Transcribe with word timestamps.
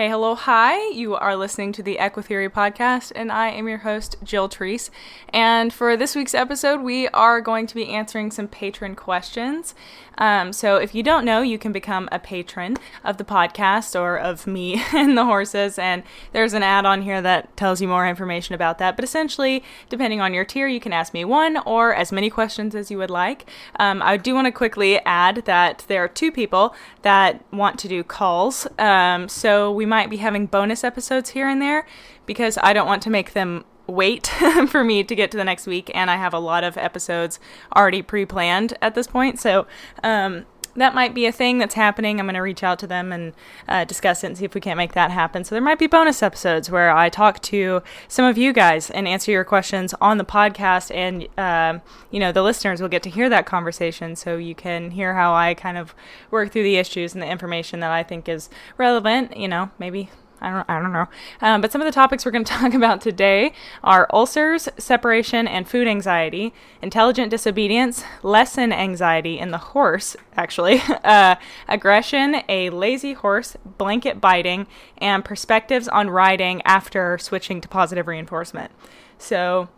Hey, 0.00 0.08
hello, 0.08 0.34
hi. 0.34 0.92
You 0.92 1.14
are 1.14 1.36
listening 1.36 1.72
to 1.72 1.82
the 1.82 1.98
Equitheory 2.00 2.48
podcast, 2.48 3.12
and 3.14 3.30
I 3.30 3.50
am 3.50 3.68
your 3.68 3.76
host, 3.76 4.16
Jill 4.24 4.48
Treese. 4.48 4.88
And 5.28 5.74
for 5.74 5.94
this 5.94 6.16
week's 6.16 6.32
episode, 6.32 6.80
we 6.80 7.08
are 7.08 7.42
going 7.42 7.66
to 7.66 7.74
be 7.74 7.88
answering 7.88 8.30
some 8.30 8.48
patron 8.48 8.96
questions. 8.96 9.74
Um, 10.20 10.52
so 10.52 10.76
if 10.76 10.94
you 10.94 11.02
don't 11.02 11.24
know, 11.24 11.40
you 11.40 11.58
can 11.58 11.72
become 11.72 12.08
a 12.12 12.18
patron 12.18 12.76
of 13.04 13.16
the 13.16 13.24
podcast 13.24 13.98
or 13.98 14.18
of 14.18 14.46
me 14.46 14.82
and 14.94 15.16
the 15.16 15.24
horses. 15.24 15.78
And 15.78 16.02
there's 16.32 16.52
an 16.52 16.62
ad 16.62 16.84
on 16.84 17.02
here 17.02 17.22
that 17.22 17.56
tells 17.56 17.80
you 17.80 17.88
more 17.88 18.06
information 18.06 18.54
about 18.54 18.78
that. 18.78 18.96
But 18.96 19.04
essentially, 19.04 19.64
depending 19.88 20.20
on 20.20 20.34
your 20.34 20.44
tier, 20.44 20.68
you 20.68 20.80
can 20.80 20.92
ask 20.92 21.14
me 21.14 21.24
one 21.24 21.58
or 21.66 21.94
as 21.94 22.12
many 22.12 22.30
questions 22.30 22.74
as 22.74 22.90
you 22.90 22.98
would 22.98 23.10
like. 23.10 23.48
Um, 23.76 24.02
I 24.02 24.16
do 24.18 24.34
want 24.34 24.46
to 24.46 24.52
quickly 24.52 24.98
add 25.00 25.42
that 25.46 25.84
there 25.88 26.04
are 26.04 26.08
two 26.08 26.30
people 26.30 26.74
that 27.02 27.42
want 27.52 27.78
to 27.80 27.88
do 27.88 28.04
calls. 28.04 28.66
Um, 28.78 29.28
so 29.28 29.72
we 29.72 29.86
might 29.90 30.08
be 30.08 30.16
having 30.16 30.46
bonus 30.46 30.82
episodes 30.82 31.30
here 31.30 31.46
and 31.46 31.60
there 31.60 31.86
because 32.24 32.56
I 32.62 32.72
don't 32.72 32.86
want 32.86 33.02
to 33.02 33.10
make 33.10 33.34
them 33.34 33.66
wait 33.86 34.28
for 34.68 34.82
me 34.82 35.04
to 35.04 35.14
get 35.14 35.30
to 35.32 35.36
the 35.36 35.44
next 35.44 35.66
week, 35.66 35.90
and 35.94 36.10
I 36.10 36.16
have 36.16 36.32
a 36.32 36.38
lot 36.38 36.64
of 36.64 36.78
episodes 36.78 37.38
already 37.76 38.00
pre 38.00 38.24
planned 38.24 38.78
at 38.80 38.94
this 38.94 39.06
point. 39.06 39.38
So, 39.38 39.66
um, 40.02 40.46
that 40.80 40.94
might 40.94 41.14
be 41.14 41.26
a 41.26 41.32
thing 41.32 41.58
that's 41.58 41.74
happening. 41.74 42.18
I'm 42.18 42.26
going 42.26 42.34
to 42.34 42.40
reach 42.40 42.62
out 42.62 42.78
to 42.80 42.86
them 42.86 43.12
and 43.12 43.34
uh, 43.68 43.84
discuss 43.84 44.24
it 44.24 44.28
and 44.28 44.38
see 44.38 44.46
if 44.46 44.54
we 44.54 44.60
can't 44.60 44.78
make 44.78 44.94
that 44.94 45.10
happen. 45.10 45.44
So 45.44 45.54
there 45.54 45.62
might 45.62 45.78
be 45.78 45.86
bonus 45.86 46.22
episodes 46.22 46.70
where 46.70 46.90
I 46.90 47.10
talk 47.10 47.40
to 47.42 47.82
some 48.08 48.24
of 48.24 48.38
you 48.38 48.52
guys 48.52 48.90
and 48.90 49.06
answer 49.06 49.30
your 49.30 49.44
questions 49.44 49.94
on 50.00 50.18
the 50.18 50.24
podcast, 50.24 50.94
and 50.94 51.28
uh, 51.38 51.80
you 52.10 52.18
know 52.18 52.32
the 52.32 52.42
listeners 52.42 52.80
will 52.80 52.88
get 52.88 53.02
to 53.02 53.10
hear 53.10 53.28
that 53.28 53.46
conversation, 53.46 54.16
so 54.16 54.36
you 54.36 54.54
can 54.54 54.90
hear 54.92 55.14
how 55.14 55.34
I 55.34 55.54
kind 55.54 55.76
of 55.76 55.94
work 56.30 56.50
through 56.50 56.64
the 56.64 56.76
issues 56.76 57.12
and 57.12 57.22
the 57.22 57.28
information 57.28 57.80
that 57.80 57.90
I 57.90 58.02
think 58.02 58.28
is 58.28 58.48
relevant. 58.78 59.36
You 59.36 59.48
know, 59.48 59.70
maybe 59.78 60.10
I 60.40 60.50
don't, 60.50 60.70
I 60.70 60.80
don't 60.80 60.92
know. 60.92 61.08
Um, 61.40 61.60
but 61.60 61.70
some 61.70 61.80
of 61.80 61.86
the 61.86 61.92
topics 61.92 62.24
we're 62.24 62.30
going 62.30 62.44
to 62.46 62.52
talk 62.52 62.74
about 62.74 63.00
today 63.00 63.52
are 63.84 64.08
ulcers, 64.12 64.68
separation, 64.78 65.46
and 65.46 65.68
food 65.68 65.86
anxiety, 65.86 66.54
intelligent 66.82 67.30
disobedience, 67.30 68.04
lesson 68.22 68.72
anxiety 68.72 69.38
in 69.38 69.50
the 69.50 69.58
horse, 69.58 70.16
actually, 70.36 70.80
uh, 71.04 71.36
aggression, 71.68 72.42
a 72.48 72.70
lazy 72.70 73.12
horse, 73.12 73.56
blanket 73.78 74.20
biting, 74.20 74.66
and 74.98 75.24
perspectives 75.24 75.88
on 75.88 76.10
riding 76.10 76.62
after 76.62 77.18
switching 77.18 77.60
to 77.60 77.68
positive 77.68 78.06
reinforcement. 78.06 78.72
So, 79.18 79.68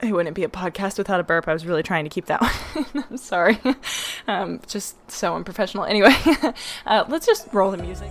it 0.00 0.12
wouldn't 0.12 0.34
be 0.34 0.44
a 0.44 0.48
podcast 0.48 0.98
without 0.98 1.20
a 1.20 1.22
burp. 1.22 1.48
I 1.48 1.52
was 1.52 1.64
really 1.64 1.82
trying 1.82 2.04
to 2.04 2.10
keep 2.10 2.26
that 2.26 2.40
one. 2.92 3.04
I'm 3.10 3.16
sorry. 3.16 3.58
Um, 4.26 4.60
just 4.66 5.10
so 5.10 5.34
unprofessional. 5.34 5.84
Anyway, 5.84 6.14
uh, 6.86 7.04
let's 7.08 7.26
just 7.26 7.48
roll 7.52 7.70
the 7.70 7.78
music. 7.78 8.10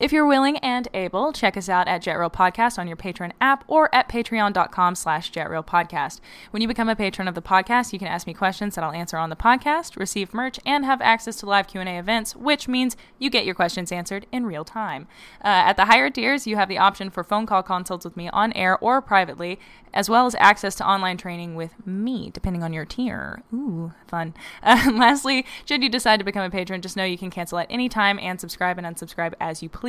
If 0.00 0.12
you're 0.12 0.26
willing 0.26 0.58
and 0.58 0.86
able, 0.94 1.32
check 1.32 1.56
us 1.56 1.68
out 1.68 1.88
at 1.88 2.04
JetRail 2.04 2.32
Podcast 2.32 2.78
on 2.78 2.86
your 2.86 2.96
Patreon 2.96 3.32
app 3.40 3.64
or 3.66 3.92
at 3.92 4.08
patreon.com 4.08 4.94
slash 4.94 5.32
Podcast. 5.32 6.20
When 6.52 6.62
you 6.62 6.68
become 6.68 6.88
a 6.88 6.94
patron 6.94 7.26
of 7.26 7.34
the 7.34 7.42
podcast, 7.42 7.92
you 7.92 7.98
can 7.98 8.06
ask 8.06 8.24
me 8.24 8.32
questions 8.32 8.76
that 8.76 8.84
I'll 8.84 8.92
answer 8.92 9.16
on 9.16 9.28
the 9.28 9.34
podcast, 9.34 9.96
receive 9.96 10.32
merch, 10.32 10.60
and 10.64 10.84
have 10.84 11.00
access 11.00 11.34
to 11.40 11.46
live 11.46 11.66
Q&A 11.66 11.98
events, 11.98 12.36
which 12.36 12.68
means 12.68 12.96
you 13.18 13.28
get 13.28 13.44
your 13.44 13.56
questions 13.56 13.90
answered 13.90 14.26
in 14.30 14.46
real 14.46 14.64
time. 14.64 15.08
Uh, 15.40 15.66
at 15.66 15.72
the 15.72 15.86
higher 15.86 16.10
tiers, 16.10 16.46
you 16.46 16.54
have 16.54 16.68
the 16.68 16.78
option 16.78 17.10
for 17.10 17.24
phone 17.24 17.44
call 17.44 17.64
consults 17.64 18.04
with 18.04 18.16
me 18.16 18.28
on 18.28 18.52
air 18.52 18.78
or 18.78 19.02
privately, 19.02 19.58
as 19.92 20.08
well 20.08 20.26
as 20.26 20.36
access 20.38 20.76
to 20.76 20.88
online 20.88 21.16
training 21.16 21.56
with 21.56 21.74
me, 21.84 22.30
depending 22.30 22.62
on 22.62 22.72
your 22.72 22.84
tier. 22.84 23.42
Ooh, 23.52 23.92
fun. 24.06 24.32
Uh, 24.62 24.90
lastly, 24.92 25.46
should 25.64 25.82
you 25.82 25.88
decide 25.88 26.18
to 26.18 26.24
become 26.24 26.42
a 26.44 26.50
patron, 26.50 26.82
just 26.82 26.96
know 26.96 27.04
you 27.04 27.16
can 27.16 27.30
cancel 27.30 27.58
at 27.58 27.66
any 27.70 27.88
time 27.88 28.18
and 28.18 28.38
subscribe 28.38 28.76
and 28.76 28.86
unsubscribe 28.86 29.32
as 29.40 29.62
you 29.62 29.68
please. 29.68 29.87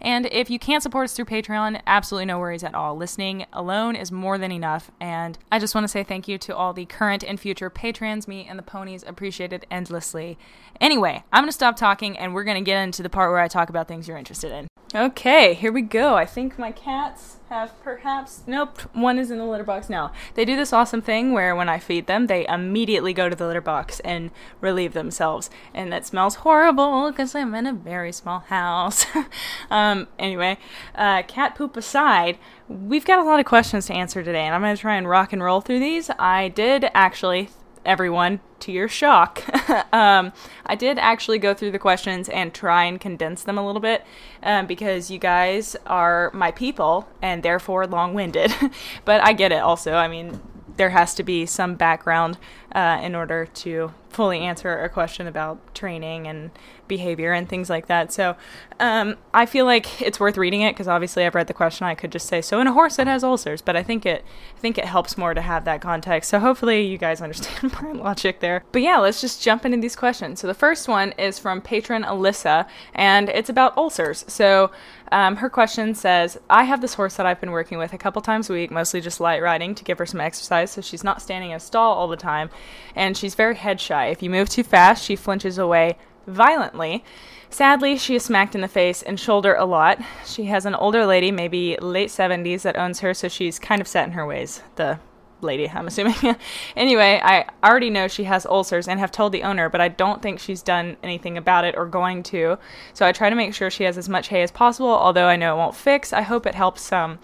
And 0.00 0.26
if 0.26 0.50
you 0.50 0.58
can't 0.58 0.82
support 0.82 1.04
us 1.04 1.14
through 1.14 1.26
Patreon, 1.26 1.80
absolutely 1.86 2.26
no 2.26 2.38
worries 2.38 2.64
at 2.64 2.74
all. 2.74 2.96
Listening 2.96 3.46
alone 3.52 3.96
is 3.96 4.12
more 4.12 4.38
than 4.38 4.52
enough. 4.52 4.90
And 5.00 5.38
I 5.50 5.58
just 5.58 5.74
want 5.74 5.84
to 5.84 5.88
say 5.88 6.04
thank 6.04 6.28
you 6.28 6.38
to 6.38 6.56
all 6.56 6.72
the 6.72 6.86
current 6.86 7.24
and 7.24 7.38
future 7.38 7.70
patrons. 7.70 8.28
Me 8.28 8.46
and 8.48 8.58
the 8.58 8.62
ponies 8.62 9.04
appreciate 9.06 9.52
it 9.52 9.66
endlessly. 9.70 10.38
Anyway, 10.80 11.24
I'm 11.32 11.42
going 11.42 11.48
to 11.48 11.52
stop 11.52 11.76
talking 11.76 12.18
and 12.18 12.34
we're 12.34 12.44
going 12.44 12.62
to 12.62 12.68
get 12.68 12.82
into 12.82 13.02
the 13.02 13.10
part 13.10 13.30
where 13.30 13.40
I 13.40 13.48
talk 13.48 13.68
about 13.68 13.88
things 13.88 14.08
you're 14.08 14.16
interested 14.16 14.52
in. 14.52 14.68
Okay, 14.94 15.54
here 15.54 15.72
we 15.72 15.82
go. 15.82 16.16
I 16.16 16.26
think 16.26 16.58
my 16.58 16.70
cats 16.70 17.38
have 17.52 17.78
perhaps. 17.82 18.42
Nope, 18.46 18.80
one 18.94 19.18
is 19.18 19.30
in 19.30 19.36
the 19.36 19.44
litter 19.44 19.62
box 19.62 19.90
now. 19.90 20.10
They 20.34 20.44
do 20.46 20.56
this 20.56 20.72
awesome 20.72 21.02
thing 21.02 21.32
where 21.32 21.54
when 21.54 21.68
I 21.68 21.78
feed 21.78 22.06
them, 22.06 22.26
they 22.26 22.46
immediately 22.46 23.12
go 23.12 23.28
to 23.28 23.36
the 23.36 23.46
litter 23.46 23.60
box 23.60 24.00
and 24.00 24.30
relieve 24.62 24.94
themselves. 24.94 25.50
And 25.74 25.92
that 25.92 26.06
smells 26.06 26.36
horrible 26.36 27.10
because 27.10 27.34
I'm 27.34 27.54
in 27.54 27.66
a 27.66 27.74
very 27.74 28.10
small 28.10 28.40
house. 28.40 29.04
um, 29.70 30.08
anyway, 30.18 30.56
uh, 30.94 31.24
cat 31.24 31.54
poop 31.54 31.76
aside, 31.76 32.38
we've 32.68 33.04
got 33.04 33.18
a 33.18 33.24
lot 33.24 33.38
of 33.38 33.44
questions 33.44 33.86
to 33.86 33.92
answer 33.92 34.24
today, 34.24 34.44
and 34.44 34.54
I'm 34.54 34.62
going 34.62 34.74
to 34.74 34.80
try 34.80 34.96
and 34.96 35.06
rock 35.06 35.34
and 35.34 35.42
roll 35.42 35.60
through 35.60 35.80
these. 35.80 36.10
I 36.18 36.48
did 36.48 36.86
actually 36.94 37.50
everyone, 37.84 38.40
to 38.60 38.72
your 38.72 38.88
shock, 38.88 39.42
um, 39.92 40.32
I 40.64 40.74
did 40.74 40.98
actually 40.98 41.38
go 41.38 41.52
through 41.54 41.72
the 41.72 41.78
questions 41.78 42.28
and 42.28 42.54
try 42.54 42.84
and 42.84 43.00
condense 43.00 43.42
them 43.42 43.58
a 43.58 43.66
little 43.66 43.80
bit 43.80 44.04
um, 44.42 44.66
because 44.66 45.10
you 45.10 45.18
guys 45.18 45.76
are 45.86 46.30
my 46.32 46.50
people 46.52 47.08
and 47.20 47.42
therefore 47.42 47.86
long 47.86 48.14
winded. 48.14 48.54
but 49.04 49.20
I 49.22 49.32
get 49.32 49.52
it 49.52 49.62
also. 49.62 49.94
I 49.94 50.08
mean, 50.08 50.40
there 50.76 50.90
has 50.90 51.14
to 51.16 51.22
be 51.22 51.46
some 51.46 51.74
background 51.74 52.38
uh, 52.74 53.00
in 53.02 53.14
order 53.14 53.46
to 53.46 53.92
fully 54.08 54.40
answer 54.40 54.78
a 54.78 54.88
question 54.88 55.26
about 55.26 55.74
training 55.74 56.26
and 56.26 56.50
behavior 56.92 57.32
and 57.32 57.48
things 57.48 57.70
like 57.70 57.86
that. 57.86 58.12
So 58.12 58.36
um, 58.78 59.16
I 59.32 59.46
feel 59.46 59.64
like 59.64 60.02
it's 60.02 60.20
worth 60.20 60.36
reading 60.36 60.60
it 60.60 60.74
because 60.74 60.88
obviously 60.88 61.24
I've 61.24 61.34
read 61.34 61.46
the 61.46 61.54
question. 61.54 61.86
I 61.86 61.94
could 61.94 62.12
just 62.12 62.26
say 62.26 62.42
so 62.42 62.60
in 62.60 62.66
a 62.66 62.72
horse 62.72 62.98
it 62.98 63.06
has 63.06 63.24
ulcers, 63.24 63.62
but 63.62 63.76
I 63.76 63.82
think 63.82 64.04
it 64.04 64.22
I 64.56 64.60
think 64.60 64.76
it 64.76 64.84
helps 64.84 65.16
more 65.16 65.32
to 65.32 65.40
have 65.40 65.64
that 65.64 65.80
context. 65.80 66.28
So 66.28 66.38
hopefully 66.38 66.82
you 66.82 66.98
guys 66.98 67.22
understand 67.22 67.72
my 67.82 67.92
logic 67.92 68.40
there. 68.40 68.62
But 68.72 68.82
yeah, 68.82 68.98
let's 68.98 69.22
just 69.22 69.42
jump 69.42 69.64
into 69.64 69.78
these 69.78 69.96
questions. 69.96 70.40
So 70.40 70.46
the 70.46 70.54
first 70.54 70.86
one 70.86 71.12
is 71.12 71.38
from 71.38 71.62
patron 71.62 72.02
Alyssa, 72.02 72.66
and 72.94 73.30
it's 73.30 73.48
about 73.48 73.76
ulcers. 73.78 74.26
So 74.28 74.70
um, 75.12 75.36
her 75.36 75.50
question 75.50 75.94
says, 75.94 76.38
I 76.48 76.64
have 76.64 76.80
this 76.80 76.94
horse 76.94 77.16
that 77.16 77.26
I've 77.26 77.40
been 77.40 77.50
working 77.50 77.76
with 77.78 77.92
a 77.92 77.98
couple 77.98 78.22
times 78.22 78.48
a 78.48 78.54
week, 78.54 78.70
mostly 78.70 79.00
just 79.00 79.20
light 79.20 79.42
riding 79.42 79.74
to 79.74 79.84
give 79.84 79.98
her 79.98 80.06
some 80.06 80.22
exercise 80.22 80.70
so 80.70 80.80
she's 80.80 81.04
not 81.04 81.20
standing 81.20 81.50
in 81.50 81.56
a 81.56 81.60
stall 81.60 81.94
all 81.94 82.08
the 82.08 82.16
time. 82.16 82.48
And 82.96 83.16
she's 83.16 83.34
very 83.34 83.54
head 83.54 83.78
shy. 83.78 84.06
If 84.06 84.22
you 84.22 84.30
move 84.30 84.48
too 84.48 84.62
fast, 84.62 85.04
she 85.04 85.14
flinches 85.14 85.58
away 85.58 85.98
violently. 86.26 87.04
Sadly, 87.50 87.98
she 87.98 88.14
is 88.14 88.24
smacked 88.24 88.54
in 88.54 88.62
the 88.62 88.68
face 88.68 89.02
and 89.02 89.20
shoulder 89.20 89.54
a 89.54 89.66
lot. 89.66 90.00
She 90.24 90.44
has 90.44 90.64
an 90.64 90.74
older 90.74 91.04
lady, 91.04 91.30
maybe 91.30 91.76
late 91.80 92.08
70s, 92.08 92.62
that 92.62 92.78
owns 92.78 93.00
her, 93.00 93.12
so 93.12 93.28
she's 93.28 93.58
kind 93.58 93.80
of 93.80 93.88
set 93.88 94.06
in 94.06 94.12
her 94.12 94.24
ways. 94.24 94.62
The 94.76 94.98
lady, 95.42 95.68
I'm 95.68 95.86
assuming. 95.86 96.14
anyway, 96.76 97.20
I 97.22 97.46
already 97.62 97.90
know 97.90 98.08
she 98.08 98.24
has 98.24 98.46
ulcers 98.46 98.88
and 98.88 98.98
have 99.00 99.12
told 99.12 99.32
the 99.32 99.42
owner, 99.42 99.68
but 99.68 99.80
I 99.80 99.88
don't 99.88 100.22
think 100.22 100.38
she's 100.38 100.62
done 100.62 100.96
anything 101.02 101.36
about 101.36 101.64
it 101.64 101.74
or 101.76 101.84
going 101.86 102.22
to. 102.24 102.58
So 102.94 103.04
I 103.04 103.12
try 103.12 103.28
to 103.28 103.36
make 103.36 103.54
sure 103.54 103.70
she 103.70 103.84
has 103.84 103.98
as 103.98 104.08
much 104.08 104.28
hay 104.28 104.42
as 104.42 104.50
possible, 104.50 104.88
although 104.88 105.26
I 105.26 105.36
know 105.36 105.54
it 105.54 105.58
won't 105.58 105.76
fix. 105.76 106.12
I 106.12 106.22
hope 106.22 106.46
it 106.46 106.54
helps 106.54 106.82
some. 106.82 107.18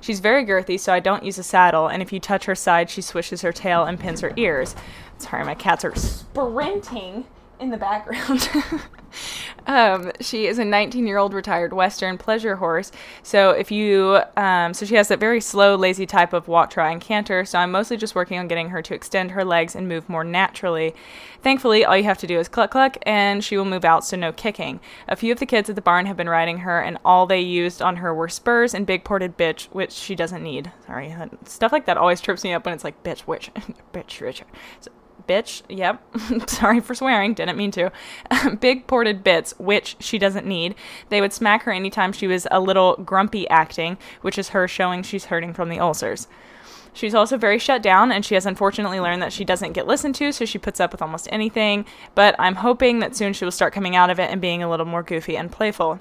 She's 0.00 0.20
very 0.20 0.44
girthy, 0.44 0.78
so 0.78 0.92
I 0.92 1.00
don't 1.00 1.24
use 1.24 1.38
a 1.38 1.42
saddle, 1.42 1.88
and 1.88 2.02
if 2.02 2.12
you 2.12 2.20
touch 2.20 2.44
her 2.44 2.54
side, 2.54 2.90
she 2.90 3.02
swishes 3.02 3.42
her 3.42 3.52
tail 3.52 3.84
and 3.84 3.98
pins 3.98 4.20
her 4.20 4.32
ears. 4.36 4.74
Sorry, 5.18 5.44
my 5.44 5.54
cats 5.54 5.84
are 5.84 5.94
sprinting 5.94 7.26
in 7.64 7.70
the 7.70 7.76
background. 7.78 8.48
um, 9.66 10.12
she 10.20 10.46
is 10.46 10.58
a 10.58 10.64
19 10.64 11.06
year 11.06 11.16
old 11.16 11.32
retired 11.32 11.72
Western 11.72 12.18
pleasure 12.18 12.56
horse. 12.56 12.92
So 13.22 13.50
if 13.50 13.70
you, 13.70 14.20
um, 14.36 14.74
so 14.74 14.84
she 14.84 14.94
has 14.96 15.08
that 15.08 15.18
very 15.18 15.40
slow, 15.40 15.74
lazy 15.74 16.06
type 16.06 16.32
of 16.32 16.46
walk, 16.46 16.70
try, 16.70 16.92
and 16.92 17.00
canter. 17.00 17.44
So 17.44 17.58
I'm 17.58 17.70
mostly 17.70 17.96
just 17.96 18.14
working 18.14 18.38
on 18.38 18.48
getting 18.48 18.68
her 18.68 18.82
to 18.82 18.94
extend 18.94 19.30
her 19.32 19.44
legs 19.44 19.74
and 19.74 19.88
move 19.88 20.08
more 20.08 20.24
naturally. 20.24 20.94
Thankfully, 21.42 21.84
all 21.84 21.96
you 21.96 22.04
have 22.04 22.18
to 22.18 22.26
do 22.26 22.38
is 22.38 22.48
cluck 22.48 22.70
cluck, 22.70 22.98
and 23.02 23.42
she 23.42 23.56
will 23.56 23.64
move 23.64 23.84
out. 23.84 24.04
So 24.04 24.16
no 24.16 24.32
kicking. 24.32 24.80
A 25.08 25.16
few 25.16 25.32
of 25.32 25.38
the 25.38 25.46
kids 25.46 25.68
at 25.70 25.76
the 25.76 25.82
barn 25.82 26.06
have 26.06 26.16
been 26.16 26.28
riding 26.28 26.58
her, 26.58 26.80
and 26.80 26.98
all 27.04 27.26
they 27.26 27.40
used 27.40 27.80
on 27.80 27.96
her 27.96 28.14
were 28.14 28.28
spurs 28.28 28.74
and 28.74 28.86
big 28.86 29.04
ported 29.04 29.36
bitch, 29.38 29.66
which 29.66 29.92
she 29.92 30.14
doesn't 30.14 30.42
need. 30.42 30.70
Sorry, 30.86 31.14
stuff 31.44 31.72
like 31.72 31.86
that 31.86 31.96
always 31.96 32.20
trips 32.20 32.44
me 32.44 32.52
up 32.52 32.66
when 32.66 32.74
it's 32.74 32.84
like 32.84 33.02
bitch, 33.02 33.20
which 33.20 33.52
bitch, 33.54 34.20
bitch. 34.20 34.42
So, 34.80 34.90
bitch, 35.26 35.62
yep, 35.68 36.02
sorry 36.48 36.80
for 36.80 36.94
swearing, 36.94 37.34
didn't 37.34 37.56
mean 37.56 37.70
to. 37.72 37.92
Big 38.60 38.86
ported 38.86 39.24
bits, 39.24 39.54
which 39.58 39.96
she 40.00 40.18
doesn't 40.18 40.46
need. 40.46 40.74
They 41.08 41.20
would 41.20 41.32
smack 41.32 41.62
her 41.64 41.72
anytime 41.72 42.12
she 42.12 42.26
was 42.26 42.46
a 42.50 42.60
little 42.60 42.96
grumpy 42.96 43.48
acting, 43.48 43.98
which 44.22 44.38
is 44.38 44.50
her 44.50 44.68
showing 44.68 45.02
she's 45.02 45.26
hurting 45.26 45.54
from 45.54 45.68
the 45.68 45.80
ulcers. 45.80 46.28
She's 46.92 47.14
also 47.14 47.36
very 47.36 47.58
shut 47.58 47.82
down, 47.82 48.12
and 48.12 48.24
she 48.24 48.34
has 48.34 48.46
unfortunately 48.46 49.00
learned 49.00 49.20
that 49.20 49.32
she 49.32 49.44
doesn't 49.44 49.72
get 49.72 49.88
listened 49.88 50.14
to, 50.16 50.32
so 50.32 50.44
she 50.44 50.58
puts 50.58 50.78
up 50.78 50.92
with 50.92 51.02
almost 51.02 51.28
anything. 51.32 51.84
But 52.14 52.36
I'm 52.38 52.54
hoping 52.54 53.00
that 53.00 53.16
soon 53.16 53.32
she 53.32 53.44
will 53.44 53.52
start 53.52 53.74
coming 53.74 53.96
out 53.96 54.10
of 54.10 54.20
it 54.20 54.30
and 54.30 54.40
being 54.40 54.62
a 54.62 54.70
little 54.70 54.86
more 54.86 55.02
goofy 55.02 55.36
and 55.36 55.50
playful. 55.50 55.98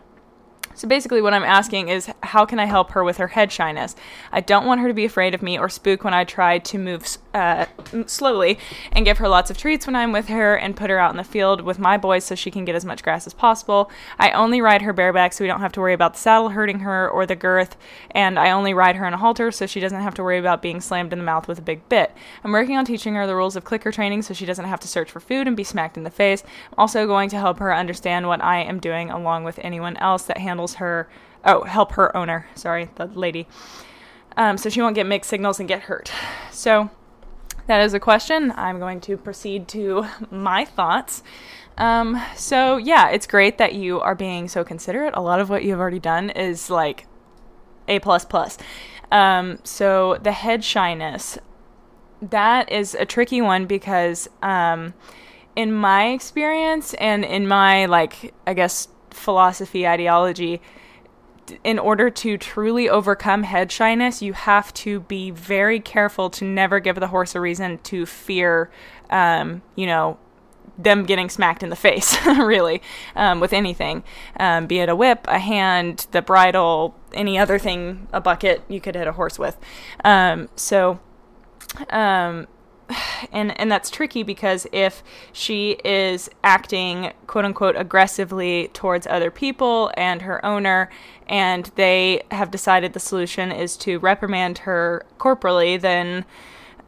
So 0.75 0.87
basically, 0.87 1.21
what 1.21 1.33
I'm 1.33 1.43
asking 1.43 1.89
is 1.89 2.11
how 2.21 2.45
can 2.45 2.59
I 2.59 2.65
help 2.65 2.91
her 2.91 3.03
with 3.03 3.17
her 3.17 3.27
head 3.27 3.51
shyness? 3.51 3.95
I 4.31 4.41
don't 4.41 4.65
want 4.65 4.81
her 4.81 4.87
to 4.87 4.93
be 4.93 5.05
afraid 5.05 5.33
of 5.33 5.41
me 5.41 5.57
or 5.57 5.69
spook 5.69 6.03
when 6.03 6.13
I 6.13 6.23
try 6.23 6.59
to 6.59 6.77
move 6.77 7.07
uh, 7.33 7.65
slowly 8.05 8.59
and 8.91 9.05
give 9.05 9.17
her 9.17 9.27
lots 9.27 9.49
of 9.49 9.57
treats 9.57 9.87
when 9.87 9.95
I'm 9.95 10.11
with 10.11 10.27
her 10.27 10.55
and 10.55 10.75
put 10.75 10.89
her 10.89 10.99
out 10.99 11.11
in 11.11 11.17
the 11.17 11.23
field 11.23 11.61
with 11.61 11.79
my 11.79 11.97
boys 11.97 12.23
so 12.23 12.35
she 12.35 12.51
can 12.51 12.65
get 12.65 12.75
as 12.75 12.85
much 12.85 13.03
grass 13.03 13.25
as 13.25 13.33
possible. 13.33 13.89
I 14.19 14.31
only 14.31 14.61
ride 14.61 14.81
her 14.83 14.93
bareback 14.93 15.33
so 15.33 15.43
we 15.43 15.47
don't 15.47 15.59
have 15.61 15.71
to 15.73 15.79
worry 15.79 15.93
about 15.93 16.13
the 16.13 16.19
saddle 16.19 16.49
hurting 16.49 16.79
her 16.79 17.09
or 17.09 17.25
the 17.25 17.35
girth, 17.35 17.75
and 18.11 18.37
I 18.37 18.51
only 18.51 18.73
ride 18.73 18.95
her 18.97 19.05
in 19.05 19.13
a 19.13 19.17
halter 19.17 19.51
so 19.51 19.65
she 19.65 19.79
doesn't 19.79 20.01
have 20.01 20.13
to 20.15 20.23
worry 20.23 20.37
about 20.37 20.61
being 20.61 20.81
slammed 20.81 21.13
in 21.13 21.19
the 21.19 21.25
mouth 21.25 21.47
with 21.47 21.59
a 21.59 21.63
big 21.63 21.87
bit. 21.89 22.11
I'm 22.43 22.51
working 22.51 22.77
on 22.77 22.85
teaching 22.85 23.15
her 23.15 23.25
the 23.25 23.35
rules 23.35 23.55
of 23.55 23.63
clicker 23.63 23.91
training 23.91 24.21
so 24.21 24.33
she 24.33 24.45
doesn't 24.45 24.65
have 24.65 24.79
to 24.81 24.87
search 24.87 25.09
for 25.09 25.19
food 25.19 25.47
and 25.47 25.57
be 25.57 25.63
smacked 25.63 25.97
in 25.97 26.03
the 26.03 26.09
face. 26.09 26.43
I'm 26.71 26.79
also 26.79 27.07
going 27.07 27.29
to 27.29 27.37
help 27.37 27.59
her 27.59 27.73
understand 27.73 28.27
what 28.27 28.43
I 28.43 28.61
am 28.61 28.79
doing 28.79 29.09
along 29.09 29.43
with 29.43 29.59
anyone 29.63 29.97
else 29.97 30.23
that 30.23 30.37
handles 30.37 30.75
her, 30.75 31.09
oh, 31.45 31.63
help 31.63 31.93
her 31.93 32.15
owner, 32.15 32.47
sorry, 32.55 32.89
the 32.95 33.05
lady. 33.07 33.47
Um, 34.35 34.57
so 34.57 34.69
she 34.69 34.81
won't 34.81 34.95
get 34.95 35.05
mixed 35.05 35.29
signals 35.29 35.59
and 35.59 35.67
get 35.67 35.83
hurt. 35.83 36.11
So 36.51 36.89
that 37.67 37.81
is 37.81 37.93
a 37.93 37.99
question. 37.99 38.51
I'm 38.55 38.79
going 38.79 39.01
to 39.01 39.17
proceed 39.17 39.67
to 39.69 40.05
my 40.31 40.65
thoughts. 40.65 41.23
Um, 41.77 42.21
so 42.35 42.77
yeah, 42.77 43.09
it's 43.09 43.25
great 43.25 43.57
that 43.57 43.73
you 43.73 43.99
are 43.99 44.15
being 44.15 44.47
so 44.47 44.63
considerate. 44.63 45.13
A 45.15 45.21
lot 45.21 45.39
of 45.39 45.49
what 45.49 45.63
you've 45.63 45.79
already 45.79 45.99
done 45.99 46.29
is 46.29 46.69
like 46.69 47.07
a 47.87 47.99
plus 47.99 48.25
plus. 48.25 48.57
Um, 49.11 49.59
so 49.63 50.17
the 50.21 50.31
head 50.31 50.63
shyness, 50.63 51.37
that 52.21 52.71
is 52.71 52.95
a 52.95 53.05
tricky 53.05 53.41
one 53.41 53.65
because 53.65 54.29
um, 54.41 54.93
in 55.55 55.71
my 55.71 56.09
experience 56.09 56.93
and 56.95 57.23
in 57.25 57.47
my 57.47 57.85
like 57.85 58.33
I 58.47 58.53
guess 58.53 58.87
philosophy, 59.09 59.87
ideology, 59.87 60.61
in 61.63 61.79
order 61.79 62.09
to 62.09 62.37
truly 62.37 62.89
overcome 62.89 63.43
head 63.43 63.71
shyness, 63.71 64.21
you 64.21 64.33
have 64.33 64.73
to 64.75 65.01
be 65.01 65.31
very 65.31 65.79
careful 65.79 66.29
to 66.31 66.45
never 66.45 66.79
give 66.79 66.95
the 66.99 67.07
horse 67.07 67.35
a 67.35 67.39
reason 67.39 67.79
to 67.79 68.05
fear, 68.05 68.69
um, 69.09 69.61
you 69.75 69.85
know, 69.85 70.17
them 70.77 71.05
getting 71.05 71.29
smacked 71.29 71.63
in 71.63 71.69
the 71.69 71.75
face, 71.75 72.15
really, 72.25 72.81
um, 73.15 73.39
with 73.39 73.53
anything, 73.53 74.03
um, 74.39 74.65
be 74.65 74.79
it 74.79 74.89
a 74.89 74.95
whip, 74.95 75.25
a 75.27 75.39
hand, 75.39 76.07
the 76.11 76.21
bridle, 76.21 76.95
any 77.13 77.37
other 77.37 77.59
thing, 77.59 78.07
a 78.11 78.19
bucket 78.19 78.63
you 78.67 78.81
could 78.81 78.95
hit 78.95 79.07
a 79.07 79.11
horse 79.11 79.37
with. 79.37 79.57
Um, 80.03 80.49
so, 80.55 80.99
um, 81.89 82.47
and 83.31 83.57
and 83.59 83.71
that's 83.71 83.89
tricky 83.89 84.23
because 84.23 84.67
if 84.71 85.03
she 85.31 85.71
is 85.83 86.29
acting 86.43 87.11
quote 87.27 87.45
unquote 87.45 87.75
aggressively 87.75 88.69
towards 88.73 89.07
other 89.07 89.31
people 89.31 89.91
and 89.97 90.21
her 90.21 90.43
owner 90.45 90.89
and 91.27 91.71
they 91.75 92.21
have 92.31 92.51
decided 92.51 92.93
the 92.93 92.99
solution 92.99 93.51
is 93.51 93.77
to 93.77 93.99
reprimand 93.99 94.59
her 94.59 95.05
corporally 95.17 95.77
then 95.77 96.25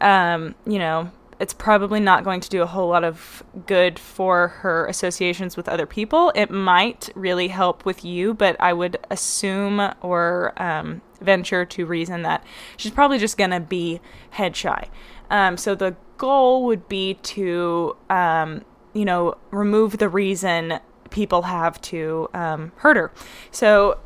um, 0.01 0.55
you 0.65 0.79
know 0.79 1.11
it's 1.39 1.53
probably 1.53 1.99
not 1.99 2.23
going 2.23 2.39
to 2.39 2.49
do 2.49 2.61
a 2.61 2.65
whole 2.65 2.89
lot 2.89 3.03
of 3.03 3.43
good 3.65 3.99
for 3.99 4.49
her 4.49 4.85
associations 4.87 5.57
with 5.57 5.67
other 5.67 5.85
people. 5.85 6.31
It 6.33 6.49
might 6.49 7.09
really 7.13 7.49
help 7.49 7.85
with 7.85 8.05
you, 8.05 8.33
but 8.33 8.55
I 8.59 8.73
would 8.73 8.97
assume 9.09 9.93
or 10.01 10.53
um, 10.61 11.01
venture 11.19 11.65
to 11.65 11.85
reason 11.85 12.21
that 12.21 12.43
she's 12.77 12.91
probably 12.91 13.17
just 13.17 13.37
going 13.37 13.49
to 13.51 13.59
be 13.59 13.99
head 14.31 14.55
shy. 14.55 14.89
Um, 15.30 15.57
so 15.57 15.75
the 15.75 15.95
goal 16.18 16.66
would 16.66 16.88
be 16.88 17.16
to, 17.16 17.95
um, 18.10 18.63
you 18.94 19.06
know, 19.06 19.36
remove 19.51 19.98
the 19.98 20.10
reason 20.10 20.80
people 21.10 21.44
have 21.44 21.80
to 21.81 22.30
um, 22.33 22.72
hurt 22.77 22.98
her. 22.98 23.12
So 23.51 24.00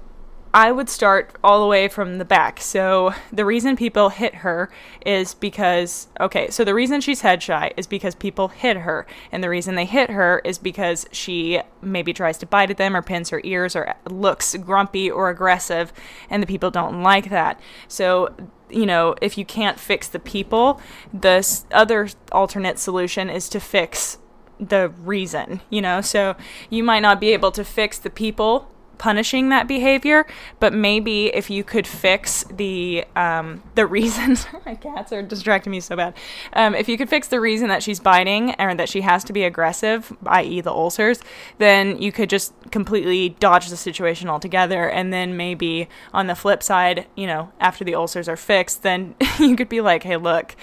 I 0.54 0.72
would 0.72 0.90
start 0.90 1.38
all 1.44 1.62
the 1.62 1.68
way 1.68 1.88
from 1.88 2.18
the 2.18 2.26
back. 2.26 2.60
So 2.60 3.14
the 3.32 3.46
reason 3.46 3.76
people 3.76 4.10
hit 4.10 4.36
her 4.36 4.72
is 5.06 5.36
because 5.36 6.08
okay, 6.20 6.50
so 6.50 6.64
the 6.64 6.74
reason 6.74 7.02
she's 7.02 7.22
head 7.22 7.44
shy 7.44 7.72
is 7.78 7.86
because 7.86 8.16
people 8.16 8.48
hit 8.48 8.78
her, 8.78 9.06
and 9.32 9.44
the 9.44 9.50
reason 9.50 9.76
they 9.76 9.86
hit 9.86 10.10
her 10.10 10.42
is 10.44 10.58
because 10.58 11.06
she 11.12 11.62
maybe 11.82 12.14
tries 12.14 12.40
to 12.40 12.48
bite 12.48 12.72
at 12.72 12.78
them 12.78 12.96
or 12.96 13.04
pins 13.04 13.30
her 13.30 13.42
ears 13.44 13.76
or 13.76 13.94
looks 14.10 14.56
grumpy 14.56 15.10
or 15.10 15.30
aggressive, 15.30 15.94
and 16.30 16.42
the 16.42 16.48
people 16.48 16.72
don't 16.72 17.04
like 17.04 17.30
that. 17.30 17.60
So 17.88 18.36
you 18.70 18.86
know, 18.86 19.16
if 19.22 19.38
you 19.38 19.46
can't 19.46 19.80
fix 19.80 20.08
the 20.08 20.20
people, 20.20 20.80
the 21.14 21.46
other 21.72 22.10
alternate 22.32 22.80
solution 22.80 23.30
is 23.30 23.50
to 23.50 23.60
fix 23.60 24.18
the 24.60 24.90
reason, 25.04 25.62
you 25.70 25.82
know? 25.82 26.02
So 26.02 26.36
you 26.70 26.84
might 26.84 27.00
not 27.00 27.20
be 27.20 27.30
able 27.30 27.52
to 27.52 27.64
fix 27.64 27.98
the 27.98 28.10
people 28.10 28.70
punishing 29.00 29.50
that 29.50 29.68
behavior, 29.68 30.28
but 30.60 30.74
maybe 30.74 31.28
if 31.28 31.50
you 31.50 31.64
could 31.64 31.88
fix 31.88 32.44
the 32.52 33.06
um, 33.16 33.64
the 33.74 33.88
reason 33.88 34.38
my 34.66 34.76
cats 34.76 35.12
are 35.12 35.24
distracting 35.24 35.72
me 35.72 35.80
so 35.80 35.96
bad. 35.96 36.14
Um, 36.54 36.76
if 36.76 36.88
you 36.88 36.98
could 36.98 37.10
fix 37.10 37.30
the 37.30 37.40
reason 37.40 37.70
that 37.70 37.82
she's 37.82 38.00
biting 38.00 38.54
or 38.60 38.76
that 38.76 38.90
she 38.90 39.02
has 39.02 39.24
to 39.24 39.34
be 39.34 39.44
aggressive, 39.44 40.16
i.e., 40.28 40.62
the 40.62 40.72
ulcers, 40.72 41.22
then 41.58 42.00
you 42.00 42.12
could 42.12 42.30
just 42.30 42.54
completely 42.70 43.30
dodge 43.30 43.70
the 43.70 43.78
situation 43.78 44.30
altogether. 44.30 44.88
And 44.88 45.12
then 45.12 45.36
maybe 45.36 45.90
on 46.14 46.28
the 46.28 46.36
flip 46.36 46.62
side, 46.62 47.08
you 47.16 47.26
know, 47.26 47.52
after 47.60 47.84
the 47.84 47.96
ulcers 47.96 48.30
are 48.30 48.38
fixed, 48.38 48.84
then 48.84 49.16
you 49.40 49.56
could 49.56 49.70
be 49.70 49.82
like, 49.82 50.04
hey, 50.04 50.18
look. 50.18 50.56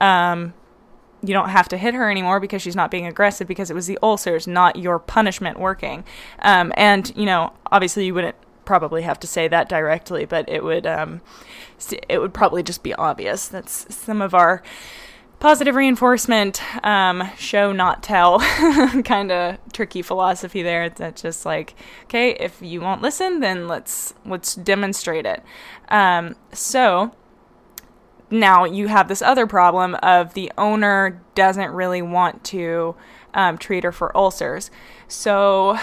Um, 0.00 0.52
you 1.26 1.34
don't 1.34 1.48
have 1.48 1.68
to 1.68 1.76
hit 1.76 1.94
her 1.94 2.10
anymore 2.10 2.40
because 2.40 2.62
she's 2.62 2.76
not 2.76 2.90
being 2.90 3.06
aggressive 3.06 3.46
because 3.46 3.70
it 3.70 3.74
was 3.74 3.86
the 3.86 3.98
ulcers, 4.02 4.46
not 4.46 4.76
your 4.76 4.98
punishment 4.98 5.58
working. 5.58 6.04
Um, 6.40 6.72
and 6.76 7.12
you 7.16 7.26
know, 7.26 7.52
obviously, 7.70 8.06
you 8.06 8.14
wouldn't 8.14 8.36
probably 8.64 9.02
have 9.02 9.20
to 9.20 9.26
say 9.26 9.48
that 9.48 9.68
directly, 9.68 10.24
but 10.24 10.48
it 10.48 10.64
would 10.64 10.86
um, 10.86 11.20
it 12.08 12.18
would 12.18 12.34
probably 12.34 12.62
just 12.62 12.82
be 12.82 12.94
obvious. 12.94 13.48
That's 13.48 13.94
some 13.94 14.22
of 14.22 14.34
our 14.34 14.62
positive 15.40 15.74
reinforcement 15.74 16.62
um, 16.84 17.30
show 17.36 17.72
not 17.72 18.02
tell 18.02 18.38
kind 19.04 19.30
of 19.30 19.58
tricky 19.72 20.00
philosophy 20.00 20.62
there 20.62 20.88
that's 20.88 21.20
just 21.20 21.44
like 21.44 21.74
okay 22.04 22.30
if 22.36 22.62
you 22.62 22.80
won't 22.80 23.02
listen 23.02 23.40
then 23.40 23.68
let's 23.68 24.14
let's 24.24 24.54
demonstrate 24.54 25.26
it 25.26 25.42
um, 25.88 26.34
so 26.52 27.12
now 28.34 28.64
you 28.64 28.88
have 28.88 29.08
this 29.08 29.22
other 29.22 29.46
problem 29.46 29.94
of 29.96 30.34
the 30.34 30.52
owner 30.58 31.22
doesn't 31.34 31.70
really 31.70 32.02
want 32.02 32.44
to 32.44 32.94
um, 33.32 33.58
treat 33.58 33.84
her 33.84 33.92
for 33.92 34.16
ulcers. 34.16 34.70
So 35.08 35.78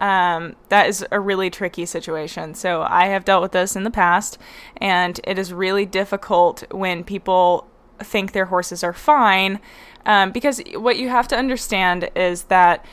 um, 0.00 0.56
that 0.68 0.88
is 0.88 1.04
a 1.10 1.20
really 1.20 1.50
tricky 1.50 1.86
situation. 1.86 2.54
So 2.54 2.82
I 2.82 3.06
have 3.06 3.24
dealt 3.24 3.42
with 3.42 3.52
this 3.52 3.76
in 3.76 3.84
the 3.84 3.90
past, 3.90 4.38
and 4.78 5.20
it 5.24 5.38
is 5.38 5.52
really 5.52 5.86
difficult 5.86 6.64
when 6.72 7.04
people 7.04 7.68
think 7.98 8.32
their 8.32 8.46
horses 8.46 8.84
are 8.84 8.92
fine 8.92 9.60
um, 10.06 10.30
because 10.30 10.62
what 10.74 10.96
you 10.98 11.08
have 11.08 11.28
to 11.28 11.36
understand 11.36 12.10
is 12.14 12.44
that 12.44 12.84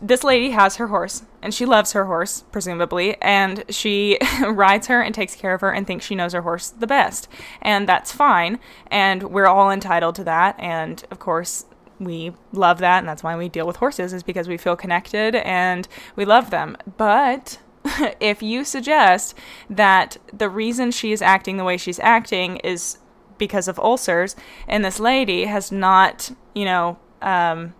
this 0.00 0.24
lady 0.24 0.50
has 0.50 0.76
her 0.76 0.88
horse 0.88 1.22
and 1.40 1.52
she 1.52 1.66
loves 1.66 1.92
her 1.92 2.06
horse 2.06 2.44
presumably 2.52 3.20
and 3.20 3.64
she 3.68 4.18
rides 4.42 4.86
her 4.86 5.00
and 5.00 5.14
takes 5.14 5.34
care 5.34 5.54
of 5.54 5.60
her 5.60 5.70
and 5.70 5.86
thinks 5.86 6.04
she 6.04 6.14
knows 6.14 6.32
her 6.32 6.42
horse 6.42 6.70
the 6.70 6.86
best 6.86 7.28
and 7.60 7.88
that's 7.88 8.12
fine 8.12 8.58
and 8.88 9.24
we're 9.24 9.46
all 9.46 9.70
entitled 9.70 10.14
to 10.14 10.24
that 10.24 10.58
and 10.58 11.04
of 11.10 11.18
course 11.18 11.66
we 12.04 12.32
love 12.52 12.78
that 12.78 12.98
and 12.98 13.08
that's 13.08 13.22
why 13.22 13.36
we 13.36 13.48
deal 13.48 13.66
with 13.66 13.76
horses 13.76 14.12
is 14.12 14.22
because 14.22 14.48
we 14.48 14.56
feel 14.56 14.76
connected 14.76 15.34
and 15.36 15.88
we 16.16 16.24
love 16.24 16.50
them. 16.50 16.76
But 16.96 17.58
if 18.20 18.42
you 18.42 18.64
suggest 18.64 19.36
that 19.70 20.16
the 20.32 20.48
reason 20.48 20.90
she 20.90 21.12
is 21.12 21.22
acting 21.22 21.56
the 21.56 21.64
way 21.64 21.76
she's 21.76 21.98
acting 22.00 22.56
is 22.58 22.98
because 23.38 23.66
of 23.66 23.78
ulcers 23.78 24.36
and 24.68 24.84
this 24.84 25.00
lady 25.00 25.46
has 25.46 25.72
not 25.72 26.30
you 26.54 26.64
know 26.64 26.96
um, 27.22 27.74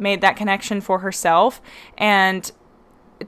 made 0.00 0.20
that 0.22 0.36
connection 0.36 0.80
for 0.80 1.00
herself. 1.00 1.60
And 1.98 2.50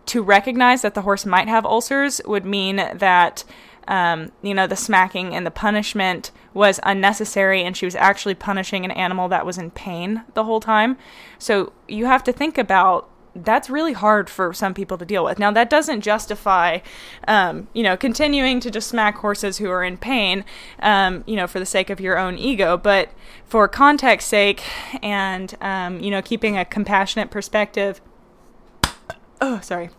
to 0.07 0.23
recognize 0.23 0.83
that 0.83 0.95
the 0.95 1.03
horse 1.03 1.27
might 1.27 1.49
have 1.49 1.67
ulcers 1.67 2.21
would 2.25 2.47
mean 2.47 2.77
that 2.77 3.45
um, 3.89 4.31
you 4.43 4.55
know, 4.55 4.67
the 4.67 4.77
smacking 4.77 5.35
and 5.35 5.45
the 5.45 5.51
punishment 5.51 6.31
was 6.55 6.79
unnecessary, 6.83 7.63
and 7.63 7.77
she 7.77 7.85
was 7.85 7.97
actually 7.97 8.35
punishing 8.35 8.85
an 8.85 8.91
animal 8.93 9.29
that 9.29 9.45
was 9.45 9.59
in 9.59 9.71
pain 9.71 10.23
the 10.35 10.45
whole 10.45 10.61
time. 10.61 10.97
So 11.39 11.73
you 11.89 12.07
have 12.07 12.23
to 12.25 12.33
think 12.33 12.59
about 12.59 13.09
that's 13.35 13.71
really 13.71 13.93
hard 13.93 14.29
for 14.29 14.53
some 14.53 14.75
people 14.75 14.99
to 14.99 15.05
deal 15.05 15.25
with. 15.25 15.39
Now, 15.39 15.51
that 15.53 15.71
doesn't 15.71 16.03
justify, 16.03 16.79
um, 17.27 17.69
you 17.73 17.83
know, 17.83 17.97
continuing 17.97 18.61
to 18.61 18.71
just 18.71 18.89
smack 18.89 19.17
horses 19.17 19.59
who 19.59 19.71
are 19.71 19.83
in 19.83 19.97
pain, 19.97 20.45
um, 20.81 21.25
you 21.27 21.37
know, 21.37 21.47
for 21.47 21.59
the 21.59 21.67
sake 21.67 21.91
of 21.91 22.01
your 22.01 22.19
own 22.19 22.39
ego, 22.39 22.77
but 22.77 23.11
for 23.45 23.69
context 23.69 24.29
sake 24.29 24.63
and, 25.03 25.55
um, 25.61 26.01
you 26.01 26.11
know, 26.11 26.23
keeping 26.23 26.59
a 26.59 26.65
compassionate 26.65 27.31
perspective. 27.31 28.01
Oh, 29.45 29.59
sorry 29.59 29.91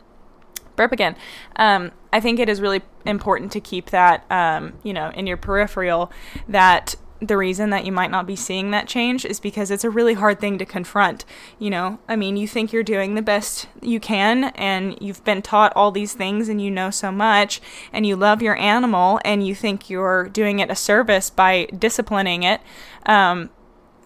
burp 0.75 0.91
again. 0.91 1.15
Um, 1.55 1.91
I 2.11 2.19
think 2.19 2.39
it 2.39 2.49
is 2.49 2.61
really 2.61 2.81
important 3.05 3.51
to 3.53 3.59
keep 3.59 3.89
that, 3.89 4.29
um, 4.31 4.73
you 4.83 4.93
know, 4.93 5.09
in 5.09 5.27
your 5.27 5.37
peripheral. 5.37 6.11
That 6.47 6.95
the 7.27 7.37
reason 7.37 7.69
that 7.69 7.85
you 7.85 7.91
might 7.91 8.11
not 8.11 8.27
be 8.27 8.35
seeing 8.35 8.71
that 8.71 8.87
change 8.87 9.25
is 9.25 9.39
because 9.39 9.71
it's 9.71 9.83
a 9.83 9.89
really 9.89 10.13
hard 10.13 10.39
thing 10.39 10.57
to 10.57 10.65
confront. 10.65 11.25
You 11.59 11.69
know, 11.69 11.99
I 12.07 12.15
mean, 12.15 12.37
you 12.37 12.47
think 12.47 12.73
you're 12.73 12.83
doing 12.83 13.15
the 13.15 13.21
best 13.21 13.67
you 13.81 13.99
can, 13.99 14.45
and 14.55 14.97
you've 15.01 15.23
been 15.23 15.41
taught 15.41 15.73
all 15.75 15.91
these 15.91 16.13
things, 16.13 16.49
and 16.49 16.61
you 16.61 16.69
know 16.69 16.89
so 16.89 17.11
much, 17.11 17.61
and 17.91 18.05
you 18.05 18.15
love 18.15 18.41
your 18.41 18.57
animal, 18.57 19.19
and 19.23 19.45
you 19.45 19.55
think 19.55 19.89
you're 19.89 20.29
doing 20.29 20.59
it 20.59 20.69
a 20.69 20.75
service 20.75 21.29
by 21.29 21.67
disciplining 21.77 22.43
it. 22.43 22.61
Um, 23.05 23.49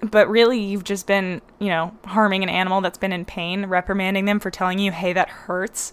but 0.02 0.30
really 0.30 0.60
you've 0.60 0.84
just 0.84 1.08
been 1.08 1.42
you 1.60 1.70
know 1.70 1.92
harming 2.06 2.44
an 2.44 2.50
animal 2.50 2.82
that's 2.82 3.00
been 3.00 3.12
in 3.12 3.26
pain 3.26 3.66
reprimanding 3.66 4.26
them 4.26 4.40
for 4.40 4.52
telling 4.52 4.78
you 4.78 4.92
hey 4.92 5.12
that 5.12 5.28
hurts 5.28 5.92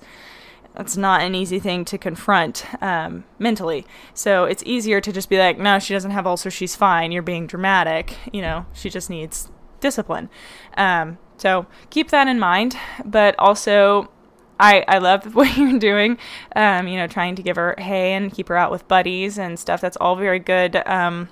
that's 0.75 0.97
not 0.97 1.23
an 1.23 1.35
easy 1.35 1.61
thing 1.61 1.85
to 1.87 1.99
confront 1.99 2.67
um, 2.83 3.25
mentally. 3.39 3.87
So 4.13 4.45
it's 4.45 4.63
easier 4.67 5.01
to 5.01 5.13
just 5.13 5.29
be 5.29 5.39
like, 5.39 5.59
no, 5.59 5.79
she 5.79 5.95
doesn't 5.95 6.11
have 6.11 6.27
ulcers, 6.27 6.53
she's 6.53 6.75
fine. 6.75 7.13
You're 7.13 7.23
being 7.23 7.47
dramatic. 7.47 8.17
You 8.33 8.43
know, 8.43 8.67
she 8.73 8.91
just 8.91 9.09
needs 9.09 9.51
discipline. 9.81 10.29
Um, 10.77 11.19
so 11.37 11.67
keep 11.91 12.11
that 12.11 12.27
in 12.27 12.41
mind. 12.41 12.77
But 13.05 13.37
also, 13.39 14.11
I, 14.59 14.85
I 14.89 14.99
love 14.99 15.35
what 15.37 15.57
you're 15.57 15.79
doing, 15.79 16.19
um, 16.57 16.89
you 16.89 16.97
know, 16.97 17.07
trying 17.07 17.37
to 17.37 17.43
give 17.43 17.57
her 17.57 17.77
hay 17.79 18.13
and 18.13 18.33
keep 18.33 18.49
her 18.49 18.57
out 18.57 18.73
with 18.73 18.89
buddies 18.89 19.39
and 19.39 19.59
stuff. 19.59 19.81
That's 19.81 19.97
all 19.99 20.17
very 20.17 20.41
good 20.41 20.77
um, 20.87 21.29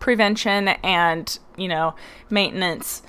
prevention 0.00 0.68
and, 0.68 1.38
you 1.56 1.68
know, 1.68 1.94
maintenance 2.28 3.02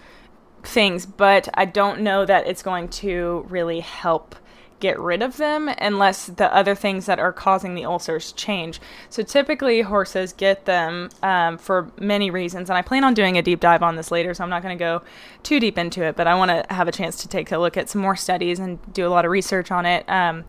things. 0.63 1.05
But 1.05 1.49
I 1.55 1.65
don't 1.65 2.01
know 2.01 2.25
that 2.25 2.47
it's 2.47 2.63
going 2.63 2.87
to 2.89 3.45
really 3.49 3.81
help 3.81 4.35
get 4.83 4.99
rid 4.99 5.21
of 5.21 5.37
them 5.37 5.69
unless 5.77 6.25
the 6.25 6.53
other 6.53 6.75
things 6.75 7.05
that 7.05 7.17
are 7.17 7.31
causing 7.31 7.73
the 7.73 7.85
ulcers 7.85 8.33
change. 8.33 8.81
So 9.09 9.23
typically, 9.23 9.79
horses 9.79 10.33
get 10.33 10.65
them 10.65 11.09
um, 11.23 11.57
for 11.57 11.89
many 11.97 12.29
reasons, 12.29 12.69
and 12.69 12.77
I 12.77 12.81
plan 12.81 13.05
on 13.05 13.13
doing 13.13 13.37
a 13.37 13.41
deep 13.41 13.61
dive 13.61 13.81
on 13.81 13.95
this 13.95 14.11
later, 14.11 14.33
so 14.33 14.43
I'm 14.43 14.49
not 14.49 14.61
going 14.61 14.77
to 14.77 14.83
go 14.83 15.01
too 15.41 15.61
deep 15.61 15.77
into 15.77 16.03
it, 16.03 16.17
but 16.17 16.27
I 16.27 16.35
want 16.35 16.51
to 16.51 16.65
have 16.73 16.89
a 16.89 16.91
chance 16.91 17.15
to 17.21 17.29
take 17.29 17.49
a 17.53 17.57
look 17.57 17.77
at 17.77 17.89
some 17.89 18.01
more 18.01 18.17
studies 18.17 18.59
and 18.59 18.77
do 18.93 19.07
a 19.07 19.09
lot 19.09 19.23
of 19.23 19.31
research 19.31 19.71
on 19.71 19.85
it. 19.85 20.07
Um, 20.09 20.43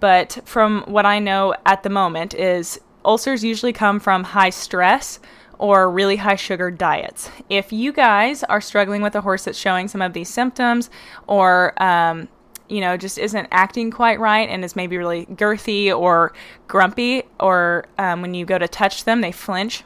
but 0.00 0.40
from 0.44 0.82
what 0.82 1.06
I 1.06 1.20
know 1.20 1.54
at 1.64 1.84
the 1.84 1.90
moment 1.90 2.34
is 2.34 2.80
ulcers 3.04 3.44
usually 3.44 3.72
come 3.72 4.00
from 4.00 4.24
high 4.24 4.50
stress 4.50 5.20
or 5.58 5.88
really 5.88 6.16
high 6.16 6.36
sugar 6.36 6.70
diets. 6.72 7.30
If 7.48 7.72
you 7.72 7.92
guys 7.92 8.42
are 8.44 8.60
struggling 8.60 9.02
with 9.02 9.14
a 9.14 9.20
horse 9.20 9.44
that's 9.44 9.58
showing 9.58 9.86
some 9.86 10.02
of 10.02 10.14
these 10.14 10.28
symptoms 10.28 10.90
or 11.28 11.80
um, 11.80 12.28
you 12.68 12.80
know, 12.80 12.96
just 12.96 13.18
isn't 13.18 13.48
acting 13.50 13.90
quite 13.90 14.20
right 14.20 14.48
and 14.48 14.64
is 14.64 14.76
maybe 14.76 14.96
really 14.96 15.26
girthy 15.26 15.96
or 15.96 16.32
grumpy, 16.66 17.22
or 17.40 17.86
um, 17.98 18.22
when 18.22 18.34
you 18.34 18.44
go 18.44 18.58
to 18.58 18.68
touch 18.68 19.04
them, 19.04 19.20
they 19.20 19.32
flinch. 19.32 19.84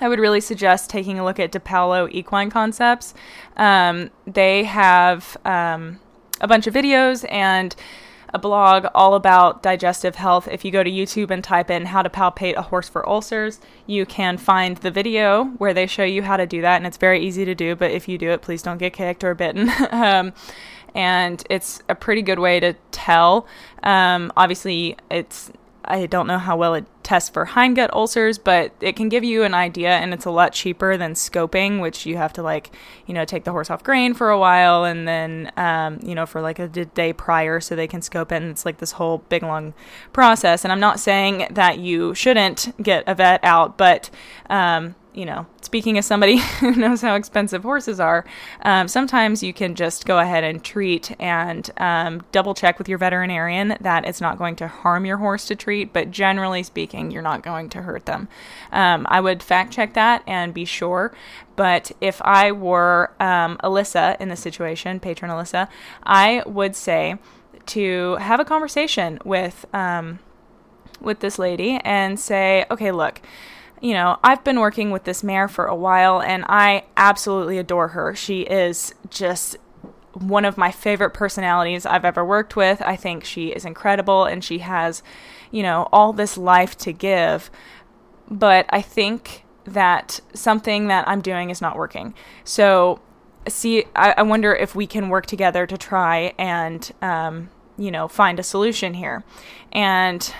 I 0.00 0.08
would 0.08 0.18
really 0.18 0.40
suggest 0.40 0.90
taking 0.90 1.18
a 1.18 1.24
look 1.24 1.38
at 1.38 1.52
DePaulo 1.52 2.10
Equine 2.10 2.50
Concepts. 2.50 3.14
Um, 3.56 4.10
they 4.26 4.64
have 4.64 5.36
um, 5.44 6.00
a 6.40 6.48
bunch 6.48 6.66
of 6.66 6.74
videos 6.74 7.24
and 7.30 7.74
a 8.34 8.38
blog 8.38 8.86
all 8.94 9.14
about 9.14 9.62
digestive 9.62 10.16
health. 10.16 10.48
If 10.48 10.64
you 10.64 10.72
go 10.72 10.82
to 10.82 10.90
YouTube 10.90 11.30
and 11.30 11.42
type 11.42 11.70
in 11.70 11.86
how 11.86 12.02
to 12.02 12.10
palpate 12.10 12.56
a 12.56 12.62
horse 12.62 12.88
for 12.88 13.08
ulcers, 13.08 13.60
you 13.86 14.04
can 14.04 14.36
find 14.38 14.76
the 14.78 14.90
video 14.90 15.44
where 15.58 15.72
they 15.72 15.86
show 15.86 16.02
you 16.02 16.22
how 16.24 16.36
to 16.36 16.44
do 16.44 16.60
that, 16.60 16.76
and 16.76 16.86
it's 16.86 16.96
very 16.96 17.24
easy 17.24 17.44
to 17.44 17.54
do. 17.54 17.76
But 17.76 17.92
if 17.92 18.08
you 18.08 18.18
do 18.18 18.30
it, 18.30 18.42
please 18.42 18.60
don't 18.60 18.78
get 18.78 18.92
kicked 18.92 19.22
or 19.22 19.36
bitten. 19.36 19.70
um, 19.92 20.32
and 20.96 21.44
it's 21.48 21.80
a 21.88 21.94
pretty 21.94 22.22
good 22.22 22.40
way 22.40 22.58
to 22.58 22.74
tell. 22.90 23.46
Um, 23.84 24.32
obviously, 24.36 24.96
it's 25.10 25.52
I 25.86 26.06
don't 26.06 26.26
know 26.26 26.38
how 26.38 26.56
well 26.56 26.74
it 26.74 26.86
tests 27.02 27.28
for 27.28 27.46
hindgut 27.46 27.90
ulcers, 27.92 28.38
but 28.38 28.72
it 28.80 28.96
can 28.96 29.08
give 29.08 29.24
you 29.24 29.42
an 29.42 29.54
idea, 29.54 29.90
and 29.90 30.14
it's 30.14 30.24
a 30.24 30.30
lot 30.30 30.52
cheaper 30.52 30.96
than 30.96 31.12
scoping, 31.14 31.80
which 31.80 32.06
you 32.06 32.16
have 32.16 32.32
to 32.34 32.42
like, 32.42 32.70
you 33.06 33.14
know, 33.14 33.24
take 33.24 33.44
the 33.44 33.52
horse 33.52 33.70
off 33.70 33.82
grain 33.84 34.14
for 34.14 34.30
a 34.30 34.38
while, 34.38 34.84
and 34.84 35.06
then, 35.06 35.52
um, 35.56 36.00
you 36.02 36.14
know, 36.14 36.26
for 36.26 36.40
like 36.40 36.58
a 36.58 36.68
day 36.68 37.12
prior, 37.12 37.60
so 37.60 37.76
they 37.76 37.86
can 37.86 38.02
scope 38.02 38.32
it. 38.32 38.36
And 38.36 38.50
it's 38.50 38.64
like 38.64 38.78
this 38.78 38.92
whole 38.92 39.18
big 39.28 39.42
long 39.42 39.74
process. 40.12 40.64
And 40.64 40.72
I'm 40.72 40.80
not 40.80 40.98
saying 41.00 41.48
that 41.50 41.78
you 41.78 42.14
shouldn't 42.14 42.74
get 42.82 43.04
a 43.06 43.14
vet 43.14 43.42
out, 43.44 43.76
but 43.76 44.10
um, 44.48 44.94
you 45.14 45.24
know, 45.24 45.46
speaking 45.62 45.96
as 45.96 46.04
somebody 46.04 46.36
who 46.60 46.72
knows 46.72 47.00
how 47.00 47.14
expensive 47.14 47.62
horses 47.62 48.00
are, 48.00 48.24
um, 48.62 48.88
sometimes 48.88 49.42
you 49.42 49.52
can 49.52 49.74
just 49.74 50.04
go 50.04 50.18
ahead 50.18 50.44
and 50.44 50.62
treat 50.62 51.14
and 51.20 51.70
um, 51.78 52.22
double 52.32 52.54
check 52.54 52.78
with 52.78 52.88
your 52.88 52.98
veterinarian 52.98 53.76
that 53.80 54.04
it's 54.04 54.20
not 54.20 54.36
going 54.36 54.56
to 54.56 54.68
harm 54.68 55.06
your 55.06 55.18
horse 55.18 55.46
to 55.46 55.54
treat, 55.54 55.92
but 55.92 56.10
generally 56.10 56.62
speaking, 56.62 57.10
you're 57.10 57.22
not 57.22 57.42
going 57.42 57.68
to 57.70 57.82
hurt 57.82 58.06
them. 58.06 58.28
Um, 58.72 59.06
I 59.08 59.20
would 59.20 59.42
fact 59.42 59.72
check 59.72 59.94
that 59.94 60.22
and 60.26 60.52
be 60.52 60.64
sure. 60.64 61.14
But 61.56 61.92
if 62.00 62.20
I 62.22 62.50
were 62.50 63.12
um, 63.20 63.58
Alyssa 63.62 64.20
in 64.20 64.28
the 64.28 64.36
situation, 64.36 64.98
patron 64.98 65.30
Alyssa, 65.30 65.68
I 66.02 66.42
would 66.46 66.74
say 66.74 67.16
to 67.66 68.16
have 68.16 68.40
a 68.40 68.44
conversation 68.44 69.18
with 69.24 69.64
um, 69.72 70.18
with 71.00 71.20
this 71.20 71.38
lady 71.38 71.78
and 71.84 72.18
say, 72.18 72.64
okay, 72.70 72.90
look 72.90 73.20
you 73.84 73.92
know, 73.92 74.18
I've 74.24 74.42
been 74.42 74.60
working 74.60 74.92
with 74.92 75.04
this 75.04 75.22
mare 75.22 75.46
for 75.46 75.66
a 75.66 75.74
while 75.74 76.22
and 76.22 76.42
I 76.48 76.84
absolutely 76.96 77.58
adore 77.58 77.88
her. 77.88 78.14
She 78.14 78.40
is 78.40 78.94
just 79.10 79.58
one 80.14 80.46
of 80.46 80.56
my 80.56 80.70
favorite 80.70 81.10
personalities 81.10 81.84
I've 81.84 82.06
ever 82.06 82.24
worked 82.24 82.56
with. 82.56 82.80
I 82.80 82.96
think 82.96 83.24
she 83.24 83.48
is 83.48 83.66
incredible 83.66 84.24
and 84.24 84.42
she 84.42 84.60
has, 84.60 85.02
you 85.50 85.62
know, 85.62 85.90
all 85.92 86.14
this 86.14 86.38
life 86.38 86.78
to 86.78 86.94
give. 86.94 87.50
But 88.30 88.64
I 88.70 88.80
think 88.80 89.44
that 89.66 90.18
something 90.32 90.86
that 90.86 91.06
I'm 91.06 91.20
doing 91.20 91.50
is 91.50 91.60
not 91.60 91.76
working. 91.76 92.14
So, 92.42 93.02
see, 93.46 93.84
I, 93.94 94.14
I 94.16 94.22
wonder 94.22 94.54
if 94.54 94.74
we 94.74 94.86
can 94.86 95.10
work 95.10 95.26
together 95.26 95.66
to 95.66 95.76
try 95.76 96.32
and, 96.38 96.90
um, 97.02 97.50
you 97.76 97.90
know, 97.90 98.08
find 98.08 98.40
a 98.40 98.42
solution 98.42 98.94
here 98.94 99.24
and 99.72 100.32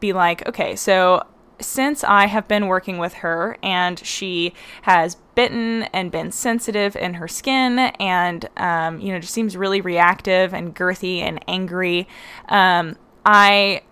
be 0.00 0.12
like, 0.12 0.48
okay, 0.48 0.74
so 0.74 1.22
since 1.62 2.04
I 2.04 2.26
have 2.26 2.46
been 2.48 2.66
working 2.66 2.98
with 2.98 3.14
her 3.14 3.56
and 3.62 3.98
she 4.04 4.52
has 4.82 5.16
bitten 5.34 5.84
and 5.84 6.10
been 6.10 6.30
sensitive 6.32 6.94
in 6.96 7.14
her 7.14 7.28
skin 7.28 7.78
and, 7.78 8.48
um, 8.56 9.00
you 9.00 9.12
know, 9.12 9.18
just 9.18 9.32
seems 9.32 9.56
really 9.56 9.80
reactive 9.80 10.52
and 10.52 10.74
girthy 10.74 11.18
and 11.20 11.42
angry, 11.48 12.08
um, 12.48 12.96
I. 13.24 13.82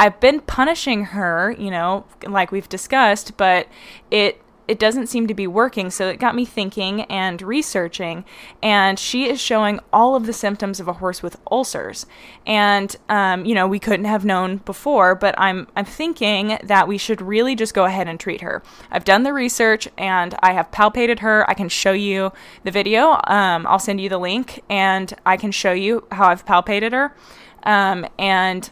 I've 0.00 0.20
been 0.20 0.38
punishing 0.42 1.06
her, 1.06 1.56
you 1.58 1.72
know, 1.72 2.04
like 2.24 2.52
we've 2.52 2.68
discussed, 2.68 3.36
but 3.36 3.66
it 4.12 4.40
it 4.68 4.78
doesn't 4.78 5.06
seem 5.06 5.26
to 5.26 5.34
be 5.34 5.46
working. 5.46 5.90
So 5.90 6.08
it 6.08 6.20
got 6.20 6.34
me 6.34 6.44
thinking 6.44 7.02
and 7.04 7.40
researching. 7.40 8.24
And 8.62 8.98
she 8.98 9.28
is 9.28 9.40
showing 9.40 9.80
all 9.92 10.14
of 10.14 10.26
the 10.26 10.32
symptoms 10.34 10.78
of 10.78 10.86
a 10.86 10.92
horse 10.92 11.22
with 11.22 11.40
ulcers. 11.50 12.04
And, 12.46 12.94
um, 13.08 13.46
you 13.46 13.54
know, 13.54 13.66
we 13.66 13.78
couldn't 13.78 14.04
have 14.04 14.26
known 14.26 14.58
before, 14.58 15.14
but 15.14 15.34
I'm, 15.38 15.66
I'm 15.74 15.86
thinking 15.86 16.58
that 16.62 16.86
we 16.86 16.98
should 16.98 17.22
really 17.22 17.54
just 17.54 17.72
go 17.72 17.86
ahead 17.86 18.08
and 18.08 18.20
treat 18.20 18.42
her. 18.42 18.62
I've 18.90 19.04
done 19.04 19.22
the 19.22 19.32
research 19.32 19.88
and 19.96 20.34
I 20.42 20.52
have 20.52 20.70
palpated 20.70 21.20
her. 21.20 21.48
I 21.48 21.54
can 21.54 21.70
show 21.70 21.92
you 21.92 22.30
the 22.64 22.70
video. 22.70 23.20
Um, 23.24 23.66
I'll 23.66 23.78
send 23.78 24.02
you 24.02 24.10
the 24.10 24.18
link 24.18 24.62
and 24.68 25.12
I 25.24 25.38
can 25.38 25.50
show 25.50 25.72
you 25.72 26.06
how 26.12 26.28
I've 26.28 26.44
palpated 26.44 26.92
her. 26.92 27.14
Um, 27.62 28.06
and 28.18 28.70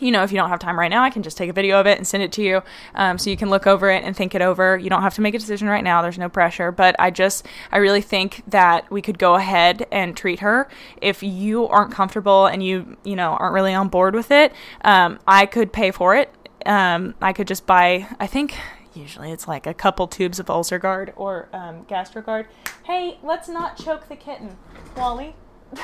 you 0.00 0.10
know, 0.10 0.22
if 0.22 0.32
you 0.32 0.38
don't 0.38 0.48
have 0.48 0.58
time 0.58 0.78
right 0.78 0.90
now, 0.90 1.02
I 1.02 1.10
can 1.10 1.22
just 1.22 1.36
take 1.36 1.50
a 1.50 1.52
video 1.52 1.80
of 1.80 1.86
it 1.86 1.98
and 1.98 2.06
send 2.06 2.22
it 2.22 2.32
to 2.32 2.42
you 2.42 2.62
um, 2.94 3.18
so 3.18 3.30
you 3.30 3.36
can 3.36 3.50
look 3.50 3.66
over 3.66 3.90
it 3.90 4.04
and 4.04 4.16
think 4.16 4.34
it 4.34 4.42
over. 4.42 4.76
You 4.78 4.90
don't 4.90 5.02
have 5.02 5.14
to 5.14 5.20
make 5.20 5.34
a 5.34 5.38
decision 5.38 5.68
right 5.68 5.84
now, 5.84 6.02
there's 6.02 6.18
no 6.18 6.28
pressure. 6.28 6.72
But 6.72 6.96
I 6.98 7.10
just, 7.10 7.46
I 7.72 7.78
really 7.78 8.00
think 8.00 8.42
that 8.48 8.90
we 8.90 9.02
could 9.02 9.18
go 9.18 9.34
ahead 9.34 9.86
and 9.90 10.16
treat 10.16 10.40
her. 10.40 10.68
If 11.00 11.22
you 11.22 11.66
aren't 11.68 11.92
comfortable 11.92 12.46
and 12.46 12.62
you, 12.62 12.96
you 13.04 13.16
know, 13.16 13.36
aren't 13.38 13.54
really 13.54 13.74
on 13.74 13.88
board 13.88 14.14
with 14.14 14.30
it, 14.30 14.52
um, 14.82 15.18
I 15.26 15.46
could 15.46 15.72
pay 15.72 15.90
for 15.90 16.14
it. 16.14 16.32
Um, 16.66 17.14
I 17.20 17.32
could 17.32 17.48
just 17.48 17.66
buy, 17.66 18.06
I 18.20 18.26
think 18.26 18.54
usually 18.94 19.30
it's 19.30 19.46
like 19.46 19.66
a 19.66 19.74
couple 19.74 20.06
tubes 20.08 20.38
of 20.38 20.46
UlcerGard 20.46 21.12
or 21.16 21.48
um, 21.52 21.84
GastroGard. 21.84 22.46
Hey, 22.84 23.18
let's 23.22 23.48
not 23.48 23.76
choke 23.76 24.08
the 24.08 24.16
kitten, 24.16 24.56
Wally. 24.96 25.34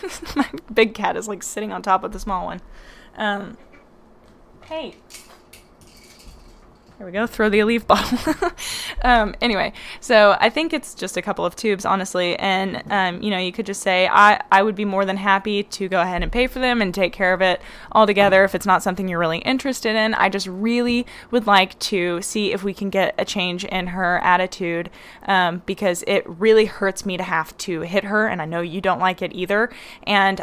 My 0.36 0.48
big 0.72 0.94
cat 0.94 1.16
is 1.16 1.28
like 1.28 1.42
sitting 1.42 1.72
on 1.72 1.82
top 1.82 2.04
of 2.04 2.12
the 2.12 2.18
small 2.18 2.46
one. 2.46 2.60
Um, 3.16 3.56
hey, 4.64 4.96
there 6.98 7.06
we 7.06 7.12
go. 7.12 7.26
Throw 7.26 7.48
the 7.48 7.58
Aleve 7.60 7.86
bottle. 7.86 8.52
um, 9.02 9.34
anyway, 9.40 9.72
so 10.00 10.36
I 10.38 10.50
think 10.50 10.72
it's 10.72 10.94
just 10.94 11.16
a 11.16 11.22
couple 11.22 11.44
of 11.44 11.56
tubes, 11.56 11.84
honestly. 11.84 12.38
And, 12.38 12.82
um, 12.90 13.22
you 13.22 13.30
know, 13.30 13.38
you 13.38 13.50
could 13.50 13.66
just 13.66 13.82
say, 13.82 14.08
I, 14.08 14.42
I 14.52 14.62
would 14.62 14.74
be 14.74 14.84
more 14.84 15.04
than 15.04 15.16
happy 15.16 15.62
to 15.64 15.88
go 15.88 16.00
ahead 16.00 16.22
and 16.22 16.30
pay 16.30 16.46
for 16.46 16.58
them 16.58 16.80
and 16.80 16.94
take 16.94 17.12
care 17.12 17.32
of 17.32 17.40
it 17.40 17.60
altogether 17.92 18.44
if 18.44 18.54
it's 18.54 18.66
not 18.66 18.82
something 18.82 19.08
you're 19.08 19.18
really 19.18 19.38
interested 19.38 19.96
in. 19.96 20.14
I 20.14 20.28
just 20.28 20.46
really 20.46 21.06
would 21.30 21.46
like 21.46 21.78
to 21.80 22.22
see 22.22 22.52
if 22.52 22.62
we 22.62 22.74
can 22.74 22.90
get 22.90 23.14
a 23.18 23.24
change 23.24 23.64
in 23.64 23.88
her 23.88 24.18
attitude 24.18 24.90
um, 25.26 25.62
because 25.66 26.04
it 26.06 26.24
really 26.28 26.66
hurts 26.66 27.04
me 27.04 27.16
to 27.16 27.24
have 27.24 27.56
to 27.58 27.80
hit 27.80 28.04
her. 28.04 28.26
And 28.26 28.40
I 28.40 28.44
know 28.44 28.60
you 28.60 28.80
don't 28.80 29.00
like 29.00 29.22
it 29.22 29.32
either. 29.32 29.70
And 30.04 30.40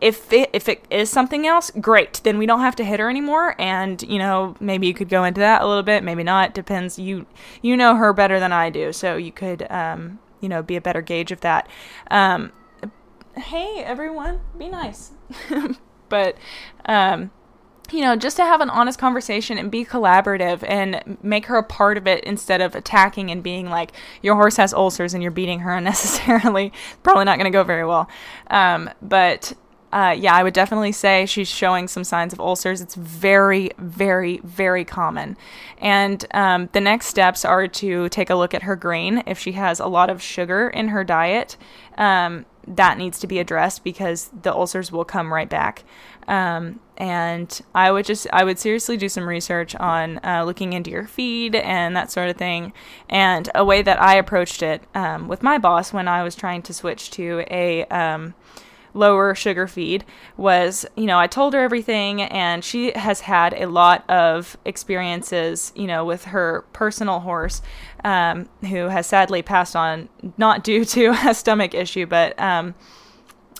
if 0.00 0.32
it 0.32 0.50
if 0.52 0.68
it 0.68 0.84
is 0.90 1.10
something 1.10 1.46
else, 1.46 1.70
great. 1.80 2.20
Then 2.24 2.38
we 2.38 2.46
don't 2.46 2.60
have 2.60 2.76
to 2.76 2.84
hit 2.84 3.00
her 3.00 3.08
anymore. 3.08 3.54
And 3.58 4.02
you 4.02 4.18
know, 4.18 4.56
maybe 4.60 4.86
you 4.86 4.94
could 4.94 5.08
go 5.08 5.24
into 5.24 5.40
that 5.40 5.62
a 5.62 5.66
little 5.66 5.82
bit. 5.82 6.04
Maybe 6.04 6.22
not. 6.22 6.54
Depends. 6.54 6.98
You 6.98 7.26
you 7.62 7.76
know 7.76 7.96
her 7.96 8.12
better 8.12 8.38
than 8.38 8.52
I 8.52 8.70
do, 8.70 8.92
so 8.92 9.16
you 9.16 9.32
could 9.32 9.70
um, 9.70 10.18
you 10.40 10.48
know 10.48 10.62
be 10.62 10.76
a 10.76 10.80
better 10.80 11.00
gauge 11.00 11.32
of 11.32 11.40
that. 11.40 11.68
Um, 12.10 12.52
hey 13.36 13.82
everyone, 13.84 14.40
be 14.58 14.68
nice. 14.68 15.12
but 16.08 16.36
um, 16.84 17.30
you 17.92 18.00
know, 18.00 18.16
just 18.16 18.36
to 18.36 18.42
have 18.42 18.60
an 18.60 18.70
honest 18.70 18.98
conversation 18.98 19.58
and 19.58 19.70
be 19.70 19.84
collaborative 19.84 20.64
and 20.68 21.18
make 21.22 21.46
her 21.46 21.56
a 21.56 21.62
part 21.62 21.96
of 21.96 22.06
it 22.06 22.24
instead 22.24 22.60
of 22.60 22.74
attacking 22.74 23.30
and 23.30 23.42
being 23.42 23.70
like, 23.70 23.92
your 24.22 24.34
horse 24.34 24.56
has 24.56 24.74
ulcers 24.74 25.14
and 25.14 25.22
you're 25.22 25.32
beating 25.32 25.60
her 25.60 25.72
unnecessarily. 25.76 26.72
Probably 27.02 27.24
not 27.24 27.38
going 27.38 27.50
to 27.50 27.56
go 27.56 27.64
very 27.64 27.86
well. 27.86 28.08
Um, 28.48 28.90
but 29.00 29.52
uh, 29.92 30.14
yeah, 30.18 30.34
I 30.34 30.42
would 30.42 30.54
definitely 30.54 30.92
say 30.92 31.26
she's 31.26 31.48
showing 31.48 31.88
some 31.88 32.04
signs 32.04 32.32
of 32.32 32.40
ulcers. 32.40 32.80
It's 32.80 32.94
very, 32.94 33.70
very, 33.78 34.40
very 34.42 34.84
common. 34.84 35.36
And 35.78 36.24
um, 36.32 36.68
the 36.72 36.80
next 36.80 37.06
steps 37.06 37.44
are 37.44 37.68
to 37.68 38.08
take 38.08 38.28
a 38.28 38.34
look 38.34 38.52
at 38.52 38.62
her 38.64 38.76
grain. 38.76 39.22
If 39.26 39.38
she 39.38 39.52
has 39.52 39.78
a 39.78 39.86
lot 39.86 40.10
of 40.10 40.20
sugar 40.20 40.68
in 40.68 40.88
her 40.88 41.04
diet, 41.04 41.56
um, 41.96 42.46
that 42.66 42.98
needs 42.98 43.20
to 43.20 43.26
be 43.26 43.38
addressed 43.38 43.84
because 43.84 44.30
the 44.42 44.52
ulcers 44.52 44.90
will 44.90 45.04
come 45.04 45.32
right 45.32 45.48
back. 45.48 45.84
Um, 46.26 46.80
and 46.96 47.60
I 47.72 47.92
would 47.92 48.04
just, 48.04 48.26
I 48.32 48.42
would 48.42 48.58
seriously 48.58 48.96
do 48.96 49.08
some 49.08 49.28
research 49.28 49.76
on 49.76 50.18
uh, 50.24 50.42
looking 50.44 50.72
into 50.72 50.90
your 50.90 51.06
feed 51.06 51.54
and 51.54 51.94
that 51.96 52.10
sort 52.10 52.28
of 52.28 52.36
thing. 52.36 52.72
And 53.08 53.48
a 53.54 53.64
way 53.64 53.82
that 53.82 54.02
I 54.02 54.16
approached 54.16 54.62
it 54.62 54.82
um, 54.94 55.28
with 55.28 55.44
my 55.44 55.58
boss 55.58 55.92
when 55.92 56.08
I 56.08 56.24
was 56.24 56.34
trying 56.34 56.62
to 56.62 56.74
switch 56.74 57.10
to 57.12 57.44
a 57.48 57.84
um, 57.84 58.34
lower 58.96 59.34
sugar 59.34 59.66
feed 59.66 60.04
was, 60.36 60.86
you 60.96 61.06
know, 61.06 61.18
I 61.18 61.26
told 61.26 61.54
her 61.54 61.60
everything, 61.60 62.22
and 62.22 62.64
she 62.64 62.92
has 62.92 63.20
had 63.20 63.54
a 63.54 63.66
lot 63.66 64.08
of 64.10 64.56
experiences, 64.64 65.72
you 65.76 65.86
know, 65.86 66.04
with 66.04 66.24
her 66.26 66.64
personal 66.72 67.20
horse, 67.20 67.62
um, 68.04 68.48
who 68.62 68.88
has 68.88 69.06
sadly 69.06 69.42
passed 69.42 69.76
on, 69.76 70.08
not 70.36 70.64
due 70.64 70.84
to 70.86 71.06
a 71.26 71.34
stomach 71.34 71.74
issue, 71.74 72.06
but 72.06 72.38
um, 72.40 72.74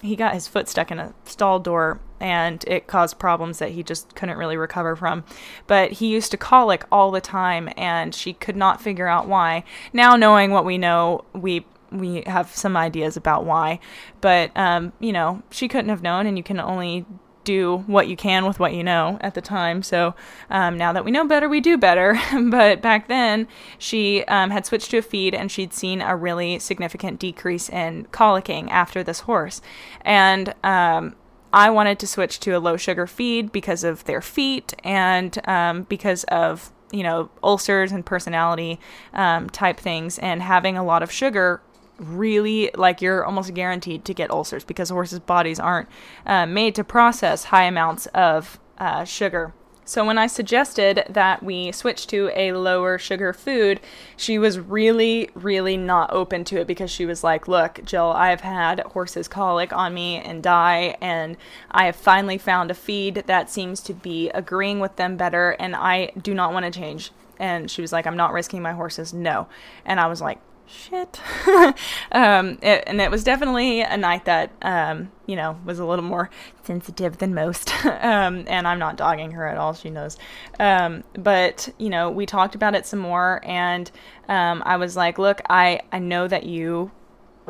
he 0.02 0.16
got 0.16 0.34
his 0.34 0.46
foot 0.46 0.68
stuck 0.68 0.90
in 0.90 0.98
a 0.98 1.14
stall 1.24 1.58
door 1.58 2.00
and 2.20 2.64
it 2.66 2.86
caused 2.86 3.18
problems 3.18 3.58
that 3.58 3.72
he 3.72 3.82
just 3.82 4.14
couldn't 4.14 4.38
really 4.38 4.56
recover 4.56 4.96
from. 4.96 5.24
But 5.66 5.92
he 5.92 6.08
used 6.08 6.30
to 6.30 6.36
colic 6.36 6.84
all 6.90 7.10
the 7.10 7.20
time 7.20 7.68
and 7.76 8.14
she 8.14 8.32
could 8.32 8.56
not 8.56 8.80
figure 8.80 9.06
out 9.06 9.28
why. 9.28 9.64
Now, 9.92 10.16
knowing 10.16 10.50
what 10.50 10.64
we 10.64 10.78
know, 10.78 11.24
we 11.32 11.66
we 11.90 12.22
have 12.26 12.54
some 12.54 12.76
ideas 12.76 13.16
about 13.16 13.44
why. 13.44 13.80
But, 14.20 14.56
um, 14.56 14.92
you 15.00 15.12
know, 15.12 15.42
she 15.50 15.68
couldn't 15.68 15.90
have 15.90 16.02
known, 16.02 16.26
and 16.26 16.36
you 16.36 16.42
can 16.42 16.60
only 16.60 17.06
do 17.46 17.78
what 17.86 18.08
you 18.08 18.16
can 18.16 18.44
with 18.44 18.58
what 18.58 18.74
you 18.74 18.84
know 18.84 19.16
at 19.22 19.34
the 19.34 19.40
time. 19.40 19.82
So 19.82 20.14
um, 20.50 20.76
now 20.76 20.92
that 20.92 21.04
we 21.04 21.10
know 21.10 21.26
better, 21.26 21.48
we 21.48 21.60
do 21.60 21.78
better. 21.78 22.20
but 22.50 22.82
back 22.82 23.08
then, 23.08 23.48
she 23.78 24.24
um, 24.24 24.50
had 24.50 24.66
switched 24.66 24.90
to 24.90 24.98
a 24.98 25.02
feed 25.02 25.34
and 25.34 25.50
she'd 25.50 25.72
seen 25.72 26.02
a 26.02 26.14
really 26.14 26.58
significant 26.58 27.18
decrease 27.18 27.70
in 27.70 28.06
colicking 28.10 28.68
after 28.70 29.02
this 29.02 29.20
horse. 29.20 29.62
And 30.02 30.54
um, 30.62 31.14
I 31.52 31.70
wanted 31.70 31.98
to 32.00 32.06
switch 32.06 32.40
to 32.40 32.50
a 32.50 32.58
low 32.58 32.76
sugar 32.76 33.06
feed 33.06 33.52
because 33.52 33.84
of 33.84 34.04
their 34.04 34.20
feet 34.20 34.74
and 34.84 35.38
um, 35.48 35.84
because 35.84 36.24
of 36.24 36.70
you 36.92 37.02
know 37.02 37.30
ulcers 37.42 37.92
and 37.92 38.06
personality 38.06 38.78
um, 39.12 39.48
type 39.50 39.78
things 39.78 40.18
and 40.18 40.42
having 40.42 40.76
a 40.76 40.84
lot 40.84 41.02
of 41.02 41.10
sugar 41.10 41.60
really 41.98 42.70
like 42.74 43.00
you're 43.00 43.24
almost 43.24 43.54
guaranteed 43.54 44.04
to 44.04 44.14
get 44.14 44.30
ulcers 44.30 44.64
because 44.64 44.90
horses' 44.90 45.20
bodies 45.20 45.58
aren't 45.58 45.88
uh, 46.26 46.46
made 46.46 46.74
to 46.74 46.84
process 46.84 47.44
high 47.44 47.64
amounts 47.64 48.06
of 48.06 48.58
uh, 48.78 49.04
sugar. 49.04 49.52
So 49.88 50.04
when 50.04 50.18
I 50.18 50.26
suggested 50.26 51.04
that 51.08 51.44
we 51.44 51.70
switch 51.70 52.08
to 52.08 52.28
a 52.34 52.50
lower 52.50 52.98
sugar 52.98 53.32
food, 53.32 53.80
she 54.16 54.36
was 54.36 54.58
really, 54.58 55.30
really 55.34 55.76
not 55.76 56.12
open 56.12 56.42
to 56.46 56.60
it 56.60 56.66
because 56.66 56.90
she 56.90 57.06
was 57.06 57.22
like, 57.22 57.46
"Look, 57.46 57.84
Jill, 57.84 58.10
I've 58.10 58.40
had 58.40 58.80
horses 58.80 59.28
colic 59.28 59.72
on 59.72 59.94
me 59.94 60.16
and 60.16 60.42
die, 60.42 60.96
and 61.00 61.36
I 61.70 61.86
have 61.86 61.94
finally 61.94 62.36
found 62.36 62.72
a 62.72 62.74
feed 62.74 63.22
that 63.26 63.48
seems 63.48 63.80
to 63.82 63.94
be 63.94 64.28
agreeing 64.30 64.80
with 64.80 64.96
them 64.96 65.16
better, 65.16 65.52
and 65.52 65.76
I 65.76 66.10
do 66.20 66.34
not 66.34 66.52
want 66.52 66.64
to 66.64 66.76
change." 66.76 67.12
And 67.38 67.70
she 67.70 67.80
was 67.80 67.92
like, 67.92 68.08
"I'm 68.08 68.16
not 68.16 68.32
risking 68.32 68.62
my 68.62 68.72
horses, 68.72 69.14
no." 69.14 69.46
And 69.84 70.00
I 70.00 70.08
was 70.08 70.20
like, 70.20 70.40
shit. 70.66 71.20
um, 72.12 72.58
it, 72.62 72.84
and 72.86 73.00
it 73.00 73.10
was 73.10 73.24
definitely 73.24 73.80
a 73.80 73.96
night 73.96 74.24
that, 74.24 74.52
um, 74.62 75.10
you 75.26 75.36
know, 75.36 75.58
was 75.64 75.78
a 75.78 75.84
little 75.84 76.04
more 76.04 76.30
sensitive 76.64 77.18
than 77.18 77.34
most. 77.34 77.72
um, 77.86 78.44
and 78.46 78.66
I'm 78.66 78.78
not 78.78 78.96
dogging 78.96 79.32
her 79.32 79.46
at 79.46 79.56
all. 79.56 79.74
She 79.74 79.90
knows. 79.90 80.16
Um, 80.58 81.04
but, 81.14 81.68
you 81.78 81.90
know, 81.90 82.10
we 82.10 82.26
talked 82.26 82.54
about 82.54 82.74
it 82.74 82.86
some 82.86 82.98
more. 82.98 83.40
And 83.44 83.90
um, 84.28 84.62
I 84.66 84.76
was 84.76 84.96
like, 84.96 85.18
look, 85.18 85.40
I, 85.48 85.80
I 85.92 85.98
know 85.98 86.28
that 86.28 86.44
you. 86.44 86.90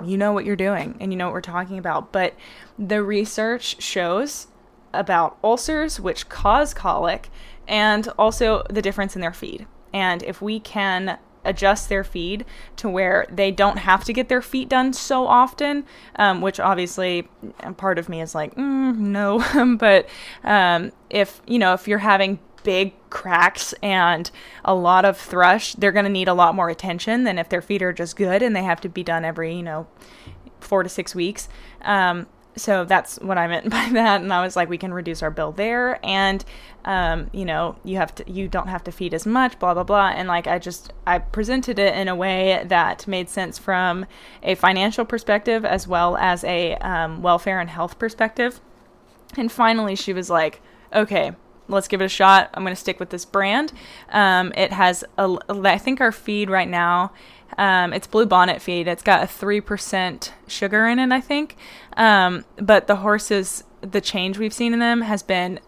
You 0.04 0.18
know 0.18 0.34
what 0.34 0.44
you're 0.44 0.56
doing 0.56 0.94
and 1.00 1.10
you 1.10 1.16
know 1.16 1.24
what 1.24 1.32
we're 1.32 1.40
talking 1.40 1.78
about. 1.78 2.12
But 2.12 2.34
the 2.78 3.02
research 3.02 3.82
shows 3.82 4.46
about 4.92 5.38
ulcers, 5.42 5.98
which 5.98 6.28
cause 6.28 6.74
colic, 6.74 7.30
and 7.66 8.06
also 8.18 8.62
the 8.68 8.82
difference 8.82 9.14
in 9.14 9.22
their 9.22 9.32
feed. 9.32 9.66
And 9.92 10.22
if 10.22 10.42
we 10.42 10.60
can 10.60 11.18
adjust 11.46 11.88
their 11.88 12.04
feed 12.04 12.44
to 12.76 12.88
where 12.88 13.26
they 13.30 13.50
don't 13.50 13.78
have 13.78 14.04
to 14.04 14.12
get 14.12 14.28
their 14.28 14.42
feet 14.42 14.68
done 14.68 14.92
so 14.92 15.26
often, 15.26 15.84
um, 16.16 16.40
which 16.40 16.60
obviously 16.60 17.28
part 17.76 17.98
of 17.98 18.08
me 18.08 18.20
is 18.20 18.34
like, 18.34 18.54
mm, 18.54 18.96
no. 18.96 19.76
but 19.76 20.08
um, 20.44 20.92
if, 21.10 21.40
you 21.46 21.58
know, 21.58 21.72
if 21.72 21.88
you're 21.88 21.98
having 21.98 22.38
big 22.62 22.92
cracks 23.10 23.72
and 23.82 24.30
a 24.64 24.74
lot 24.74 25.04
of 25.04 25.16
thrush, 25.16 25.74
they're 25.74 25.92
going 25.92 26.04
to 26.04 26.10
need 26.10 26.28
a 26.28 26.34
lot 26.34 26.54
more 26.54 26.68
attention 26.68 27.24
than 27.24 27.38
if 27.38 27.48
their 27.48 27.62
feet 27.62 27.80
are 27.80 27.92
just 27.92 28.16
good 28.16 28.42
and 28.42 28.56
they 28.56 28.64
have 28.64 28.80
to 28.80 28.88
be 28.88 29.02
done 29.04 29.24
every, 29.24 29.54
you 29.54 29.62
know, 29.62 29.86
four 30.60 30.82
to 30.82 30.88
six 30.88 31.14
weeks. 31.14 31.48
Um, 31.82 32.26
so 32.56 32.84
that's 32.84 33.18
what 33.20 33.38
I 33.38 33.46
meant 33.46 33.70
by 33.70 33.88
that. 33.92 34.20
And 34.20 34.32
I 34.32 34.42
was 34.42 34.56
like, 34.56 34.68
we 34.68 34.78
can 34.78 34.92
reduce 34.92 35.22
our 35.22 35.30
bill 35.30 35.52
there, 35.52 36.04
and 36.04 36.44
um, 36.84 37.30
you 37.32 37.44
know, 37.44 37.76
you 37.84 37.96
have 37.96 38.14
to, 38.16 38.30
you 38.30 38.48
don't 38.48 38.68
have 38.68 38.84
to 38.84 38.92
feed 38.92 39.12
as 39.14 39.26
much, 39.26 39.58
blah 39.58 39.74
blah 39.74 39.84
blah. 39.84 40.08
And 40.08 40.28
like, 40.28 40.46
I 40.46 40.58
just, 40.58 40.92
I 41.06 41.18
presented 41.18 41.78
it 41.78 41.94
in 41.94 42.08
a 42.08 42.14
way 42.14 42.64
that 42.66 43.06
made 43.06 43.28
sense 43.28 43.58
from 43.58 44.06
a 44.42 44.54
financial 44.54 45.04
perspective 45.04 45.64
as 45.64 45.86
well 45.86 46.16
as 46.16 46.44
a 46.44 46.74
um, 46.76 47.22
welfare 47.22 47.60
and 47.60 47.70
health 47.70 47.98
perspective. 47.98 48.60
And 49.36 49.50
finally, 49.50 49.96
she 49.96 50.12
was 50.12 50.30
like, 50.30 50.60
okay. 50.92 51.32
Let's 51.68 51.88
give 51.88 52.00
it 52.00 52.04
a 52.04 52.08
shot. 52.08 52.50
I'm 52.54 52.62
going 52.62 52.76
to 52.76 52.80
stick 52.80 53.00
with 53.00 53.10
this 53.10 53.24
brand. 53.24 53.72
Um, 54.10 54.52
it 54.56 54.72
has, 54.72 55.02
a, 55.18 55.36
I 55.48 55.78
think 55.78 56.00
our 56.00 56.12
feed 56.12 56.48
right 56.48 56.68
now 56.68 57.12
um, 57.58 57.92
it's 57.92 58.06
Blue 58.06 58.26
Bonnet 58.26 58.60
feed. 58.60 58.88
It's 58.88 59.02
got 59.02 59.22
a 59.22 59.26
3% 59.26 60.30
sugar 60.46 60.86
in 60.86 60.98
it, 60.98 61.12
I 61.12 61.20
think. 61.20 61.56
Um, 61.96 62.44
but 62.56 62.86
the 62.86 62.96
horses, 62.96 63.64
the 63.80 64.00
change 64.00 64.38
we've 64.38 64.52
seen 64.52 64.72
in 64.72 64.78
them 64.78 65.02
has 65.02 65.22
been 65.22 65.60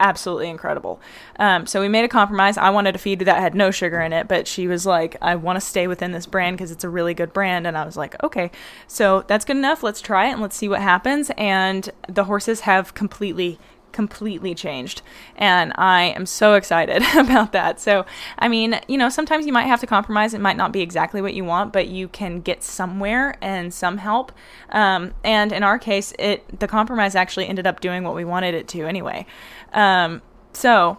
absolutely 0.00 0.48
incredible. 0.48 1.00
Um, 1.38 1.66
so 1.66 1.80
we 1.80 1.88
made 1.88 2.04
a 2.04 2.08
compromise. 2.08 2.56
I 2.58 2.70
wanted 2.70 2.94
a 2.94 2.98
feed 2.98 3.20
that 3.20 3.40
had 3.40 3.54
no 3.54 3.70
sugar 3.70 4.00
in 4.00 4.12
it, 4.12 4.28
but 4.28 4.46
she 4.46 4.66
was 4.66 4.84
like, 4.84 5.16
I 5.22 5.36
want 5.36 5.56
to 5.56 5.60
stay 5.60 5.86
within 5.86 6.12
this 6.12 6.26
brand 6.26 6.56
because 6.56 6.70
it's 6.70 6.84
a 6.84 6.88
really 6.88 7.14
good 7.14 7.32
brand. 7.32 7.66
And 7.66 7.78
I 7.78 7.84
was 7.84 7.96
like, 7.96 8.20
okay, 8.22 8.50
so 8.86 9.24
that's 9.28 9.44
good 9.44 9.56
enough. 9.56 9.82
Let's 9.82 10.00
try 10.00 10.28
it 10.28 10.32
and 10.32 10.42
let's 10.42 10.56
see 10.56 10.68
what 10.68 10.80
happens. 10.80 11.30
And 11.38 11.88
the 12.08 12.24
horses 12.24 12.60
have 12.60 12.94
completely 12.94 13.58
completely 13.92 14.54
changed. 14.54 15.02
And 15.36 15.72
I 15.76 16.04
am 16.04 16.26
so 16.26 16.54
excited 16.54 17.02
about 17.16 17.52
that. 17.52 17.80
So, 17.80 18.06
I 18.38 18.48
mean, 18.48 18.80
you 18.88 18.98
know, 18.98 19.08
sometimes 19.08 19.46
you 19.46 19.52
might 19.52 19.66
have 19.66 19.80
to 19.80 19.86
compromise. 19.86 20.34
It 20.34 20.40
might 20.40 20.56
not 20.56 20.72
be 20.72 20.80
exactly 20.80 21.20
what 21.20 21.34
you 21.34 21.44
want, 21.44 21.72
but 21.72 21.88
you 21.88 22.08
can 22.08 22.40
get 22.40 22.62
somewhere 22.62 23.36
and 23.40 23.72
some 23.72 23.98
help. 23.98 24.32
Um, 24.70 25.14
and 25.24 25.52
in 25.52 25.62
our 25.62 25.78
case, 25.78 26.12
it 26.18 26.60
the 26.60 26.68
compromise 26.68 27.14
actually 27.14 27.46
ended 27.46 27.66
up 27.66 27.80
doing 27.80 28.04
what 28.04 28.14
we 28.14 28.24
wanted 28.24 28.54
it 28.54 28.68
to 28.68 28.86
anyway. 28.86 29.26
Um, 29.72 30.22
so, 30.52 30.98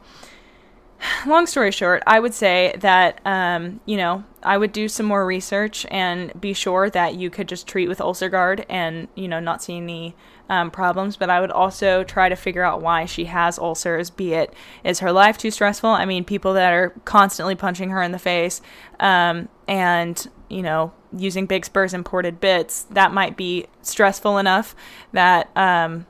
long 1.25 1.45
story 1.47 1.71
short, 1.71 2.03
I 2.08 2.19
would 2.19 2.34
say 2.34 2.75
that, 2.79 3.19
um, 3.25 3.79
you 3.86 3.97
know, 3.97 4.23
I 4.41 4.58
would 4.58 4.71
do 4.71 4.88
some 4.88 5.06
more 5.06 5.25
research 5.25 5.86
and 5.89 6.39
be 6.39 6.53
sure 6.53 6.89
that 6.89 7.15
you 7.15 7.29
could 7.29 7.47
just 7.47 7.67
treat 7.67 7.88
with 7.88 7.99
UlcerGard 7.99 8.65
and, 8.69 9.08
you 9.15 9.27
know, 9.27 9.39
not 9.39 9.63
see 9.63 9.77
any 9.77 10.15
um, 10.49 10.71
problems. 10.71 11.17
But 11.17 11.29
I 11.29 11.39
would 11.41 11.51
also 11.51 12.03
try 12.03 12.29
to 12.29 12.36
figure 12.36 12.63
out 12.63 12.82
why 12.82 13.06
she 13.06 13.25
has 13.25 13.58
ulcers, 13.60 14.10
be 14.10 14.34
it 14.34 14.53
is 14.84 14.99
her 14.99 15.12
life 15.12 15.38
too 15.38 15.51
stressful? 15.51 15.89
I 15.89 16.06
mean, 16.06 16.23
people 16.25 16.53
that 16.53 16.73
are 16.73 16.89
constantly 17.06 17.56
punching 17.56 17.89
her 17.89 18.01
in 18.01 18.12
the 18.12 18.19
face 18.19 18.62
um, 18.99 19.49
and, 19.67 20.29
you 20.49 20.62
know, 20.62 20.93
using 21.15 21.45
big 21.45 21.65
spurs 21.65 21.93
and 21.93 22.03
ported 22.06 22.39
bits, 22.39 22.84
that 22.91 23.13
might 23.13 23.38
be 23.38 23.67
stressful 23.82 24.38
enough 24.38 24.75
that, 25.12 25.49
um, 25.56 26.06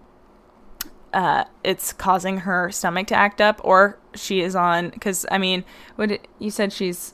uh, 1.14 1.44
it's 1.64 1.94
causing 1.94 2.40
her 2.40 2.72
stomach 2.72 3.06
to 3.08 3.16
act 3.16 3.40
up, 3.40 3.62
or 3.64 4.00
she 4.16 4.42
is 4.42 4.56
on. 4.56 4.90
Because 4.90 5.28
I 5.30 5.38
mean, 5.38 5.64
what 5.96 6.20
you 6.40 6.50
said 6.50 6.74
she's 6.74 7.14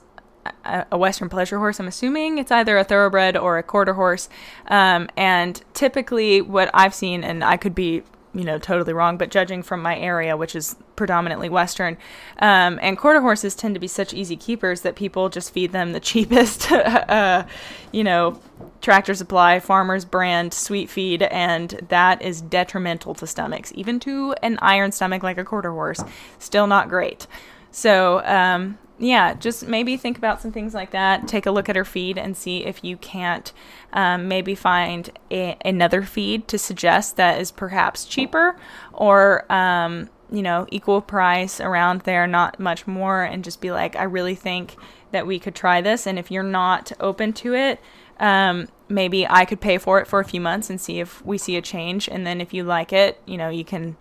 a, 0.65 0.97
Western 0.97 1.29
pleasure 1.29 1.57
horse. 1.57 1.79
I'm 1.79 1.87
assuming 1.87 2.37
it's 2.37 2.51
either 2.51 2.77
a 2.77 2.83
thoroughbred 2.83 3.37
or 3.37 3.57
a 3.57 3.63
quarter 3.63 3.93
horse. 3.93 4.29
Um, 4.67 5.09
and 5.17 5.61
typically, 5.73 6.41
what 6.41 6.69
I've 6.73 6.93
seen, 6.93 7.23
and 7.23 7.43
I 7.43 7.57
could 7.57 7.75
be 7.75 8.03
you 8.33 8.43
know 8.43 8.59
totally 8.59 8.93
wrong 8.93 9.17
but 9.17 9.31
judging 9.31 9.63
from 9.63 9.81
my 9.81 9.97
area 9.97 10.37
which 10.37 10.55
is 10.55 10.75
predominantly 10.95 11.49
western 11.49 11.97
um, 12.39 12.77
and 12.81 12.97
quarter 12.97 13.21
horses 13.21 13.55
tend 13.55 13.73
to 13.73 13.79
be 13.79 13.87
such 13.87 14.13
easy 14.13 14.35
keepers 14.35 14.81
that 14.81 14.95
people 14.95 15.29
just 15.29 15.51
feed 15.51 15.71
them 15.71 15.93
the 15.93 15.99
cheapest 16.11 16.71
uh, 16.71 17.43
you 17.91 18.03
know 18.03 18.39
tractor 18.81 19.15
supply 19.15 19.59
farmers 19.59 20.05
brand 20.05 20.53
sweet 20.53 20.89
feed 20.89 21.23
and 21.23 21.71
that 21.89 22.21
is 22.21 22.41
detrimental 22.41 23.15
to 23.15 23.25
stomachs 23.25 23.71
even 23.75 23.99
to 23.99 24.35
an 24.43 24.59
iron 24.61 24.91
stomach 24.91 25.23
like 25.23 25.37
a 25.37 25.43
quarter 25.43 25.71
horse 25.71 26.01
still 26.37 26.67
not 26.67 26.87
great 26.87 27.25
so 27.71 28.23
um, 28.25 28.77
yeah, 28.99 29.33
just 29.33 29.65
maybe 29.65 29.95
think 29.95 30.17
about 30.17 30.41
some 30.41 30.51
things 30.51 30.73
like 30.73 30.91
that. 30.91 31.27
Take 31.27 31.45
a 31.45 31.51
look 31.51 31.69
at 31.69 31.75
her 31.77 31.85
feed 31.85 32.17
and 32.17 32.35
see 32.35 32.65
if 32.65 32.83
you 32.83 32.97
can't 32.97 33.51
um, 33.93 34.27
maybe 34.27 34.55
find 34.55 35.09
a, 35.31 35.57
another 35.63 36.03
feed 36.03 36.49
to 36.49 36.57
suggest 36.57 37.15
that 37.15 37.39
is 37.39 37.49
perhaps 37.49 38.03
cheaper 38.03 38.57
or, 38.91 39.49
um, 39.51 40.09
you 40.29 40.41
know, 40.41 40.67
equal 40.69 41.01
price 41.01 41.61
around 41.61 42.01
there, 42.01 42.27
not 42.27 42.59
much 42.59 42.85
more, 42.85 43.23
and 43.23 43.43
just 43.43 43.61
be 43.61 43.71
like, 43.71 43.95
I 43.95 44.03
really 44.03 44.35
think 44.35 44.75
that 45.11 45.25
we 45.25 45.39
could 45.39 45.55
try 45.55 45.79
this. 45.79 46.05
And 46.05 46.19
if 46.19 46.29
you're 46.29 46.43
not 46.43 46.91
open 46.99 47.31
to 47.33 47.55
it, 47.55 47.79
um, 48.19 48.67
maybe 48.89 49.25
I 49.25 49.45
could 49.45 49.61
pay 49.61 49.77
for 49.77 50.01
it 50.01 50.07
for 50.07 50.19
a 50.19 50.25
few 50.25 50.41
months 50.41 50.69
and 50.69 50.79
see 50.79 50.99
if 50.99 51.25
we 51.25 51.37
see 51.37 51.55
a 51.55 51.61
change. 51.61 52.09
And 52.09 52.27
then 52.27 52.41
if 52.41 52.53
you 52.53 52.65
like 52.65 52.91
it, 52.91 53.21
you 53.25 53.37
know, 53.37 53.49
you 53.49 53.63
can 53.63 53.95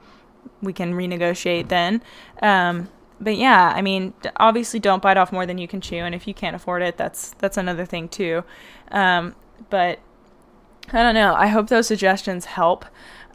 we 0.61 0.73
can 0.73 0.93
renegotiate 0.93 1.69
then. 1.69 2.03
Um, 2.43 2.89
but 3.21 3.37
yeah, 3.37 3.73
I 3.75 3.83
mean, 3.83 4.15
obviously, 4.37 4.81
don't 4.81 5.03
bite 5.03 5.17
off 5.17 5.33
more 5.33 5.47
than 5.47 5.59
you 5.59 5.69
can 5.69 5.81
chew, 5.81 5.97
and 5.97 6.15
if 6.15 6.27
you 6.27 6.35
can't 6.35 6.55
afford 6.57 6.83
it, 6.83 6.97
that's 6.97 7.31
that's 7.39 7.57
another 7.57 7.85
thing 7.85 8.09
too. 8.09 8.45
Um, 8.91 9.35
but 9.71 9.99
I 10.93 11.03
don't 11.03 11.15
know. 11.15 11.35
I 11.35 11.49
hope 11.49 11.69
those 11.69 11.87
suggestions 11.87 12.45
help. 12.47 12.85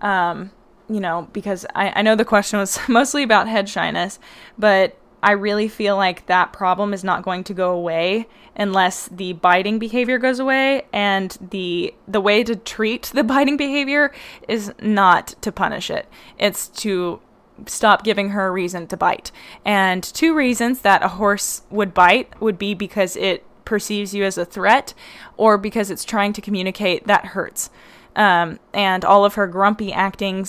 Um, 0.01 0.51
you 0.89 0.99
know, 0.99 1.29
because 1.33 1.65
I, 1.75 1.99
I 1.99 2.01
know 2.01 2.15
the 2.15 2.25
question 2.25 2.59
was 2.59 2.79
mostly 2.87 3.23
about 3.23 3.47
head 3.47 3.69
shyness, 3.69 4.19
but 4.57 4.97
I 5.21 5.31
really 5.31 5.69
feel 5.69 5.95
like 5.95 6.25
that 6.25 6.51
problem 6.51 6.93
is 6.93 7.03
not 7.03 7.23
going 7.23 7.45
to 7.45 7.53
go 7.53 7.71
away 7.71 8.27
unless 8.55 9.07
the 9.07 9.33
biting 9.33 9.79
behavior 9.79 10.19
goes 10.19 10.39
away 10.39 10.83
and 10.91 11.37
the 11.49 11.95
the 12.07 12.19
way 12.19 12.43
to 12.43 12.55
treat 12.55 13.03
the 13.13 13.23
biting 13.33 13.57
behavior 13.57 14.11
is 14.47 14.73
not 14.81 15.27
to 15.41 15.51
punish 15.51 15.89
it. 15.89 16.07
It's 16.37 16.67
to 16.67 17.21
stop 17.65 18.03
giving 18.03 18.29
her 18.29 18.47
a 18.47 18.51
reason 18.51 18.87
to 18.87 18.97
bite. 18.97 19.31
And 19.65 20.03
two 20.03 20.35
reasons 20.35 20.81
that 20.81 21.03
a 21.03 21.09
horse 21.09 21.63
would 21.69 21.93
bite 21.93 22.39
would 22.41 22.57
be 22.57 22.73
because 22.73 23.15
it 23.15 23.45
perceives 23.65 24.13
you 24.13 24.23
as 24.23 24.37
a 24.37 24.45
threat 24.45 24.93
or 25.37 25.57
because 25.57 25.89
it's 25.89 26.05
trying 26.05 26.33
to 26.33 26.41
communicate 26.41 27.07
that 27.07 27.27
hurts. 27.27 27.69
Um, 28.15 28.59
and 28.73 29.03
all 29.03 29.25
of 29.25 29.35
her 29.35 29.47
grumpy 29.47 29.91
acting, 29.91 30.45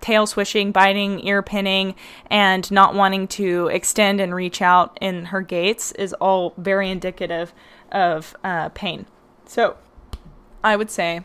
tail 0.00 0.26
swishing, 0.26 0.70
biting, 0.70 1.26
ear 1.26 1.42
pinning, 1.42 1.96
and 2.30 2.70
not 2.70 2.94
wanting 2.94 3.26
to 3.28 3.66
extend 3.68 4.20
and 4.20 4.34
reach 4.34 4.62
out 4.62 4.96
in 5.00 5.26
her 5.26 5.40
gaits 5.40 5.90
is 5.92 6.12
all 6.14 6.54
very 6.56 6.90
indicative 6.90 7.52
of 7.90 8.36
uh, 8.44 8.68
pain. 8.68 9.06
So 9.46 9.76
I 10.62 10.76
would 10.76 10.90
say 10.90 11.24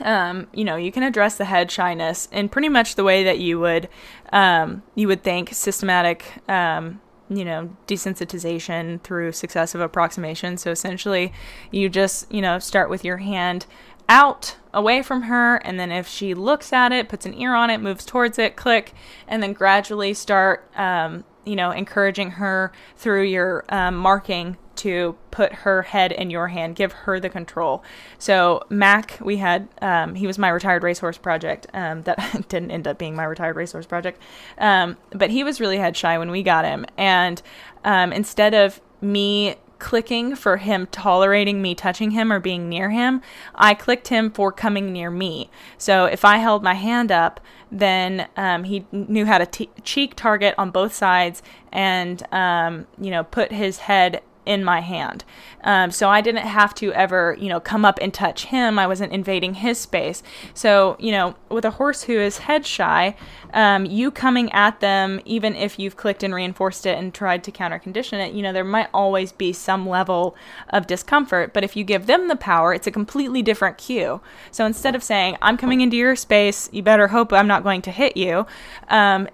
um, 0.00 0.46
you 0.52 0.64
know, 0.64 0.76
you 0.76 0.92
can 0.92 1.02
address 1.02 1.36
the 1.36 1.44
head 1.44 1.70
shyness 1.70 2.28
in 2.32 2.48
pretty 2.48 2.68
much 2.68 2.94
the 2.94 3.04
way 3.04 3.24
that 3.24 3.38
you 3.38 3.58
would 3.60 3.88
um, 4.32 4.82
you 4.94 5.08
would 5.08 5.22
think 5.22 5.54
systematic 5.54 6.34
um, 6.48 7.00
you 7.28 7.44
know 7.44 7.76
desensitization 7.86 9.02
through 9.02 9.32
successive 9.32 9.80
approximation. 9.80 10.56
So 10.56 10.70
essentially, 10.70 11.32
you 11.70 11.88
just 11.88 12.30
you 12.32 12.40
know 12.40 12.58
start 12.58 12.90
with 12.90 13.04
your 13.04 13.18
hand 13.18 13.66
out 14.08 14.56
away 14.72 15.02
from 15.02 15.22
her 15.22 15.56
and 15.56 15.80
then 15.80 15.90
if 15.90 16.06
she 16.06 16.32
looks 16.32 16.72
at 16.72 16.92
it 16.92 17.08
puts 17.08 17.26
an 17.26 17.34
ear 17.34 17.54
on 17.54 17.70
it 17.70 17.78
moves 17.78 18.04
towards 18.04 18.38
it 18.38 18.54
click 18.54 18.92
and 19.26 19.42
then 19.42 19.52
gradually 19.52 20.14
start 20.14 20.70
um, 20.76 21.24
you 21.46 21.56
know 21.56 21.70
encouraging 21.70 22.32
her 22.32 22.72
through 22.96 23.22
your 23.22 23.64
um, 23.68 23.96
marking 23.96 24.56
to 24.76 25.16
put 25.30 25.52
her 25.52 25.82
head 25.82 26.12
in 26.12 26.28
your 26.28 26.48
hand, 26.48 26.76
give 26.76 26.92
her 26.92 27.18
the 27.18 27.30
control. 27.30 27.82
So 28.18 28.62
Mac, 28.68 29.18
we 29.22 29.38
had 29.38 29.68
um, 29.80 30.14
he 30.14 30.26
was 30.26 30.38
my 30.38 30.48
retired 30.48 30.82
racehorse 30.82 31.18
project. 31.18 31.66
Um, 31.72 32.02
that 32.02 32.18
didn't 32.48 32.70
end 32.70 32.86
up 32.86 32.98
being 32.98 33.16
my 33.16 33.24
retired 33.24 33.56
racehorse 33.56 33.86
project, 33.86 34.20
um, 34.58 34.96
but 35.10 35.30
he 35.30 35.42
was 35.44 35.60
really 35.60 35.78
head 35.78 35.96
shy 35.96 36.18
when 36.18 36.30
we 36.30 36.42
got 36.42 36.64
him. 36.64 36.84
And 36.98 37.40
um, 37.84 38.12
instead 38.12 38.52
of 38.52 38.80
me 39.00 39.56
clicking 39.78 40.34
for 40.34 40.56
him 40.58 40.86
tolerating 40.86 41.60
me 41.60 41.74
touching 41.74 42.12
him 42.12 42.32
or 42.32 42.40
being 42.40 42.68
near 42.68 42.90
him, 42.90 43.22
I 43.54 43.74
clicked 43.74 44.08
him 44.08 44.30
for 44.30 44.52
coming 44.52 44.92
near 44.92 45.10
me. 45.10 45.50
So 45.78 46.06
if 46.06 46.24
I 46.24 46.38
held 46.38 46.62
my 46.62 46.74
hand 46.74 47.12
up, 47.12 47.40
then 47.70 48.28
um, 48.36 48.64
he 48.64 48.86
knew 48.92 49.26
how 49.26 49.38
to 49.38 49.46
t- 49.46 49.70
cheek 49.82 50.14
target 50.14 50.54
on 50.56 50.70
both 50.70 50.94
sides 50.94 51.42
and 51.72 52.22
um, 52.32 52.86
you 53.00 53.10
know 53.10 53.24
put 53.24 53.52
his 53.52 53.78
head 53.78 54.22
in 54.46 54.64
my 54.64 54.80
hand. 54.80 55.24
Um, 55.64 55.90
so 55.90 56.08
I 56.08 56.20
didn't 56.20 56.46
have 56.46 56.74
to 56.76 56.92
ever, 56.92 57.36
you 57.38 57.48
know, 57.48 57.58
come 57.58 57.84
up 57.84 57.98
and 58.00 58.14
touch 58.14 58.46
him. 58.46 58.78
I 58.78 58.86
wasn't 58.86 59.12
invading 59.12 59.54
his 59.54 59.78
space. 59.78 60.22
So, 60.54 60.96
you 61.00 61.10
know, 61.10 61.34
with 61.50 61.64
a 61.64 61.72
horse 61.72 62.04
who 62.04 62.12
is 62.12 62.38
head 62.38 62.64
shy, 62.64 63.16
um, 63.52 63.84
you 63.84 64.10
coming 64.10 64.50
at 64.52 64.80
them, 64.80 65.20
even 65.24 65.56
if 65.56 65.78
you've 65.78 65.96
clicked 65.96 66.22
and 66.22 66.32
reinforced 66.32 66.86
it 66.86 66.96
and 66.96 67.12
tried 67.12 67.42
to 67.44 67.50
counter 67.50 67.78
condition 67.80 68.20
it, 68.20 68.32
you 68.32 68.42
know, 68.42 68.52
there 68.52 68.64
might 68.64 68.88
always 68.94 69.32
be 69.32 69.52
some 69.52 69.88
level 69.88 70.36
of 70.70 70.86
discomfort. 70.86 71.52
But 71.52 71.64
if 71.64 71.74
you 71.74 71.82
give 71.82 72.06
them 72.06 72.28
the 72.28 72.36
power, 72.36 72.72
it's 72.72 72.86
a 72.86 72.92
completely 72.92 73.42
different 73.42 73.76
cue. 73.76 74.20
So 74.52 74.64
instead 74.64 74.94
of 74.94 75.02
saying, 75.02 75.36
I'm 75.42 75.56
coming 75.56 75.80
into 75.80 75.96
your 75.96 76.14
space, 76.14 76.70
you 76.72 76.82
better 76.82 77.08
hope 77.08 77.32
I'm 77.32 77.48
not 77.48 77.64
going 77.64 77.82
to 77.82 77.90
hit 77.90 78.16
you, 78.16 78.46
um, 78.88 79.28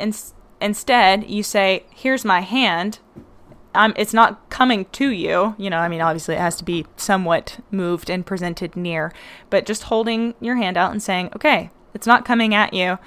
instead 0.61 1.29
you 1.29 1.42
say, 1.42 1.85
Here's 1.90 2.25
my 2.25 2.40
hand 2.40 3.01
um, 3.75 3.95
it's 3.97 4.15
not 4.15 4.49
coming 4.51 4.87
to 4.93 5.11
you. 5.11 5.55
You 5.59 5.71
know, 5.71 5.79
I 5.79 5.89
mean, 5.89 6.01
obviously 6.01 6.35
it 6.35 6.41
has 6.41 6.57
to 6.57 6.65
be 6.65 6.87
somewhat 6.97 7.59
moved 7.71 8.11
and 8.11 8.25
presented 8.25 8.77
near, 8.77 9.13
but 9.51 9.67
just 9.67 9.85
holding 9.85 10.35
your 10.41 10.57
hand 10.57 10.77
out 10.77 10.93
and 10.93 11.03
saying, 11.03 11.31
okay, 11.35 11.71
it's 11.95 12.07
not 12.07 12.25
coming 12.25 12.55
at 12.55 12.75
you. 12.75 12.99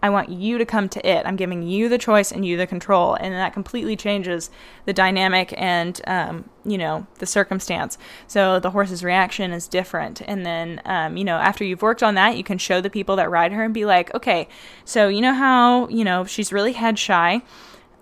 I 0.00 0.10
want 0.10 0.28
you 0.28 0.58
to 0.58 0.64
come 0.64 0.88
to 0.90 1.04
it. 1.06 1.26
I'm 1.26 1.34
giving 1.34 1.64
you 1.64 1.88
the 1.88 1.98
choice 1.98 2.30
and 2.30 2.46
you 2.46 2.56
the 2.56 2.68
control. 2.68 3.14
And 3.14 3.34
that 3.34 3.52
completely 3.52 3.96
changes 3.96 4.48
the 4.84 4.92
dynamic 4.92 5.52
and, 5.56 6.00
um, 6.06 6.48
you 6.64 6.78
know, 6.78 7.06
the 7.18 7.26
circumstance. 7.26 7.98
So 8.28 8.60
the 8.60 8.70
horse's 8.70 9.02
reaction 9.02 9.50
is 9.50 9.66
different. 9.66 10.22
And 10.24 10.46
then, 10.46 10.80
um, 10.84 11.16
you 11.16 11.24
know, 11.24 11.38
after 11.38 11.64
you've 11.64 11.82
worked 11.82 12.04
on 12.04 12.14
that, 12.14 12.36
you 12.36 12.44
can 12.44 12.58
show 12.58 12.80
the 12.80 12.90
people 12.90 13.16
that 13.16 13.28
ride 13.28 13.52
her 13.52 13.64
and 13.64 13.74
be 13.74 13.84
like, 13.84 14.14
okay, 14.14 14.46
so 14.84 15.08
you 15.08 15.20
know 15.20 15.34
how, 15.34 15.88
you 15.88 16.04
know, 16.04 16.24
she's 16.24 16.52
really 16.52 16.72
head 16.72 16.96
shy 16.96 17.42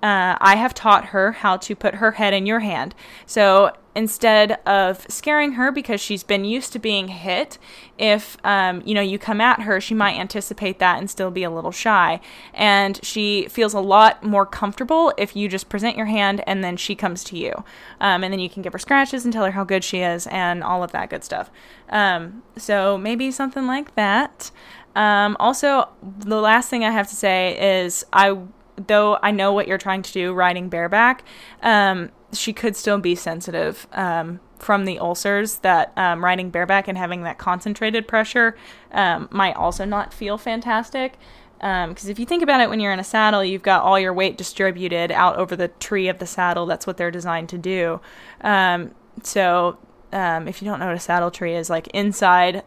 uh, 0.06 0.38
I 0.40 0.54
have 0.54 0.72
taught 0.72 1.06
her 1.06 1.32
how 1.32 1.56
to 1.56 1.74
put 1.74 1.96
her 1.96 2.12
head 2.12 2.32
in 2.32 2.46
your 2.46 2.60
hand. 2.60 2.94
So 3.26 3.72
instead 3.96 4.52
of 4.64 5.04
scaring 5.08 5.52
her 5.52 5.72
because 5.72 6.00
she's 6.00 6.22
been 6.22 6.44
used 6.44 6.72
to 6.74 6.78
being 6.78 7.08
hit, 7.08 7.58
if 7.98 8.36
um, 8.44 8.82
you 8.84 8.94
know 8.94 9.00
you 9.00 9.18
come 9.18 9.40
at 9.40 9.62
her, 9.62 9.80
she 9.80 9.94
might 9.94 10.16
anticipate 10.16 10.78
that 10.78 11.00
and 11.00 11.10
still 11.10 11.32
be 11.32 11.42
a 11.42 11.50
little 11.50 11.72
shy. 11.72 12.20
And 12.54 13.04
she 13.04 13.48
feels 13.48 13.74
a 13.74 13.80
lot 13.80 14.22
more 14.22 14.46
comfortable 14.46 15.12
if 15.18 15.34
you 15.34 15.48
just 15.48 15.68
present 15.68 15.96
your 15.96 16.06
hand 16.06 16.40
and 16.46 16.62
then 16.62 16.76
she 16.76 16.94
comes 16.94 17.24
to 17.24 17.36
you, 17.36 17.64
um, 18.00 18.22
and 18.22 18.32
then 18.32 18.38
you 18.38 18.48
can 18.48 18.62
give 18.62 18.74
her 18.74 18.78
scratches 18.78 19.24
and 19.24 19.32
tell 19.32 19.44
her 19.44 19.50
how 19.50 19.64
good 19.64 19.82
she 19.82 20.02
is 20.02 20.28
and 20.28 20.62
all 20.62 20.84
of 20.84 20.92
that 20.92 21.10
good 21.10 21.24
stuff. 21.24 21.50
Um, 21.88 22.44
so 22.56 22.96
maybe 22.96 23.32
something 23.32 23.66
like 23.66 23.96
that. 23.96 24.52
Um, 24.94 25.36
also, 25.40 25.88
the 26.20 26.40
last 26.40 26.70
thing 26.70 26.84
I 26.84 26.90
have 26.90 27.08
to 27.08 27.16
say 27.16 27.82
is 27.82 28.06
I 28.12 28.38
though 28.76 29.18
I 29.22 29.30
know 29.30 29.52
what 29.52 29.66
you're 29.68 29.78
trying 29.78 30.02
to 30.02 30.12
do 30.12 30.32
riding 30.32 30.68
bareback, 30.68 31.24
um, 31.62 32.10
she 32.32 32.52
could 32.52 32.76
still 32.76 32.98
be 32.98 33.14
sensitive 33.14 33.86
um, 33.92 34.40
from 34.58 34.84
the 34.84 34.98
ulcers 34.98 35.58
that 35.58 35.92
um, 35.96 36.24
riding 36.24 36.50
bareback 36.50 36.88
and 36.88 36.98
having 36.98 37.22
that 37.22 37.38
concentrated 37.38 38.06
pressure 38.06 38.56
um, 38.92 39.28
might 39.30 39.56
also 39.56 39.84
not 39.84 40.12
feel 40.12 40.38
fantastic. 40.38 41.14
because 41.58 42.04
um, 42.04 42.10
if 42.10 42.18
you 42.18 42.26
think 42.26 42.42
about 42.42 42.60
it, 42.60 42.68
when 42.68 42.80
you're 42.80 42.92
in 42.92 43.00
a 43.00 43.04
saddle, 43.04 43.44
you've 43.44 43.62
got 43.62 43.82
all 43.82 43.98
your 43.98 44.12
weight 44.12 44.36
distributed 44.36 45.10
out 45.10 45.36
over 45.36 45.56
the 45.56 45.68
tree 45.68 46.08
of 46.08 46.18
the 46.18 46.26
saddle. 46.26 46.66
That's 46.66 46.86
what 46.86 46.96
they're 46.96 47.10
designed 47.10 47.48
to 47.50 47.58
do. 47.58 48.00
Um, 48.40 48.92
so, 49.22 49.78
if 50.12 50.62
you 50.62 50.68
don't 50.68 50.80
know 50.80 50.86
what 50.86 50.96
a 50.96 51.00
saddle 51.00 51.30
tree 51.30 51.54
is, 51.54 51.68
like 51.68 51.88
inside 51.88 52.62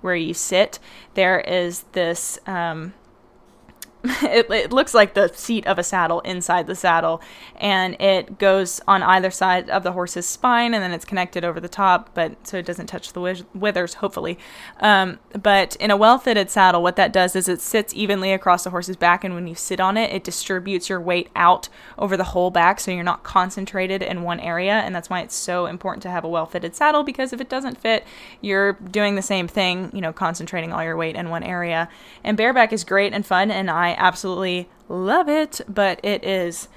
where 0.00 0.14
you 0.14 0.34
sit, 0.34 0.78
there 1.14 1.40
is 1.40 1.82
this 1.92 2.38
um, 2.46 2.94
it, 4.22 4.48
it, 4.50 4.72
looks 4.72 4.94
like 4.94 5.14
the 5.14 5.28
seat 5.34 5.66
of 5.66 5.78
a 5.78 5.82
saddle 5.82 6.20
inside 6.20 6.68
the 6.68 6.76
saddle, 6.76 7.20
and 7.56 8.00
it 8.00 8.38
goes 8.38 8.80
on 8.86 9.02
either 9.02 9.30
side 9.30 9.68
of 9.68 9.82
the 9.82 9.90
horse's 9.90 10.24
spine, 10.24 10.72
and 10.72 10.82
then 10.82 10.92
it's 10.92 11.04
connected 11.04 11.44
over 11.44 11.58
the 11.58 11.68
top, 11.68 12.10
but 12.14 12.46
so 12.46 12.58
it 12.58 12.66
doesn't 12.66 12.86
touch 12.86 13.12
the 13.12 13.44
withers, 13.54 13.94
hopefully. 13.94 14.38
Um, 14.78 15.18
but 15.32 15.74
in 15.76 15.90
a 15.90 15.96
well-fitted 15.96 16.48
saddle, 16.48 16.80
what 16.80 16.94
that 16.94 17.12
does 17.12 17.34
is 17.34 17.48
it 17.48 17.60
sits 17.60 17.92
evenly 17.92 18.32
across 18.32 18.62
the 18.62 18.70
horse's 18.70 18.96
back, 18.96 19.24
and 19.24 19.34
when 19.34 19.48
you 19.48 19.56
sit 19.56 19.80
on 19.80 19.96
it, 19.96 20.12
it 20.12 20.22
distributes 20.22 20.88
your 20.88 21.00
weight 21.00 21.28
out 21.34 21.68
over 21.98 22.16
the 22.16 22.24
whole 22.24 22.52
back, 22.52 22.78
so 22.78 22.92
you're 22.92 23.02
not 23.02 23.24
concentrated 23.24 24.00
in 24.00 24.22
one 24.22 24.38
area, 24.38 24.74
and 24.74 24.94
that's 24.94 25.10
why 25.10 25.22
it's 25.22 25.34
so 25.34 25.66
important 25.66 26.04
to 26.04 26.10
have 26.10 26.22
a 26.22 26.28
well-fitted 26.28 26.76
saddle 26.76 27.02
because 27.02 27.32
if 27.32 27.40
it 27.40 27.48
doesn't 27.48 27.78
fit, 27.78 28.04
you're 28.40 28.74
doing 28.74 29.16
the 29.16 29.22
same 29.22 29.48
thing, 29.48 29.90
you 29.92 30.00
know, 30.00 30.12
concentrating 30.12 30.72
all 30.72 30.84
your 30.84 30.96
weight 30.96 31.16
in 31.16 31.30
one 31.30 31.42
area. 31.42 31.88
And 32.22 32.36
bareback 32.36 32.72
is 32.72 32.84
great 32.84 33.12
and 33.12 33.26
fun, 33.26 33.50
and 33.50 33.68
I 33.68 33.87
absolutely 33.94 34.68
love 34.88 35.28
it, 35.28 35.60
but 35.68 36.00
it 36.02 36.24
is 36.24 36.68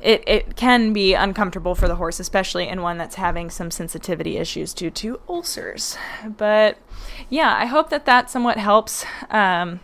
it, 0.00 0.22
it 0.26 0.56
can 0.56 0.92
be 0.92 1.14
uncomfortable 1.14 1.74
for 1.74 1.88
the 1.88 1.96
horse, 1.96 2.20
especially 2.20 2.68
in 2.68 2.82
one 2.82 2.98
that's 2.98 3.14
having 3.14 3.48
some 3.48 3.70
sensitivity 3.70 4.36
issues 4.36 4.74
due 4.74 4.90
to 4.90 5.20
ulcers. 5.28 5.96
But 6.24 6.76
yeah, 7.30 7.54
I 7.56 7.64
hope 7.66 7.88
that 7.90 8.04
that 8.04 8.30
somewhat 8.30 8.58
helps. 8.58 9.06
Um, 9.30 9.80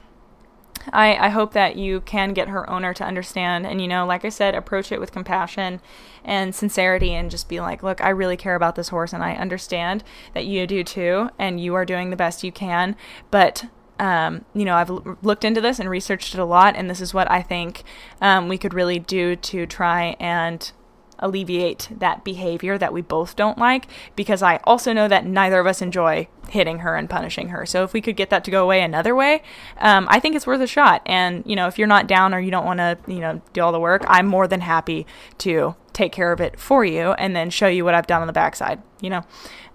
I, 0.93 1.17
I 1.17 1.29
hope 1.29 1.53
that 1.53 1.77
you 1.77 2.01
can 2.01 2.33
get 2.33 2.49
her 2.49 2.69
owner 2.69 2.93
to 2.95 3.05
understand 3.05 3.67
and, 3.67 3.81
you 3.81 3.87
know, 3.87 4.05
like 4.05 4.25
I 4.25 4.31
said, 4.31 4.55
approach 4.55 4.91
it 4.91 5.01
with 5.01 5.13
compassion 5.13 5.81
and 6.25 6.55
sincerity 6.55 7.13
and 7.13 7.31
just 7.31 7.49
be 7.49 7.61
like, 7.61 7.83
look, 7.83 8.01
I 8.01 8.09
really 8.09 8.37
care 8.37 8.57
about 8.57 8.75
this 8.75 8.89
horse 8.89 9.13
and 9.13 9.23
I 9.23 9.35
understand 9.35 10.03
that 10.35 10.45
you 10.45 10.67
do 10.67 10.83
too 10.83 11.31
and 11.39 11.61
you 11.61 11.75
are 11.75 11.85
doing 11.85 12.11
the 12.11 12.17
best 12.17 12.43
you 12.43 12.53
can, 12.53 12.97
but 13.31 13.67
um, 14.03 14.45
you 14.53 14.65
know, 14.65 14.75
I've 14.75 14.91
l- 14.91 15.17
looked 15.23 15.45
into 15.45 15.61
this 15.61 15.79
and 15.79 15.89
researched 15.89 16.35
it 16.35 16.41
a 16.41 16.45
lot, 16.45 16.75
and 16.75 16.91
this 16.91 17.01
is 17.01 17.15
what 17.15 17.31
I 17.31 17.41
think 17.41 17.85
um, 18.21 18.49
we 18.49 18.59
could 18.59 18.75
really 18.75 18.99
do 18.99 19.37
to 19.37 19.65
try 19.65 20.17
and 20.19 20.73
alleviate 21.21 21.89
that 22.01 22.25
behavior 22.25 22.77
that 22.77 22.93
we 22.93 23.01
both 23.01 23.37
don't 23.37 23.57
like 23.57 23.87
because 24.17 24.43
I 24.43 24.57
also 24.65 24.93
know 24.93 25.07
that 25.07 25.25
neither 25.25 25.61
of 25.61 25.69
us 25.69 25.81
enjoy 25.81 26.27
hitting 26.49 26.81
her 26.81 26.97
and 26.97 27.09
punishing 27.09 27.51
her. 27.51 27.65
So 27.65 27.85
if 27.85 27.93
we 27.93 28.01
could 28.01 28.17
get 28.17 28.29
that 28.31 28.43
to 28.43 28.51
go 28.51 28.65
away 28.65 28.83
another 28.83 29.15
way, 29.15 29.45
um, 29.79 30.09
I 30.11 30.19
think 30.19 30.35
it's 30.35 30.49
worth 30.49 30.61
a 30.61 30.67
shot. 30.67 31.01
And, 31.07 31.45
you 31.47 31.55
know, 31.55 31.69
if 31.69 31.79
you're 31.79 31.87
not 31.87 32.09
down 32.09 32.35
or 32.35 32.41
you 32.41 32.51
don't 32.51 32.65
want 32.65 32.79
to, 32.79 32.99
you 33.07 33.21
know, 33.21 33.41
do 33.53 33.61
all 33.61 33.71
the 33.71 33.79
work, 33.79 34.05
I'm 34.09 34.27
more 34.27 34.49
than 34.49 34.63
happy 34.63 35.07
to 35.39 35.77
take 35.93 36.11
care 36.11 36.33
of 36.33 36.41
it 36.41 36.59
for 36.59 36.85
you 36.85 37.13
and 37.13 37.37
then 37.37 37.51
show 37.51 37.69
you 37.69 37.85
what 37.85 37.95
I've 37.95 38.09
done 38.09 38.21
on 38.21 38.27
the 38.27 38.33
backside, 38.33 38.83
you 39.01 39.11
know? 39.11 39.25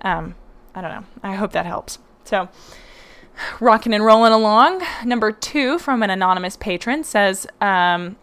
Um, 0.02 0.36
I 0.76 0.82
don't 0.82 0.92
know. 0.92 1.06
I 1.24 1.36
hope 1.36 1.54
that 1.54 1.66
helps. 1.66 2.00
So, 2.26 2.50
rocking 3.60 3.94
and 3.94 4.06
rolling 4.06 4.34
along. 4.34 4.84
Number 5.06 5.32
two 5.32 5.80
from 5.80 6.04
an 6.04 6.10
anonymous 6.10 6.58
patron 6.58 7.04
says, 7.04 7.48
um, 7.62 8.18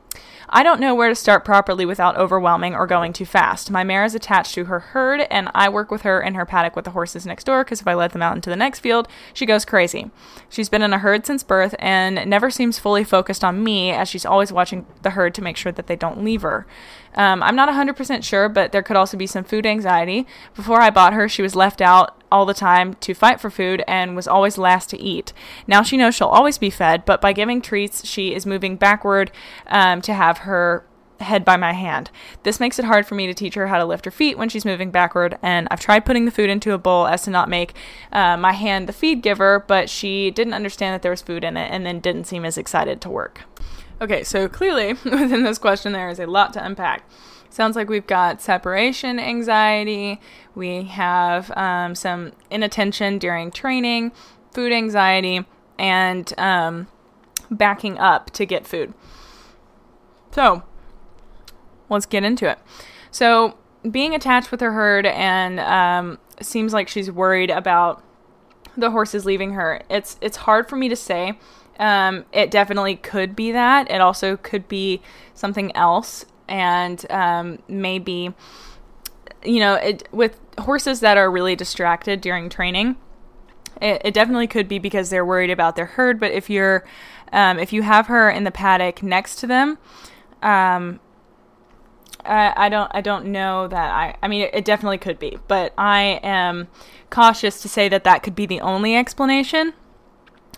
I 0.49 0.63
don't 0.63 0.81
know 0.81 0.95
where 0.95 1.09
to 1.09 1.15
start 1.17 1.45
properly 1.45 1.85
without 1.85 2.17
overwhelming 2.17 2.77
or 2.77 2.87
going 2.87 3.13
too 3.13 3.25
fast. 3.25 3.73
My 3.73 3.83
mare 3.83 4.05
is 4.05 4.15
attached 4.15 4.55
to 4.55 4.67
her 4.67 4.79
herd, 4.79 5.23
and 5.31 5.51
I 5.53 5.69
work 5.69 5.91
with 5.91 6.03
her 6.03 6.21
in 6.21 6.35
her 6.35 6.47
paddock 6.47 6.77
with 6.77 6.85
the 6.85 6.93
horses 6.93 7.27
next 7.27 7.45
door 7.45 7.65
because 7.65 7.81
if 7.81 7.89
I 7.89 7.95
let 7.95 8.13
them 8.13 8.23
out 8.23 8.37
into 8.37 8.51
the 8.51 8.57
next 8.57 8.79
field, 8.79 9.09
she 9.33 9.47
goes 9.47 9.65
crazy. 9.65 10.13
She's 10.49 10.69
been 10.69 10.83
in 10.83 10.93
a 10.93 10.99
herd 10.99 11.27
since 11.27 11.43
birth 11.43 11.75
and 11.79 12.29
never 12.31 12.51
seems 12.51 12.79
fully 12.79 13.03
focused 13.03 13.43
on 13.43 13.65
me 13.65 13.91
as 13.91 14.09
she's 14.09 14.27
always 14.27 14.53
watching 14.53 14.87
the 15.03 15.11
herd 15.11 15.35
to 15.35 15.43
make 15.43 15.57
sure 15.57 15.73
that 15.73 15.89
they 15.89 15.97
don't 15.97 16.23
leave 16.23 16.43
her. 16.43 16.67
Um, 17.15 17.43
I'm 17.43 17.57
not 17.57 17.69
100% 17.69 18.25
sure, 18.25 18.49
but 18.49 18.73
there 18.73 18.83
could 18.83 18.97
also 18.97 19.17
be 19.17 19.27
some 19.27 19.45
food 19.45 19.67
anxiety. 19.67 20.27
Before 20.55 20.81
I 20.81 20.91
bought 20.91 21.13
her, 21.13 21.29
she 21.29 21.43
was 21.43 21.55
left 21.55 21.81
out 21.81 22.23
all 22.31 22.45
the 22.45 22.55
time 22.55 22.95
to 22.95 23.15
fight 23.15 23.41
for 23.41 23.51
food 23.51 23.85
and 23.87 24.17
was 24.17 24.27
always 24.27 24.59
last 24.59 24.91
to 24.91 25.01
eat. 25.01 25.33
Now 25.67 25.83
she 25.83 25.97
knows 25.97 26.15
she'll 26.15 26.27
always 26.27 26.59
be 26.59 26.71
fed, 26.71 27.05
but 27.05 27.21
by 27.21 27.33
giving 27.33 27.63
treats, 27.63 28.07
she 28.07 28.35
is 28.35 28.45
moving 28.45 28.77
backward 28.77 29.31
um, 29.69 30.01
to 30.03 30.13
have 30.13 30.39
her 30.39 30.85
head 31.21 31.45
by 31.45 31.57
my 31.57 31.73
hand. 31.73 32.11
This 32.43 32.61
makes 32.61 32.79
it 32.79 32.85
hard 32.85 33.07
for 33.07 33.15
me 33.15 33.27
to 33.27 33.35
teach 33.35 33.55
her 33.55 33.69
how 33.69 33.79
to 33.79 33.85
lift 33.85 34.05
her 34.05 34.11
feet 34.11 34.37
when 34.39 34.49
she's 34.49 34.65
moving 34.65 34.91
backward, 34.91 35.39
and 35.43 35.69
I've 35.71 35.81
tried 35.81 36.05
putting 36.05 36.25
the 36.25 36.31
food 36.31 36.51
into 36.51 36.73
a 36.73 36.79
bowl 36.79 37.07
as 37.07 37.23
to 37.23 37.31
not 37.31 37.49
make 37.49 37.75
uh, 38.13 38.37
my 38.37 38.53
hand 38.53 38.89
the 38.89 38.93
feed 38.93 39.23
giver, 39.23 39.65
but 39.67 39.89
she 39.89 40.31
didn't 40.31 40.55
understand 40.55 40.95
that 40.95 41.03
there 41.03 41.11
was 41.11 41.23
food 41.23 41.45
in 41.45 41.57
it 41.57 41.71
and 41.71 41.87
then 41.87 42.01
didn't 42.01 42.25
seem 42.25 42.45
as 42.45 42.59
excited 42.59 43.01
to 43.01 43.11
work. 43.11 43.43
Okay, 44.05 44.23
so 44.23 44.51
clearly 44.51 44.89
within 45.05 45.45
this 45.45 45.57
question, 45.57 45.93
there 45.93 46.11
is 46.11 46.21
a 46.21 46.27
lot 46.27 46.53
to 46.53 46.63
unpack. 46.63 47.09
Sounds 47.49 47.75
like 47.75 47.89
we've 47.89 48.07
got 48.07 48.43
separation 48.43 49.19
anxiety, 49.19 50.21
we 50.55 50.83
have 50.83 51.51
um, 51.57 51.95
some 51.95 52.33
inattention 52.51 53.17
during 53.17 53.51
training, 53.51 54.13
food 54.53 54.73
anxiety, 54.73 55.47
and 55.79 56.35
um, 56.37 56.87
backing 57.51 57.99
up 57.99 58.31
to 58.33 58.45
get 58.45 58.67
food. 58.67 58.93
So, 60.33 60.65
let's 61.89 62.05
get 62.05 62.25
into 62.25 62.47
it. 62.47 62.59
So, 63.11 63.57
being 63.91 64.15
attached 64.15 64.51
with 64.51 64.61
her 64.61 64.73
herd 64.73 65.07
and 65.07 65.61
um, 65.61 66.19
seems 66.43 66.75
like 66.75 66.89
she's 66.89 67.11
worried 67.11 67.49
about 67.49 68.05
the 68.77 68.91
horses 68.91 69.25
leaving 69.25 69.53
her. 69.53 69.81
It's 69.89 70.19
it's 70.21 70.37
hard 70.39 70.69
for 70.69 70.77
me 70.77 70.91
to 70.91 70.97
say 70.97 71.39
um, 71.79 72.25
it 72.33 72.51
definitely 72.51 72.97
could 72.97 73.35
be 73.35 73.53
that. 73.53 73.91
It 73.91 74.01
also 74.01 74.37
could 74.37 74.69
be 74.69 75.03
something 75.35 75.75
else, 75.77 76.25
and 76.49 77.05
um, 77.11 77.59
maybe, 77.69 78.33
you 79.45 79.61
know, 79.61 79.75
it, 79.75 80.09
with 80.13 80.39
horses 80.59 81.01
that 81.01 81.17
are 81.17 81.31
really 81.31 81.57
distracted 81.57 82.21
during 82.21 82.49
training, 82.49 82.97
it, 83.83 84.03
it, 84.05 84.15
definitely 84.15 84.47
could 84.47 84.69
be 84.69 84.79
because 84.79 85.11
they're 85.11 85.25
worried 85.25 85.51
about 85.51 85.75
their 85.75 85.87
herd. 85.87 86.21
But 86.21 86.33
if 86.33 86.49
you're, 86.49 86.85
um, 87.33 87.59
if 87.59 87.73
you 87.73 87.83
have 87.83 88.07
her 88.07 88.31
in 88.31 88.45
the 88.45 88.53
paddock 88.53 89.03
next 89.03 89.37
to 89.37 89.47
them, 89.47 89.79
um, 90.43 91.01
I, 92.25 92.53
I 92.57 92.69
don't, 92.69 92.91
I 92.95 93.01
don't 93.01 93.27
know 93.27 93.67
that. 93.67 93.91
I, 93.91 94.17
I 94.23 94.29
mean, 94.29 94.43
it, 94.43 94.55
it 94.55 94.65
definitely 94.65 94.99
could 94.99 95.19
be, 95.19 95.39
but 95.49 95.75
I 95.77 96.21
am 96.23 96.69
cautious 97.11 97.61
to 97.63 97.69
say 97.69 97.89
that 97.89 98.05
that 98.05 98.23
could 98.23 98.37
be 98.37 98.47
the 98.47 98.61
only 98.61 98.95
explanation 98.95 99.73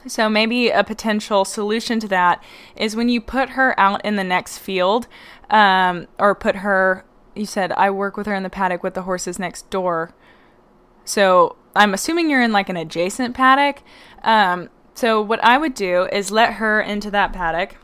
so 0.06 0.28
maybe 0.28 0.68
a 0.68 0.84
potential 0.84 1.44
solution 1.44 2.00
to 2.00 2.08
that 2.08 2.42
is 2.76 2.96
when 2.96 3.08
you 3.08 3.20
put 3.20 3.50
her 3.50 3.78
out 3.78 4.04
in 4.04 4.16
the 4.16 4.24
next 4.24 4.58
field, 4.58 5.06
um, 5.50 6.06
or 6.18 6.34
put 6.34 6.56
her. 6.56 7.04
You 7.34 7.46
said 7.46 7.72
I 7.72 7.90
work 7.90 8.16
with 8.16 8.26
her 8.26 8.34
in 8.34 8.42
the 8.42 8.50
paddock 8.50 8.82
with 8.82 8.94
the 8.94 9.02
horses 9.02 9.38
next 9.38 9.68
door. 9.68 10.14
So 11.04 11.56
I'm 11.74 11.92
assuming 11.92 12.30
you're 12.30 12.42
in 12.42 12.52
like 12.52 12.68
an 12.68 12.76
adjacent 12.76 13.34
paddock. 13.34 13.82
Um, 14.22 14.70
so 14.94 15.20
what 15.20 15.44
I 15.44 15.58
would 15.58 15.74
do 15.74 16.08
is 16.10 16.30
let 16.30 16.54
her 16.54 16.80
into 16.80 17.10
that 17.10 17.32
paddock 17.34 17.76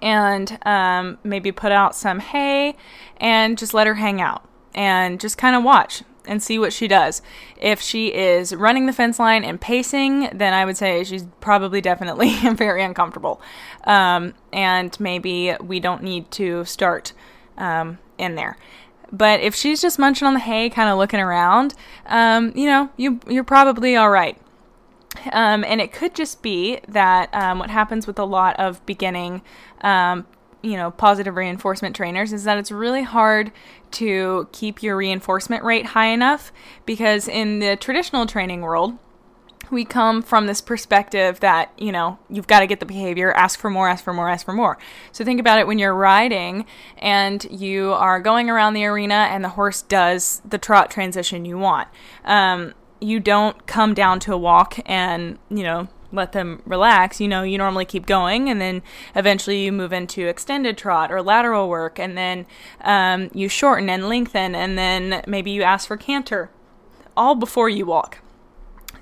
and 0.00 0.58
um, 0.64 1.18
maybe 1.24 1.50
put 1.50 1.72
out 1.72 1.96
some 1.96 2.20
hay 2.20 2.76
and 3.16 3.58
just 3.58 3.74
let 3.74 3.86
her 3.88 3.94
hang 3.94 4.20
out 4.20 4.48
and 4.74 5.20
just 5.20 5.36
kind 5.36 5.56
of 5.56 5.64
watch 5.64 6.02
and 6.26 6.42
see 6.42 6.58
what 6.58 6.72
she 6.72 6.88
does. 6.88 7.22
If 7.56 7.80
she 7.80 8.08
is 8.14 8.54
running 8.54 8.86
the 8.86 8.92
fence 8.92 9.18
line 9.18 9.44
and 9.44 9.60
pacing, 9.60 10.28
then 10.32 10.52
I 10.54 10.64
would 10.64 10.76
say 10.76 11.04
she's 11.04 11.24
probably 11.40 11.80
definitely 11.80 12.34
very 12.54 12.82
uncomfortable. 12.82 13.40
Um, 13.84 14.34
and 14.52 14.98
maybe 15.00 15.54
we 15.60 15.80
don't 15.80 16.02
need 16.02 16.30
to 16.32 16.64
start 16.64 17.12
um, 17.58 17.98
in 18.18 18.34
there. 18.34 18.56
But 19.10 19.40
if 19.40 19.54
she's 19.54 19.82
just 19.82 19.98
munching 19.98 20.26
on 20.26 20.34
the 20.34 20.40
hay, 20.40 20.70
kind 20.70 20.88
of 20.88 20.96
looking 20.96 21.20
around, 21.20 21.74
um, 22.06 22.52
you 22.56 22.66
know, 22.66 22.88
you 22.96 23.20
you're 23.28 23.44
probably 23.44 23.94
all 23.94 24.10
right. 24.10 24.38
Um, 25.30 25.62
and 25.64 25.80
it 25.80 25.92
could 25.92 26.14
just 26.14 26.40
be 26.40 26.80
that 26.88 27.28
um, 27.34 27.58
what 27.58 27.68
happens 27.68 28.06
with 28.06 28.18
a 28.18 28.24
lot 28.24 28.58
of 28.58 28.84
beginning 28.86 29.42
um, 29.82 30.26
you 30.62 30.76
know, 30.76 30.90
positive 30.90 31.36
reinforcement 31.36 31.96
trainers 31.96 32.32
is 32.32 32.44
that 32.44 32.58
it's 32.58 32.70
really 32.70 33.02
hard 33.02 33.52
to 33.92 34.48
keep 34.52 34.82
your 34.82 34.96
reinforcement 34.96 35.64
rate 35.64 35.86
high 35.86 36.06
enough 36.06 36.52
because 36.86 37.28
in 37.28 37.58
the 37.58 37.76
traditional 37.76 38.26
training 38.26 38.62
world, 38.62 38.96
we 39.70 39.84
come 39.84 40.22
from 40.22 40.46
this 40.46 40.60
perspective 40.60 41.40
that, 41.40 41.72
you 41.78 41.90
know, 41.90 42.18
you've 42.28 42.46
got 42.46 42.60
to 42.60 42.66
get 42.66 42.78
the 42.78 42.86
behavior, 42.86 43.32
ask 43.32 43.58
for 43.58 43.70
more, 43.70 43.88
ask 43.88 44.04
for 44.04 44.12
more, 44.12 44.28
ask 44.28 44.44
for 44.44 44.52
more. 44.52 44.76
So 45.12 45.24
think 45.24 45.40
about 45.40 45.58
it 45.58 45.66
when 45.66 45.78
you're 45.78 45.94
riding 45.94 46.66
and 46.98 47.44
you 47.50 47.92
are 47.92 48.20
going 48.20 48.50
around 48.50 48.74
the 48.74 48.84
arena 48.84 49.28
and 49.30 49.42
the 49.42 49.48
horse 49.48 49.82
does 49.82 50.42
the 50.44 50.58
trot 50.58 50.90
transition 50.90 51.44
you 51.44 51.58
want. 51.58 51.88
Um, 52.24 52.74
you 53.00 53.18
don't 53.18 53.66
come 53.66 53.94
down 53.94 54.20
to 54.20 54.34
a 54.34 54.38
walk 54.38 54.78
and, 54.84 55.38
you 55.48 55.62
know, 55.62 55.88
let 56.12 56.32
them 56.32 56.62
relax, 56.66 57.20
you 57.20 57.28
know, 57.28 57.42
you 57.42 57.58
normally 57.58 57.84
keep 57.84 58.06
going 58.06 58.48
and 58.48 58.60
then 58.60 58.82
eventually 59.14 59.64
you 59.64 59.72
move 59.72 59.92
into 59.92 60.28
extended 60.28 60.76
trot 60.76 61.10
or 61.10 61.22
lateral 61.22 61.68
work 61.68 61.98
and 61.98 62.16
then 62.16 62.46
um, 62.82 63.30
you 63.32 63.48
shorten 63.48 63.88
and 63.88 64.08
lengthen 64.08 64.54
and 64.54 64.78
then 64.78 65.22
maybe 65.26 65.50
you 65.50 65.62
ask 65.62 65.88
for 65.88 65.96
canter 65.96 66.50
all 67.16 67.34
before 67.34 67.68
you 67.68 67.86
walk. 67.86 68.18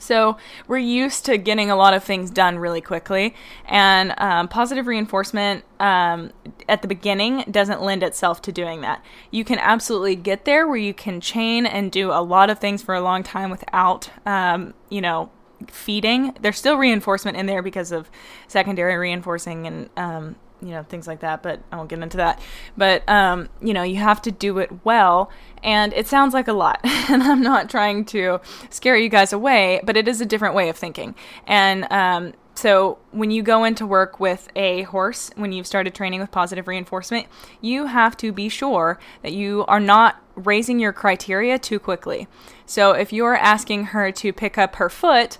So 0.00 0.38
we're 0.66 0.78
used 0.78 1.26
to 1.26 1.36
getting 1.36 1.70
a 1.70 1.76
lot 1.76 1.92
of 1.92 2.02
things 2.02 2.30
done 2.30 2.58
really 2.58 2.80
quickly, 2.80 3.34
and 3.66 4.14
um, 4.16 4.48
positive 4.48 4.86
reinforcement 4.86 5.62
um, 5.78 6.32
at 6.68 6.80
the 6.80 6.88
beginning 6.88 7.44
doesn't 7.50 7.82
lend 7.82 8.02
itself 8.02 8.40
to 8.42 8.52
doing 8.52 8.80
that. 8.80 9.04
You 9.30 9.44
can 9.44 9.58
absolutely 9.58 10.16
get 10.16 10.46
there 10.46 10.66
where 10.66 10.78
you 10.78 10.94
can 10.94 11.20
chain 11.20 11.66
and 11.66 11.92
do 11.92 12.10
a 12.10 12.22
lot 12.22 12.48
of 12.48 12.58
things 12.58 12.82
for 12.82 12.94
a 12.94 13.02
long 13.02 13.22
time 13.22 13.50
without, 13.50 14.08
um, 14.24 14.72
you 14.88 15.02
know, 15.02 15.30
feeding. 15.68 16.36
There's 16.40 16.58
still 16.58 16.76
reinforcement 16.76 17.36
in 17.36 17.46
there 17.46 17.62
because 17.62 17.92
of 17.92 18.10
secondary 18.48 18.96
reinforcing 18.96 19.66
and 19.66 19.90
um, 19.96 20.36
you 20.62 20.70
know 20.70 20.82
things 20.82 21.06
like 21.06 21.20
that 21.20 21.42
but 21.42 21.60
i 21.72 21.76
won't 21.76 21.88
get 21.88 21.98
into 21.98 22.16
that 22.16 22.40
but 22.76 23.06
um, 23.08 23.48
you 23.60 23.72
know 23.72 23.82
you 23.82 23.96
have 23.96 24.20
to 24.22 24.30
do 24.30 24.58
it 24.58 24.84
well 24.84 25.30
and 25.62 25.92
it 25.92 26.06
sounds 26.06 26.34
like 26.34 26.48
a 26.48 26.52
lot 26.52 26.80
and 26.84 27.22
i'm 27.22 27.42
not 27.42 27.70
trying 27.70 28.04
to 28.04 28.40
scare 28.68 28.96
you 28.96 29.08
guys 29.08 29.32
away 29.32 29.80
but 29.84 29.96
it 29.96 30.06
is 30.06 30.20
a 30.20 30.26
different 30.26 30.54
way 30.54 30.68
of 30.68 30.76
thinking 30.76 31.14
and 31.46 31.90
um, 31.90 32.32
so 32.54 32.98
when 33.10 33.30
you 33.30 33.42
go 33.42 33.64
into 33.64 33.86
work 33.86 34.20
with 34.20 34.48
a 34.54 34.82
horse 34.82 35.30
when 35.36 35.52
you've 35.52 35.66
started 35.66 35.94
training 35.94 36.20
with 36.20 36.30
positive 36.30 36.68
reinforcement 36.68 37.26
you 37.60 37.86
have 37.86 38.16
to 38.16 38.32
be 38.32 38.48
sure 38.48 38.98
that 39.22 39.32
you 39.32 39.64
are 39.66 39.80
not 39.80 40.22
raising 40.34 40.78
your 40.78 40.92
criteria 40.92 41.58
too 41.58 41.78
quickly 41.78 42.28
so 42.66 42.92
if 42.92 43.12
you're 43.12 43.36
asking 43.36 43.86
her 43.86 44.12
to 44.12 44.32
pick 44.32 44.58
up 44.58 44.76
her 44.76 44.88
foot 44.88 45.38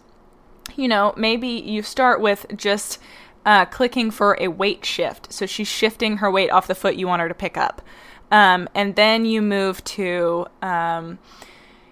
you 0.77 0.89
know 0.89 1.15
maybe 1.17 1.49
you 1.49 1.83
start 1.83 2.21
with 2.21 2.47
just 2.57 2.99
uh, 3.45 3.65
clicking 3.67 4.11
for 4.11 4.37
a 4.41 4.49
weight 4.49 4.85
shift. 4.85 5.33
So 5.33 5.47
she's 5.47 5.69
shifting 5.69 6.19
her 6.19 6.31
weight 6.31 6.51
off 6.51 6.67
the 6.67 6.75
foot 6.75 6.97
you 6.97 7.07
want 7.07 7.23
her 7.23 7.29
to 7.29 7.35
pick 7.35 7.57
up. 7.57 7.83
Um, 8.31 8.69
and 8.75 8.95
then 8.97 9.25
you 9.25 9.43
move 9.43 9.83
to, 9.85 10.47
um, 10.63 11.19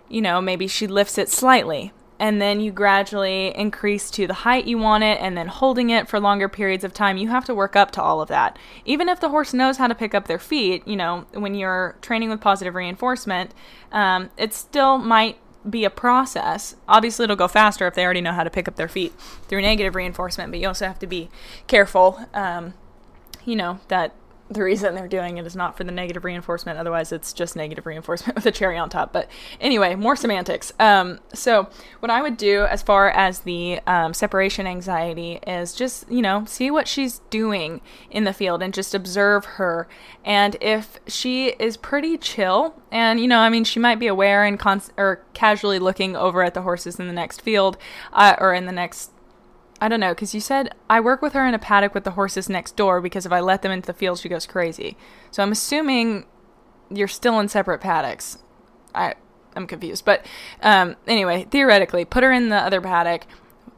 you 0.09 0.21
know, 0.21 0.41
maybe 0.41 0.69
she 0.69 0.87
lifts 0.87 1.19
it 1.19 1.29
slightly. 1.29 1.93
And 2.21 2.43
then 2.43 2.61
you 2.61 2.73
gradually 2.73 3.57
increase 3.57 4.11
to 4.13 4.27
the 4.27 4.35
height 4.35 4.65
you 4.65 4.77
want 4.77 5.05
it, 5.05 5.21
and 5.21 5.37
then 5.37 5.47
holding 5.47 5.91
it 5.91 6.09
for 6.09 6.19
longer 6.19 6.49
periods 6.49 6.83
of 6.83 6.93
time. 6.93 7.17
You 7.17 7.29
have 7.29 7.45
to 7.45 7.55
work 7.55 7.77
up 7.77 7.93
to 7.93 8.03
all 8.03 8.21
of 8.21 8.29
that. 8.29 8.59
Even 8.85 9.09
if 9.09 9.21
the 9.21 9.29
horse 9.29 9.55
knows 9.55 9.77
how 9.77 9.87
to 9.87 9.95
pick 9.95 10.17
up 10.17 10.27
their 10.27 10.41
feet, 10.41 10.87
you 10.87 10.97
know, 10.97 11.27
when 11.33 11.55
you're 11.55 11.97
training 12.03 12.29
with 12.29 12.41
positive 12.41 12.75
reinforcement, 12.75 13.55
um, 13.93 14.31
it 14.37 14.53
still 14.53 14.99
might 14.99 15.39
be 15.69 15.85
a 15.85 15.91
process. 15.91 16.77
Obviously, 16.89 17.25
it'll 17.25 17.37
go 17.37 17.49
faster 17.49 17.87
if 17.87 17.95
they 17.95 18.05
already 18.05 18.21
know 18.21 18.33
how 18.33 18.45
to 18.45 18.51
pick 18.51 18.69
up 18.69 18.77
their 18.77 18.89
feet 18.89 19.13
through 19.49 19.63
negative 19.63 19.95
reinforcement, 19.95 20.51
but 20.51 20.61
you 20.61 20.67
also 20.69 20.87
have 20.87 20.99
to 20.99 21.07
be 21.07 21.29
careful, 21.67 22.27
um, 22.35 22.75
you 23.45 23.57
know, 23.57 23.81
that 23.89 24.13
the 24.51 24.63
reason 24.63 24.95
they're 24.95 25.09
doing 25.09 25.37
it 25.37 25.47
is 25.47 25.55
not 25.55 25.77
for 25.77 25.85
the 25.85 25.93
negative 25.93 26.25
reinforcement. 26.25 26.79
Otherwise, 26.79 27.13
it's 27.13 27.33
just 27.33 27.55
negative 27.55 27.85
reinforcement 27.85 28.35
with 28.37 28.47
a 28.47 28.51
cherry 28.51 28.79
on 28.79 28.89
top. 28.89 29.13
But 29.13 29.29
anyway, 29.61 29.95
more 29.95 30.17
semantics. 30.17 30.73
Um, 30.79 31.21
so, 31.35 31.69
what 32.01 32.11
I 32.11 32.23
would 32.23 32.37
do 32.37 32.65
as 32.65 32.83
far 32.83 33.11
as 33.11 33.41
the 33.41 33.81
um, 33.87 34.15
separation 34.15 34.67
anxiety 34.67 35.41
is 35.47 35.75
just, 35.75 36.11
you 36.11 36.23
know, 36.23 36.45
see 36.47 36.71
what 36.71 36.89
she's 36.89 37.21
doing 37.31 37.81
in 38.11 38.25
the 38.25 38.33
field 38.33 38.63
and 38.63 38.73
just 38.73 38.95
observe 38.95 39.45
her. 39.45 39.87
And 40.25 40.57
if 40.61 40.99
she 41.07 41.49
is 41.59 41.77
pretty 41.77 42.17
chill, 42.17 42.75
and, 42.91 43.21
you 43.21 43.29
know, 43.29 43.41
I 43.41 43.51
mean, 43.51 43.65
she 43.65 43.79
might 43.79 43.99
be 43.99 44.07
aware 44.07 44.45
and 44.45 44.59
con- 44.59 44.83
or 44.97 45.23
casually 45.35 45.79
looking 45.79 46.17
over 46.17 46.43
at 46.43 46.55
the 46.55 46.63
horses 46.63 46.99
in 46.99 47.07
the 47.07 47.13
next 47.13 47.43
field 47.43 47.77
uh, 48.13 48.37
or 48.39 48.55
in 48.55 48.67
the 48.67 48.73
next 48.73 49.11
I 49.81 49.89
don't 49.89 50.01
know, 50.01 50.13
because 50.13 50.35
you 50.35 50.41
said 50.41 50.75
I 50.91 51.01
work 51.01 51.23
with 51.23 51.35
her 51.35 51.47
in 51.47 51.55
a 51.55 51.59
paddock 51.59 51.95
with 51.95 52.05
the 52.05 52.13
horses 52.13 52.49
next 52.49 52.77
door 52.77 53.01
because 53.01 53.25
if 53.25 53.33
I 53.33 53.41
let 53.41 53.63
them 53.63 53.73
into 53.73 53.87
the 53.87 53.93
field, 53.93 54.19
she 54.19 54.29
goes 54.29 54.47
crazy. 54.47 54.97
So 55.31 55.43
I'm 55.43 55.53
assuming 55.53 56.27
you're 56.91 57.09
still 57.09 57.39
in 57.39 57.49
separate 57.49 57.81
paddocks. 57.81 58.39
I 58.95 59.15
I'm 59.55 59.67
confused, 59.67 60.05
but 60.05 60.25
um, 60.63 60.97
anyway, 61.07 61.47
theoretically, 61.51 62.05
put 62.05 62.23
her 62.23 62.33
in 62.33 62.49
the 62.49 62.57
other 62.57 62.81
paddock, 62.81 63.27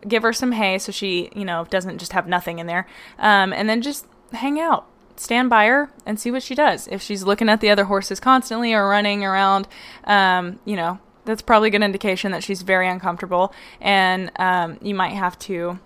give 0.07 0.23
her 0.23 0.33
some 0.33 0.53
hay 0.53 0.79
so 0.79 0.93
she 0.93 1.31
you 1.35 1.45
know 1.45 1.67
doesn't 1.71 1.99
just 1.99 2.13
have 2.13 2.27
nothing 2.27 2.59
in 2.59 2.67
there, 2.67 2.87
um, 3.19 3.53
and 3.53 3.69
then 3.69 3.83
just 3.83 4.07
hang 4.33 4.59
out. 4.59 4.87
Stand 5.17 5.51
by 5.51 5.67
her 5.67 5.91
and 6.07 6.19
see 6.19 6.31
what 6.31 6.43
she 6.43 6.55
does. 6.55 6.89
If 6.89 7.03
she's 7.03 7.25
looking 7.25 7.51
at 7.51 7.61
the 7.61 7.69
other 7.69 7.85
horses 7.85 8.21
constantly 8.21 8.73
or 8.73 8.89
running 8.89 9.23
around, 9.23 9.69
um, 10.05 10.61
you 10.65 10.77
know, 10.77 10.99
that's 11.27 11.43
probably 11.43 11.69
a 11.69 11.71
good 11.71 11.83
indication 11.83 12.33
that 12.33 12.43
she's 12.43 12.63
very 12.63 12.89
uncomfortable, 12.89 13.53
and 13.83 14.33
um, 14.37 14.79
you 14.81 14.95
might 14.95 15.13
have 15.13 15.39
to 15.41 15.79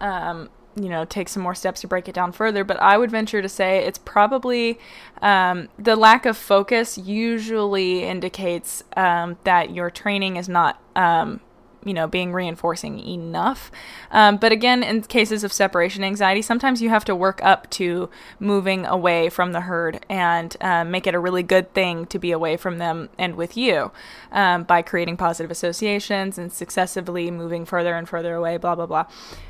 um, 0.00 0.48
you 0.74 0.88
know, 0.88 1.04
take 1.04 1.28
some 1.28 1.42
more 1.42 1.54
steps 1.54 1.82
to 1.82 1.86
break 1.86 2.08
it 2.08 2.14
down 2.14 2.32
further. 2.32 2.64
But 2.64 2.80
I 2.80 2.96
would 2.96 3.10
venture 3.10 3.42
to 3.42 3.48
say 3.48 3.84
it's 3.84 3.98
probably 3.98 4.78
um, 5.20 5.68
the 5.78 5.96
lack 5.96 6.24
of 6.26 6.36
focus 6.36 6.96
usually 6.96 8.04
indicates 8.04 8.82
um, 8.96 9.36
that 9.44 9.74
your 9.74 9.90
training 9.90 10.36
is 10.36 10.48
not 10.48 10.82
um, 10.96 11.40
you 11.84 11.94
know 11.94 12.06
being 12.06 12.32
reinforcing 12.32 12.98
enough. 12.98 13.70
Um, 14.10 14.36
but 14.36 14.52
again 14.52 14.82
in 14.82 15.02
cases 15.02 15.44
of 15.44 15.52
separation 15.52 16.04
anxiety 16.04 16.42
sometimes 16.42 16.80
you 16.80 16.88
have 16.88 17.04
to 17.06 17.14
work 17.14 17.40
up 17.42 17.68
to 17.70 18.08
moving 18.38 18.86
away 18.86 19.28
from 19.28 19.52
the 19.52 19.62
herd 19.62 20.04
and 20.08 20.56
um, 20.60 20.90
make 20.90 21.06
it 21.06 21.14
a 21.14 21.18
really 21.18 21.42
good 21.42 21.72
thing 21.74 22.06
to 22.06 22.18
be 22.18 22.32
away 22.32 22.56
from 22.56 22.78
them 22.78 23.08
and 23.18 23.36
with 23.36 23.56
you 23.56 23.90
um, 24.30 24.64
by 24.64 24.82
creating 24.82 25.16
positive 25.16 25.50
associations 25.50 26.38
and 26.38 26.52
successively 26.52 27.30
moving 27.30 27.64
further 27.64 27.94
and 27.94 28.08
further 28.08 28.34
away 28.34 28.56
blah 28.56 28.74
blah 28.74 28.86
blah. 28.86 29.06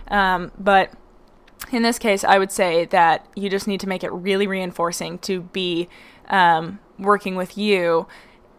Um, 0.08 0.52
but 0.58 0.92
in 1.70 1.82
this 1.82 1.98
case 1.98 2.24
i 2.24 2.38
would 2.38 2.50
say 2.50 2.84
that 2.86 3.26
you 3.36 3.48
just 3.48 3.68
need 3.68 3.78
to 3.78 3.88
make 3.88 4.02
it 4.02 4.12
really 4.12 4.46
reinforcing 4.46 5.18
to 5.18 5.42
be 5.42 5.88
um, 6.28 6.78
working 6.98 7.36
with 7.36 7.56
you 7.56 8.06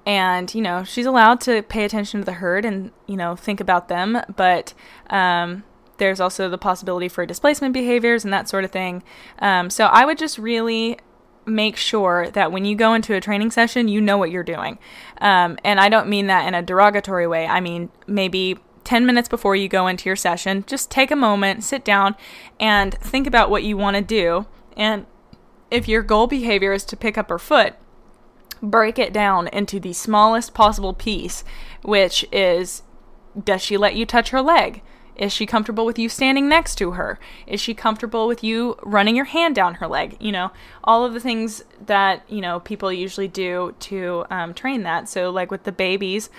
and 0.05 0.53
you 0.53 0.61
know 0.61 0.83
she's 0.83 1.05
allowed 1.05 1.39
to 1.41 1.61
pay 1.63 1.85
attention 1.85 2.21
to 2.21 2.25
the 2.25 2.33
herd 2.33 2.65
and 2.65 2.91
you 3.07 3.15
know 3.15 3.35
think 3.35 3.59
about 3.59 3.87
them. 3.87 4.21
But 4.35 4.73
um, 5.09 5.63
there's 5.97 6.19
also 6.19 6.49
the 6.49 6.57
possibility 6.57 7.07
for 7.07 7.25
displacement 7.25 7.73
behaviors 7.73 8.23
and 8.23 8.33
that 8.33 8.49
sort 8.49 8.63
of 8.63 8.71
thing. 8.71 9.03
Um, 9.39 9.69
so 9.69 9.85
i 9.85 10.05
would 10.05 10.17
just 10.17 10.37
really 10.37 10.99
make 11.45 11.75
sure 11.75 12.29
that 12.31 12.51
when 12.51 12.63
you 12.63 12.75
go 12.75 12.93
into 12.93 13.13
a 13.15 13.21
training 13.21 13.51
session 13.51 13.87
you 13.89 13.99
know 13.99 14.17
what 14.17 14.31
you're 14.31 14.43
doing. 14.43 14.77
Um, 15.19 15.57
and 15.63 15.79
i 15.79 15.89
don't 15.89 16.07
mean 16.07 16.27
that 16.27 16.47
in 16.47 16.53
a 16.53 16.61
derogatory 16.61 17.27
way. 17.27 17.47
I 17.47 17.59
mean 17.59 17.89
maybe 18.07 18.57
10 18.83 19.05
minutes 19.05 19.29
before 19.29 19.55
you 19.55 19.69
go 19.69 19.87
into 19.87 20.09
your 20.09 20.15
session 20.17 20.65
just 20.67 20.91
take 20.91 21.09
a 21.09 21.15
moment 21.15 21.63
sit 21.63 21.85
down 21.85 22.15
and 22.59 22.93
think 22.95 23.25
about 23.25 23.49
what 23.49 23.63
you 23.63 23.77
want 23.77 23.95
to 23.95 24.01
do. 24.01 24.45
And 24.75 25.05
if 25.71 25.87
your 25.87 26.03
goal 26.03 26.27
behavior 26.27 26.73
is 26.73 26.83
to 26.85 26.97
pick 26.97 27.17
up 27.17 27.29
her 27.29 27.39
foot 27.39 27.75
break 28.63 28.97
it 28.97 29.13
down 29.13 29.47
into 29.49 29.79
the 29.79 29.93
smallest 29.93 30.53
possible 30.53 30.93
piece, 30.93 31.43
which 31.83 32.25
is 32.31 32.81
does 33.41 33.61
she 33.61 33.77
let 33.77 33.95
you 33.95 34.05
touch 34.05 34.29
her 34.29 34.41
leg? 34.41 34.81
Is 35.15 35.31
she 35.31 35.45
comfortable 35.45 35.85
with 35.85 35.99
you 35.99 36.09
standing 36.09 36.49
next 36.49 36.75
to 36.75 36.91
her? 36.91 37.19
Is 37.45 37.61
she 37.61 37.75
comfortable 37.75 38.27
with 38.27 38.43
you 38.43 38.77
running 38.81 39.15
your 39.15 39.25
hand 39.25 39.53
down 39.53 39.75
her 39.75 39.87
leg? 39.87 40.17
You 40.19 40.31
know, 40.31 40.51
all 40.83 41.05
of 41.05 41.13
the 41.13 41.19
things 41.19 41.63
that, 41.85 42.23
you 42.27 42.41
know, 42.41 42.59
people 42.59 42.91
usually 42.91 43.27
do 43.27 43.75
to 43.81 44.25
um, 44.31 44.53
train 44.55 44.83
that. 44.83 45.07
So, 45.07 45.29
like 45.29 45.51
with 45.51 45.63
the 45.63 45.71
babies, 45.71 46.29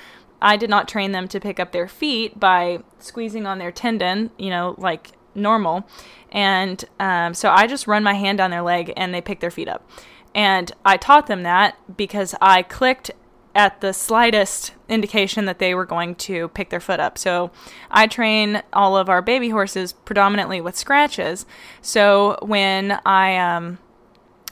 I 0.42 0.56
did 0.56 0.70
not 0.70 0.88
train 0.88 1.12
them 1.12 1.28
to 1.28 1.40
pick 1.40 1.60
up 1.60 1.72
their 1.72 1.86
feet 1.86 2.40
by 2.40 2.80
squeezing 2.98 3.46
on 3.46 3.58
their 3.58 3.70
tendon, 3.70 4.30
you 4.38 4.50
know, 4.50 4.74
like 4.76 5.12
normal. 5.34 5.86
And 6.32 6.84
um, 6.98 7.34
so 7.34 7.50
I 7.50 7.66
just 7.66 7.86
run 7.86 8.02
my 8.02 8.14
hand 8.14 8.38
down 8.38 8.50
their 8.50 8.62
leg 8.62 8.92
and 8.96 9.14
they 9.14 9.20
pick 9.20 9.40
their 9.40 9.50
feet 9.50 9.68
up. 9.68 9.88
And 10.34 10.72
I 10.84 10.96
taught 10.96 11.26
them 11.26 11.42
that 11.44 11.96
because 11.96 12.34
I 12.40 12.62
clicked 12.62 13.10
at 13.54 13.80
the 13.80 13.92
slightest 13.92 14.72
indication 14.88 15.44
that 15.44 15.60
they 15.60 15.74
were 15.74 15.86
going 15.86 16.16
to 16.16 16.48
pick 16.48 16.70
their 16.70 16.80
foot 16.80 16.98
up. 16.98 17.16
So 17.16 17.52
I 17.90 18.06
train 18.06 18.62
all 18.72 18.96
of 18.96 19.08
our 19.08 19.22
baby 19.22 19.50
horses 19.50 19.92
predominantly 19.92 20.60
with 20.60 20.76
scratches. 20.76 21.46
So 21.80 22.36
when 22.42 22.98
I 23.06 23.36
um, 23.36 23.78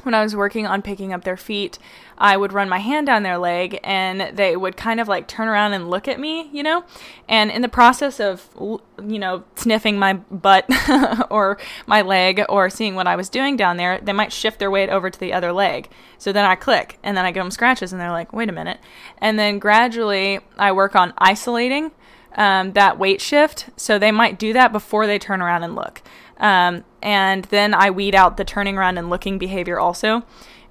when 0.05 0.15
I 0.15 0.23
was 0.23 0.37
working 0.37 0.67
on 0.67 0.83
picking 0.83 1.13
up 1.13 1.25
their 1.25 1.37
feet, 1.37 1.79
I 2.23 2.37
would 2.37 2.53
run 2.53 2.69
my 2.69 2.79
hand 2.79 3.09
down 3.09 3.25
their 3.25 3.37
leg 3.37 3.81
and 3.83 4.37
they 4.37 4.57
would 4.57 4.77
kind 4.77 5.01
of 5.01 5.09
like 5.09 5.27
turn 5.27 5.49
around 5.49 5.73
and 5.73 5.91
look 5.91 6.07
at 6.07 6.21
me, 6.21 6.49
you 6.53 6.63
know? 6.63 6.85
And 7.29 7.51
in 7.51 7.63
the 7.63 7.69
process 7.69 8.21
of, 8.21 8.49
you 8.57 9.19
know, 9.19 9.43
sniffing 9.57 9.99
my 9.99 10.13
butt 10.13 10.71
or 11.31 11.59
my 11.89 12.01
leg 12.01 12.45
or 12.49 12.71
seeing 12.71 12.95
what 12.95 13.09
I 13.09 13.17
was 13.17 13.29
doing 13.29 13.57
down 13.57 13.77
there, 13.77 13.99
they 14.01 14.13
might 14.13 14.33
shift 14.33 14.61
their 14.61 14.71
weight 14.71 14.89
over 14.89 15.11
to 15.11 15.19
the 15.19 15.33
other 15.33 15.53
leg. 15.53 15.91
So 16.17 16.33
then 16.33 16.45
I 16.45 16.55
click 16.55 16.97
and 17.03 17.17
then 17.17 17.25
I 17.25 17.33
give 17.33 17.43
them 17.43 17.51
scratches 17.51 17.93
and 17.93 18.01
they're 18.01 18.13
like, 18.13 18.33
wait 18.33 18.49
a 18.49 18.53
minute. 18.53 18.79
And 19.19 19.37
then 19.37 19.59
gradually 19.59 20.39
I 20.57 20.71
work 20.71 20.95
on 20.95 21.15
isolating 21.19 21.91
um, 22.37 22.73
that 22.75 23.01
weight 23.01 23.21
shift. 23.21 23.71
So 23.77 23.99
they 23.99 24.13
might 24.13 24.39
do 24.39 24.53
that 24.53 24.71
before 24.71 25.09
they 25.09 25.19
turn 25.19 25.43
around 25.43 25.65
and 25.65 25.75
look. 25.75 26.03
Um, 26.37 26.85
and 27.03 27.47
then 27.47 27.75
I 27.75 27.91
weed 27.91 28.15
out 28.15 28.37
the 28.37 28.45
turning 28.45 28.79
around 28.79 28.97
and 28.97 29.11
looking 29.11 29.39
behavior 29.39 29.81
also. 29.81 30.23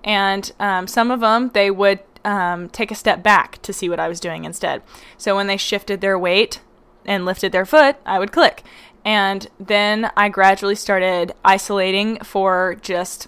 And 0.04 0.52
um, 0.60 0.88
some 0.88 1.12
of 1.12 1.20
them, 1.20 1.52
they 1.54 1.72
would 1.72 2.00
um, 2.24 2.70
take 2.70 2.92
a 2.92 2.96
step 2.96 3.24
back 3.24 3.62
to 3.64 3.74
see 3.74 3.90
what 3.90 4.00
I 4.00 4.08
was 4.08 4.20
doing 4.20 4.46
instead. 4.46 4.82
So 5.18 5.36
when 5.36 5.48
they 5.48 5.58
shifted 5.58 6.02
their 6.02 6.18
weight 6.18 6.62
and 7.06 7.26
lifted 7.26 7.52
their 7.52 7.66
foot, 7.66 7.98
I 8.06 8.20
would 8.20 8.32
click. 8.32 8.64
And 9.04 9.48
then 9.60 10.12
I 10.16 10.30
gradually 10.30 10.76
started 10.76 11.34
isolating 11.44 12.18
for 12.20 12.76
just 12.82 13.28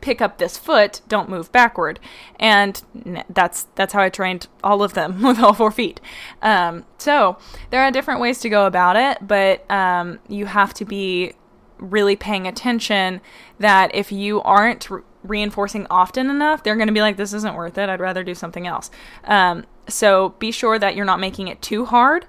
pick 0.00 0.20
up 0.20 0.38
this 0.38 0.56
foot, 0.56 1.00
don't 1.08 1.28
move 1.28 1.50
backward. 1.52 2.00
And 2.38 2.82
that's 3.28 3.66
that's 3.74 3.92
how 3.92 4.02
I 4.02 4.08
trained 4.08 4.48
all 4.62 4.82
of 4.82 4.94
them 4.94 5.22
with 5.22 5.38
all 5.38 5.54
four 5.54 5.70
feet. 5.70 6.00
Um, 6.42 6.84
so 6.98 7.38
there 7.70 7.82
are 7.82 7.90
different 7.90 8.20
ways 8.20 8.40
to 8.40 8.48
go 8.48 8.66
about 8.66 8.96
it, 8.96 9.26
but 9.26 9.68
um, 9.70 10.18
you 10.28 10.46
have 10.46 10.74
to 10.74 10.84
be 10.84 11.34
really 11.78 12.16
paying 12.16 12.46
attention 12.46 13.20
that 13.60 13.94
if 13.94 14.10
you 14.10 14.42
aren't 14.42 14.90
re- 14.90 15.02
reinforcing 15.28 15.86
often 15.90 16.30
enough, 16.30 16.62
they're 16.62 16.76
going 16.76 16.88
to 16.88 16.94
be 16.94 17.00
like, 17.00 17.16
this 17.16 17.32
isn't 17.32 17.54
worth 17.54 17.78
it. 17.78 17.88
I'd 17.88 18.00
rather 18.00 18.24
do 18.24 18.34
something 18.34 18.66
else. 18.66 18.90
Um, 19.24 19.64
so 19.88 20.30
be 20.38 20.50
sure 20.50 20.78
that 20.78 20.96
you're 20.96 21.04
not 21.04 21.20
making 21.20 21.48
it 21.48 21.62
too 21.62 21.84
hard 21.84 22.26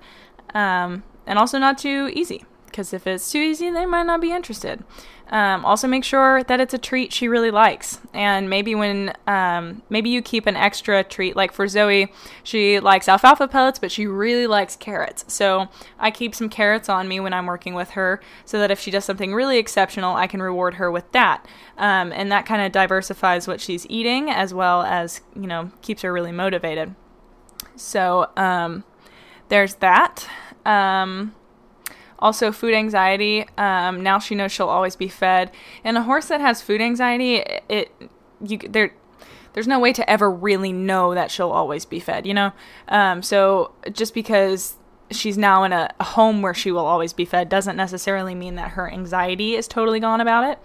um, 0.53 1.03
and 1.25 1.39
also 1.39 1.57
not 1.57 1.77
too 1.77 2.09
easy 2.13 2.45
because 2.79 2.93
if 2.93 3.05
it's 3.05 3.29
too 3.29 3.39
easy, 3.39 3.69
they 3.69 3.85
might 3.85 4.03
not 4.03 4.21
be 4.21 4.31
interested. 4.31 4.85
Um, 5.31 5.65
also, 5.65 5.85
make 5.85 6.05
sure 6.05 6.43
that 6.45 6.61
it's 6.61 6.73
a 6.73 6.77
treat 6.77 7.11
she 7.11 7.27
really 7.27 7.51
likes, 7.51 7.99
and 8.13 8.49
maybe 8.49 8.73
when 8.73 9.13
um, 9.27 9.81
maybe 9.89 10.09
you 10.09 10.21
keep 10.21 10.47
an 10.47 10.55
extra 10.55 11.03
treat. 11.03 11.35
Like 11.35 11.51
for 11.51 11.67
Zoe, 11.67 12.07
she 12.41 12.79
likes 12.79 13.09
alfalfa 13.09 13.49
pellets, 13.49 13.79
but 13.79 13.91
she 13.91 14.07
really 14.07 14.47
likes 14.47 14.77
carrots. 14.77 15.25
So 15.27 15.67
I 15.99 16.09
keep 16.09 16.33
some 16.33 16.47
carrots 16.47 16.87
on 16.87 17.09
me 17.09 17.19
when 17.19 17.33
I'm 17.33 17.47
working 17.47 17.73
with 17.73 17.91
her, 17.91 18.21
so 18.45 18.57
that 18.59 18.71
if 18.71 18.79
she 18.79 18.91
does 18.91 19.03
something 19.03 19.33
really 19.33 19.57
exceptional, 19.57 20.15
I 20.15 20.25
can 20.25 20.41
reward 20.41 20.75
her 20.75 20.89
with 20.89 21.11
that. 21.11 21.45
Um, 21.77 22.13
and 22.13 22.31
that 22.31 22.45
kind 22.45 22.61
of 22.61 22.71
diversifies 22.71 23.45
what 23.45 23.59
she's 23.59 23.85
eating, 23.89 24.29
as 24.29 24.53
well 24.53 24.83
as 24.83 25.19
you 25.35 25.47
know 25.47 25.69
keeps 25.81 26.01
her 26.03 26.13
really 26.13 26.31
motivated. 26.31 26.95
So 27.75 28.29
um, 28.37 28.85
there's 29.49 29.75
that. 29.75 30.25
Um, 30.65 31.35
also, 32.19 32.51
food 32.51 32.73
anxiety. 32.73 33.47
Um, 33.57 34.03
now 34.03 34.19
she 34.19 34.35
knows 34.35 34.51
she'll 34.51 34.67
always 34.69 34.95
be 34.95 35.07
fed. 35.07 35.51
And 35.83 35.97
a 35.97 36.03
horse 36.03 36.27
that 36.27 36.41
has 36.41 36.61
food 36.61 36.81
anxiety, 36.81 37.43
it, 37.69 37.91
you 38.45 38.57
there. 38.57 38.93
There's 39.53 39.67
no 39.67 39.79
way 39.79 39.93
to 39.93 40.07
ever 40.07 40.29
really 40.29 40.71
know 40.71 41.15
that 41.15 41.31
she'll 41.31 41.49
always 41.49 41.83
be 41.83 41.99
fed, 41.99 42.27
you 42.27 42.35
know? 42.35 42.53
Um, 42.87 43.23
so 43.23 43.71
just 43.91 44.13
because 44.13 44.75
she's 45.09 45.39
now 45.39 45.63
in 45.63 45.73
a, 45.73 45.89
a 45.99 46.03
home 46.03 46.43
where 46.43 46.53
she 46.53 46.71
will 46.71 46.85
always 46.85 47.13
be 47.13 47.25
fed 47.25 47.49
doesn't 47.49 47.75
necessarily 47.75 48.35
mean 48.35 48.55
that 48.55 48.71
her 48.71 48.89
anxiety 48.89 49.55
is 49.55 49.67
totally 49.67 49.99
gone 49.99 50.21
about 50.21 50.43
it. 50.43 50.59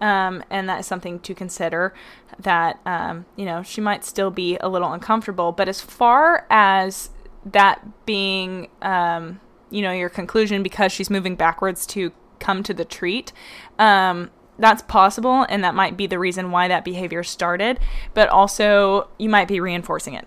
Um, 0.00 0.44
and 0.50 0.68
that 0.68 0.80
is 0.80 0.86
something 0.86 1.18
to 1.20 1.34
consider 1.34 1.92
that 2.38 2.78
um, 2.86 3.26
you 3.34 3.44
know 3.44 3.64
she 3.64 3.80
might 3.80 4.04
still 4.04 4.30
be 4.30 4.56
a 4.60 4.68
little 4.68 4.92
uncomfortable 4.92 5.50
but 5.50 5.68
as 5.68 5.80
far 5.80 6.46
as 6.50 7.10
that 7.44 8.06
being 8.06 8.68
um, 8.80 9.40
you 9.70 9.82
know 9.82 9.92
your 9.92 10.08
conclusion 10.08 10.62
because 10.62 10.92
she's 10.92 11.10
moving 11.10 11.34
backwards 11.34 11.86
to 11.86 12.12
come 12.38 12.62
to 12.62 12.74
the 12.74 12.84
treat. 12.84 13.32
Um, 13.78 14.30
that's 14.58 14.82
possible 14.82 15.46
and 15.48 15.62
that 15.62 15.74
might 15.74 15.96
be 15.96 16.06
the 16.06 16.18
reason 16.18 16.50
why 16.50 16.66
that 16.66 16.84
behavior 16.84 17.22
started 17.22 17.78
but 18.12 18.28
also 18.28 19.08
you 19.18 19.28
might 19.28 19.48
be 19.48 19.60
reinforcing 19.60 20.14
it. 20.14 20.26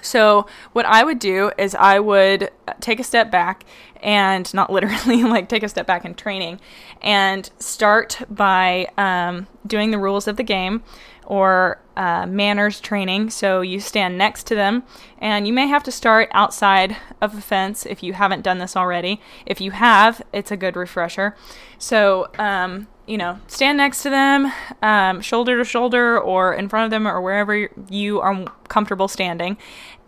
So 0.00 0.46
what 0.72 0.86
i 0.86 1.04
would 1.04 1.18
do 1.18 1.52
is 1.58 1.74
i 1.74 1.98
would 2.00 2.50
take 2.80 3.00
a 3.00 3.04
step 3.04 3.30
back 3.30 3.64
and 4.02 4.52
not 4.54 4.70
literally 4.72 5.22
like 5.22 5.48
take 5.48 5.62
a 5.62 5.68
step 5.68 5.86
back 5.86 6.04
in 6.04 6.14
training 6.14 6.60
and 7.02 7.50
start 7.58 8.20
by 8.30 8.88
um, 8.96 9.46
doing 9.66 9.90
the 9.90 9.98
rules 9.98 10.26
of 10.26 10.36
the 10.36 10.42
game 10.42 10.82
or 11.26 11.80
uh, 11.96 12.26
manners 12.26 12.80
training. 12.80 13.30
So 13.30 13.60
you 13.60 13.80
stand 13.80 14.18
next 14.18 14.46
to 14.48 14.54
them, 14.54 14.82
and 15.18 15.46
you 15.46 15.52
may 15.52 15.66
have 15.66 15.82
to 15.84 15.92
start 15.92 16.28
outside 16.32 16.96
of 17.20 17.36
a 17.36 17.40
fence 17.40 17.86
if 17.86 18.02
you 18.02 18.12
haven't 18.14 18.42
done 18.42 18.58
this 18.58 18.76
already. 18.76 19.20
If 19.46 19.60
you 19.60 19.70
have, 19.72 20.22
it's 20.32 20.50
a 20.50 20.56
good 20.56 20.76
refresher. 20.76 21.36
So, 21.78 22.28
um, 22.38 22.88
you 23.06 23.18
know, 23.18 23.38
stand 23.46 23.78
next 23.78 24.02
to 24.02 24.10
them, 24.10 24.52
um, 24.82 25.20
shoulder 25.20 25.58
to 25.58 25.64
shoulder, 25.64 26.18
or 26.18 26.54
in 26.54 26.68
front 26.68 26.86
of 26.86 26.90
them, 26.90 27.06
or 27.06 27.20
wherever 27.20 27.68
you 27.88 28.20
are 28.20 28.44
comfortable 28.68 29.08
standing. 29.08 29.58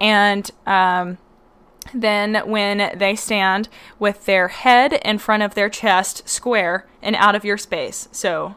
And 0.00 0.50
um, 0.66 1.18
then, 1.92 2.48
when 2.48 2.98
they 2.98 3.14
stand 3.14 3.68
with 3.98 4.24
their 4.24 4.48
head 4.48 4.94
in 5.04 5.18
front 5.18 5.42
of 5.42 5.54
their 5.54 5.68
chest 5.68 6.28
square 6.28 6.86
and 7.02 7.14
out 7.16 7.34
of 7.34 7.44
your 7.44 7.58
space. 7.58 8.08
So, 8.12 8.56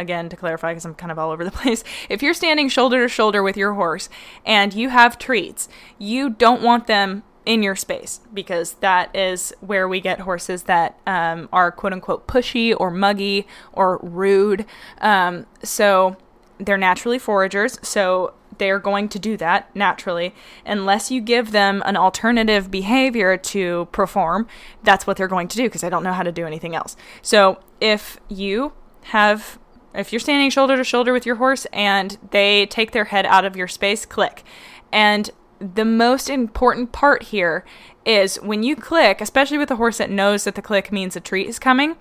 again 0.00 0.28
to 0.28 0.36
clarify 0.36 0.72
because 0.72 0.84
I'm 0.84 0.94
kind 0.94 1.12
of 1.12 1.18
all 1.18 1.30
over 1.30 1.44
the 1.44 1.50
place. 1.60 1.84
If 2.08 2.22
you're 2.22 2.34
standing 2.34 2.68
shoulder 2.68 3.02
to 3.02 3.08
shoulder 3.08 3.42
with 3.42 3.56
your 3.56 3.74
horse 3.74 4.08
and 4.44 4.74
you 4.74 4.88
have 4.88 5.18
treats, 5.18 5.68
you 5.98 6.30
don't 6.30 6.62
want 6.62 6.86
them 6.86 7.22
in 7.46 7.62
your 7.62 7.76
space 7.76 8.20
because 8.32 8.74
that 8.74 9.14
is 9.16 9.52
where 9.60 9.88
we 9.88 10.00
get 10.00 10.20
horses 10.20 10.64
that 10.64 10.98
um, 11.06 11.48
are 11.52 11.72
quote 11.72 11.92
unquote 11.92 12.26
pushy 12.26 12.74
or 12.78 12.90
muggy 12.90 13.46
or 13.72 13.98
rude. 14.02 14.66
Um, 15.00 15.46
so 15.62 16.16
they're 16.58 16.76
naturally 16.76 17.18
foragers. 17.18 17.84
So 17.84 18.34
they're 18.58 18.78
going 18.78 19.08
to 19.08 19.18
do 19.18 19.36
that 19.38 19.74
naturally 19.74 20.34
unless 20.66 21.10
you 21.10 21.20
give 21.20 21.50
them 21.50 21.82
an 21.86 21.96
alternative 21.96 22.70
behavior 22.70 23.36
to 23.38 23.88
perform 23.90 24.46
that's 24.82 25.06
what 25.06 25.16
they're 25.16 25.28
going 25.28 25.48
to 25.48 25.56
do 25.56 25.62
because 25.64 25.80
they 25.80 25.88
don't 25.88 26.04
know 26.04 26.12
how 26.12 26.22
to 26.22 26.30
do 26.30 26.46
anything 26.46 26.74
else 26.74 26.94
so 27.22 27.58
if 27.80 28.20
you 28.28 28.72
have 29.04 29.58
if 29.94 30.12
you're 30.12 30.20
standing 30.20 30.50
shoulder 30.50 30.76
to 30.76 30.84
shoulder 30.84 31.12
with 31.12 31.26
your 31.26 31.36
horse 31.36 31.66
and 31.72 32.16
they 32.30 32.66
take 32.66 32.92
their 32.92 33.06
head 33.06 33.26
out 33.26 33.44
of 33.44 33.56
your 33.56 33.68
space, 33.68 34.06
click. 34.06 34.44
And 34.92 35.30
the 35.58 35.84
most 35.84 36.30
important 36.30 36.92
part 36.92 37.24
here 37.24 37.64
is 38.04 38.36
when 38.36 38.62
you 38.62 38.76
click, 38.76 39.20
especially 39.20 39.58
with 39.58 39.70
a 39.70 39.76
horse 39.76 39.98
that 39.98 40.10
knows 40.10 40.44
that 40.44 40.54
the 40.54 40.62
click 40.62 40.90
means 40.90 41.16
a 41.16 41.20
treat 41.20 41.48
is 41.48 41.58
coming, 41.58 41.96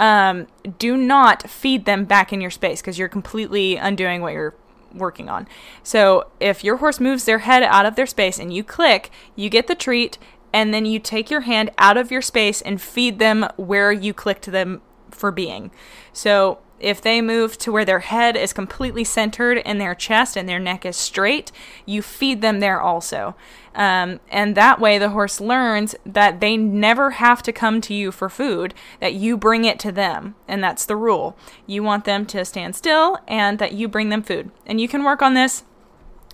um, 0.00 0.46
do 0.78 0.96
not 0.96 1.48
feed 1.48 1.84
them 1.84 2.04
back 2.04 2.32
in 2.32 2.40
your 2.40 2.50
space 2.50 2.80
because 2.80 2.98
you're 2.98 3.08
completely 3.08 3.76
undoing 3.76 4.22
what 4.22 4.32
you're 4.32 4.54
working 4.92 5.28
on. 5.28 5.46
So 5.82 6.30
if 6.40 6.64
your 6.64 6.78
horse 6.78 7.00
moves 7.00 7.24
their 7.24 7.40
head 7.40 7.62
out 7.62 7.86
of 7.86 7.96
their 7.96 8.06
space 8.06 8.38
and 8.38 8.52
you 8.52 8.64
click, 8.64 9.10
you 9.36 9.48
get 9.50 9.66
the 9.66 9.74
treat, 9.74 10.18
and 10.52 10.72
then 10.72 10.86
you 10.86 11.00
take 11.00 11.30
your 11.30 11.42
hand 11.42 11.70
out 11.78 11.96
of 11.96 12.10
your 12.12 12.22
space 12.22 12.62
and 12.62 12.80
feed 12.80 13.18
them 13.18 13.46
where 13.56 13.90
you 13.92 14.14
clicked 14.14 14.46
them 14.46 14.80
for 15.10 15.32
being. 15.32 15.70
So 16.12 16.58
if 16.84 17.00
they 17.00 17.22
move 17.22 17.56
to 17.58 17.72
where 17.72 17.86
their 17.86 18.00
head 18.00 18.36
is 18.36 18.52
completely 18.52 19.04
centered 19.04 19.56
in 19.56 19.78
their 19.78 19.94
chest 19.94 20.36
and 20.36 20.46
their 20.46 20.58
neck 20.58 20.84
is 20.84 20.96
straight, 20.96 21.50
you 21.86 22.02
feed 22.02 22.42
them 22.42 22.60
there 22.60 22.80
also. 22.80 23.34
Um, 23.74 24.20
and 24.30 24.54
that 24.54 24.78
way, 24.78 24.98
the 24.98 25.08
horse 25.08 25.40
learns 25.40 25.94
that 26.04 26.40
they 26.40 26.58
never 26.58 27.12
have 27.12 27.42
to 27.44 27.52
come 27.52 27.80
to 27.80 27.94
you 27.94 28.12
for 28.12 28.28
food, 28.28 28.74
that 29.00 29.14
you 29.14 29.38
bring 29.38 29.64
it 29.64 29.78
to 29.80 29.90
them. 29.90 30.34
And 30.46 30.62
that's 30.62 30.84
the 30.84 30.94
rule. 30.94 31.38
You 31.66 31.82
want 31.82 32.04
them 32.04 32.26
to 32.26 32.44
stand 32.44 32.76
still 32.76 33.18
and 33.26 33.58
that 33.58 33.72
you 33.72 33.88
bring 33.88 34.10
them 34.10 34.22
food. 34.22 34.50
And 34.66 34.78
you 34.78 34.86
can 34.86 35.04
work 35.04 35.22
on 35.22 35.32
this 35.32 35.64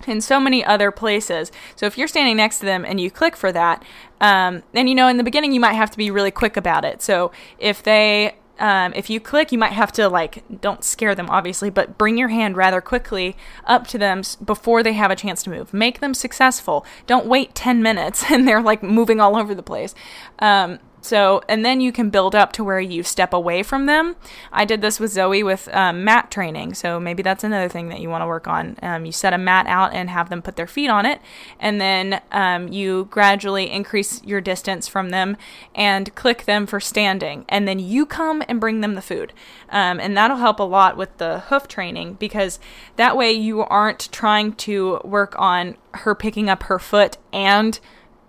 in 0.05 0.19
so 0.19 0.39
many 0.39 0.65
other 0.65 0.91
places. 0.91 1.49
So 1.77 1.85
if 1.85 1.97
you're 1.97 2.09
standing 2.09 2.37
next 2.37 2.59
to 2.59 2.65
them 2.65 2.83
and 2.83 2.99
you 2.99 3.09
click 3.09 3.37
for 3.37 3.53
that, 3.53 3.83
um, 4.19 4.63
and 4.73 4.89
you 4.89 4.95
know, 4.95 5.07
in 5.07 5.15
the 5.15 5.23
beginning, 5.23 5.53
you 5.53 5.61
might 5.61 5.73
have 5.73 5.91
to 5.91 5.97
be 5.97 6.11
really 6.11 6.31
quick 6.31 6.57
about 6.57 6.83
it. 6.83 7.01
So 7.01 7.31
if 7.57 7.81
they 7.81 8.35
um, 8.59 8.93
if 8.95 9.09
you 9.09 9.19
click, 9.19 9.51
you 9.51 9.57
might 9.57 9.73
have 9.73 9.91
to 9.93 10.07
like 10.07 10.43
don't 10.61 10.83
scare 10.83 11.15
them 11.15 11.29
obviously, 11.29 11.69
but 11.69 11.97
bring 11.97 12.17
your 12.17 12.27
hand 12.27 12.55
rather 12.55 12.81
quickly 12.81 13.35
up 13.65 13.87
to 13.87 13.97
them 13.97 14.21
before 14.43 14.83
they 14.83 14.93
have 14.93 15.11
a 15.11 15.15
chance 15.15 15.43
to 15.43 15.49
move. 15.49 15.73
Make 15.73 15.99
them 15.99 16.13
successful. 16.13 16.85
Don't 17.07 17.25
wait 17.25 17.55
ten 17.55 17.81
minutes 17.81 18.25
and 18.29 18.47
they're 18.47 18.61
like 18.61 18.83
moving 18.83 19.19
all 19.19 19.35
over 19.35 19.55
the 19.55 19.63
place. 19.63 19.95
Um, 20.39 20.79
so, 21.01 21.41
and 21.49 21.65
then 21.65 21.81
you 21.81 21.91
can 21.91 22.09
build 22.09 22.35
up 22.35 22.51
to 22.53 22.63
where 22.63 22.79
you 22.79 23.03
step 23.03 23.33
away 23.33 23.63
from 23.63 23.87
them. 23.87 24.15
I 24.51 24.65
did 24.65 24.81
this 24.81 24.99
with 24.99 25.11
Zoe 25.11 25.43
with 25.43 25.67
um, 25.73 26.03
mat 26.03 26.29
training. 26.29 26.75
So 26.75 26.99
maybe 26.99 27.23
that's 27.23 27.43
another 27.43 27.67
thing 27.67 27.89
that 27.89 27.99
you 27.99 28.09
want 28.09 28.21
to 28.21 28.27
work 28.27 28.47
on. 28.47 28.77
Um, 28.81 29.05
you 29.05 29.11
set 29.11 29.33
a 29.33 29.37
mat 29.37 29.65
out 29.67 29.93
and 29.93 30.09
have 30.09 30.29
them 30.29 30.41
put 30.41 30.55
their 30.55 30.67
feet 30.67 30.89
on 30.89 31.05
it, 31.05 31.19
and 31.59 31.81
then 31.81 32.21
um, 32.31 32.67
you 32.67 33.07
gradually 33.09 33.69
increase 33.71 34.23
your 34.23 34.41
distance 34.41 34.87
from 34.87 35.09
them 35.09 35.37
and 35.73 36.13
click 36.15 36.45
them 36.45 36.67
for 36.67 36.79
standing. 36.79 37.45
And 37.49 37.67
then 37.67 37.79
you 37.79 38.05
come 38.05 38.43
and 38.47 38.59
bring 38.59 38.81
them 38.81 38.93
the 38.93 39.01
food. 39.01 39.33
Um, 39.69 39.99
and 39.99 40.15
that'll 40.15 40.37
help 40.37 40.59
a 40.59 40.63
lot 40.63 40.97
with 40.97 41.17
the 41.17 41.39
hoof 41.39 41.67
training 41.67 42.13
because 42.15 42.59
that 42.95 43.17
way 43.17 43.31
you 43.31 43.61
aren't 43.61 44.11
trying 44.11 44.53
to 44.53 45.01
work 45.03 45.33
on 45.39 45.77
her 45.93 46.13
picking 46.13 46.49
up 46.49 46.63
her 46.63 46.77
foot 46.77 47.17
and 47.33 47.79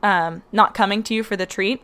um, 0.02 0.42
not 0.50 0.74
coming 0.74 1.02
to 1.04 1.14
you 1.14 1.22
for 1.22 1.36
the 1.36 1.46
treat 1.46 1.82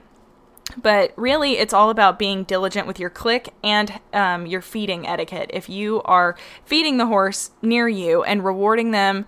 but 0.76 1.12
really 1.16 1.58
it's 1.58 1.72
all 1.72 1.90
about 1.90 2.18
being 2.18 2.44
diligent 2.44 2.86
with 2.86 3.00
your 3.00 3.10
click 3.10 3.54
and 3.62 4.00
um, 4.12 4.46
your 4.46 4.60
feeding 4.60 5.06
etiquette. 5.06 5.50
If 5.52 5.68
you 5.68 6.02
are 6.02 6.36
feeding 6.64 6.98
the 6.98 7.06
horse 7.06 7.50
near 7.62 7.88
you 7.88 8.22
and 8.22 8.44
rewarding 8.44 8.90
them 8.90 9.26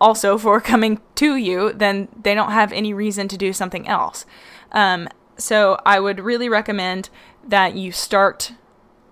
also 0.00 0.36
for 0.44 0.60
coming 0.60 1.00
to 1.16 1.36
you 1.36 1.72
then 1.72 2.08
they 2.20 2.34
don't 2.34 2.52
have 2.52 2.72
any 2.72 2.92
reason 2.92 3.28
to 3.28 3.36
do 3.36 3.52
something 3.52 3.86
else. 3.86 4.26
Um, 4.72 5.08
so 5.36 5.78
i 5.84 5.98
would 5.98 6.20
really 6.20 6.48
recommend 6.48 7.08
that 7.46 7.74
you 7.74 7.90
start 7.90 8.52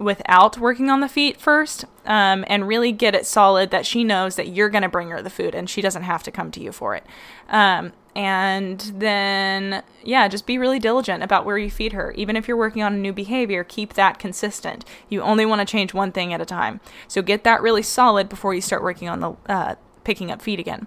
without 0.01 0.59
working 0.59 0.89
on 0.89 1.01
the 1.01 1.09
feet 1.09 1.39
first 1.39 1.85
um, 2.07 2.43
and 2.49 2.67
really 2.67 2.91
get 2.91 3.15
it 3.15 3.27
solid 3.27 3.71
that 3.71 3.85
she 3.85 4.03
knows 4.03 4.37
that 4.37 4.49
you're 4.49 4.71
going 4.71 4.83
to 4.83 4.89
bring 4.89 5.11
her 5.11 5.21
the 5.21 5.31
food 5.31 5.55
and 5.55 5.69
she 5.69 5.83
doesn't 5.83 6.05
have 6.05 6.23
to 6.23 6.31
come 6.31 6.51
to 6.51 6.61
you 6.61 6.73
for 6.73 6.97
it. 6.97 7.05
Um, 7.51 7.93
and 8.17 8.81
then, 8.97 9.85
yeah, 10.03 10.27
just 10.27 10.47
be 10.47 10.59
really 10.59 10.79
diligent 10.79 11.23
about 11.23 11.45
where 11.45 11.59
you 11.59 11.71
feed 11.71 11.93
her. 11.93 12.13
Even 12.13 12.35
if 12.35 12.49
you're 12.49 12.57
working 12.57 12.83
on 12.83 12.95
a 12.95 12.99
new 12.99 13.13
behavior, 13.13 13.63
keep 13.63 13.93
that 13.93 14.19
consistent. 14.19 14.85
You 15.11 15.21
only 15.21 15.45
want 15.45 15.61
to 15.61 15.71
change 15.71 15.93
one 15.95 16.13
thing 16.13 16.33
at 16.33 16.41
a 16.41 16.47
time. 16.47 16.81
So 17.07 17.21
get 17.21 17.45
that 17.45 17.61
really 17.61 17.83
solid 17.83 18.29
before 18.29 18.55
you 18.55 18.63
start 18.63 18.83
working 18.83 19.09
on 19.09 19.21
the 19.21 19.33
uh, 19.49 19.75
picking 20.03 20.31
up 20.31 20.41
feed 20.41 20.59
again. 20.59 20.87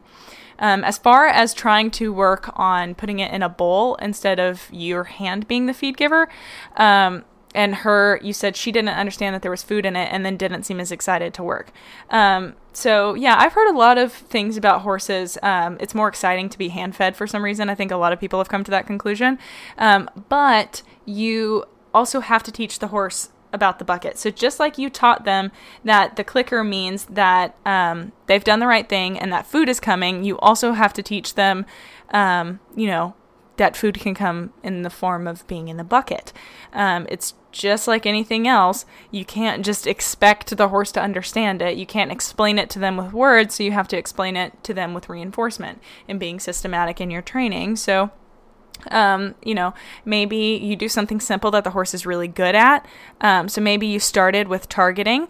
Um, 0.59 0.84
as 0.84 0.97
far 0.97 1.28
as 1.28 1.53
trying 1.53 1.91
to 1.91 2.11
work 2.11 2.51
on 2.55 2.95
putting 2.95 3.20
it 3.20 3.32
in 3.32 3.41
a 3.41 3.49
bowl 3.49 3.95
instead 3.95 4.39
of 4.39 4.68
your 4.72 5.05
hand 5.05 5.47
being 5.47 5.68
the 5.68 5.74
feed 5.74 5.97
giver, 5.97 6.30
um, 6.78 7.26
and 7.53 7.75
her 7.75 8.19
you 8.21 8.33
said 8.33 8.55
she 8.55 8.71
didn't 8.71 8.89
understand 8.89 9.33
that 9.35 9.41
there 9.41 9.51
was 9.51 9.63
food 9.63 9.85
in 9.85 9.95
it 9.95 10.09
and 10.11 10.25
then 10.25 10.37
didn't 10.37 10.63
seem 10.63 10.79
as 10.79 10.91
excited 10.91 11.33
to 11.33 11.43
work. 11.43 11.71
Um, 12.09 12.55
so 12.75 13.13
yeah 13.13 13.35
i've 13.37 13.53
heard 13.53 13.69
a 13.69 13.77
lot 13.77 13.97
of 13.97 14.11
things 14.11 14.57
about 14.57 14.81
horses. 14.81 15.37
Um, 15.43 15.77
it's 15.79 15.95
more 15.95 16.07
exciting 16.07 16.49
to 16.49 16.57
be 16.57 16.69
hand 16.69 16.95
fed 16.95 17.15
for 17.15 17.27
some 17.27 17.43
reason. 17.43 17.69
I 17.69 17.75
think 17.75 17.91
a 17.91 17.97
lot 17.97 18.13
of 18.13 18.19
people 18.19 18.39
have 18.39 18.49
come 18.49 18.63
to 18.63 18.71
that 18.71 18.87
conclusion. 18.87 19.39
Um, 19.77 20.09
but 20.29 20.81
you 21.05 21.65
also 21.93 22.19
have 22.21 22.43
to 22.43 22.51
teach 22.51 22.79
the 22.79 22.87
horse 22.87 23.29
about 23.53 23.77
the 23.77 23.85
bucket. 23.85 24.17
So 24.17 24.31
just 24.31 24.59
like 24.59 24.77
you 24.77 24.89
taught 24.89 25.25
them 25.25 25.51
that 25.83 26.15
the 26.15 26.23
clicker 26.23 26.63
means 26.63 27.05
that 27.05 27.55
um, 27.65 28.11
they've 28.25 28.43
done 28.43 28.59
the 28.59 28.67
right 28.67 28.89
thing 28.89 29.17
and 29.17 29.31
that 29.31 29.45
food 29.45 29.69
is 29.69 29.79
coming 29.79 30.23
you 30.23 30.37
also 30.39 30.73
have 30.73 30.91
to 30.93 31.03
teach 31.03 31.35
them 31.35 31.65
um, 32.09 32.59
you 32.75 32.87
know 32.87 33.13
that 33.57 33.77
food 33.77 33.99
can 33.99 34.15
come 34.15 34.51
in 34.63 34.81
the 34.81 34.89
form 34.89 35.27
of 35.27 35.45
being 35.47 35.67
in 35.67 35.77
the 35.77 35.83
bucket. 35.83 36.33
Um, 36.73 37.05
it's 37.09 37.35
just 37.51 37.87
like 37.87 38.05
anything 38.05 38.47
else. 38.47 38.85
You 39.11 39.25
can't 39.25 39.63
just 39.63 39.85
expect 39.85 40.55
the 40.57 40.69
horse 40.69 40.91
to 40.93 41.01
understand 41.01 41.61
it. 41.61 41.77
You 41.77 41.85
can't 41.85 42.11
explain 42.11 42.57
it 42.57 42.69
to 42.71 42.79
them 42.79 42.97
with 42.97 43.13
words, 43.13 43.55
so 43.55 43.63
you 43.63 43.71
have 43.71 43.87
to 43.89 43.97
explain 43.97 44.35
it 44.35 44.63
to 44.63 44.73
them 44.73 44.93
with 44.93 45.09
reinforcement 45.09 45.81
and 46.07 46.19
being 46.19 46.39
systematic 46.39 46.99
in 46.99 47.11
your 47.11 47.21
training. 47.21 47.75
So, 47.75 48.09
um, 48.89 49.35
you 49.43 49.53
know, 49.53 49.73
maybe 50.03 50.59
you 50.61 50.75
do 50.75 50.89
something 50.89 51.19
simple 51.19 51.51
that 51.51 51.63
the 51.63 51.71
horse 51.71 51.93
is 51.93 52.05
really 52.05 52.27
good 52.27 52.55
at. 52.55 52.85
Um, 53.21 53.47
so 53.47 53.61
maybe 53.61 53.85
you 53.85 53.99
started 53.99 54.47
with 54.47 54.67
targeting, 54.67 55.27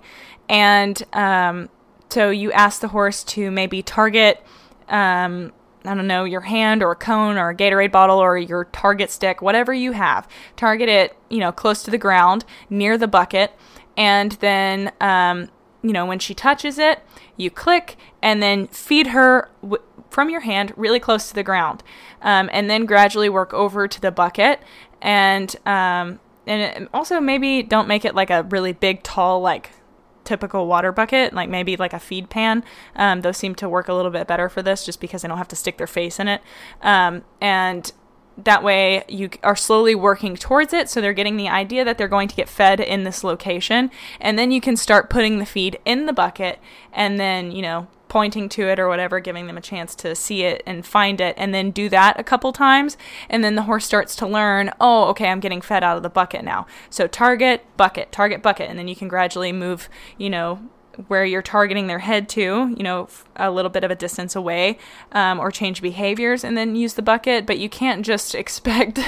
and 0.48 1.04
um, 1.12 1.70
so 2.10 2.30
you 2.30 2.52
ask 2.54 2.80
the 2.80 2.90
horse 2.90 3.24
to 3.26 3.52
maybe 3.52 3.84
target 3.84 4.42
um, 4.88 5.52
I 5.86 5.94
don't 5.96 6.08
know, 6.08 6.24
your 6.24 6.42
hand 6.42 6.82
or 6.82 6.92
a 6.92 6.96
cone 6.96 7.38
or 7.38 7.50
a 7.50 7.56
Gatorade 7.56 7.92
bottle 7.92 8.20
or 8.20 8.38
your 8.38 8.66
target 8.66 9.12
stick, 9.12 9.42
whatever 9.42 9.74
you 9.74 9.92
have. 9.92 10.28
Target 10.56 10.90
it, 10.90 11.18
you 11.30 11.40
know, 11.40 11.52
close 11.52 11.84
to 11.84 11.92
the 11.92 11.98
ground 11.98 12.46
near 12.70 12.98
the 12.98 13.08
bucket. 13.08 13.52
And 13.98 14.34
then, 14.34 14.92
um, 15.02 15.50
you 15.82 15.92
know, 15.92 16.06
when 16.06 16.20
she 16.20 16.34
touches 16.34 16.78
it, 16.80 17.00
you 17.36 17.50
click 17.52 17.98
and 18.22 18.42
then 18.42 18.68
feed 18.68 19.08
her 19.08 19.50
w- 19.62 19.84
from 20.10 20.30
your 20.30 20.42
hand 20.42 20.74
really 20.78 21.00
close 21.00 21.28
to 21.30 21.36
the 21.36 21.44
ground. 21.44 21.84
Um, 22.22 22.50
and 22.54 22.70
then 22.70 22.86
gradually 22.86 23.30
work 23.30 23.54
over 23.54 23.88
to 23.88 24.02
the 24.02 24.12
bucket. 24.12 24.62
And, 25.02 25.54
um, 25.66 26.20
and 26.48 26.88
also 26.94 27.20
maybe 27.20 27.64
don't 27.64 27.88
make 27.88 28.06
it 28.06 28.16
like 28.16 28.30
a 28.30 28.44
really 28.44 28.74
big, 28.74 29.04
tall, 29.04 29.42
like 29.42 29.72
typical 30.24 30.68
water 30.68 30.92
bucket, 30.92 31.34
like 31.34 31.50
maybe 31.50 31.76
like 31.76 31.94
a 31.94 32.00
feed 32.00 32.30
pan. 32.30 32.64
Um, 32.96 33.22
those 33.22 33.38
seem 33.38 33.56
to 33.56 33.70
work 33.70 33.88
a 33.88 33.94
little 33.94 34.12
bit 34.12 34.28
better 34.28 34.50
for 34.50 34.62
this 34.62 34.86
just 34.86 35.00
because 35.00 35.22
they 35.22 35.28
don't 35.28 35.38
have 35.38 35.48
to 35.50 35.56
stick 35.56 35.78
their 35.78 35.88
face 35.88 36.20
in 36.20 36.28
it. 36.28 36.42
Um, 36.82 37.24
and 37.42 37.92
that 38.38 38.64
way 38.64 39.04
you 39.08 39.30
are 39.44 39.56
slowly 39.56 39.94
working 39.94 40.36
towards 40.36 40.74
it 40.74 40.90
so 40.90 41.00
they're 41.00 41.14
getting 41.14 41.38
the 41.38 41.48
idea 41.48 41.86
that 41.86 41.98
they're 41.98 42.08
going 42.08 42.28
to 42.28 42.36
get 42.36 42.50
fed 42.50 42.80
in 42.80 43.04
this 43.04 43.24
location 43.24 43.92
and 44.20 44.40
then 44.40 44.52
you 44.52 44.60
can 44.60 44.76
start 44.76 45.10
putting 45.10 45.38
the 45.38 45.46
feed 45.46 45.80
in 45.86 46.08
the 46.08 46.14
bucket 46.14 46.60
and 46.92 47.20
then 47.20 47.52
you 47.52 47.62
know 47.62 47.88
pointing 48.14 48.48
to 48.48 48.70
it 48.70 48.80
or 48.80 48.88
whatever, 48.88 49.20
giving 49.20 49.48
them 49.48 49.58
a 49.58 49.62
chance 49.62 49.96
to 49.96 50.14
see 50.14 50.44
it 50.44 50.62
and 50.68 50.86
find 50.86 51.20
it, 51.20 51.34
and 51.36 51.52
then 51.52 51.72
do 51.72 51.90
that 51.90 52.20
a 52.20 52.24
couple 52.24 52.54
times. 52.54 52.96
And 53.28 53.44
then 53.44 53.56
the 53.56 53.64
horse 53.64 53.88
starts 53.88 54.16
to 54.18 54.28
learn, 54.28 54.70
oh, 54.80 55.06
okay, 55.06 55.30
I'm 55.30 55.40
getting 55.40 55.62
fed 55.62 55.84
out 55.84 55.98
of 55.98 56.04
the 56.04 56.12
bucket 56.12 56.46
now. 56.46 56.68
So 56.92 57.08
target, 57.08 57.66
bucket, 57.76 58.12
target, 58.12 58.44
bucket. 58.44 58.70
And 58.70 58.78
then 58.78 58.88
you 58.88 58.96
can 58.96 59.08
gradually 59.08 59.52
move, 59.52 59.90
you 60.20 60.30
know, 60.30 60.60
where 61.08 61.26
you're 61.26 61.42
targeting 61.42 61.88
their 61.88 61.98
head 61.98 62.30
to, 62.30 62.76
you 62.78 62.84
know, 62.84 63.10
a 63.36 63.50
little 63.50 63.72
bit 63.72 63.84
of 63.84 63.90
a 63.90 63.96
distance 63.96 64.36
away, 64.36 64.78
um, 65.12 65.40
or 65.40 65.50
change 65.50 65.82
behaviors 65.82 66.44
and 66.44 66.56
then 66.56 66.76
use 66.76 66.94
the 66.94 67.02
bucket. 67.02 67.48
But 67.48 67.58
you 67.58 67.68
can't 67.68 68.06
just 68.06 68.36
expect 68.44 69.00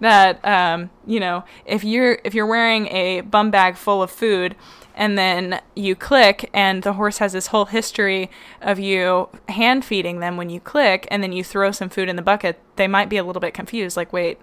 that, 0.00 0.44
um, 0.44 0.90
you 1.06 1.20
know, 1.20 1.44
if 1.64 1.84
you're 1.84 2.18
if 2.22 2.34
you're 2.34 2.44
wearing 2.44 2.88
a 2.88 3.22
bum 3.22 3.50
bag 3.50 3.76
full 3.76 4.02
of 4.02 4.10
food 4.10 4.56
and 4.94 5.18
then 5.18 5.60
you 5.74 5.94
click 5.94 6.50
and 6.52 6.82
the 6.82 6.94
horse 6.94 7.18
has 7.18 7.32
this 7.32 7.48
whole 7.48 7.66
history 7.66 8.30
of 8.60 8.78
you 8.78 9.28
hand 9.48 9.84
feeding 9.84 10.20
them 10.20 10.36
when 10.36 10.50
you 10.50 10.60
click 10.60 11.06
and 11.10 11.22
then 11.22 11.32
you 11.32 11.42
throw 11.42 11.70
some 11.70 11.88
food 11.88 12.08
in 12.08 12.16
the 12.16 12.22
bucket. 12.22 12.60
They 12.76 12.88
might 12.88 13.08
be 13.08 13.16
a 13.16 13.24
little 13.24 13.40
bit 13.40 13.54
confused 13.54 13.96
like 13.96 14.12
wait 14.12 14.38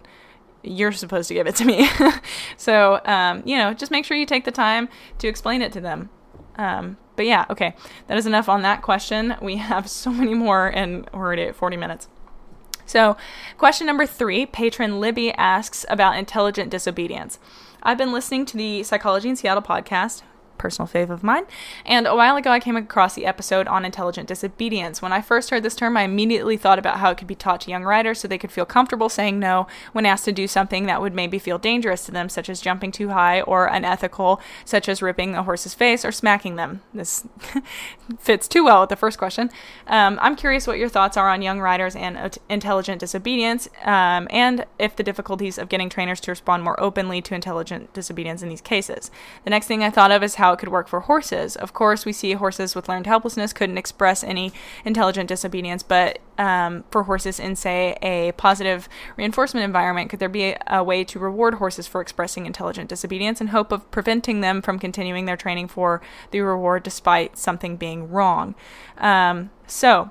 you're 0.62 0.92
supposed 0.92 1.30
to 1.30 1.34
give 1.34 1.48
it 1.48 1.56
to 1.56 1.66
me. 1.66 1.90
So 2.58 3.00
um, 3.06 3.44
you 3.46 3.58
know 3.58 3.74
just 3.74 3.92
make 3.92 4.06
sure 4.06 4.18
you 4.18 4.26
take 4.26 4.46
the 4.46 4.52
time 4.52 4.90
to 5.20 5.28
explain 5.28 5.62
it 5.62 5.72
to 5.74 5.82
them. 5.82 6.10
Um, 6.56 6.98
but 7.16 7.26
yeah 7.26 7.46
okay. 7.50 7.76
That 8.08 8.18
is 8.18 8.26
enough 8.26 8.50
on 8.50 8.62
that 8.64 8.82
question. 8.82 9.36
We 9.42 9.58
have 9.58 9.90
so 9.90 10.12
many 10.12 10.34
more 10.34 10.68
and 10.68 11.10
we're 11.14 11.20
already 11.20 11.44
at 11.44 11.56
40 11.56 11.78
minutes. 11.78 12.08
So 12.86 13.18
question 13.58 13.86
number 13.86 14.08
three. 14.08 14.48
Patron 14.48 15.00
libby 15.00 15.32
asks 15.34 15.86
about 15.90 16.18
intelligent 16.18 16.72
disobedience. 16.72 17.38
I've 17.82 17.98
been 17.98 18.12
listening 18.12 18.46
to 18.48 18.58
the 18.58 18.84
Psychology 18.84 19.30
in 19.30 19.38
Seattle 19.38 19.64
podcast, 19.64 20.24
personal 20.60 20.88
fave 20.88 21.10
of 21.10 21.24
mine. 21.24 21.46
And 21.86 22.06
a 22.06 22.16
while 22.16 22.36
ago, 22.36 22.52
I 22.52 22.60
came 22.60 22.76
across 22.76 23.16
the 23.16 23.26
episode 23.26 23.68
on 23.68 23.86
intelligent 23.86 24.28
disobedience. 24.28 25.02
When 25.02 25.14
I 25.14 25.22
first 25.22 25.50
heard 25.50 25.64
this 25.64 25.76
term, 25.76 25.98
I 25.98 26.04
immediately 26.04 26.58
thought 26.58 26.78
about 26.78 27.00
how 27.00 27.10
it 27.10 27.18
could 27.18 27.28
be 27.28 27.36
taught 27.36 27.62
to 27.62 27.72
young 27.72 27.84
riders 27.84 28.20
so 28.20 28.28
they 28.28 28.38
could 28.38 28.52
feel 28.52 28.66
comfortable 28.66 29.10
saying 29.10 29.40
no 29.40 29.68
when 29.94 30.06
asked 30.06 30.26
to 30.26 30.32
do 30.32 30.48
something 30.48 30.86
that 30.86 31.02
would 31.02 31.16
maybe 31.16 31.40
feel 31.40 31.58
dangerous 31.58 32.06
to 32.06 32.12
them, 32.12 32.30
such 32.30 32.50
as 32.50 32.62
jumping 32.62 32.92
too 32.92 33.10
high 33.10 33.42
or 33.42 33.66
unethical, 33.66 34.42
such 34.66 34.88
as 34.88 35.02
ripping 35.02 35.36
a 35.36 35.44
horse's 35.44 35.74
face 35.74 36.06
or 36.06 36.12
smacking 36.12 36.56
them. 36.58 36.82
This 36.94 37.26
fits 38.20 38.48
too 38.48 38.64
well 38.64 38.82
with 38.82 38.90
the 38.90 38.96
first 38.96 39.18
question. 39.18 39.50
Um, 39.88 40.20
I'm 40.22 40.36
curious 40.36 40.68
what 40.68 40.78
your 40.78 40.90
thoughts 40.90 41.18
are 41.18 41.30
on 41.30 41.42
young 41.42 41.60
riders 41.60 41.96
and 41.96 42.38
intelligent 42.50 43.00
disobedience, 43.00 43.70
um, 43.84 44.28
and 44.30 44.66
if 44.78 44.96
the 44.96 45.04
difficulties 45.04 45.58
of 45.58 45.70
getting 45.70 45.90
trainers 45.90 46.20
to 46.22 46.32
respond 46.32 46.64
more 46.64 46.80
openly 46.80 47.22
to 47.22 47.36
intelligent 47.36 47.94
disobedience 47.94 48.42
in 48.42 48.50
these 48.50 48.62
cases. 48.62 49.10
The 49.44 49.50
next 49.50 49.68
thing 49.68 49.84
I 49.84 49.90
thought 49.90 50.12
of 50.12 50.24
is 50.24 50.36
how 50.36 50.49
how 50.50 50.54
it 50.54 50.60
could 50.60 50.70
work 50.70 50.88
for 50.88 51.02
horses. 51.02 51.56
Of 51.56 51.74
course, 51.74 52.06
we 52.06 52.14
see 52.14 52.34
horses 52.34 52.76
with 52.76 52.90
learned 52.90 53.06
helplessness 53.06 53.54
couldn't 53.54 53.78
express 53.78 54.24
any 54.24 54.52
intelligent 54.84 55.30
disobedience, 55.30 55.84
but 55.84 56.20
um, 56.38 56.84
for 56.90 57.04
horses 57.04 57.40
in, 57.40 57.56
say, 57.56 57.98
a 58.02 58.32
positive 58.34 58.90
reinforcement 59.16 59.64
environment, 59.64 60.10
could 60.10 60.20
there 60.20 60.30
be 60.30 60.46
a, 60.46 60.60
a 60.68 60.84
way 60.84 61.04
to 61.04 61.20
reward 61.20 61.56
horses 61.56 61.86
for 61.86 62.02
expressing 62.02 62.46
intelligent 62.46 62.90
disobedience 62.90 63.40
in 63.40 63.48
hope 63.48 63.72
of 63.72 63.90
preventing 63.92 64.42
them 64.42 64.62
from 64.62 64.80
continuing 64.80 65.26
their 65.26 65.38
training 65.38 65.68
for 65.68 66.02
the 66.32 66.42
reward 66.42 66.82
despite 66.82 67.38
something 67.38 67.78
being 67.78 68.10
wrong? 68.10 68.56
Um, 68.98 69.52
so, 69.68 70.10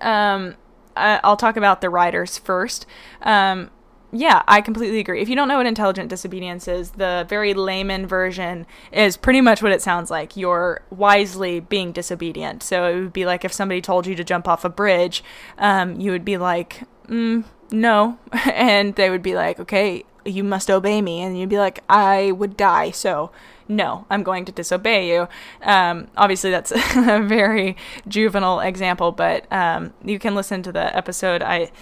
um, 0.00 0.56
I'll 0.96 1.36
talk 1.36 1.56
about 1.56 1.80
the 1.80 1.90
riders 1.90 2.38
first. 2.38 2.86
Um, 3.20 3.70
yeah, 4.14 4.42
I 4.46 4.60
completely 4.60 5.00
agree. 5.00 5.20
If 5.20 5.28
you 5.28 5.34
don't 5.34 5.48
know 5.48 5.56
what 5.56 5.66
intelligent 5.66 6.08
disobedience 6.08 6.68
is, 6.68 6.92
the 6.92 7.26
very 7.28 7.52
layman 7.52 8.06
version 8.06 8.64
is 8.92 9.16
pretty 9.16 9.40
much 9.40 9.60
what 9.60 9.72
it 9.72 9.82
sounds 9.82 10.08
like. 10.10 10.36
You're 10.36 10.82
wisely 10.90 11.58
being 11.58 11.90
disobedient. 11.90 12.62
So 12.62 12.86
it 12.86 12.94
would 13.00 13.12
be 13.12 13.26
like 13.26 13.44
if 13.44 13.52
somebody 13.52 13.80
told 13.80 14.06
you 14.06 14.14
to 14.14 14.22
jump 14.22 14.46
off 14.46 14.64
a 14.64 14.68
bridge, 14.68 15.24
um, 15.58 16.00
you 16.00 16.12
would 16.12 16.24
be 16.24 16.36
like, 16.36 16.82
mm, 17.08 17.44
no. 17.72 18.18
and 18.52 18.94
they 18.94 19.10
would 19.10 19.22
be 19.22 19.34
like, 19.34 19.58
okay, 19.58 20.04
you 20.24 20.44
must 20.44 20.70
obey 20.70 21.02
me. 21.02 21.20
And 21.20 21.36
you'd 21.36 21.48
be 21.48 21.58
like, 21.58 21.82
I 21.88 22.30
would 22.30 22.56
die. 22.56 22.92
So 22.92 23.32
no, 23.66 24.06
I'm 24.10 24.22
going 24.22 24.44
to 24.44 24.52
disobey 24.52 25.08
you. 25.08 25.26
Um, 25.62 26.08
obviously, 26.16 26.50
that's 26.50 26.70
a 26.96 27.20
very 27.20 27.76
juvenile 28.06 28.60
example, 28.60 29.10
but 29.10 29.50
um, 29.52 29.92
you 30.04 30.18
can 30.20 30.34
listen 30.34 30.62
to 30.62 30.72
the 30.72 30.96
episode. 30.96 31.42
I 31.42 31.72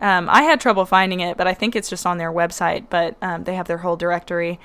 um, 0.00 0.28
I 0.30 0.42
had 0.42 0.60
trouble 0.60 0.84
finding 0.84 1.20
it, 1.20 1.36
but 1.36 1.46
I 1.46 1.54
think 1.54 1.76
it's 1.76 1.88
just 1.88 2.06
on 2.06 2.18
their 2.18 2.32
website. 2.32 2.86
But 2.90 3.16
um, 3.22 3.44
they 3.44 3.54
have 3.54 3.66
their 3.68 3.78
whole 3.78 3.96
directory 3.96 4.58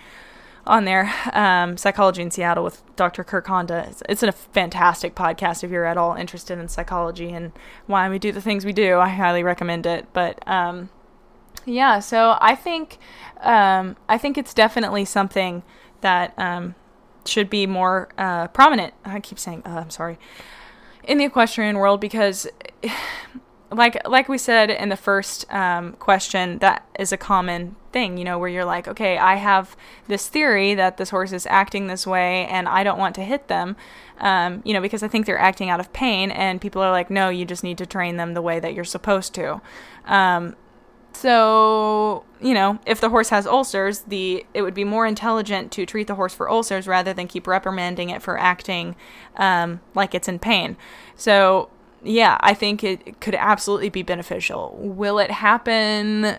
on 0.67 0.85
there. 0.85 1.13
Um, 1.33 1.77
Psychology 1.77 2.21
in 2.21 2.31
Seattle 2.31 2.63
with 2.63 2.83
Dr. 2.95 3.23
Kirk 3.23 3.47
Honda. 3.47 3.87
It's, 3.89 4.03
it's, 4.09 4.23
a 4.23 4.31
fantastic 4.31 5.15
podcast 5.15 5.63
if 5.63 5.71
you're 5.71 5.85
at 5.85 5.97
all 5.97 6.13
interested 6.13 6.59
in 6.59 6.67
psychology 6.67 7.29
and 7.29 7.51
why 7.87 8.09
we 8.09 8.19
do 8.19 8.31
the 8.31 8.41
things 8.41 8.65
we 8.65 8.73
do. 8.73 8.99
I 8.99 9.09
highly 9.09 9.43
recommend 9.43 9.85
it. 9.85 10.07
But 10.13 10.45
um, 10.47 10.89
yeah, 11.65 11.99
so 11.99 12.37
I 12.39 12.55
think 12.55 12.97
um, 13.41 13.95
I 14.07 14.17
think 14.17 14.37
it's 14.37 14.53
definitely 14.53 15.05
something 15.05 15.63
that 16.01 16.33
um, 16.37 16.75
should 17.25 17.49
be 17.49 17.65
more 17.65 18.09
uh, 18.17 18.47
prominent. 18.49 18.93
I 19.05 19.19
keep 19.19 19.39
saying, 19.39 19.63
uh, 19.65 19.81
I'm 19.81 19.89
sorry, 19.89 20.17
in 21.03 21.17
the 21.17 21.25
equestrian 21.25 21.77
world 21.77 22.01
because 22.01 22.47
like 23.71 24.07
like 24.07 24.29
we 24.29 24.37
said 24.37 24.69
in 24.69 24.89
the 24.89 24.97
first 24.97 25.51
um, 25.51 25.93
question, 25.93 26.59
that 26.59 26.87
is 26.97 27.11
a 27.11 27.17
common 27.17 27.75
thing, 27.91 28.17
you 28.17 28.23
know, 28.23 28.39
where 28.39 28.49
you're 28.49 28.65
like, 28.65 28.87
okay, 28.87 29.17
I 29.17 29.35
have 29.35 29.75
this 30.07 30.27
theory 30.29 30.73
that 30.75 30.97
this 30.97 31.09
horse 31.09 31.33
is 31.33 31.45
acting 31.47 31.87
this 31.87 32.07
way, 32.07 32.45
and 32.45 32.67
I 32.67 32.83
don't 32.83 32.97
want 32.97 33.15
to 33.15 33.23
hit 33.23 33.47
them, 33.47 33.75
um, 34.19 34.61
you 34.63 34.73
know, 34.73 34.81
because 34.81 35.03
I 35.03 35.07
think 35.07 35.25
they're 35.25 35.37
acting 35.37 35.69
out 35.69 35.79
of 35.79 35.91
pain, 35.91 36.31
and 36.31 36.61
people 36.61 36.81
are 36.81 36.91
like, 36.91 37.09
no, 37.09 37.29
you 37.29 37.45
just 37.45 37.63
need 37.63 37.77
to 37.79 37.85
train 37.85 38.17
them 38.17 38.33
the 38.33 38.41
way 38.41 38.59
that 38.59 38.73
you're 38.73 38.85
supposed 38.85 39.33
to. 39.35 39.61
Um, 40.05 40.55
so, 41.11 42.23
you 42.39 42.53
know, 42.53 42.79
if 42.85 43.01
the 43.01 43.09
horse 43.09 43.29
has 43.29 43.47
ulcers, 43.47 44.01
the 44.01 44.45
it 44.53 44.61
would 44.61 44.75
be 44.75 44.83
more 44.83 45.05
intelligent 45.07 45.71
to 45.73 45.85
treat 45.85 46.07
the 46.07 46.15
horse 46.15 46.33
for 46.33 46.49
ulcers 46.49 46.87
rather 46.87 47.11
than 47.11 47.27
keep 47.27 47.47
reprimanding 47.47 48.11
it 48.11 48.21
for 48.21 48.37
acting 48.37 48.95
um, 49.35 49.81
like 49.95 50.13
it's 50.13 50.27
in 50.27 50.37
pain. 50.37 50.77
So, 51.15 51.69
yeah, 52.03 52.37
I 52.41 52.53
think 52.53 52.83
it 52.83 53.19
could 53.19 53.35
absolutely 53.35 53.89
be 53.89 54.03
beneficial. 54.03 54.75
Will 54.79 55.19
it 55.19 55.31
happen 55.31 56.37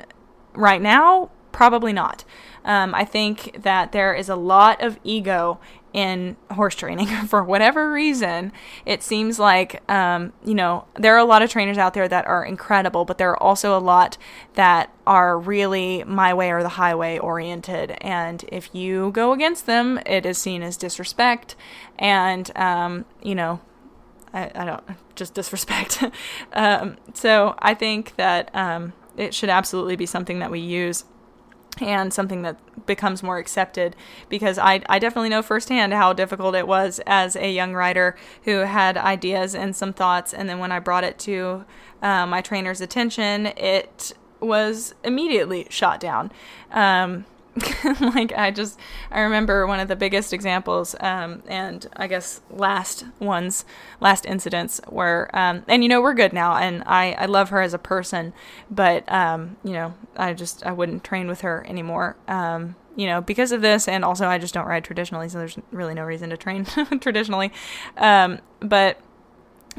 right 0.55 0.81
now? 0.81 1.31
Probably 1.53 1.93
not. 1.93 2.25
Um, 2.65 2.95
I 2.95 3.05
think 3.05 3.63
that 3.63 3.93
there 3.93 4.15
is 4.15 4.29
a 4.29 4.37
lot 4.37 4.83
of 4.83 4.99
ego 5.03 5.59
in 5.93 6.37
horse 6.51 6.75
training 6.75 7.07
for 7.27 7.43
whatever 7.43 7.91
reason. 7.91 8.53
It 8.85 9.03
seems 9.03 9.39
like, 9.39 9.83
um, 9.91 10.33
you 10.45 10.55
know, 10.55 10.87
there 10.95 11.15
are 11.15 11.19
a 11.19 11.25
lot 11.25 11.43
of 11.43 11.51
trainers 11.51 11.79
out 11.79 11.95
there 11.95 12.09
that 12.09 12.27
are 12.27 12.45
incredible, 12.45 13.05
but 13.05 13.19
there 13.19 13.31
are 13.31 13.43
also 13.43 13.77
a 13.77 13.81
lot 13.81 14.19
that 14.55 14.95
are 15.07 15.39
really 15.39 16.05
my 16.05 16.35
way 16.35 16.51
or 16.53 16.63
the 16.63 16.71
highway 16.71 17.19
oriented. 17.19 17.97
And 18.01 18.45
if 18.49 18.75
you 18.75 19.11
go 19.13 19.33
against 19.33 19.67
them, 19.67 19.99
it 20.05 20.27
is 20.27 20.39
seen 20.39 20.63
as 20.63 20.77
disrespect. 20.77 21.57
And, 21.99 22.57
um, 22.57 23.07
you 23.23 23.35
know, 23.35 23.61
I, 24.39 24.63
I, 24.63 24.65
don't 24.65 24.85
just 25.17 25.35
disrespect. 25.35 26.03
um, 26.53 26.97
so 27.15 27.55
I 27.59 27.75
think 27.75 28.17
that 28.17 28.55
um, 28.55 28.93
it 29.17 29.35
should 29.35 29.49
absolutely 29.49 29.97
be 29.97 30.07
something 30.07 30.39
that 30.39 30.51
we 30.51 30.61
use 30.61 31.05
and 31.81 32.13
something 32.13 32.43
that 32.43 32.87
becomes 32.87 33.23
more 33.23 33.39
accepted 33.39 33.95
because 34.29 34.59
I, 34.59 34.83
I 34.89 34.99
definitely 34.99 35.29
know 35.29 35.43
firsthand 35.43 35.93
how 35.93 36.13
difficult 36.13 36.55
it 36.55 36.67
was 36.67 37.01
as 37.07 37.37
a 37.37 37.53
young 37.53 37.75
writer 37.75 38.17
who 38.45 38.59
had 38.59 38.97
ideas 38.97 39.55
and 39.55 39.77
some 39.77 39.93
thoughts 39.93 40.33
and 40.35 40.49
then 40.49 40.59
when 40.59 40.73
I 40.73 40.79
brought 40.79 41.05
it 41.05 41.19
to 41.21 41.65
uh, 42.03 42.27
my 42.27 42.41
trainer's 42.41 42.81
attention 42.81 43.47
it 43.47 44.13
was 44.41 44.95
immediately 45.05 45.67
shot 45.71 46.01
down 46.01 46.33
um, 46.73 47.27
like 48.01 48.33
I 48.33 48.51
just 48.51 48.79
I 49.11 49.21
remember 49.21 49.67
one 49.67 49.81
of 49.81 49.89
the 49.89 49.97
biggest 49.97 50.33
examples 50.33 50.95
um, 51.01 51.43
and 51.47 51.87
I 51.97 52.07
guess 52.07 52.41
last 52.51 53.05
ones 53.19 53.65
last 54.01 54.27
incidents 54.27 54.81
were 54.89 55.31
um, 55.33 55.65
and 55.69 55.83
you 55.83 55.89
know 55.89 56.01
we're 56.01 56.15
good 56.15 56.33
now 56.33 56.57
and 56.57 56.83
I 56.87 57.13
I 57.13 57.27
love 57.27 57.51
her 57.51 57.61
as 57.61 57.75
a 57.75 57.79
person 57.79 58.33
but 58.71 59.11
um, 59.11 59.57
you 59.65 59.73
know 59.73 59.95
I 60.17 60.35
just 60.35 60.65
I 60.65 60.73
wouldn't 60.73 61.05
train 61.05 61.29
with 61.29 61.43
her 61.43 61.65
anymore 61.69 62.17
um, 62.29 62.77
you 62.97 63.07
know 63.07 63.21
because 63.21 63.53
of 63.53 63.63
this 63.63 63.89
and 63.89 64.05
also 64.05 64.27
I 64.27 64.39
just 64.39 64.55
don't 64.55 64.67
ride 64.67 64.85
traditionally 64.85 65.29
so 65.29 65.39
there's 65.39 65.59
really 65.71 65.95
no 65.95 66.05
reason 66.05 66.31
to 66.31 66.37
train 66.37 66.65
traditionally 67.01 67.53
um, 67.97 68.41
but 68.61 69.01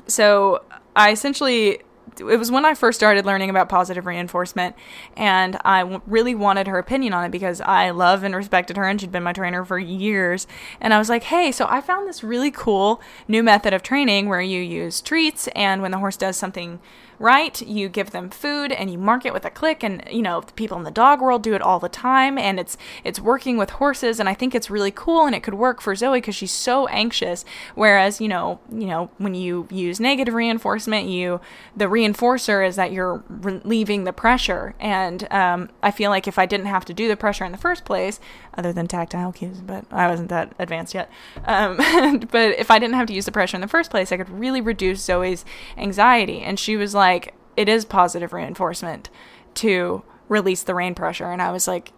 so 0.08 0.64
I 0.96 1.12
essentially 1.12 1.82
it 2.20 2.38
was 2.38 2.52
when 2.52 2.66
I 2.66 2.74
first 2.74 3.00
started 3.00 3.26
learning 3.26 3.50
about 3.50 3.70
positive 3.70 4.06
reinforcement, 4.06 4.76
and 5.16 5.58
I 5.64 5.80
w- 5.82 6.02
really 6.08 6.36
wanted 6.36 6.68
her 6.68 6.78
opinion 6.78 7.14
on 7.14 7.26
it 7.26 7.32
because 7.32 7.62
I 7.62 7.90
love 7.92 8.24
and 8.24 8.36
respected 8.36 8.78
her, 8.78 8.88
and 8.88 9.00
she'd 9.00 9.12
been 9.12 9.24
my 9.24 9.34
trainer 9.34 9.64
for 9.66 9.80
years. 9.80 10.48
And 10.82 10.94
I 10.94 10.98
was 10.98 11.10
like, 11.10 11.24
hey, 11.24 11.52
so 11.52 11.66
I 11.70 11.82
found 11.82 12.08
this 12.08 12.24
really 12.24 12.52
cool 12.52 13.02
new 13.28 13.44
method 13.44 13.74
of 13.74 13.84
training 13.84 14.28
where 14.28 14.42
you 14.42 14.62
use 14.62 15.02
treats, 15.02 15.48
and 15.50 15.82
when 15.82 15.92
the 15.92 16.00
horse 16.00 16.18
does 16.18 16.38
something 16.38 16.80
right? 17.20 17.62
You 17.62 17.90
give 17.90 18.12
them 18.12 18.30
food 18.30 18.72
and 18.72 18.90
you 18.90 18.98
mark 18.98 19.26
it 19.26 19.34
with 19.34 19.46
a 19.46 19.50
click 19.50 19.84
and 19.84 20.04
you 20.10 20.22
know, 20.22 20.42
people 20.56 20.78
in 20.78 20.84
the 20.84 20.92
dog 20.92 21.22
world 21.22 21.44
do 21.44 21.54
it 21.54 21.62
all 21.62 21.80
the 21.80 21.90
time 21.90 22.38
and 22.38 22.60
it's 22.60 22.78
it's 23.04 23.20
working 23.20 23.58
with 23.58 23.72
horses 23.72 24.20
and 24.20 24.30
I 24.30 24.34
think 24.34 24.56
it's 24.56 24.70
really 24.70 24.92
cool 24.92 25.26
and 25.26 25.36
it 25.36 25.44
could 25.44 25.54
work 25.54 25.82
for 25.82 25.94
Zoe 25.96 26.22
cuz 26.22 26.36
she's 26.36 26.52
so 26.52 26.88
anxious 26.88 27.44
whereas, 27.76 28.22
you 28.22 28.30
know, 28.30 28.60
you 28.72 28.88
know, 28.88 29.10
when 29.18 29.36
you 29.36 29.68
use 29.70 30.00
negative 30.00 30.34
reinforcement, 30.34 31.08
you 31.08 31.42
the 31.76 31.86
reinforcer 31.86 32.66
is 32.66 32.78
that 32.78 32.92
you're 32.94 33.24
relieving 33.30 34.06
the 34.06 34.14
pressure 34.14 34.74
and 34.80 35.28
um, 35.32 35.70
I 35.84 35.92
feel 35.92 36.10
like 36.10 36.28
if 36.28 36.40
I 36.40 36.46
didn't 36.46 36.68
have 36.68 36.86
to 36.86 36.94
do 36.94 37.08
the 37.08 37.18
pressure 37.18 37.44
in 37.44 37.52
the 37.52 37.58
first 37.58 37.84
place, 37.84 38.20
other 38.60 38.74
than 38.74 38.88
tactile 38.88 39.32
cues, 39.32 39.62
but 39.62 39.86
I 39.90 40.08
wasn't 40.08 40.30
that 40.30 40.54
advanced 40.60 40.94
yet. 40.94 41.10
Um, 41.46 41.78
but 42.32 42.60
if 42.60 42.70
I 42.70 42.78
didn't 42.78 42.96
have 42.96 43.08
to 43.08 43.14
use 43.14 43.26
the 43.26 43.32
pressure 43.32 43.56
in 43.58 43.62
the 43.62 43.68
first 43.68 43.90
place, 43.90 44.12
I 44.12 44.18
could 44.18 44.30
really 44.30 44.60
reduce 44.60 45.02
Zoe's 45.02 45.46
anxiety. 45.78 46.42
And 46.42 46.60
she 46.60 46.76
was 46.76 46.94
like, 46.94 47.34
it 47.56 47.70
is 47.70 47.86
positive 47.86 48.34
reinforcement 48.34 49.10
to 49.56 50.04
release 50.28 50.62
the 50.62 50.76
rein 50.76 50.94
pressure. 50.94 51.32
And 51.32 51.42
I 51.42 51.52
was 51.52 51.68
like, 51.68 51.94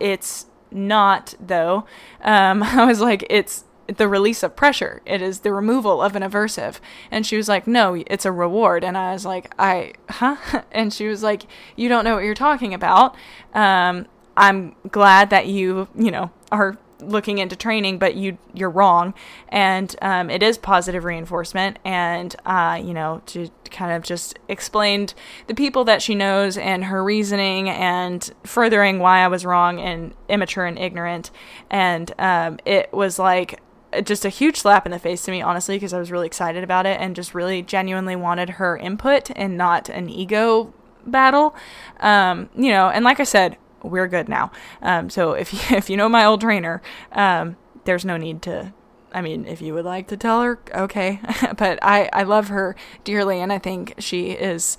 it's 0.00 0.46
not, 0.70 1.34
though. 1.38 1.84
Um, 2.22 2.62
I 2.62 2.86
was 2.86 3.00
like, 3.00 3.26
it's 3.28 3.64
the 3.86 4.08
release 4.08 4.42
of 4.42 4.56
pressure. 4.56 5.02
It 5.04 5.20
is 5.22 5.40
the 5.40 5.52
removal 5.52 6.02
of 6.02 6.16
an 6.16 6.22
aversive. 6.22 6.80
And 7.10 7.26
she 7.26 7.36
was 7.36 7.48
like, 7.48 7.66
no, 7.66 8.02
it's 8.06 8.24
a 8.24 8.32
reward. 8.32 8.82
And 8.82 8.96
I 8.96 9.12
was 9.12 9.26
like, 9.26 9.54
I, 9.58 9.92
huh? 10.08 10.62
And 10.72 10.92
she 10.92 11.06
was 11.06 11.22
like, 11.22 11.42
you 11.76 11.88
don't 11.88 12.04
know 12.04 12.14
what 12.14 12.24
you're 12.24 12.34
talking 12.34 12.72
about. 12.72 13.14
Um, 13.54 14.06
I'm 14.38 14.74
glad 14.90 15.30
that 15.30 15.46
you, 15.46 15.88
you 15.94 16.10
know, 16.10 16.30
are 16.50 16.78
looking 17.00 17.38
into 17.38 17.56
training, 17.56 17.98
but 17.98 18.14
you 18.14 18.38
you're 18.54 18.70
wrong, 18.70 19.14
and 19.48 19.94
um, 20.02 20.30
it 20.30 20.42
is 20.42 20.58
positive 20.58 21.04
reinforcement. 21.04 21.78
And 21.84 22.34
uh, 22.46 22.80
you 22.82 22.94
know, 22.94 23.22
to 23.26 23.50
kind 23.70 23.92
of 23.92 24.02
just 24.02 24.38
explained 24.48 25.14
the 25.46 25.54
people 25.54 25.84
that 25.84 26.02
she 26.02 26.14
knows 26.14 26.56
and 26.56 26.84
her 26.84 27.02
reasoning, 27.02 27.68
and 27.68 28.30
furthering 28.44 28.98
why 28.98 29.20
I 29.20 29.28
was 29.28 29.44
wrong 29.44 29.80
and 29.80 30.14
immature 30.28 30.66
and 30.66 30.78
ignorant. 30.78 31.30
And 31.70 32.12
um, 32.18 32.58
it 32.64 32.92
was 32.92 33.18
like 33.18 33.60
just 34.04 34.24
a 34.24 34.28
huge 34.28 34.56
slap 34.56 34.86
in 34.86 34.92
the 34.92 34.98
face 34.98 35.24
to 35.24 35.30
me, 35.30 35.42
honestly, 35.42 35.76
because 35.76 35.92
I 35.92 35.98
was 35.98 36.10
really 36.10 36.26
excited 36.26 36.62
about 36.62 36.86
it 36.86 37.00
and 37.00 37.16
just 37.16 37.34
really 37.34 37.62
genuinely 37.62 38.16
wanted 38.16 38.50
her 38.50 38.76
input 38.76 39.30
and 39.34 39.56
not 39.56 39.88
an 39.88 40.10
ego 40.10 40.72
battle. 41.06 41.54
Um, 42.00 42.50
you 42.54 42.70
know, 42.70 42.90
and 42.90 43.04
like 43.04 43.18
I 43.18 43.24
said, 43.24 43.56
we're 43.82 44.08
good 44.08 44.28
now. 44.28 44.50
Um, 44.82 45.10
so 45.10 45.32
if 45.32 45.52
you, 45.52 45.60
if 45.76 45.90
you 45.90 45.96
know 45.96 46.08
my 46.08 46.24
old 46.24 46.40
trainer, 46.40 46.82
um, 47.12 47.56
there's 47.84 48.04
no 48.04 48.16
need 48.16 48.42
to. 48.42 48.72
I 49.12 49.22
mean, 49.22 49.46
if 49.46 49.62
you 49.62 49.72
would 49.72 49.86
like 49.86 50.08
to 50.08 50.16
tell 50.16 50.42
her, 50.42 50.60
okay. 50.74 51.20
but 51.56 51.78
I 51.82 52.10
I 52.12 52.22
love 52.24 52.48
her 52.48 52.76
dearly, 53.04 53.40
and 53.40 53.52
I 53.52 53.58
think 53.58 53.94
she 53.98 54.30
is, 54.30 54.76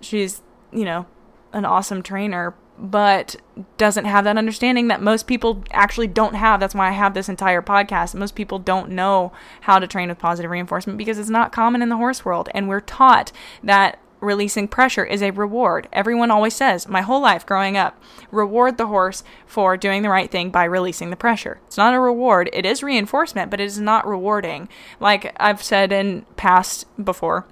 she's 0.00 0.42
you 0.72 0.84
know, 0.84 1.06
an 1.52 1.64
awesome 1.64 2.02
trainer. 2.02 2.54
But 2.76 3.36
doesn't 3.76 4.04
have 4.04 4.24
that 4.24 4.36
understanding 4.36 4.88
that 4.88 5.00
most 5.00 5.28
people 5.28 5.62
actually 5.70 6.08
don't 6.08 6.34
have. 6.34 6.58
That's 6.58 6.74
why 6.74 6.88
I 6.88 6.90
have 6.90 7.14
this 7.14 7.28
entire 7.28 7.62
podcast. 7.62 8.16
Most 8.16 8.34
people 8.34 8.58
don't 8.58 8.90
know 8.90 9.32
how 9.60 9.78
to 9.78 9.86
train 9.86 10.08
with 10.08 10.18
positive 10.18 10.50
reinforcement 10.50 10.98
because 10.98 11.16
it's 11.20 11.30
not 11.30 11.52
common 11.52 11.82
in 11.82 11.88
the 11.88 11.96
horse 11.96 12.24
world. 12.24 12.48
And 12.52 12.68
we're 12.68 12.80
taught 12.80 13.30
that 13.62 14.00
releasing 14.24 14.66
pressure 14.66 15.04
is 15.04 15.22
a 15.22 15.30
reward. 15.30 15.88
Everyone 15.92 16.30
always 16.30 16.54
says, 16.54 16.88
my 16.88 17.02
whole 17.02 17.20
life 17.20 17.46
growing 17.46 17.76
up, 17.76 18.02
reward 18.30 18.78
the 18.78 18.86
horse 18.86 19.22
for 19.46 19.76
doing 19.76 20.02
the 20.02 20.08
right 20.08 20.30
thing 20.30 20.50
by 20.50 20.64
releasing 20.64 21.10
the 21.10 21.16
pressure. 21.16 21.60
It's 21.66 21.76
not 21.76 21.94
a 21.94 22.00
reward, 22.00 22.50
it 22.52 22.66
is 22.66 22.82
reinforcement, 22.82 23.50
but 23.50 23.60
it 23.60 23.64
is 23.64 23.80
not 23.80 24.06
rewarding. 24.06 24.68
Like 25.00 25.34
I've 25.38 25.62
said 25.62 25.92
in 25.92 26.26
past 26.36 26.86
before, 27.02 27.46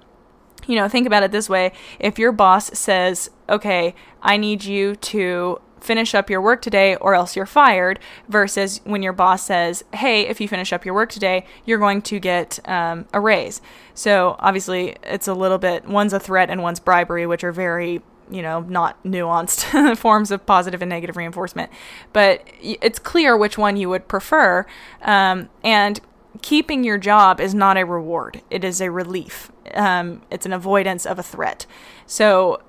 you 0.67 0.75
know, 0.75 0.87
think 0.87 1.07
about 1.07 1.23
it 1.23 1.31
this 1.31 1.49
way 1.49 1.73
if 1.99 2.17
your 2.17 2.31
boss 2.31 2.77
says, 2.77 3.29
okay, 3.49 3.95
I 4.21 4.37
need 4.37 4.63
you 4.63 4.95
to 4.95 5.61
finish 5.83 6.15
up 6.15 6.29
your 6.29 6.41
work 6.41 6.61
today 6.61 6.95
or 6.95 7.13
else 7.13 7.35
you're 7.35 7.45
fired 7.45 7.99
versus 8.29 8.79
when 8.85 9.03
your 9.03 9.13
boss 9.13 9.43
says 9.43 9.83
hey 9.93 10.21
if 10.21 10.39
you 10.39 10.47
finish 10.47 10.71
up 10.71 10.85
your 10.85 10.93
work 10.93 11.09
today 11.11 11.45
you're 11.65 11.79
going 11.79 12.01
to 12.01 12.19
get 12.19 12.59
um, 12.67 13.05
a 13.13 13.19
raise. 13.19 13.61
So 13.93 14.35
obviously 14.39 14.95
it's 15.03 15.27
a 15.27 15.33
little 15.33 15.57
bit 15.57 15.87
one's 15.87 16.13
a 16.13 16.19
threat 16.19 16.49
and 16.49 16.63
one's 16.63 16.79
bribery 16.79 17.27
which 17.27 17.43
are 17.43 17.51
very 17.51 18.01
you 18.31 18.41
know 18.41 18.61
not 18.61 19.01
nuanced 19.03 19.97
forms 19.97 20.31
of 20.31 20.45
positive 20.45 20.81
and 20.81 20.89
negative 20.89 21.17
reinforcement. 21.17 21.71
But 22.13 22.47
it's 22.61 22.99
clear 22.99 23.35
which 23.35 23.57
one 23.57 23.75
you 23.75 23.89
would 23.89 24.07
prefer 24.07 24.65
um, 25.01 25.49
and 25.63 25.99
keeping 26.41 26.83
your 26.83 26.97
job 26.97 27.39
is 27.39 27.53
not 27.53 27.77
a 27.77 27.85
reward. 27.85 28.41
It 28.49 28.63
is 28.63 28.81
a 28.81 28.89
relief. 28.89 29.51
Um, 29.73 30.21
it's 30.31 30.45
an 30.45 30.53
avoidance 30.53 31.05
of 31.05 31.19
a 31.19 31.23
threat. 31.23 31.65
So 32.05 32.61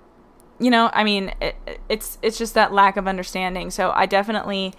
you 0.59 0.71
know, 0.71 0.91
I 0.93 1.05
mean, 1.05 1.33
it, 1.41 1.57
it's 1.89 2.19
it's 2.23 2.39
just 2.39 2.55
that 2.55 2.73
lack 2.73 2.97
of 2.97 3.07
understanding. 3.07 3.71
So 3.71 3.93
I 3.95 4.07
definitely, 4.07 4.75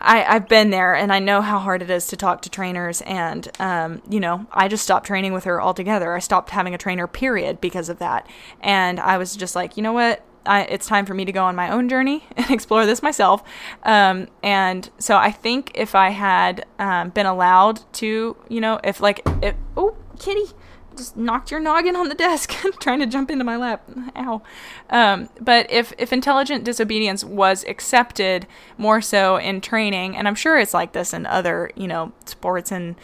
I 0.00 0.24
I've 0.24 0.48
been 0.48 0.70
there, 0.70 0.94
and 0.94 1.12
I 1.12 1.18
know 1.18 1.40
how 1.42 1.58
hard 1.58 1.82
it 1.82 1.90
is 1.90 2.06
to 2.08 2.16
talk 2.16 2.42
to 2.42 2.50
trainers. 2.50 3.02
And 3.02 3.48
um, 3.58 4.02
you 4.08 4.20
know, 4.20 4.46
I 4.52 4.68
just 4.68 4.84
stopped 4.84 5.06
training 5.06 5.32
with 5.32 5.44
her 5.44 5.60
altogether. 5.60 6.14
I 6.14 6.20
stopped 6.20 6.50
having 6.50 6.74
a 6.74 6.78
trainer, 6.78 7.06
period, 7.06 7.60
because 7.60 7.88
of 7.88 7.98
that. 7.98 8.26
And 8.60 8.98
I 8.98 9.18
was 9.18 9.36
just 9.36 9.54
like, 9.54 9.76
you 9.76 9.82
know 9.82 9.92
what? 9.92 10.24
I, 10.46 10.62
it's 10.62 10.86
time 10.86 11.06
for 11.06 11.14
me 11.14 11.24
to 11.24 11.32
go 11.32 11.44
on 11.44 11.56
my 11.56 11.70
own 11.70 11.88
journey 11.88 12.24
and 12.36 12.50
explore 12.50 12.86
this 12.86 13.02
myself. 13.02 13.42
Um, 13.82 14.28
and 14.42 14.90
so 14.98 15.16
I 15.16 15.30
think 15.30 15.72
if 15.74 15.94
I 15.94 16.10
had 16.10 16.66
um, 16.78 17.10
been 17.10 17.26
allowed 17.26 17.80
to, 17.94 18.36
you 18.48 18.60
know, 18.60 18.80
if 18.84 19.00
like, 19.00 19.20
if, 19.42 19.54
oh, 19.76 19.96
kitty, 20.18 20.52
just 20.96 21.16
knocked 21.16 21.50
your 21.50 21.60
noggin 21.60 21.96
on 21.96 22.08
the 22.08 22.14
desk 22.14 22.50
trying 22.80 23.00
to 23.00 23.06
jump 23.06 23.30
into 23.30 23.44
my 23.44 23.56
lap. 23.56 23.88
Ow. 24.16 24.42
Um, 24.90 25.28
but 25.40 25.70
if, 25.70 25.92
if 25.98 26.12
intelligent 26.12 26.64
disobedience 26.64 27.24
was 27.24 27.64
accepted 27.64 28.46
more 28.78 29.00
so 29.00 29.36
in 29.36 29.60
training, 29.60 30.16
and 30.16 30.26
I'm 30.26 30.34
sure 30.34 30.58
it's 30.58 30.74
like 30.74 30.92
this 30.92 31.12
in 31.12 31.26
other, 31.26 31.70
you 31.74 31.86
know, 31.86 32.12
sports 32.24 32.72
and 32.72 32.96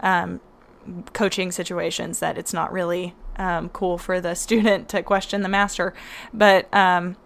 um, 0.00 0.40
coaching 1.12 1.52
situations, 1.52 2.18
that 2.20 2.38
it's 2.38 2.52
not 2.52 2.72
really 2.72 3.14
um, 3.36 3.68
cool 3.70 3.98
for 3.98 4.20
the 4.20 4.34
student 4.36 4.88
to 4.90 5.02
question 5.02 5.42
the 5.42 5.48
master. 5.48 5.94
But, 6.32 6.72
um, 6.74 7.16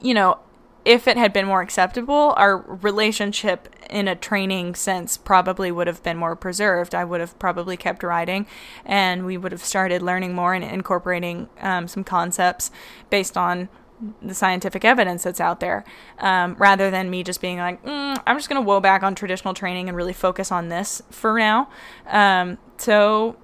you 0.00 0.14
know, 0.14 0.38
if 0.86 1.08
it 1.08 1.16
had 1.16 1.32
been 1.32 1.46
more 1.46 1.62
acceptable, 1.62 2.32
our 2.36 2.58
relationship 2.58 3.74
in 3.90 4.06
a 4.06 4.14
training 4.14 4.76
sense 4.76 5.16
probably 5.16 5.72
would 5.72 5.88
have 5.88 6.00
been 6.04 6.16
more 6.16 6.36
preserved. 6.36 6.94
I 6.94 7.02
would 7.04 7.20
have 7.20 7.36
probably 7.40 7.76
kept 7.76 8.04
riding 8.04 8.46
and 8.84 9.26
we 9.26 9.36
would 9.36 9.50
have 9.50 9.64
started 9.64 10.00
learning 10.00 10.32
more 10.32 10.54
and 10.54 10.62
incorporating 10.62 11.48
um, 11.60 11.88
some 11.88 12.04
concepts 12.04 12.70
based 13.10 13.36
on 13.36 13.68
the 14.22 14.34
scientific 14.34 14.84
evidence 14.84 15.24
that's 15.24 15.40
out 15.40 15.58
there 15.58 15.84
um, 16.20 16.54
rather 16.56 16.88
than 16.88 17.10
me 17.10 17.24
just 17.24 17.40
being 17.40 17.58
like, 17.58 17.82
mm, 17.84 18.22
I'm 18.24 18.36
just 18.36 18.48
going 18.48 18.62
to 18.62 18.66
woe 18.66 18.78
back 18.78 19.02
on 19.02 19.16
traditional 19.16 19.54
training 19.54 19.88
and 19.88 19.96
really 19.96 20.12
focus 20.12 20.52
on 20.52 20.68
this 20.68 21.02
for 21.10 21.36
now. 21.36 21.68
Um, 22.06 22.58
so 22.76 23.36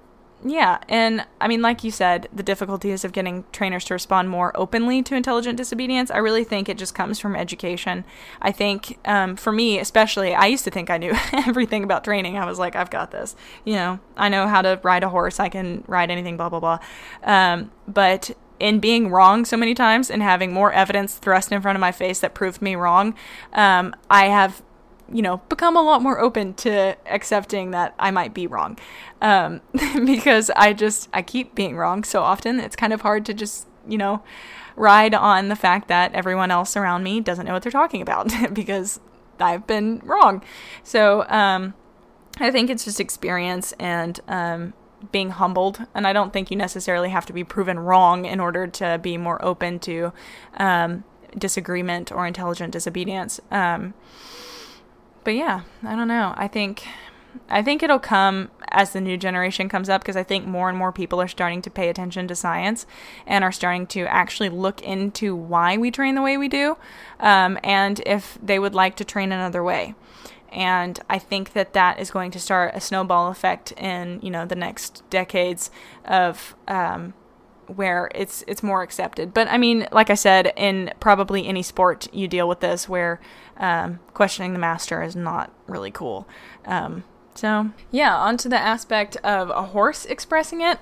yeah, 0.45 0.79
and 0.89 1.25
I 1.39 1.47
mean, 1.47 1.61
like 1.61 1.83
you 1.83 1.91
said, 1.91 2.27
the 2.33 2.43
difficulties 2.43 3.05
of 3.05 3.13
getting 3.13 3.45
trainers 3.51 3.85
to 3.85 3.93
respond 3.93 4.29
more 4.29 4.51
openly 4.55 5.01
to 5.03 5.15
intelligent 5.15 5.57
disobedience, 5.57 6.11
I 6.11 6.17
really 6.17 6.43
think 6.43 6.67
it 6.67 6.77
just 6.77 6.93
comes 6.93 7.19
from 7.19 7.35
education. 7.35 8.03
I 8.41 8.51
think 8.51 8.99
um, 9.05 9.37
for 9.37 9.53
me, 9.53 9.79
especially, 9.79 10.33
I 10.35 10.47
used 10.47 10.65
to 10.65 10.71
think 10.71 10.89
I 10.89 10.97
knew 10.97 11.13
everything 11.33 11.83
about 11.83 12.03
training. 12.03 12.37
I 12.37 12.45
was 12.45 12.59
like, 12.59 12.75
I've 12.75 12.89
got 12.89 13.11
this. 13.11 13.35
You 13.63 13.75
know, 13.75 13.99
I 14.17 14.27
know 14.29 14.47
how 14.47 14.61
to 14.61 14.79
ride 14.83 15.03
a 15.03 15.09
horse, 15.09 15.39
I 15.39 15.49
can 15.49 15.83
ride 15.87 16.11
anything, 16.11 16.35
blah, 16.35 16.49
blah, 16.49 16.59
blah. 16.59 16.79
Um, 17.23 17.71
but 17.87 18.31
in 18.59 18.79
being 18.79 19.09
wrong 19.09 19.45
so 19.45 19.57
many 19.57 19.73
times 19.73 20.11
and 20.11 20.21
having 20.21 20.53
more 20.53 20.71
evidence 20.73 21.15
thrust 21.15 21.51
in 21.51 21.61
front 21.61 21.75
of 21.75 21.81
my 21.81 21.91
face 21.91 22.19
that 22.19 22.33
proved 22.33 22.61
me 22.61 22.75
wrong, 22.75 23.15
um, 23.53 23.95
I 24.09 24.25
have 24.25 24.61
you 25.11 25.21
know, 25.21 25.37
become 25.49 25.75
a 25.75 25.81
lot 25.81 26.01
more 26.01 26.19
open 26.19 26.53
to 26.53 26.95
accepting 27.05 27.71
that 27.71 27.93
I 27.99 28.11
might 28.11 28.33
be 28.33 28.47
wrong. 28.47 28.77
Um, 29.21 29.61
because 30.05 30.49
I 30.55 30.73
just, 30.73 31.09
I 31.13 31.21
keep 31.21 31.55
being 31.55 31.75
wrong 31.75 32.03
so 32.03 32.21
often. 32.21 32.59
It's 32.59 32.75
kind 32.75 32.93
of 32.93 33.01
hard 33.01 33.25
to 33.27 33.33
just, 33.33 33.67
you 33.87 33.97
know, 33.97 34.23
ride 34.75 35.13
on 35.13 35.49
the 35.49 35.55
fact 35.55 35.87
that 35.87 36.13
everyone 36.13 36.51
else 36.51 36.75
around 36.75 37.03
me 37.03 37.19
doesn't 37.19 37.45
know 37.45 37.53
what 37.53 37.63
they're 37.63 37.71
talking 37.71 38.01
about 38.01 38.31
because 38.53 38.99
I've 39.39 39.67
been 39.67 39.99
wrong. 40.03 40.43
So, 40.83 41.27
um, 41.29 41.73
I 42.39 42.49
think 42.49 42.69
it's 42.69 42.85
just 42.85 42.99
experience 42.99 43.73
and, 43.73 44.19
um, 44.27 44.73
being 45.11 45.31
humbled. 45.31 45.85
And 45.93 46.07
I 46.07 46.13
don't 46.13 46.31
think 46.33 46.49
you 46.49 46.57
necessarily 46.57 47.09
have 47.09 47.25
to 47.27 47.33
be 47.33 47.43
proven 47.43 47.77
wrong 47.77 48.25
in 48.25 48.39
order 48.39 48.65
to 48.67 48.99
be 49.01 49.17
more 49.17 49.43
open 49.43 49.79
to, 49.79 50.13
um, 50.57 51.03
disagreement 51.37 52.11
or 52.11 52.25
intelligent 52.25 52.71
disobedience. 52.71 53.39
Um, 53.51 53.93
but 55.23 55.35
yeah, 55.35 55.61
I 55.83 55.95
don't 55.95 56.07
know. 56.07 56.33
I 56.37 56.47
think 56.47 56.85
I 57.49 57.61
think 57.61 57.83
it'll 57.83 57.99
come 57.99 58.49
as 58.69 58.93
the 58.93 59.01
new 59.01 59.17
generation 59.17 59.69
comes 59.69 59.89
up 59.89 60.01
because 60.01 60.15
I 60.15 60.23
think 60.23 60.45
more 60.45 60.69
and 60.69 60.77
more 60.77 60.91
people 60.91 61.21
are 61.21 61.27
starting 61.27 61.61
to 61.63 61.69
pay 61.69 61.89
attention 61.89 62.27
to 62.27 62.35
science 62.35 62.85
and 63.25 63.43
are 63.43 63.51
starting 63.51 63.87
to 63.87 64.01
actually 64.01 64.49
look 64.49 64.81
into 64.81 65.35
why 65.35 65.77
we 65.77 65.91
train 65.91 66.15
the 66.15 66.21
way 66.21 66.37
we 66.37 66.47
do 66.47 66.77
um, 67.19 67.59
and 67.63 68.01
if 68.05 68.37
they 68.41 68.59
would 68.59 68.73
like 68.73 68.95
to 68.97 69.05
train 69.05 69.31
another 69.31 69.63
way. 69.63 69.95
And 70.51 70.99
I 71.09 71.17
think 71.17 71.53
that 71.53 71.73
that 71.73 71.99
is 71.99 72.11
going 72.11 72.29
to 72.31 72.39
start 72.39 72.75
a 72.75 72.79
snowball 72.79 73.29
effect 73.29 73.71
in 73.73 74.19
you 74.21 74.29
know 74.29 74.45
the 74.45 74.55
next 74.55 75.03
decades 75.09 75.71
of 76.05 76.55
um, 76.67 77.13
where 77.67 78.09
it's 78.13 78.43
it's 78.47 78.61
more 78.61 78.83
accepted. 78.83 79.33
But 79.33 79.47
I 79.47 79.57
mean, 79.57 79.87
like 79.91 80.09
I 80.09 80.15
said, 80.15 80.53
in 80.55 80.91
probably 80.99 81.47
any 81.47 81.63
sport 81.63 82.07
you 82.13 82.27
deal 82.27 82.47
with 82.47 82.59
this 82.59 82.87
where 82.87 83.19
um, 83.57 83.99
questioning 84.13 84.53
the 84.53 84.59
master 84.59 85.03
is 85.03 85.15
not 85.15 85.51
really 85.67 85.91
cool. 85.91 86.27
Um, 86.65 87.03
so 87.35 87.71
yeah, 87.91 88.15
onto 88.15 88.49
the 88.49 88.59
aspect 88.59 89.15
of 89.17 89.49
a 89.49 89.63
horse 89.63 90.05
expressing 90.05 90.61
it. 90.61 90.79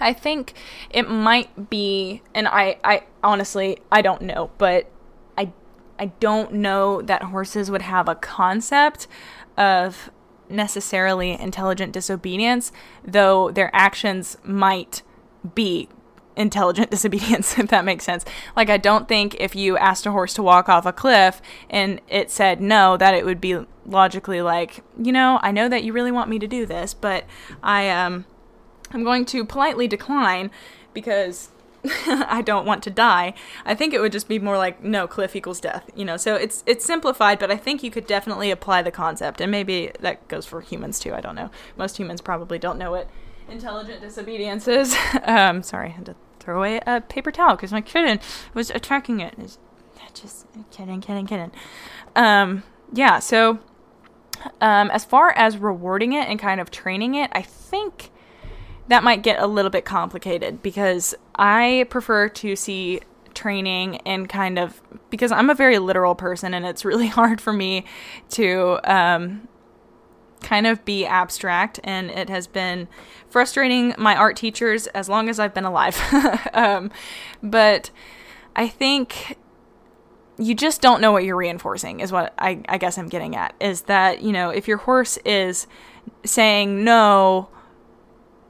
I 0.00 0.12
think 0.12 0.54
it 0.90 1.08
might 1.08 1.70
be, 1.70 2.22
and 2.34 2.46
I, 2.46 2.78
I 2.84 3.04
honestly 3.22 3.78
I 3.90 4.02
don't 4.02 4.22
know, 4.22 4.50
but 4.58 4.90
I 5.36 5.52
I 5.98 6.06
don't 6.20 6.54
know 6.54 7.02
that 7.02 7.24
horses 7.24 7.70
would 7.70 7.82
have 7.82 8.08
a 8.08 8.14
concept 8.14 9.08
of 9.56 10.10
necessarily 10.48 11.32
intelligent 11.32 11.92
disobedience, 11.92 12.72
though 13.04 13.50
their 13.50 13.70
actions 13.74 14.38
might 14.44 15.02
be 15.54 15.88
intelligent 16.38 16.90
disobedience, 16.92 17.58
if 17.58 17.68
that 17.68 17.84
makes 17.84 18.04
sense. 18.04 18.24
Like, 18.56 18.70
I 18.70 18.78
don't 18.78 19.08
think 19.08 19.36
if 19.38 19.54
you 19.54 19.76
asked 19.76 20.06
a 20.06 20.12
horse 20.12 20.32
to 20.34 20.42
walk 20.42 20.68
off 20.68 20.86
a 20.86 20.92
cliff 20.92 21.42
and 21.68 22.00
it 22.08 22.30
said 22.30 22.60
no, 22.60 22.96
that 22.96 23.14
it 23.14 23.26
would 23.26 23.40
be 23.40 23.66
logically 23.84 24.40
like, 24.40 24.82
you 24.98 25.12
know, 25.12 25.38
I 25.42 25.50
know 25.50 25.68
that 25.68 25.84
you 25.84 25.92
really 25.92 26.12
want 26.12 26.30
me 26.30 26.38
to 26.38 26.46
do 26.46 26.64
this, 26.64 26.94
but 26.94 27.24
I 27.62 27.90
um, 27.90 28.24
I'm 28.90 29.04
going 29.04 29.24
to 29.26 29.44
politely 29.44 29.88
decline 29.88 30.50
because 30.94 31.50
I 32.06 32.42
don't 32.42 32.66
want 32.66 32.82
to 32.84 32.90
die. 32.90 33.34
I 33.64 33.74
think 33.74 33.94
it 33.94 34.00
would 34.00 34.12
just 34.12 34.28
be 34.28 34.38
more 34.38 34.56
like 34.56 34.82
no, 34.82 35.06
cliff 35.06 35.34
equals 35.36 35.60
death, 35.60 35.90
you 35.94 36.04
know. 36.04 36.16
So 36.16 36.34
it's 36.34 36.62
it's 36.66 36.84
simplified, 36.84 37.38
but 37.38 37.50
I 37.50 37.56
think 37.56 37.82
you 37.82 37.90
could 37.90 38.06
definitely 38.06 38.50
apply 38.50 38.82
the 38.82 38.90
concept, 38.90 39.40
and 39.40 39.50
maybe 39.50 39.90
that 40.00 40.26
goes 40.28 40.46
for 40.46 40.60
humans 40.60 40.98
too. 40.98 41.14
I 41.14 41.20
don't 41.20 41.34
know. 41.34 41.50
Most 41.76 41.96
humans 41.96 42.20
probably 42.20 42.58
don't 42.58 42.78
know 42.78 42.90
what 42.90 43.08
intelligent 43.48 44.00
disobedience 44.00 44.68
is. 44.68 44.96
um, 45.24 45.62
sorry, 45.62 45.88
I 45.88 45.92
had 45.92 46.06
to 46.06 46.16
throw 46.48 46.56
away 46.56 46.80
a 46.86 47.02
paper 47.02 47.30
towel 47.30 47.56
because 47.56 47.72
my 47.72 47.82
kitten 47.82 48.18
was 48.54 48.70
attacking 48.70 49.20
it. 49.20 49.34
It's 49.36 49.58
just 50.14 50.46
kidding, 50.70 51.02
kidding, 51.02 51.26
kidding. 51.26 51.52
Um, 52.16 52.62
yeah, 52.90 53.18
so 53.18 53.58
um, 54.62 54.90
as 54.90 55.04
far 55.04 55.32
as 55.32 55.58
rewarding 55.58 56.14
it 56.14 56.26
and 56.26 56.40
kind 56.40 56.58
of 56.58 56.70
training 56.70 57.16
it, 57.16 57.30
I 57.34 57.42
think 57.42 58.10
that 58.88 59.04
might 59.04 59.22
get 59.22 59.38
a 59.42 59.46
little 59.46 59.70
bit 59.70 59.84
complicated 59.84 60.62
because 60.62 61.14
I 61.34 61.86
prefer 61.90 62.30
to 62.30 62.56
see 62.56 63.00
training 63.34 63.96
and 64.06 64.26
kind 64.26 64.58
of 64.58 64.80
because 65.10 65.30
I'm 65.32 65.50
a 65.50 65.54
very 65.54 65.78
literal 65.78 66.14
person 66.14 66.54
and 66.54 66.64
it's 66.64 66.82
really 66.82 67.06
hard 67.18 67.42
for 67.42 67.52
me 67.52 67.84
to 68.30 68.80
um, 68.90 69.48
kind 70.40 70.66
of 70.66 70.84
be 70.84 71.06
abstract, 71.06 71.80
and 71.84 72.10
it 72.10 72.28
has 72.28 72.46
been 72.46 72.88
frustrating 73.28 73.94
my 73.98 74.16
art 74.16 74.36
teachers 74.36 74.86
as 74.88 75.08
long 75.08 75.28
as 75.28 75.38
I've 75.38 75.54
been 75.54 75.64
alive. 75.64 75.98
um, 76.54 76.90
but 77.42 77.90
I 78.56 78.68
think 78.68 79.36
you 80.38 80.54
just 80.54 80.80
don't 80.80 81.00
know 81.00 81.12
what 81.12 81.24
you're 81.24 81.36
reinforcing, 81.36 82.00
is 82.00 82.12
what 82.12 82.32
I, 82.38 82.60
I 82.68 82.78
guess 82.78 82.98
I'm 82.98 83.08
getting 83.08 83.36
at. 83.36 83.54
Is 83.60 83.82
that, 83.82 84.22
you 84.22 84.32
know, 84.32 84.50
if 84.50 84.68
your 84.68 84.78
horse 84.78 85.16
is 85.24 85.66
saying 86.24 86.84
no, 86.84 87.48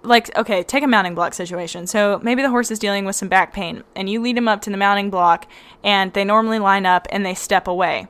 like 0.02 0.34
okay 0.36 0.62
take 0.62 0.84
a 0.84 0.86
mounting 0.86 1.14
block 1.14 1.34
situation 1.34 1.84
so 1.86 2.20
maybe 2.22 2.40
the 2.40 2.50
horse 2.50 2.70
is 2.70 2.78
dealing 2.78 3.04
with 3.04 3.16
some 3.16 3.28
back 3.28 3.52
pain 3.52 3.82
and 3.96 4.08
you 4.08 4.20
lead 4.20 4.36
him 4.36 4.46
up 4.46 4.60
to 4.60 4.70
the 4.70 4.76
mounting 4.76 5.10
block 5.10 5.46
and 5.82 6.12
they 6.12 6.24
normally 6.24 6.58
line 6.58 6.86
up 6.86 7.06
and 7.10 7.26
they 7.26 7.34
step 7.34 7.66
away 7.66 8.06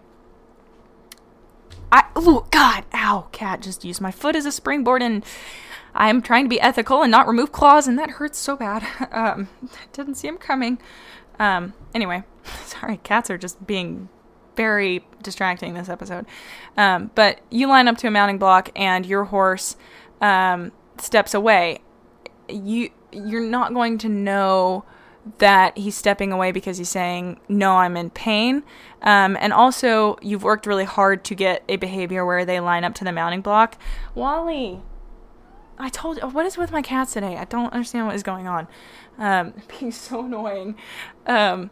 I 1.90 2.04
oh 2.16 2.46
god, 2.50 2.84
ow, 2.94 3.28
cat 3.32 3.60
just 3.60 3.84
used 3.84 4.00
my 4.00 4.10
foot 4.10 4.36
as 4.36 4.46
a 4.46 4.52
springboard 4.52 5.02
and 5.02 5.24
I'm 5.94 6.20
trying 6.22 6.44
to 6.44 6.48
be 6.48 6.60
ethical 6.60 7.02
and 7.02 7.10
not 7.10 7.26
remove 7.26 7.52
claws 7.52 7.88
and 7.88 7.98
that 7.98 8.10
hurts 8.10 8.38
so 8.38 8.56
bad. 8.56 8.86
Um 9.12 9.48
didn't 9.92 10.16
see 10.16 10.28
him 10.28 10.38
coming. 10.38 10.78
Um 11.38 11.74
anyway, 11.94 12.24
sorry, 12.64 12.98
cats 12.98 13.30
are 13.30 13.38
just 13.38 13.66
being 13.66 14.08
very 14.56 15.04
distracting 15.22 15.74
this 15.74 15.88
episode. 15.88 16.26
Um 16.76 17.10
but 17.14 17.40
you 17.50 17.66
line 17.66 17.88
up 17.88 17.96
to 17.98 18.08
a 18.08 18.10
mounting 18.10 18.38
block 18.38 18.70
and 18.76 19.06
your 19.06 19.24
horse 19.24 19.76
um 20.20 20.72
steps 20.98 21.34
away. 21.34 21.80
You 22.48 22.90
you're 23.12 23.40
not 23.40 23.72
going 23.72 23.98
to 23.98 24.08
know 24.08 24.84
that 25.38 25.76
he's 25.76 25.94
stepping 25.94 26.32
away 26.32 26.52
because 26.52 26.78
he's 26.78 26.88
saying, 26.88 27.40
No, 27.48 27.76
I'm 27.76 27.96
in 27.96 28.10
pain. 28.10 28.62
Um, 29.02 29.36
and 29.40 29.52
also, 29.52 30.16
you've 30.22 30.42
worked 30.42 30.66
really 30.66 30.84
hard 30.84 31.24
to 31.24 31.34
get 31.34 31.62
a 31.68 31.76
behavior 31.76 32.24
where 32.24 32.44
they 32.44 32.60
line 32.60 32.84
up 32.84 32.94
to 32.96 33.04
the 33.04 33.12
mounting 33.12 33.40
block. 33.40 33.76
Wally, 34.14 34.80
I 35.78 35.88
told 35.88 36.18
you, 36.18 36.28
what 36.28 36.46
is 36.46 36.56
with 36.56 36.72
my 36.72 36.82
cats 36.82 37.12
today? 37.12 37.36
I 37.36 37.44
don't 37.44 37.72
understand 37.72 38.06
what 38.06 38.16
is 38.16 38.22
going 38.22 38.48
on. 38.48 38.66
Um, 39.18 39.54
being 39.78 39.92
so 39.92 40.24
annoying. 40.24 40.76
Um, 41.26 41.70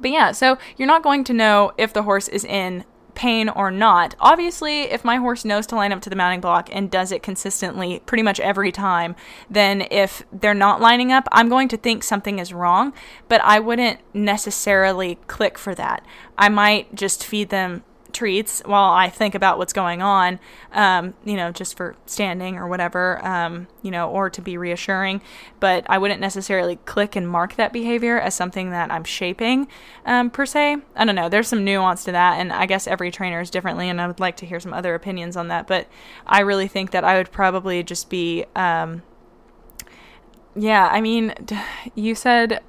but 0.00 0.10
yeah, 0.10 0.32
so 0.32 0.58
you're 0.76 0.86
not 0.86 1.02
going 1.02 1.24
to 1.24 1.32
know 1.32 1.72
if 1.76 1.92
the 1.92 2.04
horse 2.04 2.28
is 2.28 2.44
in 2.44 2.84
pain 3.18 3.48
or 3.48 3.70
not. 3.70 4.14
Obviously, 4.20 4.82
if 4.82 5.04
my 5.04 5.16
horse 5.16 5.44
knows 5.44 5.66
to 5.66 5.74
line 5.74 5.92
up 5.92 6.00
to 6.02 6.08
the 6.08 6.16
mounting 6.16 6.40
block 6.40 6.70
and 6.72 6.90
does 6.90 7.10
it 7.10 7.22
consistently 7.22 8.00
pretty 8.06 8.22
much 8.22 8.38
every 8.38 8.70
time, 8.70 9.16
then 9.50 9.86
if 9.90 10.22
they're 10.32 10.54
not 10.54 10.80
lining 10.80 11.10
up, 11.10 11.28
I'm 11.32 11.48
going 11.48 11.66
to 11.68 11.76
think 11.76 12.04
something 12.04 12.38
is 12.38 12.54
wrong, 12.54 12.92
but 13.28 13.40
I 13.42 13.58
wouldn't 13.58 13.98
necessarily 14.14 15.16
click 15.26 15.58
for 15.58 15.74
that. 15.74 16.06
I 16.38 16.48
might 16.48 16.94
just 16.94 17.24
feed 17.24 17.50
them 17.50 17.82
treats 18.18 18.60
while 18.66 18.90
I 18.90 19.08
think 19.08 19.36
about 19.36 19.58
what's 19.58 19.72
going 19.72 20.02
on, 20.02 20.40
um, 20.72 21.14
you 21.24 21.36
know, 21.36 21.52
just 21.52 21.76
for 21.76 21.94
standing 22.04 22.56
or 22.56 22.66
whatever, 22.66 23.24
um, 23.24 23.68
you 23.80 23.92
know, 23.92 24.10
or 24.10 24.28
to 24.28 24.42
be 24.42 24.58
reassuring. 24.58 25.22
But 25.60 25.86
I 25.88 25.98
wouldn't 25.98 26.20
necessarily 26.20 26.76
click 26.84 27.14
and 27.14 27.28
mark 27.28 27.54
that 27.54 27.72
behavior 27.72 28.18
as 28.18 28.34
something 28.34 28.70
that 28.70 28.90
I'm 28.90 29.04
shaping, 29.04 29.68
um, 30.04 30.30
per 30.30 30.46
se. 30.46 30.78
I 30.96 31.04
don't 31.04 31.14
know. 31.14 31.28
There's 31.28 31.46
some 31.46 31.64
nuance 31.64 32.02
to 32.04 32.12
that, 32.12 32.40
and 32.40 32.52
I 32.52 32.66
guess 32.66 32.88
every 32.88 33.12
trainer 33.12 33.40
is 33.40 33.50
differently, 33.50 33.88
and 33.88 34.00
I 34.00 34.08
would 34.08 34.18
like 34.18 34.36
to 34.38 34.46
hear 34.46 34.58
some 34.58 34.74
other 34.74 34.96
opinions 34.96 35.36
on 35.36 35.46
that. 35.48 35.68
But 35.68 35.86
I 36.26 36.40
really 36.40 36.66
think 36.66 36.90
that 36.90 37.04
I 37.04 37.18
would 37.18 37.30
probably 37.30 37.84
just 37.84 38.10
be, 38.10 38.46
um, 38.56 39.02
yeah, 40.56 40.88
I 40.90 41.00
mean, 41.00 41.34
you 41.94 42.16
said 42.16 42.62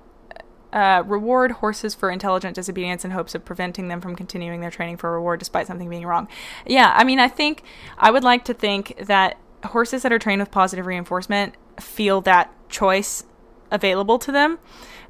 uh, 0.74 1.04
reward 1.06 1.52
horses 1.54 1.96
for 1.96 2.12
intelligent 2.12 2.56
disobedience 2.56 3.04
in 3.04 3.12
hopes 3.12 3.36
of 3.36 3.44
preventing 3.46 3.88
them 3.88 4.02
from 4.02 4.16
continuing 4.16 4.62
their 4.62 4.72
training 4.72 4.98
for 4.98 5.12
reward 5.12 5.40
despite 5.40 5.68
something 5.68 5.90
being 5.90 6.06
wrong. 6.06 6.28
Yeah, 6.66 6.94
I 6.96 7.04
mean, 7.04 7.20
I 7.20 7.28
think 7.28 7.64
I 7.98 8.12
would 8.12 8.24
like 8.24 8.46
to 8.46 8.54
think 8.54 8.96
that 9.06 9.38
horses 9.66 10.04
that 10.04 10.14
are 10.14 10.20
trained 10.20 10.42
with 10.42 10.52
positive 10.52 10.86
reinforcement 10.86 11.56
feel 11.80 12.22
that 12.22 12.54
choice 12.70 13.24
available 13.72 14.20
to 14.20 14.32
them. 14.32 14.60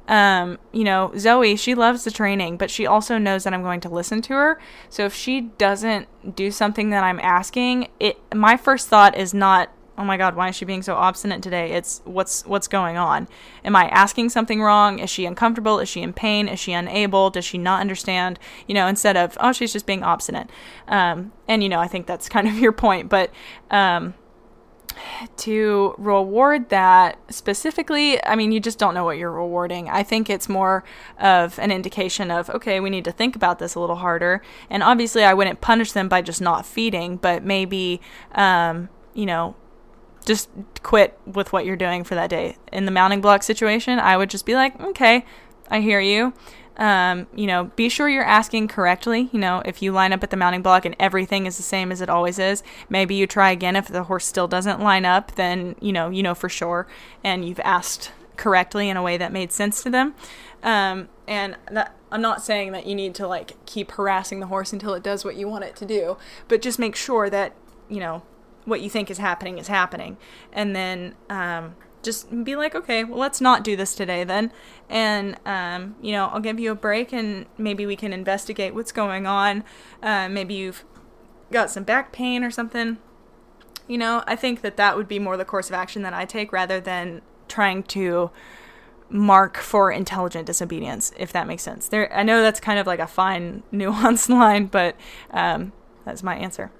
Um, 0.08 0.58
you 0.72 0.82
know, 0.82 1.12
Zoe, 1.16 1.54
she 1.54 1.74
loves 1.74 2.02
the 2.02 2.10
training, 2.10 2.56
but 2.56 2.70
she 2.70 2.86
also 2.86 3.16
knows 3.16 3.44
that 3.44 3.54
I'm 3.54 3.62
going 3.62 3.80
to 3.82 3.88
listen 3.88 4.22
to 4.22 4.32
her. 4.34 4.60
So 4.88 5.04
if 5.04 5.14
she 5.14 5.42
doesn't 5.42 6.34
do 6.34 6.50
something 6.50 6.90
that 6.90 7.04
I'm 7.04 7.20
asking, 7.20 7.88
it 8.00 8.18
my 8.34 8.56
first 8.56 8.88
thought 8.88 9.16
is 9.16 9.32
not 9.32 9.70
oh 10.00 10.04
my 10.04 10.16
god 10.16 10.34
why 10.34 10.48
is 10.48 10.56
she 10.56 10.64
being 10.64 10.82
so 10.82 10.94
obstinate 10.94 11.42
today? 11.42 11.72
It's 11.72 12.00
what's 12.04 12.44
what's 12.46 12.66
going 12.66 12.96
on? 12.96 13.28
Am 13.64 13.76
i 13.76 13.88
asking 13.88 14.30
something 14.30 14.62
wrong? 14.62 14.98
Is 14.98 15.10
she 15.10 15.26
uncomfortable? 15.26 15.78
Is 15.78 15.88
she 15.88 16.02
in 16.02 16.12
pain? 16.12 16.48
Is 16.48 16.58
she 16.58 16.72
unable? 16.72 17.30
Does 17.30 17.44
she 17.44 17.58
not 17.58 17.80
understand? 17.80 18.38
You 18.66 18.74
know 18.74 18.86
instead 18.86 19.16
of 19.16 19.36
oh 19.40 19.52
she's 19.52 19.72
just 19.72 19.86
being 19.86 20.02
obstinate. 20.02 20.50
Um, 20.88 21.32
and 21.46 21.62
you 21.62 21.68
know 21.68 21.80
i 21.80 21.86
think 21.86 22.06
that's 22.06 22.28
kind 22.28 22.48
of 22.48 22.58
your 22.64 22.72
point 22.72 23.08
but 23.08 23.30
um, 23.70 24.14
to 25.38 25.94
reward 25.98 26.68
that 26.68 27.18
specifically, 27.30 28.24
I 28.24 28.34
mean, 28.36 28.52
you 28.52 28.60
just 28.60 28.78
don't 28.78 28.94
know 28.94 29.04
what 29.04 29.18
you're 29.18 29.32
rewarding. 29.32 29.88
I 29.88 30.02
think 30.02 30.28
it's 30.28 30.48
more 30.48 30.84
of 31.18 31.58
an 31.58 31.70
indication 31.70 32.30
of, 32.30 32.50
okay, 32.50 32.80
we 32.80 32.90
need 32.90 33.04
to 33.04 33.12
think 33.12 33.36
about 33.36 33.58
this 33.58 33.74
a 33.74 33.80
little 33.80 33.96
harder. 33.96 34.42
And 34.68 34.82
obviously, 34.82 35.24
I 35.24 35.34
wouldn't 35.34 35.60
punish 35.60 35.92
them 35.92 36.08
by 36.08 36.22
just 36.22 36.40
not 36.40 36.66
feeding, 36.66 37.16
but 37.16 37.44
maybe, 37.44 38.00
um, 38.32 38.88
you 39.14 39.26
know, 39.26 39.54
just 40.30 40.48
quit 40.84 41.18
with 41.26 41.52
what 41.52 41.64
you're 41.64 41.74
doing 41.74 42.04
for 42.04 42.14
that 42.14 42.30
day. 42.30 42.56
In 42.72 42.84
the 42.84 42.92
mounting 42.92 43.20
block 43.20 43.42
situation, 43.42 43.98
I 43.98 44.16
would 44.16 44.30
just 44.30 44.46
be 44.46 44.54
like, 44.54 44.80
okay, 44.80 45.24
I 45.68 45.80
hear 45.80 45.98
you. 45.98 46.32
Um, 46.76 47.26
you 47.34 47.48
know, 47.48 47.64
be 47.74 47.88
sure 47.88 48.08
you're 48.08 48.22
asking 48.22 48.68
correctly. 48.68 49.28
You 49.32 49.40
know, 49.40 49.60
if 49.64 49.82
you 49.82 49.90
line 49.90 50.12
up 50.12 50.22
at 50.22 50.30
the 50.30 50.36
mounting 50.36 50.62
block 50.62 50.84
and 50.84 50.94
everything 51.00 51.46
is 51.46 51.56
the 51.56 51.64
same 51.64 51.90
as 51.90 52.00
it 52.00 52.08
always 52.08 52.38
is, 52.38 52.62
maybe 52.88 53.16
you 53.16 53.26
try 53.26 53.50
again. 53.50 53.74
If 53.74 53.88
the 53.88 54.04
horse 54.04 54.24
still 54.24 54.46
doesn't 54.46 54.80
line 54.80 55.04
up, 55.04 55.34
then 55.34 55.74
you 55.80 55.92
know, 55.92 56.10
you 56.10 56.22
know 56.22 56.36
for 56.36 56.48
sure, 56.48 56.86
and 57.24 57.44
you've 57.44 57.58
asked 57.60 58.12
correctly 58.36 58.88
in 58.88 58.96
a 58.96 59.02
way 59.02 59.16
that 59.16 59.32
made 59.32 59.50
sense 59.50 59.82
to 59.82 59.90
them. 59.90 60.14
Um, 60.62 61.08
and 61.26 61.56
that, 61.72 61.96
I'm 62.12 62.22
not 62.22 62.40
saying 62.40 62.70
that 62.70 62.86
you 62.86 62.94
need 62.94 63.16
to 63.16 63.26
like 63.26 63.56
keep 63.66 63.90
harassing 63.90 64.38
the 64.38 64.46
horse 64.46 64.72
until 64.72 64.94
it 64.94 65.02
does 65.02 65.24
what 65.24 65.34
you 65.34 65.48
want 65.48 65.64
it 65.64 65.74
to 65.74 65.84
do, 65.84 66.18
but 66.46 66.62
just 66.62 66.78
make 66.78 66.94
sure 66.94 67.28
that 67.28 67.56
you 67.88 67.98
know 67.98 68.22
what 68.64 68.80
you 68.80 68.90
think 68.90 69.10
is 69.10 69.18
happening 69.18 69.58
is 69.58 69.68
happening, 69.68 70.16
and 70.52 70.74
then 70.74 71.14
um, 71.28 71.74
just 72.02 72.44
be 72.44 72.56
like, 72.56 72.74
okay, 72.74 73.04
well, 73.04 73.18
let's 73.18 73.40
not 73.40 73.64
do 73.64 73.76
this 73.76 73.94
today 73.94 74.24
then, 74.24 74.52
and 74.88 75.38
um, 75.46 75.96
you 76.00 76.12
know, 76.12 76.26
I'll 76.26 76.40
give 76.40 76.60
you 76.60 76.70
a 76.70 76.74
break, 76.74 77.12
and 77.12 77.46
maybe 77.58 77.86
we 77.86 77.96
can 77.96 78.12
investigate 78.12 78.74
what's 78.74 78.92
going 78.92 79.26
on. 79.26 79.64
Uh, 80.02 80.28
maybe 80.28 80.54
you've 80.54 80.84
got 81.50 81.70
some 81.70 81.84
back 81.84 82.12
pain 82.12 82.44
or 82.44 82.50
something. 82.50 82.98
You 83.88 83.98
know, 83.98 84.22
I 84.26 84.36
think 84.36 84.60
that 84.60 84.76
that 84.76 84.96
would 84.96 85.08
be 85.08 85.18
more 85.18 85.36
the 85.36 85.44
course 85.44 85.68
of 85.68 85.74
action 85.74 86.02
that 86.02 86.14
I 86.14 86.24
take 86.24 86.52
rather 86.52 86.80
than 86.80 87.22
trying 87.48 87.82
to 87.84 88.30
mark 89.10 89.56
for 89.56 89.90
intelligent 89.90 90.46
disobedience, 90.46 91.12
if 91.18 91.32
that 91.32 91.46
makes 91.46 91.62
sense. 91.62 91.88
There, 91.88 92.12
I 92.16 92.22
know 92.22 92.42
that's 92.42 92.60
kind 92.60 92.78
of 92.78 92.86
like 92.86 93.00
a 93.00 93.06
fine, 93.06 93.62
nuanced 93.72 94.28
line, 94.28 94.66
but 94.66 94.96
um, 95.32 95.72
that's 96.04 96.22
my 96.22 96.36
answer. 96.36 96.70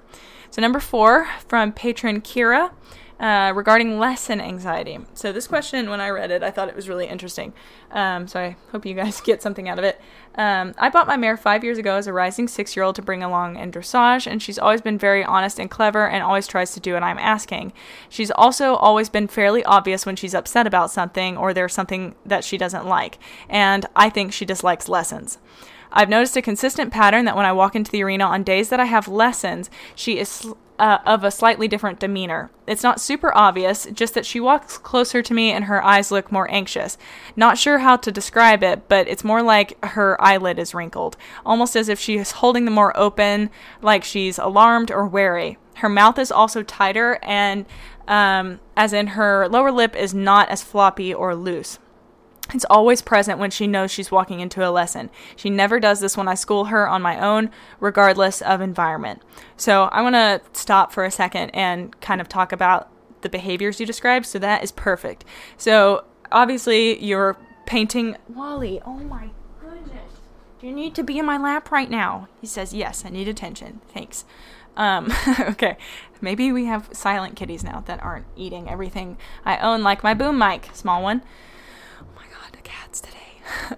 So, 0.51 0.61
number 0.61 0.81
four 0.81 1.29
from 1.47 1.73
patron 1.73 2.21
Kira. 2.21 2.73
Uh, 3.21 3.53
regarding 3.55 3.99
lesson 3.99 4.41
anxiety. 4.41 4.99
So, 5.13 5.31
this 5.31 5.47
question, 5.47 5.91
when 5.91 6.01
I 6.01 6.09
read 6.09 6.31
it, 6.31 6.43
I 6.43 6.51
thought 6.51 6.71
it 6.71 6.75
was 6.75 6.89
really 6.89 7.07
interesting. 7.07 7.53
Um, 7.91 8.27
so, 8.27 8.41
I 8.41 8.57
hope 8.73 8.87
you 8.87 8.95
guys 8.95 9.21
get 9.25 9.43
something 9.43 9.69
out 9.69 9.79
of 9.79 9.85
it. 9.85 10.01
Um, 10.37 10.75
I 10.79 10.89
bought 10.89 11.07
my 11.07 11.19
mare 11.19 11.37
five 11.37 11.63
years 11.63 11.77
ago 11.77 11.97
as 11.97 12.07
a 12.07 12.15
rising 12.15 12.49
six 12.49 12.75
year 12.75 12.83
old 12.83 12.97
to 12.97 13.03
bring 13.03 13.23
along 13.23 13.57
in 13.57 13.71
dressage, 13.71 14.27
and 14.27 14.43
she's 14.43 14.59
always 14.59 14.81
been 14.81 14.97
very 14.97 15.23
honest 15.23 15.59
and 15.59 15.71
clever 15.71 16.09
and 16.09 16.23
always 16.23 16.47
tries 16.47 16.73
to 16.73 16.81
do 16.81 16.95
what 16.95 17.03
I'm 17.03 17.19
asking. 17.19 17.75
She's 18.09 18.31
also 18.31 18.77
always 18.77 19.11
been 19.11 19.29
fairly 19.29 19.63
obvious 19.65 20.07
when 20.07 20.17
she's 20.17 20.35
upset 20.35 20.67
about 20.67 20.91
something 20.91 21.37
or 21.37 21.53
there's 21.53 21.75
something 21.75 22.15
that 22.25 22.43
she 22.43 22.57
doesn't 22.57 22.87
like, 22.87 23.19
and 23.51 23.85
I 23.95 24.09
think 24.09 24.33
she 24.33 24.47
dislikes 24.47 24.89
lessons. 24.89 25.37
I've 25.93 26.09
noticed 26.09 26.37
a 26.37 26.43
consistent 26.43 26.93
pattern 26.93 27.25
that 27.25 27.37
when 27.37 27.47
I 27.47 27.53
walk 27.53 27.75
into 27.75 27.91
the 27.91 28.03
arena 28.03 28.25
on 28.25 28.43
days 28.43 28.69
that 28.69 28.81
I 28.81 28.85
have 28.85 29.09
lessons, 29.09 29.71
she 29.95 30.19
is 30.19 30.53
uh, 30.81 30.99
of 31.05 31.25
a 31.25 31.31
slightly 31.31 31.69
different 31.69 32.01
demeanor. 32.01 32.51
It's 32.67 32.83
not 32.83 33.01
super 33.01 33.37
obvious, 33.37 33.87
just 33.93 34.15
that 34.15 34.25
she 34.25 34.41
walks 34.41 34.79
closer 34.79 35.23
to 35.23 35.35
me 35.35 35.51
and 35.51 35.67
her 35.67 35.85
eyes 35.85 36.11
look 36.11 36.33
more 36.33 36.51
anxious. 36.51 36.97
Not 37.37 37.59
sure 37.59 37.79
how 37.79 37.97
to 37.99 38.11
describe 38.11 38.63
it, 38.63 38.89
but 38.89 39.07
it's 39.07 39.23
more 39.23 39.43
like 39.43 39.83
her 39.85 40.21
eyelid 40.23 40.59
is 40.59 40.75
wrinkled, 40.75 41.19
almost 41.45 41.77
as 41.77 41.91
if 41.91 42.01
she 42.01 42.17
is 42.17 42.33
holding 42.33 42.65
them 42.65 42.75
more 42.75 42.97
open, 42.97 43.51
like 43.83 44.05
she's 44.05 44.39
alarmed 44.39 44.91
or 44.91 45.07
wary. 45.07 45.59
Her 45.77 45.89
mouth 45.91 46.19
is 46.19 46.33
also 46.33 46.63
tighter, 46.63 47.19
and 47.23 47.67
um, 48.09 48.61
as 48.77 48.95
in 48.95 49.09
her 49.09 49.49
lower 49.49 49.71
lip 49.71 49.95
is 49.95 50.15
not 50.15 50.49
as 50.49 50.63
floppy 50.63 51.13
or 51.13 51.35
loose. 51.35 51.79
It's 52.53 52.67
always 52.69 53.03
present 53.03 53.39
when 53.39 53.51
she 53.51 53.67
knows 53.67 53.91
she's 53.91 54.11
walking 54.11 54.41
into 54.41 54.67
a 54.67 54.71
lesson. 54.71 55.11
She 55.37 55.51
never 55.51 55.79
does 55.79 56.01
this 56.01 56.17
when 56.17 56.29
I 56.29 56.35
school 56.35 56.67
her 56.67 56.89
on 56.89 57.03
my 57.03 57.21
own, 57.21 57.51
regardless 57.79 58.43
of 58.43 58.61
environment. 58.61 59.23
So 59.57 59.85
I 59.85 60.03
want 60.03 60.15
to 60.15 60.41
stop 60.53 60.93
for 60.93 61.05
a 61.05 61.11
second 61.11 61.51
and 61.51 61.99
kind 62.01 62.21
of 62.21 62.29
talk 62.29 62.53
about 62.53 62.89
the 63.23 63.29
behaviors 63.29 63.79
you 63.81 63.87
described. 63.87 64.27
So 64.27 64.39
that 64.39 64.63
is 64.63 64.73
perfect. 64.73 65.25
So 65.57 66.05
obviously 66.33 67.03
you're 67.03 67.37
painting 67.67 68.17
Wally. 68.29 68.81
Oh 68.85 68.99
my 68.99 69.31
goodness. 69.61 70.21
Do 70.61 70.67
you 70.67 70.73
need 70.73 70.95
to 70.97 71.03
be 71.03 71.19
in 71.19 71.27
my 71.27 71.39
lap 71.39 71.71
right 71.71 71.91
now? 71.91 72.29
He 72.41 72.47
says, 72.47 72.75
Yes, 72.75 73.05
I 73.05 73.11
need 73.11 73.29
attention. 73.29 73.81
Thanks. 73.93 74.25
Um, 74.77 75.13
okay, 75.41 75.77
maybe 76.21 76.53
we 76.53 76.67
have 76.67 76.89
silent 76.93 77.37
kitties 77.37 77.65
now 77.65 77.81
that 77.87 78.03
aren't 78.03 78.27
eating 78.37 78.69
everything 78.69 79.19
I 79.45 79.59
own, 79.59 79.83
like 79.83 80.03
my 80.03 80.15
boom 80.15 80.39
mic, 80.39 80.71
small 80.73 81.03
one 81.03 81.23
cats 82.61 83.01
today. 83.01 83.17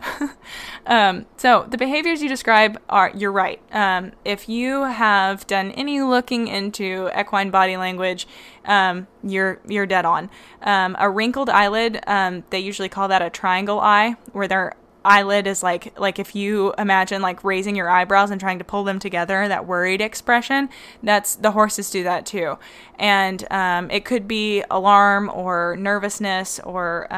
um, 0.86 1.26
so 1.36 1.66
the 1.68 1.78
behaviors 1.78 2.22
you 2.22 2.28
describe 2.28 2.80
are 2.88 3.10
you're 3.14 3.32
right. 3.32 3.60
Um, 3.72 4.12
if 4.24 4.48
you 4.48 4.84
have 4.84 5.46
done 5.46 5.70
any 5.72 6.00
looking 6.00 6.48
into 6.48 7.10
equine 7.18 7.50
body 7.50 7.76
language, 7.76 8.26
um, 8.64 9.06
you're 9.22 9.60
you're 9.66 9.86
dead 9.86 10.04
on. 10.04 10.30
Um, 10.62 10.96
a 10.98 11.08
wrinkled 11.08 11.48
eyelid, 11.48 12.00
um, 12.06 12.44
they 12.50 12.60
usually 12.60 12.88
call 12.88 13.08
that 13.08 13.22
a 13.22 13.30
triangle 13.30 13.80
eye, 13.80 14.16
where 14.32 14.48
their 14.48 14.74
eyelid 15.04 15.46
is 15.46 15.62
like 15.62 15.98
like 15.98 16.18
if 16.18 16.34
you 16.34 16.72
imagine 16.78 17.22
like 17.22 17.42
raising 17.42 17.74
your 17.74 17.88
eyebrows 17.90 18.30
and 18.30 18.40
trying 18.40 18.58
to 18.58 18.64
pull 18.64 18.84
them 18.84 18.98
together 19.00 19.48
that 19.48 19.66
worried 19.66 20.00
expression 20.00 20.68
that's 21.02 21.34
the 21.34 21.50
horses 21.50 21.90
do 21.90 22.04
that 22.04 22.24
too 22.24 22.56
and 22.98 23.44
um, 23.50 23.90
it 23.90 24.04
could 24.04 24.28
be 24.28 24.62
alarm 24.70 25.30
or 25.34 25.76
nervousness 25.76 26.60
or 26.60 27.12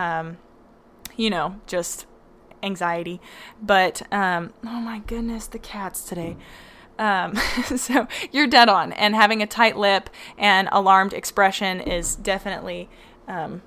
you 1.17 1.31
know, 1.31 1.61
just 1.67 2.07
anxiety. 2.63 3.21
But 3.63 4.03
um, 4.13 4.53
oh 4.65 4.81
my 4.81 5.01
goodness, 5.01 5.47
the 5.47 5.59
cats 5.59 6.05
today. 6.05 6.37
Um, 6.99 7.35
so 7.77 8.07
you're 8.33 8.47
dead 8.47 8.69
on, 8.69 8.93
and 8.93 9.15
having 9.15 9.43
a 9.43 9.47
tight 9.47 9.77
lip 9.77 10.11
and 10.39 10.69
alarmed 10.73 11.13
expression 11.13 11.81
is 11.81 12.17
definitely 12.17 12.89
um, 13.29 13.63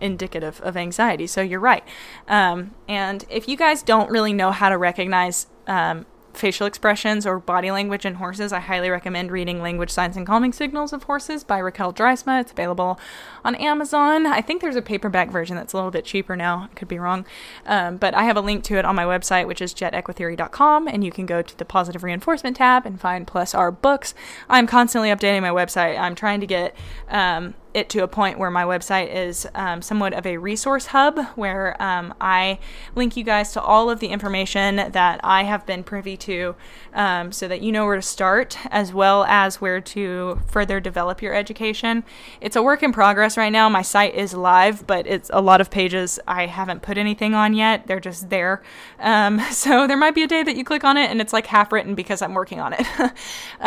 indicative 0.00 0.60
of 0.62 0.76
anxiety. 0.76 1.26
So 1.26 1.40
you're 1.40 1.60
right. 1.60 1.84
Um, 2.26 2.72
and 2.86 3.24
if 3.28 3.48
you 3.48 3.56
guys 3.56 3.82
don't 3.82 4.10
really 4.10 4.32
know 4.32 4.50
how 4.50 4.68
to 4.68 4.78
recognize 4.78 5.46
um, 5.66 6.06
facial 6.38 6.66
expressions 6.66 7.26
or 7.26 7.38
body 7.38 7.70
language 7.70 8.06
in 8.06 8.14
horses, 8.14 8.52
I 8.52 8.60
highly 8.60 8.90
recommend 8.90 9.30
reading 9.30 9.60
Language 9.60 9.90
Signs 9.90 10.16
and 10.16 10.26
Calming 10.26 10.52
Signals 10.52 10.92
of 10.92 11.02
Horses 11.02 11.44
by 11.44 11.60
Rachaël 11.60 11.94
Draaisma. 11.94 12.40
It's 12.40 12.52
available 12.52 12.98
on 13.44 13.54
Amazon. 13.56 14.26
I 14.26 14.40
think 14.40 14.62
there's 14.62 14.76
a 14.76 14.82
paperback 14.82 15.30
version 15.30 15.56
that's 15.56 15.72
a 15.72 15.76
little 15.76 15.90
bit 15.90 16.04
cheaper 16.04 16.36
now. 16.36 16.68
I 16.70 16.74
could 16.74 16.88
be 16.88 16.98
wrong. 16.98 17.26
Um, 17.66 17.96
but 17.96 18.14
I 18.14 18.22
have 18.24 18.36
a 18.36 18.40
link 18.40 18.64
to 18.64 18.76
it 18.76 18.84
on 18.84 18.94
my 18.94 19.04
website, 19.04 19.46
which 19.46 19.60
is 19.60 19.74
jetequitheory.com, 19.74 20.88
and 20.88 21.04
you 21.04 21.10
can 21.10 21.26
go 21.26 21.42
to 21.42 21.58
the 21.58 21.64
positive 21.64 22.02
reinforcement 22.02 22.56
tab 22.56 22.86
and 22.86 23.00
find 23.00 23.26
plus 23.26 23.54
our 23.54 23.70
books. 23.70 24.14
I'm 24.48 24.66
constantly 24.66 25.10
updating 25.10 25.42
my 25.42 25.50
website. 25.50 25.98
I'm 25.98 26.14
trying 26.14 26.40
to 26.40 26.46
get 26.46 26.74
um, 27.08 27.54
it 27.78 27.88
to 27.90 28.02
a 28.02 28.08
point 28.08 28.38
where 28.38 28.50
my 28.50 28.64
website 28.64 29.14
is 29.14 29.46
um, 29.54 29.80
somewhat 29.80 30.12
of 30.12 30.26
a 30.26 30.36
resource 30.36 30.86
hub 30.86 31.18
where 31.36 31.80
um, 31.82 32.12
I 32.20 32.58
link 32.94 33.16
you 33.16 33.24
guys 33.24 33.52
to 33.52 33.62
all 33.62 33.88
of 33.88 34.00
the 34.00 34.08
information 34.08 34.76
that 34.76 35.20
I 35.24 35.44
have 35.44 35.64
been 35.64 35.82
privy 35.82 36.16
to 36.18 36.54
um, 36.92 37.32
so 37.32 37.48
that 37.48 37.62
you 37.62 37.72
know 37.72 37.86
where 37.86 37.96
to 37.96 38.02
start 38.02 38.58
as 38.70 38.92
well 38.92 39.24
as 39.24 39.60
where 39.60 39.80
to 39.80 40.40
further 40.46 40.80
develop 40.80 41.22
your 41.22 41.34
education. 41.34 42.04
It's 42.40 42.56
a 42.56 42.62
work 42.62 42.82
in 42.82 42.92
progress 42.92 43.36
right 43.36 43.52
now. 43.52 43.68
My 43.68 43.82
site 43.82 44.14
is 44.14 44.34
live, 44.34 44.86
but 44.86 45.06
it's 45.06 45.30
a 45.32 45.40
lot 45.40 45.60
of 45.60 45.70
pages 45.70 46.18
I 46.26 46.46
haven't 46.46 46.82
put 46.82 46.98
anything 46.98 47.34
on 47.34 47.54
yet. 47.54 47.86
They're 47.86 48.00
just 48.00 48.28
there. 48.28 48.62
Um, 48.98 49.40
so 49.50 49.86
there 49.86 49.96
might 49.96 50.14
be 50.14 50.22
a 50.24 50.28
day 50.28 50.42
that 50.42 50.56
you 50.56 50.64
click 50.64 50.84
on 50.84 50.96
it 50.96 51.10
and 51.10 51.20
it's 51.20 51.32
like 51.32 51.46
half 51.46 51.72
written 51.72 51.94
because 51.94 52.22
I'm 52.22 52.34
working 52.34 52.60
on 52.60 52.74
it. 52.74 52.86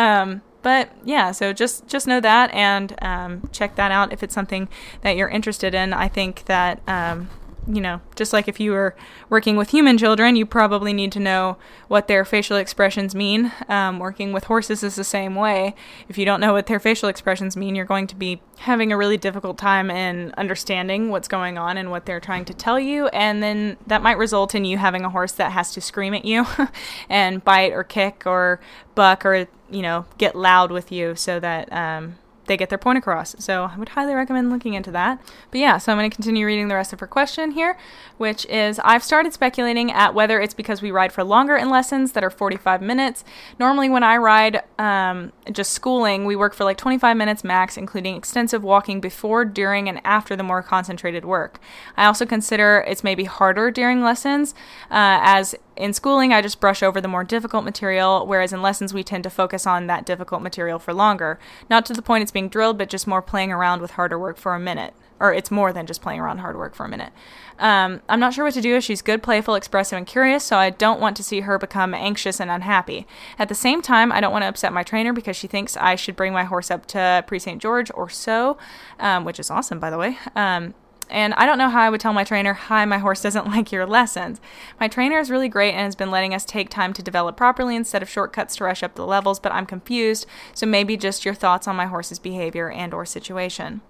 But 0.61 0.91
yeah, 1.03 1.31
so 1.31 1.53
just 1.53 1.87
just 1.87 2.07
know 2.07 2.19
that 2.19 2.53
and 2.53 2.95
um, 3.01 3.49
check 3.51 3.75
that 3.75 3.91
out 3.91 4.13
if 4.13 4.21
it's 4.23 4.33
something 4.33 4.69
that 5.01 5.15
you're 5.15 5.29
interested 5.29 5.73
in. 5.73 5.93
I 5.93 6.07
think 6.07 6.45
that 6.45 6.81
um, 6.87 7.29
you 7.67 7.79
know, 7.79 8.01
just 8.15 8.33
like 8.33 8.47
if 8.47 8.59
you 8.59 8.71
were 8.71 8.95
working 9.29 9.55
with 9.55 9.69
human 9.69 9.97
children, 9.97 10.35
you 10.35 10.45
probably 10.45 10.93
need 10.93 11.11
to 11.11 11.19
know 11.19 11.57
what 11.87 12.07
their 12.07 12.25
facial 12.25 12.57
expressions 12.57 13.13
mean. 13.13 13.51
Um, 13.69 13.99
working 13.99 14.33
with 14.33 14.45
horses 14.45 14.83
is 14.83 14.95
the 14.95 15.03
same 15.03 15.35
way. 15.35 15.75
If 16.09 16.17
you 16.17 16.25
don't 16.25 16.41
know 16.41 16.53
what 16.53 16.65
their 16.65 16.79
facial 16.79 17.07
expressions 17.07 17.55
mean, 17.55 17.75
you're 17.75 17.85
going 17.85 18.07
to 18.07 18.15
be 18.15 18.41
having 18.59 18.91
a 18.91 18.97
really 18.97 19.17
difficult 19.17 19.57
time 19.57 19.91
in 19.91 20.33
understanding 20.37 21.09
what's 21.09 21.27
going 21.27 21.57
on 21.57 21.77
and 21.77 21.91
what 21.91 22.05
they're 22.05 22.19
trying 22.19 22.45
to 22.45 22.53
tell 22.53 22.79
you. 22.79 23.07
And 23.09 23.43
then 23.43 23.77
that 23.85 24.01
might 24.01 24.17
result 24.17 24.55
in 24.55 24.65
you 24.65 24.77
having 24.77 25.03
a 25.03 25.09
horse 25.09 25.33
that 25.33 25.51
has 25.51 25.71
to 25.73 25.81
scream 25.81 26.13
at 26.13 26.25
you 26.25 26.45
and 27.09 27.43
bite 27.43 27.73
or 27.73 27.83
kick 27.83 28.23
or 28.25 28.59
buck 28.95 29.25
or, 29.25 29.47
you 29.69 29.81
know, 29.81 30.05
get 30.17 30.35
loud 30.35 30.71
with 30.71 30.91
you 30.91 31.15
so 31.15 31.39
that 31.39 31.71
um, 31.71 32.17
they 32.51 32.57
get 32.57 32.67
their 32.67 32.77
point 32.77 32.97
across. 32.97 33.33
So 33.39 33.63
I 33.63 33.77
would 33.77 33.89
highly 33.89 34.13
recommend 34.13 34.49
looking 34.49 34.73
into 34.73 34.91
that. 34.91 35.21
But 35.51 35.61
yeah, 35.61 35.77
so 35.77 35.89
I'm 35.89 35.97
going 35.97 36.09
to 36.09 36.13
continue 36.13 36.45
reading 36.45 36.67
the 36.67 36.75
rest 36.75 36.91
of 36.91 36.99
her 36.99 37.07
question 37.07 37.51
here, 37.51 37.77
which 38.17 38.45
is 38.47 38.77
I've 38.83 39.05
started 39.05 39.31
speculating 39.31 39.89
at 39.89 40.13
whether 40.13 40.41
it's 40.41 40.53
because 40.53 40.81
we 40.81 40.91
ride 40.91 41.13
for 41.13 41.23
longer 41.23 41.55
in 41.55 41.69
lessons 41.69 42.11
that 42.11 42.25
are 42.25 42.29
45 42.29 42.81
minutes. 42.81 43.23
Normally, 43.57 43.87
when 43.87 44.03
I 44.03 44.17
ride 44.17 44.63
um, 44.77 45.31
just 45.49 45.71
schooling, 45.71 46.25
we 46.25 46.35
work 46.35 46.53
for 46.53 46.65
like 46.65 46.75
25 46.75 47.15
minutes 47.15 47.45
max, 47.45 47.77
including 47.77 48.17
extensive 48.17 48.63
walking 48.63 48.99
before, 48.99 49.45
during, 49.45 49.87
and 49.87 50.01
after 50.03 50.35
the 50.35 50.43
more 50.43 50.61
concentrated 50.61 51.23
work. 51.23 51.57
I 51.95 52.07
also 52.07 52.25
consider 52.25 52.83
it's 52.85 53.01
maybe 53.01 53.23
harder 53.23 53.71
during 53.71 54.03
lessons, 54.03 54.53
uh, 54.89 55.23
as 55.23 55.55
in 55.81 55.93
schooling, 55.93 56.31
I 56.31 56.43
just 56.43 56.61
brush 56.61 56.83
over 56.83 57.01
the 57.01 57.07
more 57.07 57.23
difficult 57.23 57.63
material, 57.63 58.27
whereas 58.27 58.53
in 58.53 58.61
lessons, 58.61 58.93
we 58.93 59.03
tend 59.03 59.23
to 59.23 59.31
focus 59.31 59.65
on 59.65 59.87
that 59.87 60.05
difficult 60.05 60.43
material 60.43 60.77
for 60.77 60.93
longer. 60.93 61.39
Not 61.71 61.87
to 61.87 61.93
the 61.93 62.03
point 62.03 62.21
it's 62.21 62.31
being 62.31 62.49
drilled, 62.49 62.77
but 62.77 62.87
just 62.87 63.07
more 63.07 63.21
playing 63.21 63.51
around 63.51 63.81
with 63.81 63.91
harder 63.91 64.19
work 64.19 64.37
for 64.37 64.53
a 64.53 64.59
minute. 64.59 64.93
Or 65.19 65.33
it's 65.33 65.49
more 65.49 65.73
than 65.73 65.87
just 65.87 66.01
playing 66.01 66.19
around 66.19 66.37
hard 66.37 66.55
work 66.55 66.75
for 66.75 66.85
a 66.85 66.89
minute. 66.89 67.11
Um, 67.57 68.01
I'm 68.09 68.19
not 68.19 68.33
sure 68.33 68.45
what 68.45 68.53
to 68.55 68.61
do 68.61 68.79
she's 68.81 69.01
good, 69.01 69.21
playful, 69.23 69.55
expressive, 69.55 69.97
and 69.97 70.05
curious, 70.05 70.43
so 70.43 70.57
I 70.57 70.69
don't 70.69 70.99
want 70.99 71.17
to 71.17 71.23
see 71.23 71.41
her 71.41 71.57
become 71.57 71.93
anxious 71.93 72.39
and 72.39 72.51
unhappy. 72.51 73.07
At 73.39 73.49
the 73.49 73.55
same 73.55 73.81
time, 73.81 74.11
I 74.11 74.21
don't 74.21 74.31
want 74.31 74.43
to 74.43 74.49
upset 74.49 74.73
my 74.73 74.83
trainer 74.83 75.13
because 75.13 75.35
she 75.35 75.47
thinks 75.47 75.77
I 75.77 75.95
should 75.95 76.15
bring 76.15 76.31
my 76.31 76.43
horse 76.43 76.69
up 76.69 76.85
to 76.87 77.23
Prix 77.25 77.39
St. 77.39 77.61
Georges 77.61 77.91
or 77.91 78.07
so, 78.09 78.57
um, 78.99 79.25
which 79.25 79.39
is 79.39 79.49
awesome, 79.49 79.79
by 79.79 79.89
the 79.89 79.97
way. 79.97 80.17
Um, 80.35 80.75
and 81.11 81.33
I 81.35 81.45
don't 81.45 81.57
know 81.57 81.69
how 81.69 81.81
I 81.81 81.89
would 81.89 82.01
tell 82.01 82.13
my 82.13 82.23
trainer, 82.23 82.53
Hi, 82.53 82.85
my 82.85 82.97
horse 82.97 83.21
doesn't 83.21 83.47
like 83.51 83.71
your 83.71 83.85
lessons. 83.85 84.41
My 84.79 84.87
trainer 84.87 85.19
is 85.19 85.29
really 85.29 85.49
great 85.49 85.73
and 85.73 85.81
has 85.81 85.95
been 85.95 86.11
letting 86.11 86.33
us 86.33 86.45
take 86.45 86.69
time 86.69 86.93
to 86.93 87.03
develop 87.03 87.37
properly 87.37 87.75
instead 87.75 88.01
of 88.01 88.09
shortcuts 88.09 88.55
to 88.57 88.63
rush 88.63 88.83
up 88.83 88.95
the 88.95 89.05
levels, 89.05 89.39
but 89.39 89.51
I'm 89.51 89.65
confused, 89.65 90.25
so 90.53 90.65
maybe 90.65 90.97
just 90.97 91.25
your 91.25 91.33
thoughts 91.33 91.67
on 91.67 91.75
my 91.75 91.85
horse's 91.85 92.19
behavior 92.19 92.69
and 92.69 92.93
or 92.93 93.05
situation. 93.05 93.81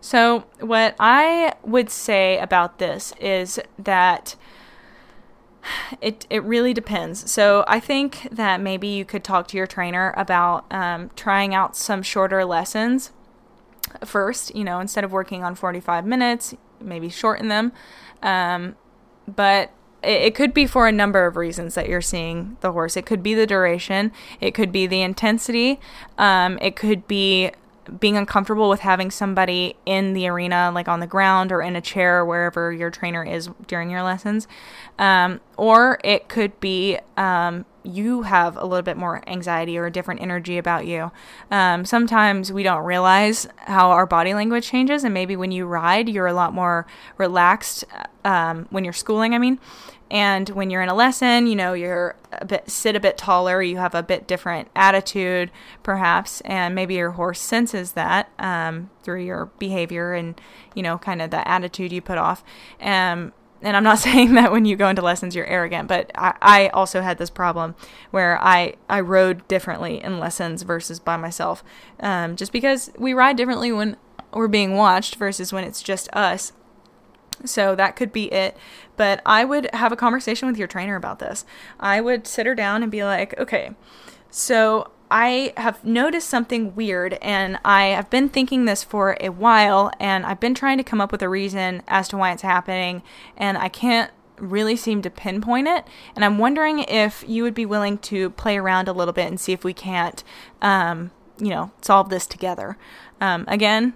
So, 0.00 0.44
what 0.58 0.96
I 0.98 1.54
would 1.62 1.88
say 1.88 2.38
about 2.38 2.78
this 2.78 3.12
is 3.20 3.60
that 3.78 4.34
it 6.00 6.26
it 6.30 6.42
really 6.42 6.74
depends. 6.74 7.30
So 7.30 7.64
I 7.68 7.80
think 7.80 8.28
that 8.30 8.60
maybe 8.60 8.88
you 8.88 9.04
could 9.04 9.24
talk 9.24 9.48
to 9.48 9.56
your 9.56 9.66
trainer 9.66 10.12
about 10.16 10.64
um, 10.72 11.10
trying 11.16 11.54
out 11.54 11.76
some 11.76 12.02
shorter 12.02 12.44
lessons 12.44 13.12
first, 14.04 14.54
you 14.54 14.64
know, 14.64 14.80
instead 14.80 15.04
of 15.04 15.12
working 15.12 15.44
on 15.44 15.54
45 15.54 16.06
minutes, 16.06 16.54
maybe 16.80 17.08
shorten 17.08 17.48
them. 17.48 17.72
Um, 18.22 18.76
but 19.26 19.72
it, 20.02 20.22
it 20.22 20.34
could 20.34 20.52
be 20.54 20.66
for 20.66 20.86
a 20.86 20.92
number 20.92 21.26
of 21.26 21.36
reasons 21.36 21.74
that 21.74 21.88
you're 21.88 22.00
seeing 22.00 22.56
the 22.60 22.72
horse. 22.72 22.96
It 22.96 23.06
could 23.06 23.22
be 23.22 23.34
the 23.34 23.46
duration, 23.46 24.12
it 24.40 24.52
could 24.52 24.72
be 24.72 24.86
the 24.86 25.02
intensity, 25.02 25.80
um, 26.18 26.58
it 26.60 26.76
could 26.76 27.06
be 27.06 27.50
being 27.98 28.16
uncomfortable 28.16 28.68
with 28.68 28.80
having 28.80 29.10
somebody 29.10 29.76
in 29.86 30.12
the 30.12 30.26
arena, 30.26 30.70
like 30.74 30.88
on 30.88 31.00
the 31.00 31.06
ground 31.06 31.52
or 31.52 31.62
in 31.62 31.76
a 31.76 31.80
chair, 31.80 32.24
wherever 32.24 32.72
your 32.72 32.90
trainer 32.90 33.24
is 33.24 33.48
during 33.66 33.90
your 33.90 34.02
lessons. 34.02 34.48
Um, 34.98 35.40
or 35.56 35.98
it 36.04 36.28
could 36.28 36.58
be 36.60 36.98
um, 37.16 37.64
you 37.84 38.22
have 38.22 38.56
a 38.56 38.64
little 38.64 38.82
bit 38.82 38.96
more 38.96 39.22
anxiety 39.28 39.76
or 39.78 39.86
a 39.86 39.90
different 39.90 40.20
energy 40.20 40.58
about 40.58 40.86
you. 40.86 41.10
Um, 41.50 41.84
sometimes 41.84 42.52
we 42.52 42.62
don't 42.62 42.84
realize 42.84 43.48
how 43.58 43.90
our 43.90 44.06
body 44.06 44.34
language 44.34 44.66
changes, 44.66 45.04
and 45.04 45.12
maybe 45.14 45.36
when 45.36 45.50
you 45.50 45.66
ride, 45.66 46.08
you're 46.08 46.26
a 46.26 46.32
lot 46.32 46.52
more 46.52 46.86
relaxed 47.18 47.84
um, 48.24 48.66
when 48.70 48.84
you're 48.84 48.92
schooling, 48.92 49.34
I 49.34 49.38
mean. 49.38 49.58
And 50.12 50.50
when 50.50 50.68
you're 50.68 50.82
in 50.82 50.90
a 50.90 50.94
lesson, 50.94 51.46
you 51.46 51.56
know, 51.56 51.72
you're 51.72 52.16
a 52.32 52.44
bit 52.44 52.70
sit 52.70 52.94
a 52.94 53.00
bit 53.00 53.16
taller, 53.16 53.62
you 53.62 53.78
have 53.78 53.94
a 53.94 54.02
bit 54.02 54.28
different 54.28 54.68
attitude, 54.76 55.50
perhaps, 55.82 56.42
and 56.42 56.74
maybe 56.74 56.94
your 56.94 57.12
horse 57.12 57.40
senses 57.40 57.92
that 57.92 58.30
um, 58.38 58.90
through 59.02 59.24
your 59.24 59.46
behavior 59.58 60.12
and 60.12 60.38
you 60.74 60.82
know, 60.82 60.98
kind 60.98 61.22
of 61.22 61.30
the 61.30 61.48
attitude 61.48 61.92
you 61.92 62.02
put 62.02 62.18
off. 62.18 62.44
Um, 62.78 63.32
and 63.62 63.74
I'm 63.74 63.84
not 63.84 63.98
saying 64.00 64.34
that 64.34 64.52
when 64.52 64.66
you 64.66 64.76
go 64.76 64.90
into 64.90 65.00
lessons 65.00 65.34
you're 65.34 65.46
arrogant, 65.46 65.88
but 65.88 66.10
I, 66.14 66.34
I 66.42 66.68
also 66.68 67.00
had 67.00 67.16
this 67.16 67.30
problem 67.30 67.74
where 68.10 68.38
I 68.42 68.74
I 68.90 69.00
rode 69.00 69.48
differently 69.48 70.02
in 70.02 70.20
lessons 70.20 70.62
versus 70.62 71.00
by 71.00 71.16
myself, 71.16 71.64
um, 72.00 72.36
just 72.36 72.52
because 72.52 72.90
we 72.98 73.14
ride 73.14 73.38
differently 73.38 73.72
when 73.72 73.96
we're 74.34 74.46
being 74.46 74.76
watched 74.76 75.16
versus 75.16 75.54
when 75.54 75.64
it's 75.64 75.82
just 75.82 76.10
us. 76.12 76.52
So 77.44 77.74
that 77.74 77.96
could 77.96 78.12
be 78.12 78.32
it. 78.32 78.56
But 79.02 79.20
I 79.26 79.44
would 79.44 79.68
have 79.74 79.90
a 79.90 79.96
conversation 79.96 80.46
with 80.46 80.56
your 80.56 80.68
trainer 80.68 80.94
about 80.94 81.18
this. 81.18 81.44
I 81.80 82.00
would 82.00 82.24
sit 82.24 82.46
her 82.46 82.54
down 82.54 82.84
and 82.84 82.92
be 82.92 83.02
like, 83.02 83.36
okay, 83.36 83.72
so 84.30 84.92
I 85.10 85.52
have 85.56 85.84
noticed 85.84 86.30
something 86.30 86.76
weird 86.76 87.14
and 87.14 87.58
I 87.64 87.86
have 87.86 88.10
been 88.10 88.28
thinking 88.28 88.64
this 88.64 88.84
for 88.84 89.16
a 89.18 89.30
while 89.30 89.90
and 89.98 90.24
I've 90.24 90.38
been 90.38 90.54
trying 90.54 90.78
to 90.78 90.84
come 90.84 91.00
up 91.00 91.10
with 91.10 91.20
a 91.20 91.28
reason 91.28 91.82
as 91.88 92.06
to 92.10 92.16
why 92.16 92.30
it's 92.30 92.42
happening 92.42 93.02
and 93.36 93.58
I 93.58 93.68
can't 93.68 94.12
really 94.36 94.76
seem 94.76 95.02
to 95.02 95.10
pinpoint 95.10 95.66
it. 95.66 95.84
And 96.14 96.24
I'm 96.24 96.38
wondering 96.38 96.78
if 96.78 97.24
you 97.26 97.42
would 97.42 97.54
be 97.54 97.66
willing 97.66 97.98
to 97.98 98.30
play 98.30 98.56
around 98.56 98.86
a 98.86 98.92
little 98.92 99.12
bit 99.12 99.26
and 99.26 99.40
see 99.40 99.52
if 99.52 99.64
we 99.64 99.74
can't, 99.74 100.22
um, 100.60 101.10
you 101.38 101.50
know, 101.50 101.72
solve 101.80 102.08
this 102.08 102.24
together. 102.24 102.78
Um, 103.20 103.46
again, 103.48 103.94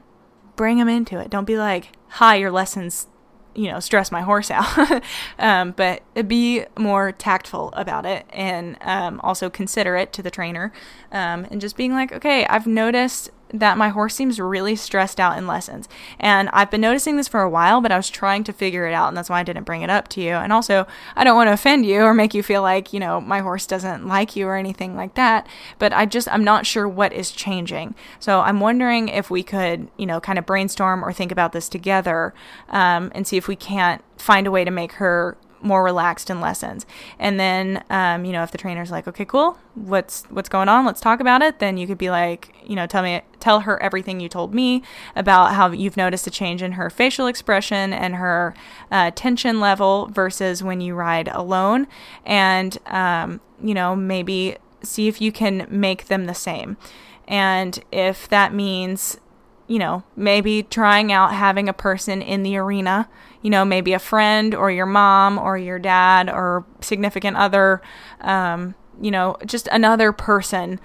bring 0.57 0.79
them 0.79 0.89
into 0.89 1.21
it. 1.21 1.31
Don't 1.31 1.45
be 1.45 1.57
like, 1.57 1.93
hi, 2.09 2.35
your 2.35 2.51
lessons 2.51 3.07
you 3.57 3.71
know, 3.71 3.81
stress 3.81 4.13
my 4.13 4.21
horse 4.21 4.51
out. 4.51 5.03
um, 5.39 5.73
but 5.73 6.03
be 6.29 6.65
more 6.79 7.13
tactful 7.13 7.71
about 7.73 8.07
it 8.07 8.27
and 8.31 8.77
um, 8.83 9.21
also 9.23 9.51
considerate 9.51 10.13
to 10.13 10.23
the 10.23 10.31
trainer 10.31 10.73
um, 11.13 11.47
and 11.51 11.61
just 11.61 11.77
being 11.77 11.93
like, 11.93 12.13
okay, 12.13 12.47
I've 12.47 12.67
noticed 12.67 13.31
that 13.51 13.79
my 13.79 13.89
horse 13.91 14.15
seems 14.15 14.41
really 14.41 14.77
stressed 14.77 15.21
out 15.21 15.39
in 15.39 15.47
lessons. 15.47 15.89
And 16.19 16.49
I've 16.53 16.71
been 16.71 16.81
noticing 16.81 17.17
this 17.17 17.29
for 17.29 17.43
a 17.43 17.51
while, 17.51 17.81
but 17.81 17.93
I 17.93 17.97
was 17.97 18.11
trying 18.11 18.45
to 18.45 18.53
figure 18.53 18.87
it 18.87 18.93
out, 18.93 19.09
and 19.09 19.17
that's 19.17 19.31
why 19.31 19.41
I 19.41 19.43
didn't 19.43 19.65
bring 19.65 19.83
it 19.83 19.91
up 19.91 20.09
to 20.09 20.21
you. 20.21 20.33
And 20.33 20.53
also, 20.53 20.87
I 21.15 21.25
don't 21.25 21.37
want 21.37 21.49
to 21.49 21.53
offend 21.53 21.87
you 21.87 22.03
or 22.03 22.15
make 22.15 22.35
you 22.35 22.43
feel 22.43 22.63
like, 22.63 22.93
you 22.93 23.01
know, 23.01 23.21
my 23.21 23.41
horse 23.41 23.67
doesn't 23.67 24.07
like 24.07 24.37
you 24.37 24.47
or 24.47 24.57
anything 24.57 24.97
like 24.97 25.15
that, 25.15 25.47
but 25.79 25.93
I 25.93 26.07
just, 26.07 26.29
I'm 26.29 26.45
not 26.45 26.67
sure 26.67 26.89
what 26.89 27.13
is 27.13 27.31
changing. 27.31 27.95
So 28.19 28.41
I'm 28.41 28.61
wondering 28.61 29.09
if 29.09 29.31
we 29.31 29.43
could, 29.43 29.89
you 29.97 30.07
know, 30.07 30.21
kind 30.21 30.39
of 30.39 30.47
brainstorm 30.47 31.05
or 31.05 31.13
think 31.13 31.33
about 31.33 31.53
this 31.53 31.69
together 31.69 32.35
um, 32.69 33.13
and 33.15 33.27
see 33.27 33.37
if 33.37 33.49
we 33.49 33.57
can't 33.57 34.03
find 34.19 34.47
a 34.47 34.51
way 34.51 34.65
to 34.65 34.71
make 34.71 34.93
her 34.93 35.37
more 35.67 35.83
relaxed 35.83 36.31
in 36.31 36.41
lessons. 36.41 36.87
And 37.19 37.39
then, 37.39 37.85
um, 37.91 38.25
you 38.25 38.33
know, 38.33 38.43
if 38.43 38.51
the 38.51 38.59
trainer's 38.59 38.91
like, 38.91 39.07
okay, 39.09 39.25
cool, 39.25 39.59
what's 39.75 40.25
what's 40.31 40.49
going 40.49 40.69
on? 40.69 40.87
Let's 40.87 41.01
talk 41.01 41.21
about 41.21 41.43
it. 41.43 41.59
Then 41.59 41.77
you 41.77 41.87
could 41.87 41.99
be 41.99 42.11
like, 42.11 42.55
you 42.65 42.77
know, 42.77 42.87
tell 42.87 43.03
me, 43.03 43.23
tell 43.41 43.61
her 43.61 43.83
everything 43.83 44.21
you 44.21 44.29
told 44.29 44.55
me 44.55 44.83
about 45.15 45.55
how 45.55 45.71
you've 45.71 45.97
noticed 45.97 46.27
a 46.27 46.31
change 46.31 46.63
in 46.63 46.73
her 46.73 46.91
facial 46.91 47.27
expression 47.27 47.93
and 47.93 48.17
her 48.17 48.55
uh, 48.91 49.11
tension 49.15 49.61
level 49.61 50.07
versus 50.07 50.63
when 50.63 50.81
you 50.81 50.95
ride 50.95 51.29
alone, 51.29 51.87
and 52.25 52.79
um, 52.87 53.41
you 53.63 53.75
know, 53.75 53.97
maybe 53.97 54.57
see 54.83 55.09
if 55.09 55.21
you 55.21 55.33
can 55.33 55.67
make 55.69 56.07
them 56.07 56.27
the 56.27 56.35
same. 56.35 56.77
And 57.29 57.83
if 57.91 58.29
that 58.29 58.55
means 58.55 59.19
you 59.69 59.79
know, 59.79 60.05
maybe 60.15 60.63
trying 60.63 61.13
out 61.13 61.33
having 61.33 61.69
a 61.69 61.73
person 61.73 62.23
in 62.23 62.43
the 62.43 62.57
arena, 62.57 63.09
you 63.47 63.51
know, 63.51 63.65
maybe 63.65 63.93
a 63.93 64.01
friend 64.01 64.57
or 64.57 64.73
your 64.73 64.87
mom 64.87 65.39
or 65.39 65.57
your 65.57 65.79
dad 65.79 66.29
or 66.29 66.67
significant 66.81 67.37
other, 67.37 67.81
um, 68.23 68.75
you 69.01 69.13
know, 69.13 69.37
just 69.47 69.69
another 69.69 70.11
person 70.11 70.81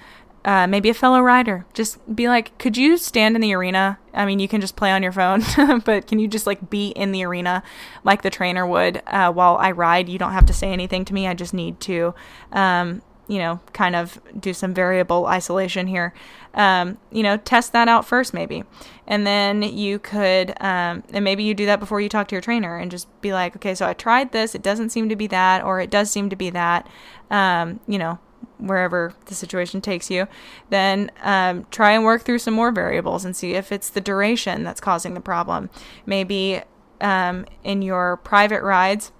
uh, 0.45 0.67
maybe 0.67 0.87
a 0.87 0.93
fellow 0.93 1.21
rider. 1.21 1.65
Just 1.73 1.97
be 2.15 2.27
like, 2.27 2.55
could 2.59 2.77
you 2.77 2.97
stand 2.97 3.33
in 3.33 3.41
the 3.41 3.51
arena? 3.55 3.97
I 4.13 4.25
mean, 4.25 4.37
you 4.37 4.47
can 4.47 4.61
just 4.61 4.75
play 4.75 4.91
on 4.91 5.01
your 5.01 5.11
phone, 5.11 5.41
but 5.85 6.05
can 6.05 6.19
you 6.19 6.27
just 6.27 6.45
like 6.45 6.69
be 6.69 6.89
in 6.89 7.11
the 7.11 7.23
arena 7.23 7.63
like 8.03 8.21
the 8.21 8.29
trainer 8.29 8.67
would 8.67 9.01
uh, 9.07 9.31
while 9.31 9.57
I 9.57 9.71
ride? 9.71 10.07
You 10.07 10.19
don't 10.19 10.33
have 10.33 10.45
to 10.45 10.53
say 10.53 10.71
anything 10.71 11.03
to 11.05 11.15
me. 11.15 11.27
I 11.27 11.33
just 11.33 11.53
need 11.55 11.79
to, 11.81 12.13
um, 12.51 13.01
you 13.27 13.39
know, 13.39 13.59
kind 13.73 13.95
of 13.95 14.21
do 14.39 14.53
some 14.53 14.71
variable 14.71 15.25
isolation 15.25 15.87
here. 15.87 16.13
Um, 16.53 16.99
you 17.11 17.23
know, 17.23 17.37
test 17.37 17.73
that 17.73 17.87
out 17.87 18.05
first, 18.05 18.35
maybe. 18.35 18.63
And 19.11 19.27
then 19.27 19.61
you 19.61 19.99
could, 19.99 20.51
um, 20.61 21.03
and 21.11 21.25
maybe 21.25 21.43
you 21.43 21.53
do 21.53 21.65
that 21.65 21.81
before 21.81 21.99
you 21.99 22.07
talk 22.07 22.29
to 22.29 22.35
your 22.35 22.41
trainer 22.41 22.77
and 22.77 22.89
just 22.89 23.09
be 23.19 23.33
like, 23.33 23.57
okay, 23.57 23.75
so 23.75 23.85
I 23.85 23.91
tried 23.91 24.31
this. 24.31 24.55
It 24.55 24.61
doesn't 24.61 24.91
seem 24.91 25.09
to 25.09 25.17
be 25.17 25.27
that, 25.27 25.65
or 25.65 25.81
it 25.81 25.89
does 25.89 26.09
seem 26.09 26.29
to 26.29 26.37
be 26.37 26.49
that. 26.51 26.87
Um, 27.29 27.81
you 27.87 27.97
know, 27.97 28.19
wherever 28.57 29.13
the 29.25 29.35
situation 29.35 29.81
takes 29.81 30.09
you, 30.09 30.29
then 30.69 31.11
um, 31.23 31.67
try 31.71 31.91
and 31.91 32.05
work 32.05 32.21
through 32.21 32.39
some 32.39 32.53
more 32.53 32.71
variables 32.71 33.25
and 33.25 33.35
see 33.35 33.51
if 33.51 33.73
it's 33.73 33.89
the 33.89 33.99
duration 33.99 34.63
that's 34.63 34.79
causing 34.79 35.13
the 35.13 35.19
problem. 35.19 35.69
Maybe 36.05 36.61
um, 37.01 37.45
in 37.65 37.81
your 37.81 38.15
private 38.15 38.63
rides, 38.63 39.11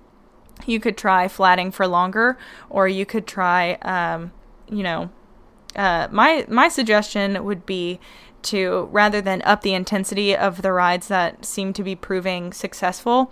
you 0.66 0.80
could 0.80 0.98
try 0.98 1.28
flatting 1.28 1.70
for 1.70 1.86
longer, 1.86 2.38
or 2.70 2.88
you 2.88 3.06
could 3.06 3.28
try, 3.28 3.74
um, 3.82 4.32
you 4.70 4.84
know, 4.84 5.12
uh, 5.76 6.08
my 6.12 6.46
my 6.48 6.70
suggestion 6.70 7.44
would 7.44 7.66
be 7.66 8.00
to 8.44 8.90
rather 8.92 9.22
than 9.22 9.42
up 9.44 9.62
the 9.62 9.74
intensity 9.74 10.36
of 10.36 10.62
the 10.62 10.72
rides 10.72 11.08
that 11.08 11.46
seem 11.46 11.74
to 11.74 11.84
be 11.84 11.96
proving 11.96 12.54
successful, 12.54 13.32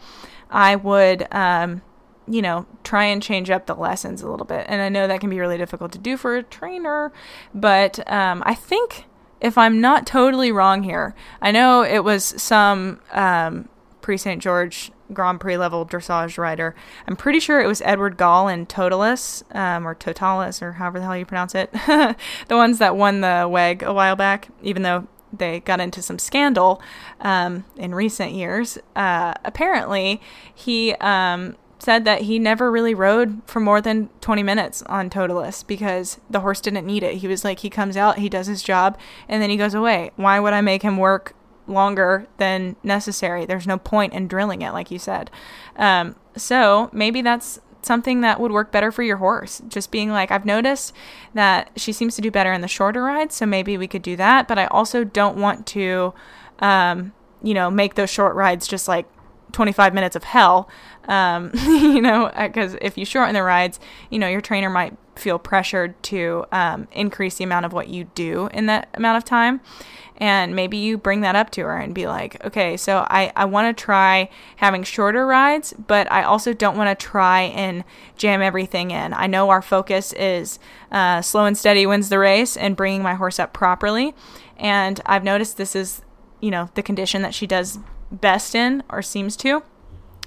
I 0.49 0.75
would 0.75 1.27
um, 1.33 1.81
you 2.29 2.41
know, 2.43 2.65
try 2.83 3.05
and 3.05 3.23
change 3.23 3.49
up 3.49 3.65
the 3.65 3.75
lessons 3.75 4.21
a 4.21 4.29
little 4.29 4.45
bit. 4.45 4.65
And 4.69 4.81
I 4.81 4.89
know 4.89 5.07
that 5.07 5.19
can 5.19 5.29
be 5.29 5.39
really 5.39 5.57
difficult 5.57 5.91
to 5.93 5.97
do 5.97 6.15
for 6.15 6.35
a 6.37 6.43
trainer, 6.43 7.11
but 7.53 8.07
um, 8.09 8.43
I 8.45 8.53
think 8.53 9.05
if 9.41 9.57
I'm 9.57 9.81
not 9.81 10.05
totally 10.05 10.51
wrong 10.51 10.83
here, 10.83 11.15
I 11.41 11.51
know 11.51 11.83
it 11.83 12.03
was 12.03 12.23
some 12.23 13.01
um, 13.11 13.67
Prix 14.09 14.17
St. 14.17 14.41
Georges 14.41 14.89
Grand 15.13 15.39
Prix 15.39 15.55
level 15.55 15.85
dressage 15.85 16.39
rider. 16.39 16.73
I'm 17.05 17.15
pretty 17.15 17.39
sure 17.39 17.61
it 17.61 17.67
was 17.67 17.79
Edward 17.83 18.17
Gal 18.17 18.47
and 18.47 18.67
Totilas, 18.67 19.43
um, 19.55 19.87
or 19.87 19.93
Totalis, 19.93 20.63
or 20.63 20.71
however 20.71 20.97
the 20.97 21.05
hell 21.05 21.15
you 21.15 21.27
pronounce 21.27 21.53
it. 21.53 21.71
the 22.47 22.55
ones 22.55 22.79
that 22.79 22.95
won 22.95 23.21
the 23.21 23.47
WEG 23.47 23.83
a 23.83 23.93
while 23.93 24.15
back, 24.15 24.47
even 24.63 24.81
though 24.81 25.07
they 25.31 25.59
got 25.59 25.79
into 25.79 26.01
some 26.01 26.17
scandal 26.17 26.81
um, 27.21 27.65
in 27.77 27.93
recent 27.93 28.31
years. 28.31 28.79
Uh, 28.95 29.35
apparently, 29.45 30.19
he 30.55 30.95
um, 30.95 31.55
said 31.77 32.03
that 32.05 32.23
he 32.23 32.39
never 32.39 32.71
really 32.71 32.95
rode 32.95 33.43
for 33.45 33.59
more 33.59 33.79
than 33.79 34.09
20 34.21 34.41
minutes 34.41 34.81
on 34.87 35.11
Totilas 35.11 35.67
because 35.67 36.19
the 36.31 36.39
horse 36.39 36.61
didn't 36.61 36.87
need 36.87 37.03
it. 37.03 37.17
He 37.17 37.27
was 37.27 37.43
like, 37.43 37.59
he 37.59 37.69
comes 37.69 37.95
out, 37.95 38.17
he 38.17 38.27
does 38.27 38.47
his 38.47 38.63
job, 38.63 38.97
and 39.27 39.39
then 39.39 39.51
he 39.51 39.57
goes 39.57 39.75
away. 39.75 40.09
Why 40.15 40.39
would 40.39 40.53
I 40.53 40.61
make 40.61 40.81
him 40.81 40.97
work 40.97 41.35
longer 41.69 42.27
than 42.37 42.75
necessary? 42.83 43.45
There's 43.45 43.67
no 43.67 43.77
point 43.77 44.13
in 44.13 44.27
drilling 44.27 44.61
it, 44.61 44.71
like 44.71 44.91
you 44.91 44.99
said. 44.99 45.29
Um, 45.75 46.15
so 46.35 46.89
maybe 46.91 47.21
that's 47.21 47.59
something 47.81 48.21
that 48.21 48.39
would 48.39 48.51
work 48.51 48.71
better 48.71 48.91
for 48.91 49.03
your 49.03 49.17
horse. 49.17 49.61
Just 49.67 49.91
being 49.91 50.09
like, 50.11 50.31
I've 50.31 50.45
noticed 50.45 50.93
that 51.33 51.71
she 51.75 51.93
seems 51.93 52.15
to 52.15 52.21
do 52.21 52.31
better 52.31 52.51
in 52.51 52.61
the 52.61 52.67
shorter 52.67 53.03
rides, 53.03 53.35
so 53.35 53.45
maybe 53.45 53.77
we 53.77 53.87
could 53.87 54.01
do 54.01 54.15
that. 54.17 54.47
But 54.47 54.59
I 54.59 54.65
also 54.67 55.03
don't 55.03 55.37
want 55.37 55.65
to, 55.67 56.13
um, 56.59 57.13
you 57.41 57.53
know, 57.53 57.69
make 57.71 57.95
those 57.95 58.09
short 58.09 58.35
rides 58.35 58.67
just 58.67 58.87
like 58.87 59.07
25 59.51 59.93
minutes 59.93 60.15
of 60.15 60.23
hell. 60.23 60.69
Um, 61.07 61.51
you 61.55 62.01
know, 62.01 62.31
because 62.35 62.75
if 62.81 62.97
you 62.97 63.05
shorten 63.05 63.33
the 63.33 63.43
rides, 63.43 63.79
you 64.09 64.19
know, 64.19 64.27
your 64.27 64.41
trainer 64.41 64.69
might 64.69 64.95
feel 65.15 65.37
pressured 65.37 66.01
to 66.03 66.45
um, 66.51 66.87
increase 66.91 67.35
the 67.35 67.43
amount 67.43 67.65
of 67.65 67.73
what 67.73 67.89
you 67.89 68.05
do 68.15 68.49
in 68.53 68.65
that 68.67 68.89
amount 68.93 69.17
of 69.17 69.25
time. 69.25 69.61
And 70.17 70.53
maybe 70.53 70.77
you 70.77 70.97
bring 70.97 71.21
that 71.21 71.35
up 71.35 71.49
to 71.51 71.61
her 71.61 71.77
and 71.77 71.95
be 71.95 72.05
like, 72.05 72.43
okay, 72.45 72.75
so 72.75 73.07
I, 73.09 73.31
I 73.37 73.45
want 73.45 73.75
to 73.75 73.83
try 73.83 74.29
having 74.57 74.83
shorter 74.83 75.25
rides, 75.25 75.73
but 75.87 76.11
I 76.11 76.23
also 76.23 76.53
don't 76.53 76.77
want 76.77 76.97
to 76.97 77.05
try 77.05 77.43
and 77.43 77.85
jam 78.17 78.41
everything 78.41 78.91
in. 78.91 79.13
I 79.13 79.27
know 79.27 79.49
our 79.49 79.61
focus 79.61 80.11
is 80.13 80.59
uh, 80.91 81.21
slow 81.21 81.45
and 81.45 81.57
steady 81.57 81.85
wins 81.85 82.09
the 82.09 82.19
race 82.19 82.57
and 82.57 82.75
bringing 82.75 83.01
my 83.01 83.13
horse 83.13 83.39
up 83.39 83.53
properly. 83.53 84.13
And 84.57 84.99
I've 85.05 85.23
noticed 85.23 85.55
this 85.55 85.73
is, 85.73 86.01
you 86.41 86.51
know, 86.51 86.69
the 86.75 86.83
condition 86.83 87.21
that 87.21 87.33
she 87.33 87.47
does 87.47 87.79
best 88.11 88.55
in 88.55 88.83
or 88.89 89.01
seems 89.01 89.35
to. 89.37 89.63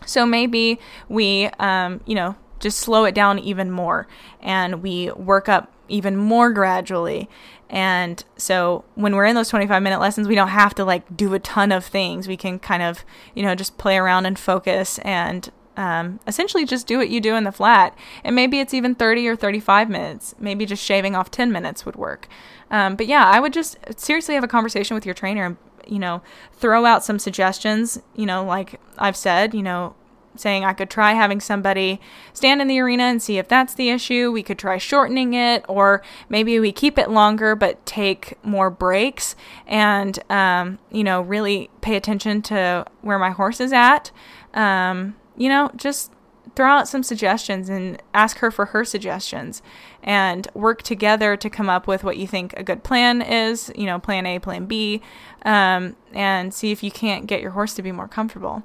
So 0.07 0.27
maybe 0.27 0.79
we, 1.09 1.47
um, 1.59 2.01
you 2.07 2.15
know, 2.15 2.37
just 2.61 2.79
slow 2.79 3.05
it 3.05 3.15
down 3.15 3.39
even 3.39 3.71
more 3.71 4.07
and 4.41 4.83
we 4.83 5.11
work 5.13 5.49
up 5.49 5.73
even 5.89 6.17
more 6.17 6.53
gradually. 6.53 7.29
And 7.69 8.23
so 8.37 8.85
when 8.95 9.17
we're 9.17 9.25
in 9.27 9.35
those 9.35 9.49
25 9.49 9.83
minute 9.83 10.01
lessons, 10.01 10.29
we 10.29 10.35
don't 10.35 10.49
have 10.49 10.75
to 10.77 10.85
like 10.85 11.17
do 11.17 11.33
a 11.35 11.39
ton 11.39 11.73
of 11.73 11.85
things. 11.85 12.29
We 12.29 12.37
can 12.37 12.59
kind 12.59 12.83
of, 12.83 13.05
you 13.35 13.43
know, 13.43 13.55
just 13.55 13.79
play 13.79 13.97
around 13.97 14.27
and 14.27 14.39
focus 14.39 14.99
and 15.01 15.51
um, 15.77 16.21
essentially 16.27 16.67
just 16.67 16.87
do 16.87 16.99
what 16.99 17.09
you 17.09 17.21
do 17.21 17.35
in 17.35 17.45
the 17.45 17.53
flat. 17.53 17.97
And 18.25 18.37
maybe 18.37 18.61
it's 18.61 18.75
even 18.75 18.95
30 18.95 19.27
or 19.27 19.37
35 19.37 19.89
minutes. 19.89 20.35
Maybe 20.39 20.67
just 20.67 20.85
shaving 20.85 21.17
off 21.17 21.31
10 21.31 21.51
minutes 21.51 21.87
would 21.87 21.97
work. 21.97 22.29
Um, 22.73 22.97
but 22.97 23.07
yeah, 23.07 23.25
I 23.25 23.39
would 23.39 23.53
just 23.53 23.79
seriously 23.97 24.35
have 24.35 24.43
a 24.43 24.49
conversation 24.49 24.97
with 24.97 25.07
your 25.07 25.15
trainer 25.15 25.45
and 25.45 25.57
you 25.87 25.99
know, 25.99 26.23
throw 26.53 26.85
out 26.85 27.05
some 27.05 27.19
suggestions, 27.19 28.01
you 28.15 28.27
know, 28.27 28.45
like 28.45 28.81
I've 28.99 29.17
said, 29.17 29.55
you 29.55 29.63
know, 29.63 29.95
saying 30.35 30.65
I 30.65 30.73
could 30.73 30.89
try 30.89 31.13
having 31.13 31.41
somebody 31.41 32.01
stand 32.33 32.63
in 32.63 32.69
the 32.69 32.79
arena 32.81 33.05
and 33.05 33.23
see 33.23 33.37
if 33.37 33.49
that's 33.49 33.75
the 33.75 33.91
issue. 33.91 34.33
We 34.33 34.43
could 34.43 34.59
try 34.59 34.79
shortening 34.79 35.35
it, 35.35 35.65
or 35.69 36.03
maybe 36.29 36.59
we 36.59 36.73
keep 36.73 36.99
it 36.99 37.11
longer 37.11 37.55
but 37.55 37.85
take 37.85 38.39
more 38.43 38.71
breaks 38.71 39.37
and, 39.67 40.19
um, 40.31 40.79
you 40.91 41.05
know, 41.05 41.21
really 41.21 41.69
pay 41.83 41.97
attention 41.97 42.41
to 42.43 42.87
where 43.03 43.19
my 43.19 43.31
horse 43.31 43.61
is 43.61 43.73
at. 43.73 44.11
Um, 44.55 45.17
you 45.37 45.49
know, 45.49 45.71
just 45.77 46.13
throw 46.55 46.69
out 46.69 46.89
some 46.89 47.03
suggestions 47.03 47.69
and 47.69 48.03
ask 48.13 48.39
her 48.39 48.51
for 48.51 48.67
her 48.67 48.85
suggestions 48.85 49.63
and 50.03 50.49
work 50.55 50.83
together 50.83 51.37
to 51.37 51.49
come 51.49 51.71
up 51.71 51.87
with 51.87 52.05
what 52.05 52.17
you 52.17 52.27
think 52.27 52.53
a 52.57 52.63
good 52.63 52.85
plan 52.85 53.23
is, 53.23 53.73
you 53.75 53.87
know, 53.87 53.99
plan 53.99 54.27
A, 54.27 54.39
plan 54.39 54.67
B, 54.67 55.01
um, 55.45 55.97
and 56.13 56.53
see 56.53 56.71
if 56.71 56.83
you 56.83 56.91
can't 56.91 57.27
get 57.27 57.41
your 57.41 57.53
horse 57.53 57.75
to 57.75 57.83
be 57.83 57.93
more 57.93 58.09
comfortable. 58.09 58.63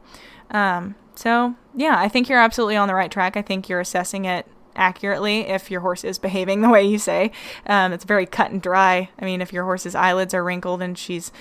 Um, 0.52 0.96
so, 1.16 1.56
yeah, 1.76 1.96
I 1.98 2.10
think 2.10 2.30
you're 2.30 2.40
absolutely 2.40 2.76
on 2.76 2.88
the 2.88 2.94
right 2.96 3.12
track. 3.12 3.38
I 3.38 3.42
think 3.42 3.70
you're 3.70 3.80
assessing 3.80 4.26
it 4.26 4.46
accurately 4.78 5.42
if 5.42 5.70
your 5.70 5.82
horse 5.82 6.04
is 6.04 6.18
behaving 6.18 6.62
the 6.62 6.70
way 6.70 6.84
you 6.84 6.98
say. 6.98 7.32
Um, 7.66 7.92
it's 7.92 8.06
very 8.06 8.26
cut 8.26 8.52
and 8.52 8.62
dry. 8.62 9.10
I 9.20 9.26
mean, 9.26 9.42
if 9.42 9.52
your 9.52 9.64
horse's 9.64 9.96
eyelids 9.96 10.34
are 10.34 10.44
wrinkled 10.44 10.82
and 10.82 10.98
she's 10.98 11.32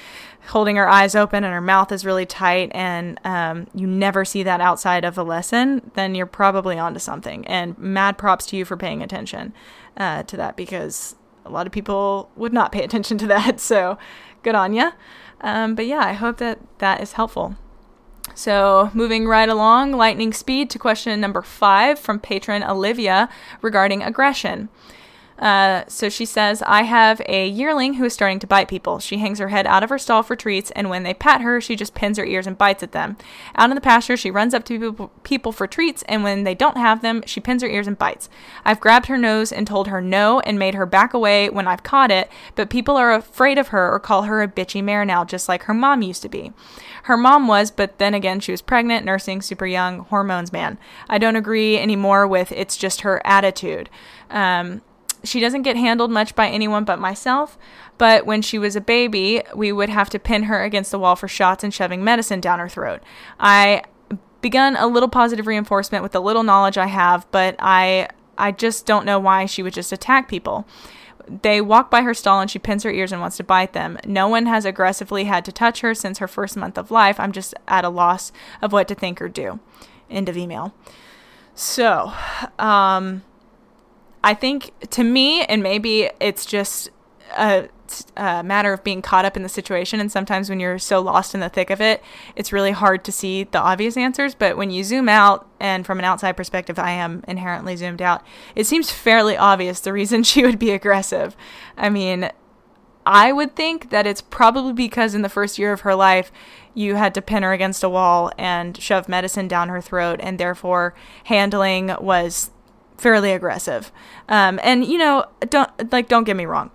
holding 0.48 0.76
her 0.76 0.88
eyes 0.88 1.14
open 1.14 1.44
and 1.44 1.52
her 1.52 1.60
mouth 1.60 1.92
is 1.92 2.04
really 2.04 2.26
tight 2.26 2.70
and 2.74 3.20
um, 3.24 3.66
you 3.74 3.86
never 3.86 4.24
see 4.24 4.42
that 4.42 4.60
outside 4.60 5.04
of 5.04 5.18
a 5.18 5.22
lesson, 5.22 5.90
then 5.94 6.14
you're 6.14 6.26
probably 6.26 6.78
onto 6.78 6.98
something. 6.98 7.46
And 7.46 7.76
mad 7.78 8.18
props 8.18 8.46
to 8.46 8.56
you 8.56 8.64
for 8.64 8.76
paying 8.76 9.02
attention 9.02 9.52
uh, 9.96 10.22
to 10.24 10.36
that 10.36 10.56
because 10.56 11.16
a 11.44 11.50
lot 11.50 11.66
of 11.66 11.72
people 11.72 12.30
would 12.36 12.52
not 12.52 12.72
pay 12.72 12.82
attention 12.82 13.18
to 13.18 13.26
that. 13.28 13.60
So 13.66 13.98
good 14.42 14.54
on 14.54 14.74
you. 14.74 14.92
Um, 15.40 15.74
but 15.74 15.86
yeah, 15.86 16.00
I 16.00 16.12
hope 16.12 16.38
that 16.38 16.58
that 16.78 17.00
is 17.00 17.12
helpful. 17.12 17.56
So, 18.36 18.90
moving 18.92 19.26
right 19.26 19.48
along, 19.48 19.92
lightning 19.92 20.34
speed 20.34 20.68
to 20.68 20.78
question 20.78 21.18
number 21.22 21.40
five 21.40 21.98
from 21.98 22.20
patron 22.20 22.62
Olivia 22.62 23.30
regarding 23.62 24.02
aggression. 24.02 24.68
Uh, 25.38 25.84
so 25.86 26.08
she 26.08 26.24
says, 26.24 26.62
I 26.66 26.82
have 26.82 27.20
a 27.26 27.46
yearling 27.46 27.94
who 27.94 28.04
is 28.04 28.14
starting 28.14 28.38
to 28.38 28.46
bite 28.46 28.68
people. 28.68 28.98
She 28.98 29.18
hangs 29.18 29.38
her 29.38 29.48
head 29.48 29.66
out 29.66 29.82
of 29.82 29.90
her 29.90 29.98
stall 29.98 30.22
for 30.22 30.34
treats, 30.34 30.70
and 30.72 30.88
when 30.88 31.02
they 31.02 31.12
pat 31.12 31.42
her, 31.42 31.60
she 31.60 31.76
just 31.76 31.94
pins 31.94 32.16
her 32.16 32.24
ears 32.24 32.46
and 32.46 32.56
bites 32.56 32.82
at 32.82 32.92
them. 32.92 33.16
Out 33.54 33.70
in 33.70 33.74
the 33.74 33.82
pasture, 33.82 34.16
she 34.16 34.30
runs 34.30 34.54
up 34.54 34.64
to 34.64 34.78
people, 34.78 35.10
people 35.24 35.52
for 35.52 35.66
treats, 35.66 36.02
and 36.08 36.22
when 36.22 36.44
they 36.44 36.54
don't 36.54 36.78
have 36.78 37.02
them, 37.02 37.22
she 37.26 37.40
pins 37.40 37.62
her 37.62 37.68
ears 37.68 37.86
and 37.86 37.98
bites. 37.98 38.30
I've 38.64 38.80
grabbed 38.80 39.06
her 39.06 39.18
nose 39.18 39.52
and 39.52 39.66
told 39.66 39.88
her 39.88 40.00
no 40.00 40.40
and 40.40 40.58
made 40.58 40.74
her 40.74 40.86
back 40.86 41.12
away 41.12 41.50
when 41.50 41.68
I've 41.68 41.82
caught 41.82 42.10
it, 42.10 42.30
but 42.54 42.70
people 42.70 42.96
are 42.96 43.12
afraid 43.12 43.58
of 43.58 43.68
her 43.68 43.92
or 43.92 44.00
call 44.00 44.22
her 44.22 44.42
a 44.42 44.48
bitchy 44.48 44.82
mare 44.82 45.04
now, 45.04 45.24
just 45.24 45.48
like 45.48 45.64
her 45.64 45.74
mom 45.74 46.00
used 46.00 46.22
to 46.22 46.28
be. 46.30 46.52
Her 47.06 47.16
mom 47.16 47.46
was, 47.46 47.70
but 47.70 47.98
then 47.98 48.14
again, 48.14 48.40
she 48.40 48.50
was 48.50 48.60
pregnant, 48.60 49.04
nursing, 49.04 49.40
super 49.40 49.64
young, 49.64 50.00
hormones, 50.00 50.52
man. 50.52 50.76
I 51.08 51.18
don't 51.18 51.36
agree 51.36 51.78
anymore 51.78 52.26
with 52.26 52.50
it's 52.50 52.76
just 52.76 53.02
her 53.02 53.24
attitude. 53.24 53.88
Um, 54.28 54.82
she 55.22 55.38
doesn't 55.38 55.62
get 55.62 55.76
handled 55.76 56.10
much 56.10 56.34
by 56.34 56.48
anyone 56.48 56.82
but 56.84 56.98
myself, 56.98 57.56
but 57.96 58.26
when 58.26 58.42
she 58.42 58.58
was 58.58 58.74
a 58.74 58.80
baby, 58.80 59.40
we 59.54 59.70
would 59.70 59.88
have 59.88 60.10
to 60.10 60.18
pin 60.18 60.44
her 60.44 60.64
against 60.64 60.90
the 60.90 60.98
wall 60.98 61.14
for 61.14 61.28
shots 61.28 61.62
and 61.62 61.72
shoving 61.72 62.02
medicine 62.02 62.40
down 62.40 62.58
her 62.58 62.68
throat. 62.68 63.02
I 63.38 63.84
begun 64.40 64.74
a 64.74 64.88
little 64.88 65.08
positive 65.08 65.46
reinforcement 65.46 66.02
with 66.02 66.10
the 66.10 66.20
little 66.20 66.42
knowledge 66.42 66.76
I 66.76 66.86
have, 66.86 67.30
but 67.30 67.54
I 67.60 68.08
I 68.36 68.50
just 68.50 68.84
don't 68.84 69.06
know 69.06 69.20
why 69.20 69.46
she 69.46 69.62
would 69.62 69.74
just 69.74 69.92
attack 69.92 70.28
people. 70.28 70.66
They 71.42 71.60
walk 71.60 71.90
by 71.90 72.02
her 72.02 72.14
stall 72.14 72.40
and 72.40 72.50
she 72.50 72.58
pins 72.58 72.82
her 72.84 72.90
ears 72.90 73.12
and 73.12 73.20
wants 73.20 73.36
to 73.38 73.44
bite 73.44 73.72
them. 73.72 73.98
No 74.06 74.28
one 74.28 74.46
has 74.46 74.64
aggressively 74.64 75.24
had 75.24 75.44
to 75.46 75.52
touch 75.52 75.80
her 75.80 75.94
since 75.94 76.18
her 76.18 76.28
first 76.28 76.56
month 76.56 76.78
of 76.78 76.90
life. 76.90 77.18
I'm 77.18 77.32
just 77.32 77.54
at 77.66 77.84
a 77.84 77.88
loss 77.88 78.32
of 78.62 78.72
what 78.72 78.88
to 78.88 78.94
think 78.94 79.20
or 79.20 79.28
do. 79.28 79.60
End 80.08 80.28
of 80.28 80.36
email. 80.36 80.72
So, 81.54 82.12
um, 82.58 83.22
I 84.22 84.34
think 84.34 84.72
to 84.90 85.04
me, 85.04 85.42
and 85.44 85.62
maybe 85.62 86.10
it's 86.20 86.44
just 86.44 86.90
a, 87.36 87.68
a, 88.16 88.42
matter 88.42 88.72
of 88.72 88.84
being 88.84 89.02
caught 89.02 89.24
up 89.24 89.36
in 89.36 89.42
the 89.42 89.48
situation. 89.48 90.00
And 90.00 90.10
sometimes 90.10 90.48
when 90.48 90.60
you're 90.60 90.78
so 90.78 91.00
lost 91.00 91.34
in 91.34 91.40
the 91.40 91.48
thick 91.48 91.70
of 91.70 91.80
it, 91.80 92.02
it's 92.34 92.52
really 92.52 92.72
hard 92.72 93.04
to 93.04 93.12
see 93.12 93.44
the 93.44 93.58
obvious 93.58 93.96
answers. 93.96 94.34
But 94.34 94.56
when 94.56 94.70
you 94.70 94.84
zoom 94.84 95.08
out, 95.08 95.48
and 95.58 95.86
from 95.86 95.98
an 95.98 96.04
outside 96.04 96.36
perspective, 96.36 96.78
I 96.78 96.90
am 96.90 97.24
inherently 97.26 97.76
zoomed 97.76 98.02
out, 98.02 98.24
it 98.54 98.66
seems 98.66 98.90
fairly 98.90 99.36
obvious 99.36 99.80
the 99.80 99.92
reason 99.92 100.22
she 100.24 100.44
would 100.44 100.58
be 100.58 100.70
aggressive. 100.70 101.36
I 101.76 101.88
mean, 101.90 102.30
I 103.06 103.32
would 103.32 103.54
think 103.54 103.90
that 103.90 104.06
it's 104.06 104.20
probably 104.20 104.72
because 104.72 105.14
in 105.14 105.22
the 105.22 105.28
first 105.28 105.58
year 105.58 105.72
of 105.72 105.82
her 105.82 105.94
life, 105.94 106.32
you 106.74 106.96
had 106.96 107.14
to 107.14 107.22
pin 107.22 107.44
her 107.44 107.52
against 107.52 107.84
a 107.84 107.88
wall 107.88 108.32
and 108.36 108.76
shove 108.76 109.08
medicine 109.08 109.46
down 109.46 109.68
her 109.68 109.80
throat, 109.80 110.18
and 110.22 110.38
therefore 110.38 110.92
handling 111.24 111.94
was 112.00 112.50
fairly 112.98 113.32
aggressive. 113.32 113.92
Um, 114.28 114.58
and 114.62 114.84
you 114.84 114.98
know, 114.98 115.26
don't 115.48 115.70
like 115.92 116.08
don't 116.08 116.24
get 116.24 116.36
me 116.36 116.46
wrong, 116.46 116.70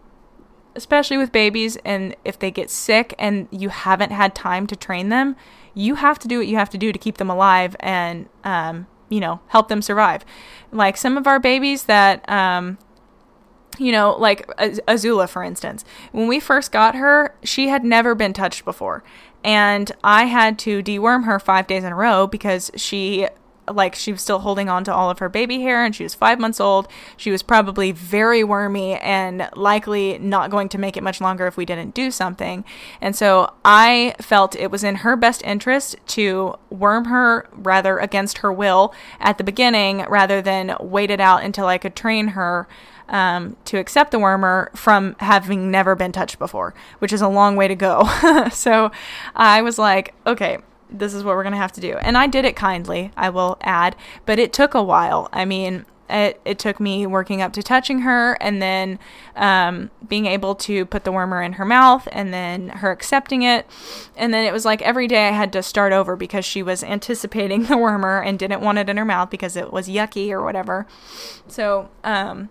especially 0.75 1.17
with 1.17 1.31
babies, 1.31 1.77
and 1.85 2.15
if 2.23 2.37
they 2.39 2.51
get 2.51 2.69
sick 2.69 3.13
and 3.19 3.47
you 3.51 3.69
haven't 3.69 4.11
had 4.11 4.35
time 4.35 4.67
to 4.67 4.75
train 4.75 5.09
them, 5.09 5.35
you 5.73 5.95
have 5.95 6.19
to 6.19 6.27
do 6.27 6.37
what 6.37 6.47
you 6.47 6.57
have 6.57 6.69
to 6.69 6.77
do 6.77 6.91
to 6.91 6.99
keep 6.99 7.17
them 7.17 7.29
alive 7.29 7.75
and 7.79 8.27
um, 8.43 8.87
you 9.09 9.19
know 9.19 9.39
help 9.47 9.67
them 9.67 9.81
survive. 9.81 10.25
Like 10.71 10.97
some 10.97 11.17
of 11.17 11.27
our 11.27 11.39
babies 11.39 11.83
that 11.85 12.27
um, 12.29 12.77
you 13.77 13.91
know, 13.91 14.15
like 14.17 14.45
Azula, 14.57 15.27
for 15.27 15.43
instance. 15.43 15.83
When 16.11 16.27
we 16.27 16.39
first 16.39 16.71
got 16.71 16.95
her, 16.95 17.35
she 17.43 17.69
had 17.69 17.83
never 17.83 18.15
been 18.15 18.33
touched 18.33 18.65
before. 18.65 19.03
And 19.43 19.91
I 20.03 20.25
had 20.25 20.59
to 20.59 20.83
deworm 20.83 21.25
her 21.25 21.39
five 21.39 21.67
days 21.67 21.83
in 21.83 21.91
a 21.91 21.95
row 21.95 22.27
because 22.27 22.69
she, 22.75 23.27
like, 23.69 23.95
she 23.95 24.11
was 24.11 24.21
still 24.21 24.39
holding 24.39 24.69
on 24.69 24.83
to 24.85 24.93
all 24.93 25.09
of 25.09 25.19
her 25.19 25.29
baby 25.29 25.61
hair 25.61 25.83
and 25.83 25.95
she 25.95 26.03
was 26.03 26.13
five 26.13 26.39
months 26.39 26.59
old. 26.59 26.87
She 27.17 27.31
was 27.31 27.43
probably 27.43 27.91
very 27.91 28.43
wormy 28.43 28.95
and 28.95 29.49
likely 29.55 30.17
not 30.19 30.49
going 30.49 30.69
to 30.69 30.77
make 30.77 30.97
it 30.97 31.03
much 31.03 31.21
longer 31.21 31.47
if 31.47 31.57
we 31.57 31.65
didn't 31.65 31.93
do 31.93 32.11
something. 32.11 32.63
And 32.99 33.15
so 33.15 33.53
I 33.63 34.15
felt 34.19 34.55
it 34.55 34.71
was 34.71 34.83
in 34.83 34.95
her 34.97 35.15
best 35.15 35.41
interest 35.43 35.95
to 36.07 36.55
worm 36.69 37.05
her 37.05 37.47
rather 37.51 37.97
against 37.97 38.39
her 38.39 38.51
will 38.51 38.93
at 39.19 39.37
the 39.37 39.43
beginning 39.43 40.05
rather 40.09 40.41
than 40.41 40.75
wait 40.79 41.11
it 41.11 41.19
out 41.19 41.43
until 41.43 41.67
I 41.67 41.77
could 41.77 41.95
train 41.95 42.29
her 42.29 42.67
um, 43.11 43.57
to 43.65 43.77
accept 43.77 44.11
the 44.11 44.17
wormer 44.17 44.75
from 44.75 45.15
having 45.19 45.69
never 45.69 45.95
been 45.95 46.11
touched 46.11 46.39
before, 46.39 46.73
which 46.99 47.13
is 47.13 47.21
a 47.21 47.27
long 47.27 47.55
way 47.55 47.67
to 47.67 47.75
go. 47.75 48.09
so 48.51 48.91
I 49.35 49.61
was 49.61 49.77
like, 49.77 50.15
okay, 50.25 50.59
this 50.91 51.13
is 51.13 51.23
what 51.23 51.35
we're 51.35 51.43
going 51.43 51.53
to 51.53 51.59
have 51.59 51.71
to 51.73 51.81
do. 51.81 51.97
And 51.97 52.17
I 52.17 52.27
did 52.27 52.45
it 52.45 52.55
kindly, 52.55 53.11
I 53.15 53.29
will 53.29 53.57
add, 53.61 53.95
but 54.25 54.39
it 54.39 54.53
took 54.53 54.73
a 54.73 54.83
while. 54.83 55.29
I 55.31 55.45
mean, 55.45 55.85
it, 56.11 56.41
it 56.43 56.59
took 56.59 56.79
me 56.79 57.07
working 57.07 57.41
up 57.41 57.53
to 57.53 57.63
touching 57.63 58.01
her 58.01 58.33
and 58.41 58.61
then 58.61 58.99
um, 59.35 59.89
being 60.07 60.25
able 60.25 60.55
to 60.55 60.85
put 60.85 61.05
the 61.05 61.11
wormer 61.11 61.43
in 61.43 61.53
her 61.53 61.65
mouth 61.65 62.07
and 62.11 62.33
then 62.33 62.69
her 62.69 62.91
accepting 62.91 63.43
it. 63.43 63.65
And 64.17 64.33
then 64.33 64.45
it 64.45 64.51
was 64.51 64.65
like 64.65 64.81
every 64.81 65.07
day 65.07 65.29
I 65.29 65.31
had 65.31 65.53
to 65.53 65.63
start 65.63 65.93
over 65.93 66.15
because 66.15 66.43
she 66.43 66.61
was 66.61 66.83
anticipating 66.83 67.63
the 67.67 67.75
wormer 67.75 68.25
and 68.25 68.37
didn't 68.37 68.61
want 68.61 68.77
it 68.77 68.89
in 68.89 68.97
her 68.97 69.05
mouth 69.05 69.29
because 69.29 69.55
it 69.55 69.71
was 69.71 69.87
yucky 69.87 70.31
or 70.31 70.43
whatever. 70.43 70.85
So, 71.47 71.89
um, 72.03 72.49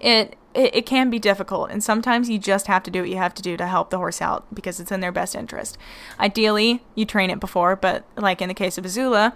it, 0.00 0.36
it, 0.54 0.74
it 0.74 0.86
can 0.86 1.10
be 1.10 1.18
difficult 1.18 1.70
and 1.70 1.82
sometimes 1.82 2.30
you 2.30 2.38
just 2.38 2.66
have 2.66 2.82
to 2.82 2.90
do 2.90 3.00
what 3.00 3.10
you 3.10 3.16
have 3.16 3.34
to 3.34 3.42
do 3.42 3.56
to 3.56 3.66
help 3.66 3.90
the 3.90 3.98
horse 3.98 4.22
out 4.22 4.52
because 4.54 4.80
it's 4.80 4.92
in 4.92 5.00
their 5.00 5.12
best 5.12 5.34
interest 5.34 5.76
ideally 6.18 6.82
you 6.94 7.04
train 7.04 7.30
it 7.30 7.40
before 7.40 7.76
but 7.76 8.04
like 8.16 8.40
in 8.40 8.48
the 8.48 8.54
case 8.54 8.78
of 8.78 8.84
azula 8.84 9.34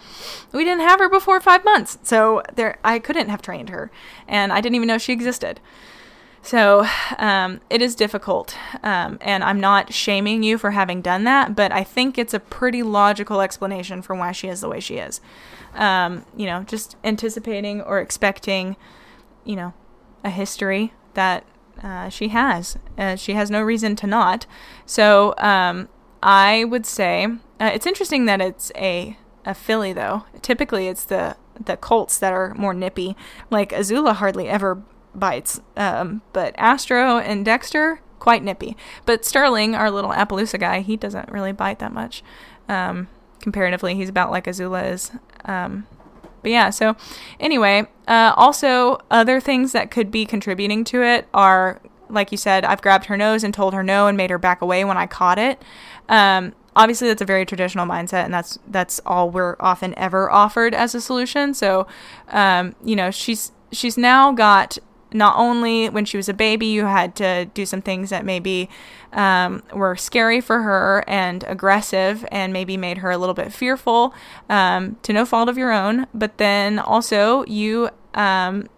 we 0.52 0.64
didn't 0.64 0.86
have 0.86 1.00
her 1.00 1.08
before 1.08 1.40
five 1.40 1.64
months 1.64 1.98
so 2.02 2.42
there 2.54 2.78
i 2.84 2.98
couldn't 2.98 3.28
have 3.28 3.42
trained 3.42 3.68
her 3.68 3.90
and 4.26 4.52
i 4.52 4.60
didn't 4.60 4.76
even 4.76 4.88
know 4.88 4.98
she 4.98 5.12
existed 5.12 5.60
so 6.40 6.86
um, 7.18 7.60
it 7.68 7.82
is 7.82 7.94
difficult, 7.94 8.56
um, 8.82 9.18
and 9.20 9.42
I'm 9.42 9.60
not 9.60 9.92
shaming 9.92 10.42
you 10.42 10.56
for 10.56 10.70
having 10.70 11.02
done 11.02 11.24
that, 11.24 11.54
but 11.54 11.72
I 11.72 11.84
think 11.84 12.16
it's 12.16 12.32
a 12.32 12.40
pretty 12.40 12.82
logical 12.82 13.40
explanation 13.40 14.02
for 14.02 14.14
why 14.14 14.32
she 14.32 14.48
is 14.48 14.60
the 14.60 14.68
way 14.68 14.80
she 14.80 14.96
is. 14.96 15.20
Um, 15.74 16.24
you 16.36 16.46
know, 16.46 16.62
just 16.62 16.96
anticipating 17.04 17.82
or 17.82 17.98
expecting, 17.98 18.76
you 19.44 19.56
know, 19.56 19.74
a 20.24 20.30
history 20.30 20.92
that 21.14 21.44
uh, 21.82 22.08
she 22.08 22.28
has. 22.28 22.76
Uh, 22.96 23.16
she 23.16 23.34
has 23.34 23.50
no 23.50 23.62
reason 23.62 23.96
to 23.96 24.06
not. 24.06 24.46
So 24.86 25.34
um, 25.38 25.88
I 26.22 26.64
would 26.64 26.86
say 26.86 27.26
uh, 27.60 27.70
it's 27.72 27.86
interesting 27.86 28.26
that 28.26 28.40
it's 28.40 28.72
a 28.76 29.16
a 29.44 29.54
filly 29.54 29.92
though. 29.92 30.24
Typically, 30.42 30.88
it's 30.88 31.04
the 31.04 31.36
the 31.64 31.76
colts 31.76 32.18
that 32.18 32.32
are 32.32 32.54
more 32.54 32.74
nippy. 32.74 33.16
Like 33.50 33.70
Azula 33.70 34.14
hardly 34.14 34.48
ever 34.48 34.82
bites, 35.14 35.60
um, 35.76 36.22
but 36.32 36.54
Astro 36.58 37.18
and 37.18 37.44
Dexter 37.44 38.00
quite 38.18 38.42
nippy. 38.42 38.76
But 39.06 39.24
Sterling, 39.24 39.74
our 39.74 39.90
little 39.90 40.10
Appaloosa 40.10 40.58
guy, 40.58 40.80
he 40.80 40.96
doesn't 40.96 41.30
really 41.30 41.52
bite 41.52 41.78
that 41.78 41.92
much. 41.92 42.22
Um, 42.68 43.08
comparatively, 43.40 43.94
he's 43.94 44.08
about 44.08 44.30
like 44.30 44.46
Azula 44.46 44.92
is. 44.92 45.12
Um, 45.44 45.86
but 46.48 46.52
yeah, 46.52 46.70
so 46.70 46.96
anyway, 47.38 47.86
uh, 48.06 48.32
also 48.34 48.96
other 49.10 49.38
things 49.38 49.72
that 49.72 49.90
could 49.90 50.10
be 50.10 50.24
contributing 50.24 50.82
to 50.84 51.02
it 51.02 51.28
are, 51.34 51.78
like 52.08 52.32
you 52.32 52.38
said, 52.38 52.64
I've 52.64 52.80
grabbed 52.80 53.04
her 53.04 53.18
nose 53.18 53.44
and 53.44 53.52
told 53.52 53.74
her 53.74 53.82
no 53.82 54.06
and 54.06 54.16
made 54.16 54.30
her 54.30 54.38
back 54.38 54.62
away 54.62 54.82
when 54.82 54.96
I 54.96 55.06
caught 55.06 55.38
it. 55.38 55.62
Um, 56.08 56.54
obviously, 56.74 57.06
that's 57.06 57.20
a 57.20 57.26
very 57.26 57.44
traditional 57.44 57.84
mindset, 57.86 58.24
and 58.24 58.32
that's 58.32 58.58
that's 58.66 58.98
all 59.04 59.28
we're 59.28 59.56
often 59.60 59.92
ever 59.98 60.30
offered 60.30 60.74
as 60.74 60.94
a 60.94 61.02
solution. 61.02 61.52
So, 61.52 61.86
um, 62.28 62.74
you 62.82 62.96
know, 62.96 63.10
she's 63.10 63.52
she's 63.70 63.98
now 63.98 64.32
got 64.32 64.78
not 65.12 65.36
only 65.36 65.88
when 65.88 66.04
she 66.04 66.16
was 66.16 66.28
a 66.28 66.34
baby, 66.34 66.66
you 66.66 66.84
had 66.84 67.14
to 67.16 67.46
do 67.46 67.64
some 67.64 67.80
things 67.80 68.10
that 68.10 68.24
maybe 68.24 68.68
um, 69.12 69.62
were 69.72 69.96
scary 69.96 70.40
for 70.40 70.62
her 70.62 71.04
and 71.06 71.44
aggressive 71.44 72.26
and 72.30 72.52
maybe 72.52 72.76
made 72.76 72.98
her 72.98 73.10
a 73.10 73.18
little 73.18 73.34
bit 73.34 73.52
fearful 73.52 74.14
um, 74.48 74.96
to 75.02 75.12
no 75.12 75.24
fault 75.24 75.48
of 75.48 75.56
your 75.56 75.72
own. 75.72 76.06
But 76.12 76.38
then 76.38 76.78
also, 76.78 77.44
you 77.46 77.90
um, 78.14 78.68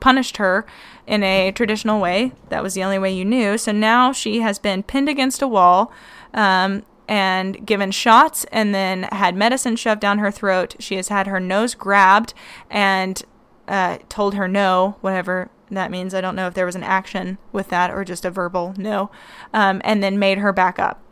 punished 0.00 0.36
her 0.36 0.66
in 1.06 1.22
a 1.22 1.50
traditional 1.52 2.00
way. 2.00 2.32
That 2.50 2.62
was 2.62 2.74
the 2.74 2.84
only 2.84 2.98
way 2.98 3.12
you 3.12 3.24
knew. 3.24 3.56
So 3.56 3.72
now 3.72 4.12
she 4.12 4.40
has 4.40 4.58
been 4.58 4.82
pinned 4.82 5.08
against 5.08 5.42
a 5.42 5.48
wall 5.48 5.92
um, 6.34 6.82
and 7.08 7.66
given 7.66 7.90
shots 7.90 8.44
and 8.52 8.74
then 8.74 9.04
had 9.04 9.34
medicine 9.34 9.76
shoved 9.76 10.00
down 10.00 10.18
her 10.18 10.30
throat. 10.30 10.76
She 10.78 10.96
has 10.96 11.08
had 11.08 11.26
her 11.26 11.40
nose 11.40 11.74
grabbed 11.74 12.34
and 12.68 13.22
uh, 13.66 13.98
told 14.08 14.34
her 14.34 14.46
no, 14.46 14.96
whatever 15.00 15.50
that 15.76 15.90
means. 15.90 16.14
I 16.14 16.20
don't 16.20 16.36
know 16.36 16.46
if 16.46 16.54
there 16.54 16.66
was 16.66 16.76
an 16.76 16.82
action 16.82 17.38
with 17.52 17.68
that 17.68 17.90
or 17.90 18.04
just 18.04 18.24
a 18.24 18.30
verbal 18.30 18.74
no, 18.76 19.10
um, 19.52 19.80
and 19.84 20.02
then 20.02 20.18
made 20.18 20.38
her 20.38 20.52
back 20.52 20.78
up. 20.78 21.02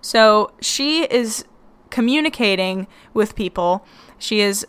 So 0.00 0.52
she 0.60 1.04
is 1.04 1.44
communicating 1.90 2.86
with 3.12 3.36
people. 3.36 3.86
She 4.18 4.40
is 4.40 4.66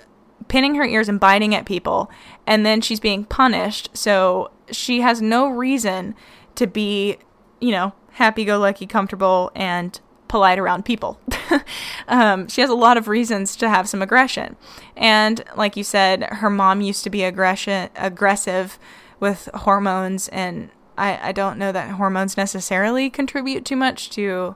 pinning 0.47 0.75
her 0.75 0.85
ears 0.85 1.09
and 1.09 1.19
biting 1.19 1.55
at 1.55 1.65
people, 1.65 2.09
and 2.45 2.65
then 2.65 2.81
she's 2.81 2.99
being 2.99 3.25
punished. 3.25 3.89
So 3.93 4.51
she 4.71 5.01
has 5.01 5.21
no 5.21 5.49
reason 5.49 6.15
to 6.55 6.67
be, 6.67 7.17
you 7.59 7.71
know, 7.71 7.93
happy 8.11 8.45
go 8.45 8.59
lucky, 8.59 8.85
comfortable, 8.85 9.51
and 9.55 9.99
polite 10.27 10.59
around 10.59 10.85
people. 10.85 11.19
um, 12.07 12.47
she 12.47 12.61
has 12.61 12.69
a 12.69 12.75
lot 12.75 12.97
of 12.97 13.07
reasons 13.07 13.55
to 13.57 13.69
have 13.69 13.87
some 13.87 14.01
aggression. 14.01 14.55
And 14.95 15.43
like 15.55 15.77
you 15.77 15.83
said, 15.83 16.23
her 16.23 16.49
mom 16.49 16.81
used 16.81 17.03
to 17.03 17.09
be 17.09 17.23
aggression 17.23 17.89
aggressive 17.95 18.79
with 19.19 19.49
hormones, 19.53 20.27
and 20.29 20.69
I, 20.97 21.29
I 21.29 21.31
don't 21.31 21.57
know 21.57 21.71
that 21.71 21.91
hormones 21.91 22.37
necessarily 22.37 23.09
contribute 23.09 23.65
too 23.65 23.75
much 23.75 24.09
to 24.11 24.55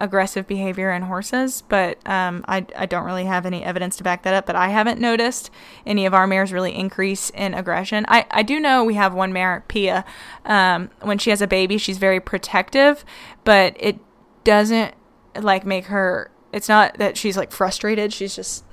aggressive 0.00 0.46
behavior 0.46 0.92
in 0.92 1.02
horses, 1.02 1.62
but 1.68 1.98
um, 2.06 2.44
I, 2.46 2.66
I 2.76 2.86
don't 2.86 3.04
really 3.04 3.24
have 3.24 3.46
any 3.46 3.64
evidence 3.64 3.96
to 3.96 4.04
back 4.04 4.22
that 4.22 4.34
up. 4.34 4.46
But 4.46 4.56
I 4.56 4.68
haven't 4.68 5.00
noticed 5.00 5.50
any 5.86 6.06
of 6.06 6.14
our 6.14 6.26
mares 6.26 6.52
really 6.52 6.74
increase 6.74 7.30
in 7.30 7.54
aggression. 7.54 8.04
I, 8.08 8.26
I 8.30 8.42
do 8.42 8.60
know 8.60 8.84
we 8.84 8.94
have 8.94 9.14
one 9.14 9.32
mare, 9.32 9.64
Pia. 9.68 10.04
Um, 10.44 10.90
when 11.00 11.18
she 11.18 11.30
has 11.30 11.40
a 11.40 11.46
baby, 11.46 11.78
she's 11.78 11.98
very 11.98 12.20
protective, 12.20 13.04
but 13.44 13.76
it 13.78 13.98
doesn't 14.44 14.94
like 15.40 15.64
make 15.64 15.86
her. 15.86 16.30
It's 16.52 16.68
not 16.68 16.98
that 16.98 17.16
she's 17.16 17.36
like 17.36 17.50
frustrated. 17.50 18.12
She's 18.12 18.36
just 18.36 18.64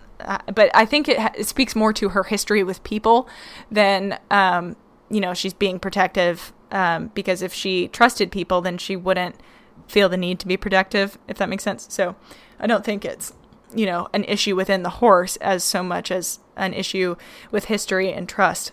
but 0.53 0.69
I 0.73 0.85
think 0.85 1.07
it, 1.07 1.17
it, 1.37 1.47
speaks 1.47 1.75
more 1.75 1.93
to 1.93 2.09
her 2.09 2.23
history 2.23 2.63
with 2.63 2.83
people 2.83 3.27
than, 3.71 4.19
um, 4.29 4.75
you 5.09 5.19
know, 5.19 5.33
she's 5.33 5.53
being 5.53 5.79
protective. 5.79 6.53
Um, 6.71 7.11
because 7.13 7.41
if 7.41 7.53
she 7.53 7.89
trusted 7.89 8.31
people, 8.31 8.61
then 8.61 8.77
she 8.77 8.95
wouldn't 8.95 9.35
feel 9.87 10.07
the 10.07 10.15
need 10.15 10.39
to 10.39 10.47
be 10.47 10.55
protective, 10.55 11.17
if 11.27 11.37
that 11.37 11.49
makes 11.49 11.63
sense. 11.63 11.85
So 11.89 12.15
I 12.59 12.67
don't 12.67 12.85
think 12.85 13.03
it's, 13.03 13.33
you 13.75 13.85
know, 13.85 14.07
an 14.13 14.23
issue 14.23 14.55
within 14.55 14.83
the 14.83 14.89
horse 14.89 15.35
as 15.37 15.65
so 15.65 15.83
much 15.83 16.11
as 16.11 16.39
an 16.55 16.73
issue 16.73 17.17
with 17.51 17.65
history 17.65 18.13
and 18.13 18.27
trust. 18.27 18.71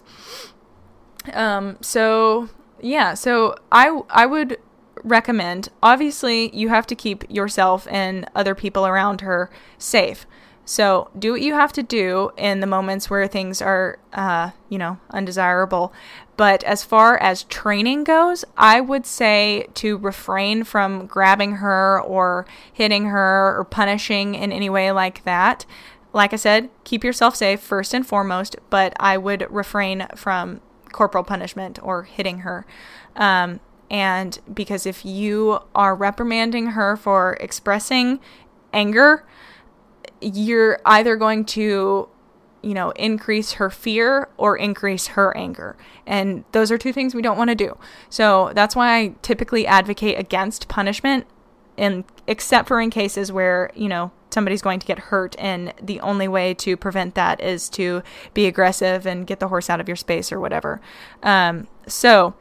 Um, 1.33 1.77
so 1.81 2.49
yeah, 2.81 3.15
so 3.15 3.57
I 3.73 4.01
I 4.11 4.27
would 4.27 4.59
recommend 5.05 5.69
obviously 5.83 6.55
you 6.57 6.69
have 6.69 6.87
to 6.87 6.95
keep 6.95 7.29
yourself 7.31 7.87
and 7.91 8.29
other 8.35 8.55
people 8.55 8.87
around 8.87 9.21
her 9.21 9.51
safe. 9.79 10.27
So 10.69 11.09
do 11.19 11.33
what 11.33 11.41
you 11.41 11.55
have 11.55 11.73
to 11.73 11.83
do 11.83 12.31
in 12.37 12.61
the 12.61 12.67
moments 12.67 13.09
where 13.09 13.27
things 13.27 13.63
are, 13.63 13.99
uh, 14.13 14.51
you 14.69 14.77
know, 14.77 14.99
undesirable. 15.09 15.95
But 16.37 16.63
as 16.65 16.85
far 16.85 17.17
as 17.17 17.45
training 17.45 18.05
goes, 18.05 18.45
I 18.55 18.83
would 18.83 19.07
say 19.07 19.69
to 19.77 19.97
refrain 19.97 20.65
from 20.65 21.07
grabbing 21.07 21.53
her 21.53 22.03
or 22.03 22.45
hitting 22.71 23.07
her 23.07 23.59
or 23.59 23.65
punishing 23.65 24.35
in 24.35 24.53
any 24.53 24.69
way 24.69 24.93
like 24.93 25.25
that. 25.25 25.65
Like 26.13 26.35
I 26.35 26.37
said, 26.37 26.69
keep 26.85 27.03
yourself 27.03 27.35
safe 27.35 27.61
first 27.61 27.95
and 27.95 28.07
foremost, 28.07 28.57
but 28.69 28.93
I 29.01 29.17
would 29.17 29.47
refrain 29.49 30.07
from 30.17 30.61
corporal 30.93 31.25
punishment 31.25 31.83
or 31.83 32.03
hitting 32.03 32.41
her. 32.41 32.67
Um, 33.17 33.61
and 33.91 34.39
because 34.53 34.85
if 34.85 35.03
you 35.03 35.61
are 35.75 35.95
reprimanding 35.95 36.73
her 36.73 36.95
for 36.95 37.39
expressing 37.41 38.21
anger, 38.75 39.25
you're 40.21 40.81
either 40.85 41.17
going 41.17 41.45
to 41.45 42.09
you 42.63 42.75
know 42.75 42.91
increase 42.93 43.53
her 43.53 43.71
fear 43.71 44.29
or 44.37 44.57
increase 44.57 45.09
her 45.09 45.37
anger. 45.37 45.77
And 46.07 46.45
those 46.53 46.71
are 46.71 46.79
two 46.79 46.93
things 46.93 47.15
we 47.15 47.23
don't 47.23 47.39
want 47.39 47.51
to 47.51 47.55
do. 47.55 47.79
So 48.11 48.53
that's 48.55 48.75
why 48.75 48.97
i 48.97 49.15
typically 49.23 49.67
advocate 49.67 50.19
against 50.19 50.69
punishment 50.69 51.27
in 51.77 52.05
except 52.27 52.69
for 52.69 52.81
in 52.81 52.91
cases 52.91 53.31
where 53.31 53.71
you 53.75 53.89
know 53.89 54.11
somebody's 54.31 54.61
going 54.61 54.81
to 54.81 54.87
get 54.87 54.99
hurt 54.99 55.35
and 55.39 55.73
the 55.81 56.01
only 56.01 56.29
way 56.29 56.53
to 56.53 56.77
prevent 56.77 57.15
that 57.15 57.41
is 57.41 57.69
to 57.71 58.03
be 58.35 58.47
aggressive 58.47 59.07
and 59.07 59.27
get 59.27 59.41
the 59.41 59.49
horse 59.49 59.71
out 59.71 59.81
of 59.81 59.89
your 59.89 59.97
space 59.97 60.31
or 60.31 60.39
whatever. 60.39 60.81
Um, 61.23 61.67
so 61.87 62.35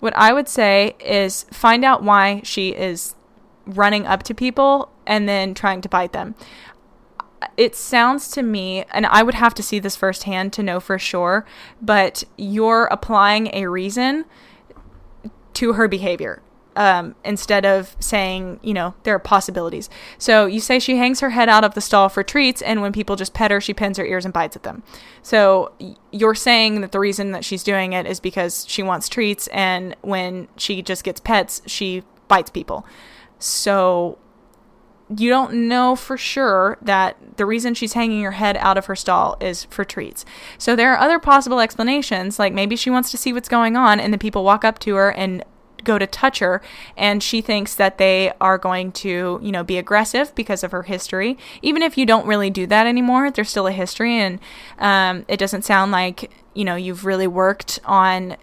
what 0.00 0.16
i 0.16 0.32
would 0.32 0.48
say 0.48 0.94
is 1.00 1.44
find 1.50 1.84
out 1.84 2.02
why 2.02 2.40
she 2.44 2.70
is 2.70 3.14
running 3.66 4.06
up 4.06 4.22
to 4.22 4.34
people 4.34 4.90
and 5.06 5.28
then 5.28 5.54
trying 5.54 5.80
to 5.80 5.88
bite 5.88 6.12
them 6.12 6.34
it 7.56 7.74
sounds 7.74 8.30
to 8.32 8.42
me, 8.42 8.84
and 8.92 9.06
I 9.06 9.22
would 9.22 9.34
have 9.34 9.54
to 9.54 9.62
see 9.62 9.78
this 9.78 9.96
firsthand 9.96 10.52
to 10.54 10.62
know 10.62 10.80
for 10.80 10.98
sure, 10.98 11.44
but 11.80 12.24
you're 12.36 12.86
applying 12.86 13.50
a 13.54 13.66
reason 13.66 14.24
to 15.54 15.72
her 15.74 15.88
behavior. 15.88 16.42
Um, 16.76 17.14
instead 17.24 17.64
of 17.64 17.96
saying, 18.00 18.60
you 18.62 18.74
know, 18.74 18.94
there 19.04 19.14
are 19.14 19.18
possibilities. 19.18 19.88
So 20.18 20.44
you 20.44 20.60
say 20.60 20.78
she 20.78 20.98
hangs 20.98 21.20
her 21.20 21.30
head 21.30 21.48
out 21.48 21.64
of 21.64 21.72
the 21.72 21.80
stall 21.80 22.10
for 22.10 22.22
treats, 22.22 22.60
and 22.60 22.82
when 22.82 22.92
people 22.92 23.16
just 23.16 23.32
pet 23.32 23.50
her, 23.50 23.62
she 23.62 23.72
pins 23.72 23.96
her 23.96 24.04
ears 24.04 24.26
and 24.26 24.34
bites 24.34 24.56
at 24.56 24.62
them. 24.62 24.82
So 25.22 25.72
you're 26.12 26.34
saying 26.34 26.82
that 26.82 26.92
the 26.92 27.00
reason 27.00 27.32
that 27.32 27.46
she's 27.46 27.62
doing 27.62 27.94
it 27.94 28.04
is 28.04 28.20
because 28.20 28.66
she 28.68 28.82
wants 28.82 29.08
treats, 29.08 29.46
and 29.48 29.96
when 30.02 30.48
she 30.58 30.82
just 30.82 31.02
gets 31.02 31.18
pets, 31.18 31.62
she 31.64 32.02
bites 32.28 32.50
people. 32.50 32.84
So 33.38 34.18
you 35.14 35.30
don't 35.30 35.68
know 35.68 35.94
for 35.94 36.16
sure 36.16 36.78
that 36.82 37.16
the 37.36 37.46
reason 37.46 37.74
she's 37.74 37.92
hanging 37.92 38.22
her 38.24 38.32
head 38.32 38.56
out 38.56 38.76
of 38.76 38.86
her 38.86 38.96
stall 38.96 39.36
is 39.40 39.64
for 39.64 39.84
treats. 39.84 40.24
So 40.58 40.74
there 40.74 40.92
are 40.92 40.98
other 40.98 41.18
possible 41.18 41.60
explanations, 41.60 42.38
like 42.38 42.52
maybe 42.52 42.76
she 42.76 42.90
wants 42.90 43.10
to 43.12 43.16
see 43.16 43.32
what's 43.32 43.48
going 43.48 43.76
on, 43.76 44.00
and 44.00 44.12
the 44.12 44.18
people 44.18 44.42
walk 44.42 44.64
up 44.64 44.78
to 44.80 44.94
her 44.96 45.12
and 45.12 45.44
go 45.86 45.98
to 45.98 46.06
touch 46.06 46.40
her 46.40 46.60
and 46.96 47.22
she 47.22 47.40
thinks 47.40 47.74
that 47.76 47.96
they 47.96 48.32
are 48.40 48.58
going 48.58 48.92
to, 48.92 49.40
you 49.42 49.50
know, 49.50 49.64
be 49.64 49.78
aggressive 49.78 50.34
because 50.34 50.62
of 50.62 50.72
her 50.72 50.82
history. 50.82 51.38
Even 51.62 51.80
if 51.80 51.96
you 51.96 52.04
don't 52.04 52.26
really 52.26 52.50
do 52.50 52.66
that 52.66 52.86
anymore, 52.86 53.30
there's 53.30 53.48
still 53.48 53.66
a 53.66 53.72
history 53.72 54.14
and 54.14 54.38
um, 54.78 55.24
it 55.28 55.38
doesn't 55.38 55.62
sound 55.62 55.92
like, 55.92 56.30
you 56.52 56.64
know, 56.64 56.74
you've 56.76 57.06
really 57.06 57.26
worked 57.26 57.80
on 57.84 58.36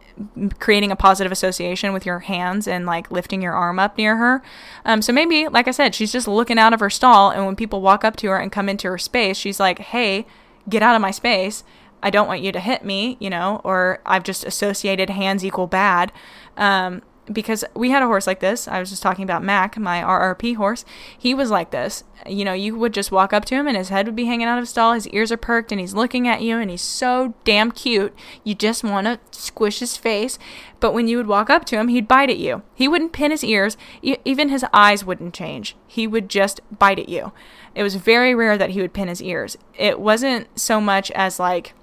creating 0.60 0.92
a 0.92 0.96
positive 0.96 1.32
association 1.32 1.92
with 1.94 2.06
your 2.06 2.20
hands 2.20 2.68
and 2.68 2.86
like 2.86 3.12
lifting 3.12 3.42
your 3.42 3.54
arm 3.54 3.78
up 3.80 3.98
near 3.98 4.18
her. 4.18 4.42
Um, 4.86 5.02
so 5.02 5.12
maybe, 5.12 5.48
like 5.48 5.68
I 5.68 5.72
said, 5.72 5.94
she's 5.94 6.12
just 6.12 6.28
looking 6.28 6.58
out 6.58 6.74
of 6.74 6.80
her 6.80 6.90
stall 6.90 7.32
and 7.32 7.46
when 7.46 7.56
people 7.56 7.82
walk 7.82 8.04
up 8.04 8.16
to 8.18 8.30
her 8.30 8.38
and 8.38 8.52
come 8.52 8.70
into 8.70 8.88
her 8.88 8.98
space, 8.98 9.38
she's 9.38 9.60
like, 9.60 9.80
hey, 9.80 10.26
get 10.70 10.82
out 10.82 10.96
of 10.96 11.02
my 11.02 11.12
space. 11.12 11.64
I 12.04 12.10
don't 12.10 12.28
want 12.28 12.42
you 12.42 12.52
to 12.52 12.60
hit 12.60 12.84
me, 12.84 13.18
you 13.20 13.30
know, 13.30 13.62
or 13.64 14.00
I've 14.06 14.24
just 14.24 14.44
associated 14.44 15.10
hands 15.10 15.44
equal 15.44 15.68
bad. 15.68 16.12
Um, 16.58 17.02
because 17.32 17.64
we 17.74 17.90
had 17.92 18.04
a 18.04 18.08
horse 18.08 18.28
like 18.28 18.42
this. 18.42 18.68
I 18.68 18.80
was 18.80 18.90
just 18.90 19.02
talking 19.02 19.24
about 19.24 19.44
Mac, 19.44 19.78
my 19.78 20.02
RRP 20.02 20.56
horse. 20.56 20.84
He 21.18 21.34
was 21.34 21.50
like 21.50 21.72
this. 21.72 22.04
You 22.28 22.44
know, 22.44 22.54
you 22.54 22.76
would 22.76 22.94
just 22.94 23.12
walk 23.12 23.32
up 23.32 23.46
to 23.46 23.56
him 23.56 23.68
and 23.68 23.78
his 23.78 23.90
head 23.90 24.06
would 24.06 24.16
be 24.16 24.26
hanging 24.26 24.48
out 24.48 24.58
of 24.58 24.64
his 24.64 24.72
stall. 24.72 24.94
His 24.94 25.08
ears 25.10 25.32
are 25.32 25.38
perked 25.38 25.72
and 25.72 25.80
he's 25.80 25.94
looking 25.94 26.28
at 26.28 26.42
you 26.42 26.58
and 26.58 26.70
he's 26.70 26.82
so 26.82 27.34
damn 27.46 27.72
cute. 27.72 28.14
You 28.44 28.56
just 28.56 28.84
want 28.84 29.08
to 29.08 29.20
squish 29.32 29.80
his 29.80 29.96
face. 29.96 30.38
But 30.80 30.94
when 30.94 31.08
you 31.08 31.16
would 31.18 31.28
walk 31.28 31.50
up 31.50 31.64
to 31.66 31.78
him, 31.78 31.88
he'd 31.88 32.08
bite 32.08 32.30
at 32.30 32.40
you. 32.40 32.62
He 32.76 32.88
wouldn't 32.88 33.14
pin 33.14 33.32
his 33.32 33.44
ears. 33.44 33.78
even 34.02 34.50
his 34.50 34.66
eyes 34.74 35.06
wouldn't 35.06 35.34
change. 35.34 35.78
He 35.88 36.08
would 36.08 36.28
just 36.28 36.60
bite 36.78 37.00
at 37.00 37.10
you. 37.10 37.32
It 37.74 37.84
was 37.84 37.96
very 37.96 38.36
rare 38.36 38.58
that 38.58 38.72
he 38.72 38.82
would 38.82 38.94
pin 38.94 39.08
his 39.08 39.22
ears. 39.22 39.58
It 39.78 40.00
wasn't 40.00 40.48
so 40.60 40.82
much 40.82 41.10
as 41.12 41.40
like, 41.40 41.74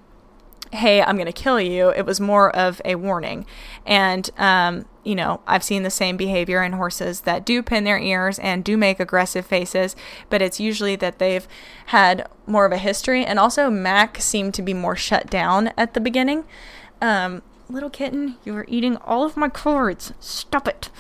hey, 0.72 1.02
I'm 1.02 1.16
going 1.16 1.26
to 1.26 1.32
kill 1.32 1.60
you. 1.60 1.88
It 1.88 2.06
was 2.06 2.20
more 2.20 2.54
of 2.54 2.80
a 2.84 2.94
warning. 2.94 3.46
And, 3.86 4.30
um, 4.38 4.84
you 5.04 5.14
know, 5.14 5.40
I've 5.46 5.64
seen 5.64 5.82
the 5.82 5.90
same 5.90 6.16
behavior 6.16 6.62
in 6.62 6.72
horses 6.72 7.22
that 7.22 7.46
do 7.46 7.62
pin 7.62 7.84
their 7.84 7.98
ears 7.98 8.38
and 8.38 8.62
do 8.62 8.76
make 8.76 9.00
aggressive 9.00 9.46
faces, 9.46 9.96
but 10.28 10.42
it's 10.42 10.60
usually 10.60 10.96
that 10.96 11.18
they've 11.18 11.48
had 11.86 12.28
more 12.46 12.66
of 12.66 12.72
a 12.72 12.78
history. 12.78 13.24
And 13.24 13.38
also, 13.38 13.70
Mac 13.70 14.20
seemed 14.20 14.54
to 14.54 14.62
be 14.62 14.74
more 14.74 14.96
shut 14.96 15.28
down 15.30 15.72
at 15.76 15.94
the 15.94 16.00
beginning. 16.00 16.44
Um, 17.00 17.42
little 17.68 17.90
kitten, 17.90 18.36
you 18.44 18.54
are 18.56 18.66
eating 18.68 18.96
all 18.98 19.24
of 19.24 19.36
my 19.36 19.48
cards. 19.48 20.12
Stop 20.20 20.68
it. 20.68 20.90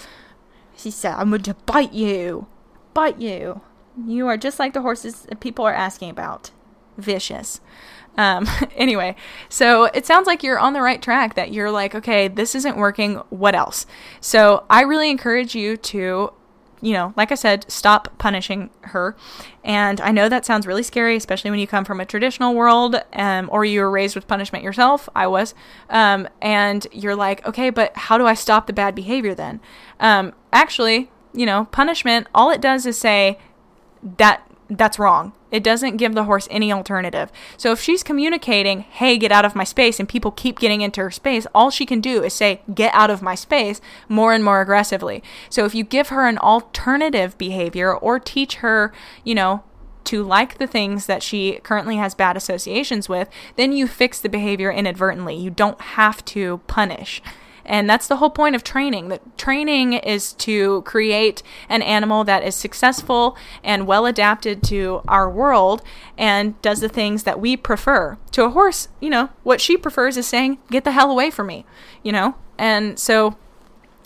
She 0.76 0.90
said, 0.90 1.14
I'm 1.14 1.30
going 1.30 1.42
to 1.42 1.54
bite 1.66 1.92
you. 1.92 2.46
Bite 2.94 3.18
you. 3.18 3.60
You 4.06 4.28
are 4.28 4.38
just 4.38 4.58
like 4.58 4.72
the 4.72 4.82
horses 4.82 5.22
that 5.22 5.40
people 5.40 5.66
are 5.66 5.74
asking 5.74 6.10
about. 6.10 6.52
Vicious. 6.96 7.60
Um, 8.16 8.46
anyway, 8.76 9.16
so 9.48 9.84
it 9.84 10.06
sounds 10.06 10.26
like 10.26 10.42
you're 10.42 10.58
on 10.58 10.72
the 10.72 10.82
right 10.82 11.00
track, 11.00 11.34
that 11.34 11.52
you're 11.52 11.70
like, 11.70 11.94
okay, 11.94 12.28
this 12.28 12.54
isn't 12.54 12.76
working. 12.76 13.16
What 13.30 13.54
else? 13.54 13.86
So 14.20 14.64
I 14.68 14.82
really 14.82 15.10
encourage 15.10 15.54
you 15.54 15.76
to, 15.76 16.32
you 16.82 16.92
know, 16.92 17.12
like 17.16 17.30
I 17.32 17.34
said, 17.34 17.70
stop 17.70 18.18
punishing 18.18 18.70
her. 18.82 19.16
And 19.62 20.00
I 20.00 20.10
know 20.10 20.28
that 20.28 20.46
sounds 20.46 20.66
really 20.66 20.82
scary, 20.82 21.16
especially 21.16 21.50
when 21.50 21.60
you 21.60 21.66
come 21.66 21.84
from 21.84 22.00
a 22.00 22.06
traditional 22.06 22.54
world 22.54 22.96
um, 23.12 23.48
or 23.52 23.64
you 23.64 23.80
were 23.80 23.90
raised 23.90 24.14
with 24.14 24.26
punishment 24.26 24.64
yourself. 24.64 25.08
I 25.14 25.26
was. 25.26 25.54
Um, 25.88 26.28
and 26.40 26.86
you're 26.92 27.16
like, 27.16 27.46
okay, 27.46 27.70
but 27.70 27.96
how 27.96 28.18
do 28.18 28.26
I 28.26 28.34
stop 28.34 28.66
the 28.66 28.72
bad 28.72 28.94
behavior 28.94 29.34
then? 29.34 29.60
Um, 29.98 30.32
actually, 30.52 31.10
you 31.32 31.46
know, 31.46 31.66
punishment, 31.66 32.26
all 32.34 32.50
it 32.50 32.60
does 32.60 32.86
is 32.86 32.98
say 32.98 33.38
that 34.16 34.49
that's 34.70 34.98
wrong. 34.98 35.32
It 35.50 35.64
doesn't 35.64 35.96
give 35.96 36.14
the 36.14 36.24
horse 36.24 36.46
any 36.50 36.72
alternative. 36.72 37.32
So 37.56 37.72
if 37.72 37.80
she's 37.80 38.04
communicating, 38.04 38.80
hey, 38.80 39.18
get 39.18 39.32
out 39.32 39.44
of 39.44 39.56
my 39.56 39.64
space, 39.64 39.98
and 39.98 40.08
people 40.08 40.30
keep 40.30 40.60
getting 40.60 40.80
into 40.80 41.00
her 41.00 41.10
space, 41.10 41.46
all 41.54 41.70
she 41.70 41.84
can 41.84 42.00
do 42.00 42.22
is 42.22 42.32
say, 42.32 42.62
get 42.72 42.94
out 42.94 43.10
of 43.10 43.20
my 43.20 43.34
space 43.34 43.80
more 44.08 44.32
and 44.32 44.44
more 44.44 44.60
aggressively. 44.60 45.22
So 45.48 45.64
if 45.64 45.74
you 45.74 45.82
give 45.82 46.08
her 46.08 46.28
an 46.28 46.38
alternative 46.38 47.36
behavior 47.36 47.92
or 47.92 48.20
teach 48.20 48.56
her, 48.56 48.92
you 49.24 49.34
know, 49.34 49.64
to 50.04 50.22
like 50.22 50.58
the 50.58 50.66
things 50.66 51.06
that 51.06 51.22
she 51.22 51.60
currently 51.62 51.96
has 51.96 52.14
bad 52.14 52.36
associations 52.36 53.08
with, 53.08 53.28
then 53.56 53.72
you 53.72 53.86
fix 53.86 54.20
the 54.20 54.28
behavior 54.28 54.70
inadvertently. 54.70 55.36
You 55.36 55.50
don't 55.50 55.80
have 55.80 56.24
to 56.26 56.58
punish. 56.66 57.20
And 57.64 57.88
that's 57.88 58.06
the 58.06 58.16
whole 58.16 58.30
point 58.30 58.54
of 58.54 58.64
training. 58.64 59.08
That 59.08 59.38
training 59.38 59.94
is 59.94 60.32
to 60.34 60.82
create 60.82 61.42
an 61.68 61.82
animal 61.82 62.24
that 62.24 62.42
is 62.42 62.54
successful 62.54 63.36
and 63.62 63.86
well 63.86 64.06
adapted 64.06 64.62
to 64.64 65.02
our 65.08 65.30
world 65.30 65.82
and 66.16 66.60
does 66.62 66.80
the 66.80 66.88
things 66.88 67.24
that 67.24 67.40
we 67.40 67.56
prefer. 67.56 68.18
To 68.32 68.44
a 68.44 68.50
horse, 68.50 68.88
you 69.00 69.10
know, 69.10 69.30
what 69.42 69.60
she 69.60 69.76
prefers 69.76 70.16
is 70.16 70.26
saying, 70.26 70.58
"Get 70.70 70.84
the 70.84 70.92
hell 70.92 71.10
away 71.10 71.30
from 71.30 71.48
me," 71.48 71.64
you 72.02 72.12
know? 72.12 72.34
And 72.58 72.98
so 72.98 73.36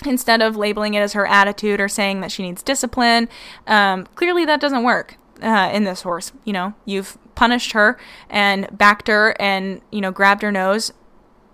instead 0.06 0.42
of 0.42 0.56
labeling 0.56 0.94
it 0.94 1.00
as 1.00 1.12
her 1.14 1.26
attitude 1.26 1.80
or 1.80 1.88
saying 1.88 2.20
that 2.20 2.30
she 2.30 2.42
needs 2.42 2.62
discipline, 2.62 3.28
um, 3.66 4.06
clearly 4.14 4.44
that 4.44 4.60
doesn't 4.60 4.82
work. 4.82 5.16
Uh, 5.42 5.68
in 5.72 5.82
this 5.84 6.02
horse, 6.02 6.32
you 6.44 6.52
know, 6.52 6.74
you've 6.84 7.18
punished 7.34 7.72
her 7.72 7.98
and 8.30 8.68
backed 8.76 9.08
her 9.08 9.34
and 9.40 9.80
you 9.90 10.00
know 10.00 10.12
grabbed 10.12 10.42
her 10.42 10.52
nose 10.52 10.92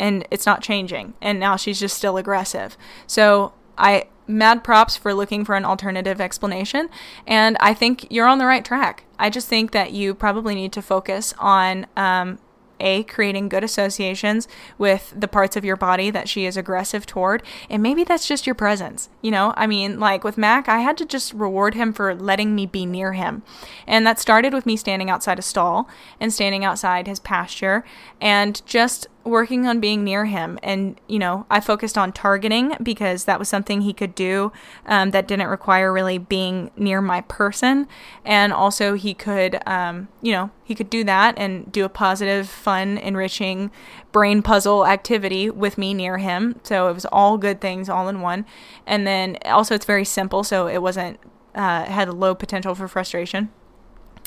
and 0.01 0.27
it's 0.31 0.47
not 0.47 0.63
changing. 0.63 1.15
And 1.21 1.39
now 1.39 1.55
she's 1.55 1.79
just 1.79 1.97
still 1.97 2.17
aggressive. 2.17 2.77
So 3.07 3.53
I 3.79 4.07
mad 4.27 4.65
props 4.65 4.97
for 4.97 5.13
looking 5.13 5.45
for 5.45 5.57
an 5.57 5.65
alternative 5.65 6.21
explanation. 6.21 6.89
And 7.27 7.57
I 7.61 7.75
think 7.75 8.07
you're 8.11 8.27
on 8.27 8.39
the 8.39 8.47
right 8.47 8.65
track. 8.65 9.05
I 9.19 9.29
just 9.29 9.49
think 9.49 9.73
that 9.73 9.93
you 9.93 10.15
probably 10.15 10.55
need 10.55 10.73
to 10.73 10.83
focus 10.83 11.35
on 11.39 11.87
um, 11.97 12.39
a, 12.81 13.03
creating 13.05 13.49
good 13.49 13.63
associations 13.63 14.49
with 14.79 15.13
the 15.17 15.29
parts 15.29 15.57
of 15.57 15.65
your 15.65 15.77
body 15.77 16.11
that 16.11 16.29
she 16.29 16.47
is 16.47 16.57
aggressive 16.57 17.07
toward. 17.07 17.43
And 17.69 17.83
maybe 17.83 18.05
that's 18.05 18.27
just 18.27 18.47
your 18.47 18.55
presence. 18.55 19.09
You 19.21 19.31
know, 19.31 19.53
I 19.57 19.67
mean, 19.67 20.01
like 20.01 20.25
with 20.25 20.39
Mac, 20.39 20.69
I 20.69 20.79
had 20.79 20.97
to 20.99 21.05
just 21.05 21.33
reward 21.35 21.75
him 21.75 21.93
for 21.93 22.15
letting 22.15 22.55
me 22.55 22.67
be 22.67 22.87
near 22.87 23.13
him. 23.13 23.43
And 23.87 24.07
that 24.07 24.19
started 24.19 24.55
with 24.55 24.67
me 24.67 24.77
standing 24.77 25.11
outside 25.11 25.39
a 25.39 25.43
stall 25.43 25.89
and 26.19 26.33
standing 26.33 26.65
outside 26.65 27.07
his 27.07 27.21
pasture 27.21 27.85
and 28.21 28.65
just 28.67 29.07
working 29.25 29.67
on 29.67 29.81
being 29.81 30.03
near 30.03 30.25
him. 30.25 30.59
And, 30.63 30.99
you 31.07 31.19
know, 31.19 31.47
I 31.51 31.61
focused 31.61 31.99
on 31.99 32.13
targeting 32.13 32.75
because 32.83 33.25
that 33.25 33.39
was 33.39 33.49
something 33.49 33.83
he 33.83 33.93
could 33.93 34.15
do 34.15 34.53
um, 34.87 35.11
that 35.11 35.29
didn't 35.29 35.49
require 35.49 35.93
really 35.93 36.19
being 36.19 36.71
near 36.77 37.01
my 37.03 37.21
person. 37.23 37.87
And 38.25 38.53
also, 38.53 38.95
he 38.95 39.13
could, 39.13 39.61
um, 39.67 40.09
you 40.23 40.33
know, 40.33 40.51
he 40.65 40.75
could 40.75 40.89
do 40.89 41.05
that 41.05 41.35
and 41.39 41.71
do 41.71 41.85
a 41.85 41.89
positive, 41.89 42.49
fun, 42.49 42.99
enriching 42.99 43.71
brain 44.13 44.43
puzzle 44.43 44.87
activity 44.87 45.51
with 45.51 45.77
me 45.77 45.93
near 45.95 46.19
him. 46.19 46.59
So 46.63 46.89
it 46.89 46.95
was 46.95 47.05
all 47.07 47.37
good 47.37 47.61
things 47.61 47.89
all 47.89 48.09
in 48.09 48.21
one. 48.21 48.47
And 48.87 49.07
then 49.07 49.37
also, 49.45 49.75
it's 49.75 49.87
very 49.87 50.05
simple, 50.05 50.45
so 50.45 50.67
it 50.67 50.81
wasn't, 50.81 51.19
uh, 51.55 51.85
had 51.85 52.09
a 52.09 52.13
low 52.13 52.35
potential 52.35 52.75
for 52.75 52.89
frustration. 52.89 53.51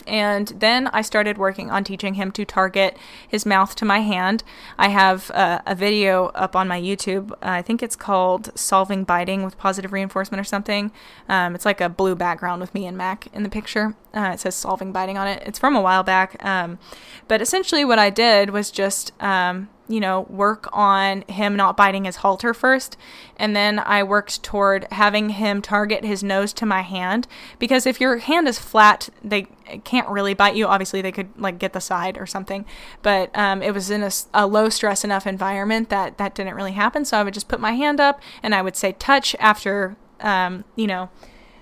And 0.08 0.48
then 0.48 0.88
I 0.88 1.02
started 1.02 1.38
working 1.38 1.72
on 1.72 1.84
teaching 1.84 2.16
him 2.16 2.32
to 2.32 2.46
target 2.46 2.98
his 3.28 3.46
mouth 3.46 3.76
to 3.76 3.86
my 3.86 4.00
hand. 4.00 4.44
I 4.78 4.90
have 4.90 5.32
uh, 5.32 5.62
a 5.66 5.76
video 5.76 6.28
up 6.28 6.56
on 6.56 6.68
my 6.68 6.80
YouTube. 6.80 7.32
Uh, 7.32 7.38
I 7.42 7.62
think 7.62 7.82
it's 7.82 7.96
called 7.96 8.52
Solving 8.58 9.04
Biting 9.04 9.44
with 9.44 9.58
Positive 9.58 9.92
Reinforcement 9.92 10.40
or 10.40 10.44
something. 10.44 10.92
Um, 11.30 11.56
it's 11.56 11.66
like 11.66 11.82
a 11.82 11.90
blue 11.90 12.16
background 12.16 12.62
with 12.62 12.74
me 12.74 12.86
and 12.86 12.98
Mac 12.98 13.28
in 13.34 13.44
the 13.44 13.50
picture. 13.50 13.96
Uh, 14.14 14.32
it 14.34 14.40
says 14.40 14.56
Solving 14.56 14.92
Biting 14.92 15.18
on 15.18 15.28
it. 15.28 15.44
It's 15.46 15.60
from 15.60 15.76
a 15.76 15.82
while 15.82 16.04
back. 16.04 16.44
Um, 16.46 16.80
but 17.28 17.42
essentially, 17.42 17.84
what 17.86 18.00
I 18.00 18.10
did 18.10 18.50
was 18.52 18.72
just 18.72 19.12
um, 19.22 19.70
you 19.94 20.00
know, 20.00 20.22
work 20.22 20.68
on 20.74 21.22
him 21.30 21.56
not 21.56 21.78
biting 21.78 22.06
his 22.06 22.16
halter 22.16 22.52
first. 22.52 22.98
And 23.38 23.56
then 23.56 23.78
I 23.78 24.02
worked 24.02 24.42
toward 24.42 24.92
having 24.92 25.30
him 25.30 25.62
target 25.62 26.04
his 26.04 26.24
nose 26.24 26.52
to 26.54 26.66
my 26.66 26.82
hand. 26.82 27.28
Because 27.60 27.86
if 27.86 28.02
your 28.02 28.18
hand 28.18 28.48
is 28.48 28.58
flat, 28.58 29.10
they 29.24 29.44
can't 29.84 30.10
really 30.10 30.34
bite 30.34 30.56
you. 30.56 30.66
Obviously, 30.66 31.04
they 31.04 31.12
could 31.12 31.30
like 31.40 31.60
get 31.60 31.74
the 31.74 31.80
side 31.80 32.18
or 32.18 32.26
something. 32.26 32.66
But 33.04 33.30
um, 33.38 33.62
it 33.62 33.72
was 33.72 33.92
in 33.92 34.02
a, 34.02 34.10
a 34.34 34.48
low 34.48 34.68
stress 34.70 35.04
enough 35.04 35.28
environment 35.28 35.90
that 35.90 36.18
that 36.18 36.34
didn't 36.34 36.56
really 36.56 36.72
happen. 36.72 37.06
So 37.06 37.20
I 37.20 37.24
would 37.24 37.36
just 37.36 37.48
put 37.48 37.60
my 37.60 37.74
hand 37.74 38.00
up 38.00 38.20
and 38.42 38.56
I 38.56 38.64
would 38.64 38.76
say 38.76 38.94
touch 38.94 39.36
after, 39.40 39.96
um, 40.22 40.64
you 40.76 40.88
know, 40.88 41.12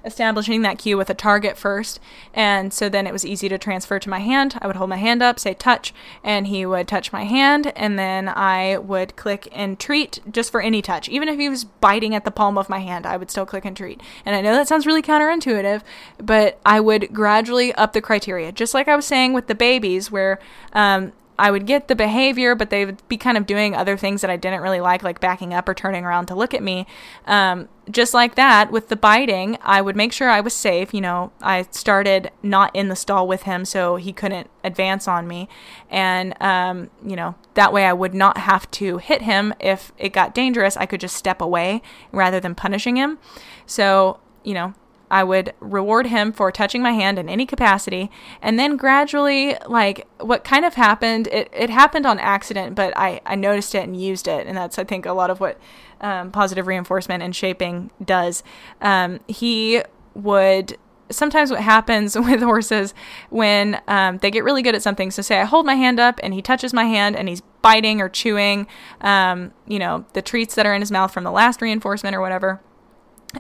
establishing 0.04 0.62
that 0.62 0.78
cue 0.78 0.98
with 0.98 1.10
a 1.10 1.14
target 1.14 1.58
first. 1.58 2.00
And 2.34 2.74
so 2.74 2.90
then 2.90 3.08
it 3.08 3.14
was 3.14 3.26
easy 3.26 3.50
to 3.50 3.58
transfer 3.58 4.00
to 4.00 4.10
my 4.10 4.20
hand. 4.20 4.58
I 4.62 4.68
would 4.68 4.76
hold 4.76 4.90
my 4.90 4.98
hand 4.98 5.22
up, 5.22 5.40
say 5.40 5.54
touch, 5.54 5.94
and 6.24 6.48
he 6.48 6.66
would 6.66 6.88
touch 6.88 7.14
my 7.14 7.24
hand. 7.24 7.72
And 7.76 7.98
then 7.98 8.28
I 8.30 8.78
would 8.78 9.16
click 9.16 9.48
and 9.52 9.80
treat 9.80 10.20
just 10.32 10.52
for 10.52 10.62
any 10.62 10.82
touch. 10.82 11.10
Even 11.10 11.30
if 11.30 11.40
he 11.40 11.50
was 11.50 11.64
biting 11.64 12.16
at 12.16 12.26
the 12.26 12.32
palm 12.32 12.58
of 12.58 12.70
my 12.70 12.80
hand, 12.80 13.06
I 13.06 13.18
would 13.18 13.32
still 13.32 13.46
click 13.46 13.66
and 13.66 13.76
treat. 13.76 14.02
And 14.26 14.36
I 14.36 14.42
know 14.42 14.54
that 14.54 14.68
sounds 14.68 14.86
really 14.86 15.02
counterintuitive, 15.02 15.82
but 16.18 16.60
I 16.66 16.80
would 16.80 17.14
gradually 17.14 17.74
up 17.74 17.94
the 17.94 18.02
criteria. 18.02 18.52
Just 18.52 18.74
like 18.74 18.88
I 18.88 18.96
was 18.96 19.06
saying 19.06 19.34
with 19.34 19.48
the 19.48 19.56
babies, 19.56 20.12
where 20.12 20.40
um, 20.74 21.14
I 21.42 21.50
would 21.50 21.66
get 21.66 21.88
the 21.88 21.96
behavior, 21.96 22.54
but 22.54 22.70
they 22.70 22.86
would 22.86 23.08
be 23.08 23.18
kind 23.18 23.36
of 23.36 23.48
doing 23.48 23.76
other 23.76 23.98
things 23.98 24.22
that 24.22 24.30
I 24.30 24.38
didn't 24.38 24.62
really 24.62 24.80
like, 24.80 25.02
like 25.02 25.20
backing 25.20 25.56
up 25.56 25.68
or 25.68 25.74
turning 25.74 26.06
around 26.06 26.28
to 26.28 26.36
look 26.36 26.54
at 26.54 26.62
me. 26.62 26.86
Um, 27.26 27.68
just 27.92 28.14
like 28.14 28.36
that, 28.36 28.72
with 28.72 28.90
the 28.90 28.96
biting, 28.96 29.58
I 29.62 29.82
would 29.82 29.96
make 29.96 30.14
sure 30.14 30.30
I 30.30 30.42
was 30.42 30.54
safe. 30.54 30.94
You 30.94 31.02
know, 31.02 31.32
I 31.42 31.64
started 31.72 32.32
not 32.42 32.76
in 32.76 32.90
the 32.90 32.96
stall 32.96 33.28
with 33.28 33.44
him, 33.44 33.66
so 33.66 33.98
he 33.98 34.14
couldn't 34.14 34.50
advance 34.64 35.08
on 35.08 35.28
me. 35.28 35.48
And, 35.90 36.36
um, 36.42 36.90
you 37.06 37.16
know, 37.16 37.36
that 37.54 37.74
way 37.74 37.86
I 37.86 37.94
would 37.94 38.14
not 38.14 38.38
have 38.38 38.70
to 38.72 38.98
hit 38.98 39.22
him. 39.24 39.54
If 39.60 39.92
it 39.98 40.10
got 40.10 40.34
dangerous, 40.34 40.78
I 40.78 40.86
could 40.86 41.02
just 41.02 41.16
step 41.16 41.42
away 41.42 41.82
rather 42.12 42.40
than 42.40 42.56
punishing 42.56 42.96
him. 42.96 43.20
So, 43.66 44.20
you 44.44 44.54
know, 44.54 44.74
I 45.12 45.26
would 45.26 45.54
reward 45.60 46.08
him 46.08 46.32
for 46.32 46.54
touching 46.54 46.82
my 46.82 46.94
hand 46.94 47.20
in 47.20 47.28
any 47.28 47.46
capacity. 47.46 48.10
And 48.42 48.58
then 48.58 48.78
gradually, 48.78 49.58
like 49.68 50.08
what 50.22 50.46
kind 50.46 50.64
of 50.64 50.76
happened, 50.76 51.28
it, 51.28 51.50
it 51.52 51.70
happened 51.70 52.06
on 52.06 52.18
accident, 52.18 52.76
but 52.76 52.96
I, 52.96 53.20
I 53.26 53.36
noticed 53.36 53.76
it 53.76 53.84
and 53.84 54.02
used 54.02 54.26
it. 54.26 54.48
And 54.48 54.56
that's, 54.56 54.80
I 54.80 54.86
think, 54.86 55.06
a 55.06 55.12
lot 55.12 55.30
of 55.30 55.42
what 55.42 55.60
um, 56.02 56.32
positive 56.32 56.68
reinforcement 56.68 57.24
and 57.24 57.36
shaping 57.36 57.92
does. 58.04 58.44
Um, 58.82 59.20
he 59.28 59.82
would 60.14 60.78
sometimes 61.10 61.52
what 61.52 61.62
happens 61.62 62.16
with 62.20 62.42
horses 62.42 62.94
when 63.30 63.82
um, 63.88 64.18
they 64.20 64.32
get 64.32 64.44
really 64.44 64.62
good 64.62 64.76
at 64.76 64.82
something. 64.82 65.12
So, 65.12 65.22
say 65.22 65.40
I 65.40 65.46
hold 65.46 65.66
my 65.66 65.76
hand 65.76 66.00
up 66.00 66.20
and 66.24 66.34
he 66.34 66.42
touches 66.42 66.74
my 66.74 66.86
hand 66.86 67.16
and 67.16 67.30
he's 67.30 67.42
biting 67.62 68.02
or 68.02 68.10
chewing, 68.10 68.68
um, 69.02 69.54
you 69.68 69.80
know, 69.80 70.06
the 70.14 70.22
treats 70.22 70.56
that 70.56 70.66
are 70.66 70.74
in 70.74 70.82
his 70.82 70.92
mouth 70.92 71.14
from 71.14 71.24
the 71.24 71.32
last 71.32 71.62
reinforcement 71.62 72.16
or 72.16 72.22
whatever. 72.22 72.62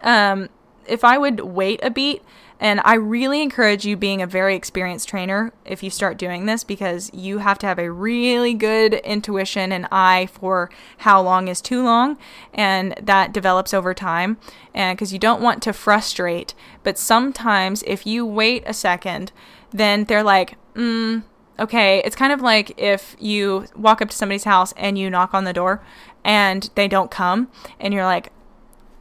Um, 0.02 0.50
if 0.88 1.03
I 1.03 1.18
would 1.18 1.40
wait 1.41 1.80
a 1.84 1.90
beat, 1.90 2.22
and 2.62 2.80
I 2.86 2.94
really 2.94 3.41
encourage 3.41 3.86
you 3.86 3.98
being 3.98 4.22
a 4.22 4.28
very 4.28 4.56
experienced 4.56 5.10
trainer 5.10 5.52
if 5.66 5.82
you 5.82 5.90
start 5.90 6.18
doing 6.18 6.45
this 6.45 6.64
because 6.64 7.12
you 7.12 7.40
have 7.40 7.58
to 7.60 7.66
have 7.66 7.80
a 7.80 7.91
really 7.91 8.53
good 8.53 8.94
intuition 8.94 9.72
and 9.72 9.88
eye 9.91 10.30
for 10.32 10.70
how 10.99 11.24
long 11.24 11.48
is 11.48 11.60
too 11.60 11.84
long 11.84 12.20
and 12.53 12.94
that 13.02 13.34
develops 13.34 13.74
over 13.74 13.95
time 13.95 14.38
and 14.76 14.95
because 14.95 15.12
you 15.12 15.18
don't 15.18 15.41
want 15.41 15.64
to 15.64 15.74
frustrate. 15.74 16.53
But 16.84 16.99
sometimes 16.99 17.84
if 17.88 18.06
you 18.06 18.28
wait 18.28 18.62
a 18.68 18.74
second 18.74 19.32
then 19.72 20.03
they're 20.03 20.24
like 20.24 20.56
mm, 20.76 21.24
okay. 21.60 22.02
It's 22.06 22.16
kind 22.16 22.32
of 22.32 22.41
like 22.41 22.80
if 22.80 23.16
you 23.20 23.66
walk 23.76 24.03
up 24.03 24.10
to 24.12 24.16
somebody's 24.16 24.44
house 24.44 24.72
and 24.78 24.99
you 24.99 25.10
knock 25.10 25.34
on 25.34 25.45
the 25.45 25.53
door 25.53 25.84
and 26.24 26.70
they 26.76 26.88
don't 26.88 27.10
come 27.10 27.49
and 27.80 27.91
you're 27.91 28.06
like 28.06 28.32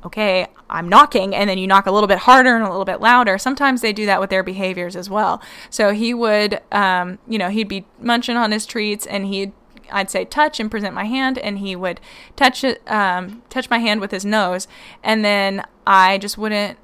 okay, 0.05 0.47
I'm 0.69 0.89
knocking, 0.89 1.35
and 1.35 1.49
then 1.49 1.59
you 1.59 1.67
knock 1.67 1.87
a 1.87 1.91
little 1.91 2.07
bit 2.07 2.19
harder 2.19 2.55
and 2.55 2.65
a 2.65 2.71
little 2.71 2.85
bit 2.85 3.01
louder. 3.01 3.39
Sometimes 3.39 3.81
they 3.81 3.93
do 3.93 4.07
that 4.07 4.21
with 4.21 4.31
their 4.31 4.43
behaviors 4.43 4.97
as 4.97 5.11
well. 5.11 5.43
So 5.69 5.93
he 5.93 6.15
would, 6.15 6.61
um, 6.73 7.19
you 7.29 7.39
know, 7.39 7.49
he'd 7.49 7.69
be 7.69 7.87
munching 7.99 8.37
on 8.37 8.53
his 8.53 8.67
treats, 8.67 9.07
and 9.07 9.27
he'd 9.27 9.53
I'd 9.93 10.11
say 10.11 10.25
touch 10.25 10.61
and 10.61 10.71
present 10.71 10.95
my 10.95 11.05
hand, 11.05 11.39
and 11.39 11.59
he 11.59 11.75
would 11.75 12.01
touch 12.37 12.65
it, 12.65 12.81
um, 12.87 13.43
touch 13.51 13.69
my 13.69 13.79
hand 13.79 14.01
with 14.01 14.11
his 14.11 14.25
nose, 14.25 14.69
and 15.03 15.25
then 15.25 15.65
I 15.87 16.19
just 16.19 16.39
wouldn't 16.39 16.79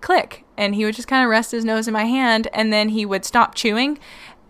click, 0.00 0.44
and 0.56 0.74
he 0.74 0.84
would 0.84 0.94
just 0.94 1.08
kind 1.08 1.22
of 1.22 1.30
rest 1.30 1.52
his 1.52 1.64
nose 1.64 1.86
in 1.86 1.92
my 1.92 2.04
hand, 2.04 2.48
and 2.52 2.72
then 2.72 2.90
he 2.90 3.06
would 3.06 3.24
stop 3.24 3.54
chewing, 3.54 3.98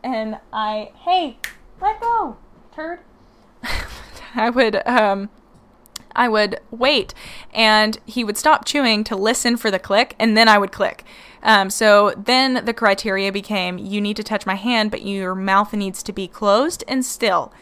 and 0.03 0.39
I, 0.53 0.93
hey, 1.05 1.39
let 1.81 2.01
go, 2.01 2.39
turd. 2.75 3.01
I 4.35 4.49
would 4.49 4.87
um, 4.87 5.29
I 6.15 6.29
would 6.29 6.61
wait 6.71 7.15
and 7.53 7.99
he 8.07 8.25
would 8.25 8.37
stop 8.37 8.65
chewing 8.65 9.05
to 9.05 9.17
listen 9.17 9.57
for 9.57 9.71
the 9.71 9.79
click 9.79 10.15
and 10.19 10.37
then 10.37 10.49
I 10.49 10.59
would 10.59 10.73
click. 10.73 11.05
Um, 11.43 11.71
so 11.71 12.13
then 12.17 12.65
the 12.65 12.75
criteria 12.75 13.33
became 13.33 13.79
you 13.79 14.01
need 14.01 14.17
to 14.17 14.23
touch 14.23 14.47
my 14.47 14.57
hand, 14.57 14.91
but 14.91 15.03
your 15.03 15.35
mouth 15.35 15.73
needs 15.73 16.03
to 16.03 16.13
be 16.13 16.29
closed 16.29 16.85
and 16.87 17.05
still. 17.05 17.53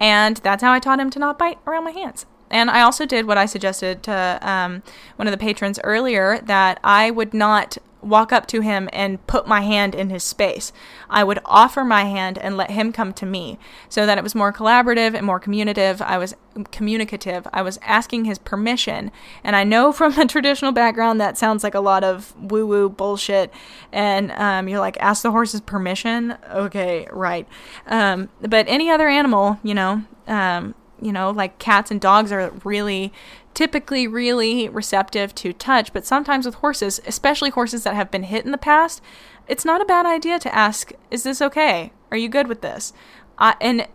And 0.00 0.38
that's 0.38 0.62
how 0.62 0.72
I 0.72 0.78
taught 0.78 1.00
him 1.00 1.10
to 1.10 1.18
not 1.18 1.38
bite 1.38 1.58
around 1.66 1.84
my 1.84 1.90
hands. 1.90 2.26
And 2.50 2.70
I 2.70 2.80
also 2.80 3.04
did 3.04 3.26
what 3.26 3.36
I 3.36 3.46
suggested 3.46 4.02
to 4.04 4.38
um, 4.42 4.82
one 5.16 5.28
of 5.28 5.32
the 5.32 5.38
patrons 5.38 5.78
earlier 5.84 6.38
that 6.38 6.80
I 6.82 7.10
would 7.10 7.34
not 7.34 7.76
walk 8.00 8.32
up 8.32 8.46
to 8.46 8.60
him 8.60 8.88
and 8.92 9.24
put 9.26 9.46
my 9.46 9.60
hand 9.60 9.94
in 9.94 10.10
his 10.10 10.22
space. 10.22 10.72
I 11.10 11.24
would 11.24 11.40
offer 11.44 11.84
my 11.84 12.04
hand 12.04 12.38
and 12.38 12.56
let 12.56 12.70
him 12.70 12.92
come 12.92 13.12
to 13.14 13.26
me 13.26 13.58
so 13.88 14.06
that 14.06 14.18
it 14.18 14.24
was 14.24 14.34
more 14.34 14.52
collaborative 14.52 15.14
and 15.14 15.26
more 15.26 15.40
communicative. 15.40 16.00
I 16.02 16.18
was 16.18 16.34
communicative. 16.70 17.46
I 17.52 17.62
was 17.62 17.78
asking 17.82 18.24
his 18.24 18.38
permission. 18.38 19.10
And 19.42 19.56
I 19.56 19.64
know 19.64 19.92
from 19.98 20.18
a 20.18 20.26
traditional 20.26 20.72
background 20.72 21.20
that 21.20 21.38
sounds 21.38 21.64
like 21.64 21.74
a 21.74 21.80
lot 21.80 22.04
of 22.04 22.34
woo 22.36 22.66
woo 22.66 22.88
bullshit. 22.88 23.52
And 23.92 24.30
um, 24.32 24.68
you're 24.68 24.80
like, 24.80 24.96
ask 25.00 25.22
the 25.22 25.30
horse's 25.30 25.60
permission? 25.60 26.36
Okay, 26.50 27.06
right. 27.12 27.48
Um, 27.86 28.28
but 28.40 28.66
any 28.68 28.90
other 28.90 29.08
animal, 29.08 29.58
you 29.62 29.74
know, 29.74 30.04
um, 30.26 30.74
you 31.00 31.12
know, 31.12 31.30
like 31.30 31.58
cats 31.58 31.90
and 31.90 32.00
dogs 32.00 32.32
are 32.32 32.50
really 32.64 33.12
typically 33.54 34.06
really 34.06 34.68
receptive 34.68 35.34
to 35.36 35.52
touch, 35.52 35.92
but 35.92 36.06
sometimes 36.06 36.46
with 36.46 36.56
horses, 36.56 37.00
especially 37.06 37.50
horses 37.50 37.84
that 37.84 37.94
have 37.94 38.10
been 38.10 38.24
hit 38.24 38.44
in 38.44 38.52
the 38.52 38.58
past, 38.58 39.02
it's 39.48 39.64
not 39.64 39.80
a 39.80 39.86
bad 39.86 40.06
idea 40.06 40.38
to 40.38 40.54
ask, 40.54 40.92
Is 41.10 41.22
this 41.22 41.42
okay? 41.42 41.92
Are 42.10 42.16
you 42.16 42.28
good 42.28 42.46
with 42.46 42.60
this? 42.60 42.92
Uh, 43.38 43.54
and 43.60 43.88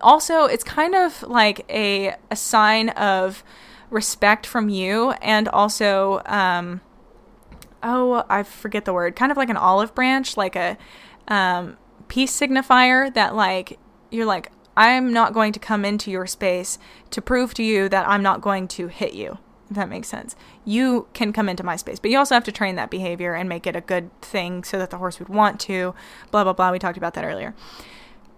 also, 0.00 0.44
it's 0.44 0.64
kind 0.64 0.94
of 0.94 1.22
like 1.22 1.64
a, 1.68 2.14
a 2.30 2.36
sign 2.36 2.90
of 2.90 3.42
respect 3.90 4.46
from 4.46 4.68
you 4.68 5.12
and 5.22 5.48
also, 5.48 6.20
um, 6.26 6.80
oh, 7.82 8.24
I 8.28 8.42
forget 8.42 8.84
the 8.84 8.92
word, 8.92 9.16
kind 9.16 9.32
of 9.32 9.38
like 9.38 9.50
an 9.50 9.56
olive 9.56 9.94
branch, 9.94 10.36
like 10.36 10.56
a 10.56 10.76
um, 11.28 11.76
peace 12.08 12.38
signifier 12.38 13.12
that, 13.14 13.34
like, 13.34 13.78
you're 14.10 14.26
like, 14.26 14.50
I'm 14.78 15.12
not 15.12 15.34
going 15.34 15.52
to 15.54 15.58
come 15.58 15.84
into 15.84 16.08
your 16.08 16.28
space 16.28 16.78
to 17.10 17.20
prove 17.20 17.52
to 17.54 17.64
you 17.64 17.88
that 17.88 18.08
I'm 18.08 18.22
not 18.22 18.40
going 18.40 18.68
to 18.68 18.86
hit 18.86 19.12
you. 19.12 19.38
If 19.68 19.74
that 19.74 19.88
makes 19.88 20.06
sense. 20.06 20.36
You 20.64 21.08
can 21.14 21.32
come 21.32 21.48
into 21.48 21.64
my 21.64 21.74
space, 21.74 21.98
but 21.98 22.12
you 22.12 22.16
also 22.16 22.36
have 22.36 22.44
to 22.44 22.52
train 22.52 22.76
that 22.76 22.88
behavior 22.88 23.34
and 23.34 23.48
make 23.48 23.66
it 23.66 23.74
a 23.74 23.80
good 23.80 24.08
thing 24.22 24.62
so 24.62 24.78
that 24.78 24.90
the 24.90 24.98
horse 24.98 25.18
would 25.18 25.28
want 25.28 25.58
to. 25.62 25.96
Blah, 26.30 26.44
blah, 26.44 26.52
blah. 26.52 26.70
We 26.70 26.78
talked 26.78 26.96
about 26.96 27.14
that 27.14 27.24
earlier. 27.24 27.56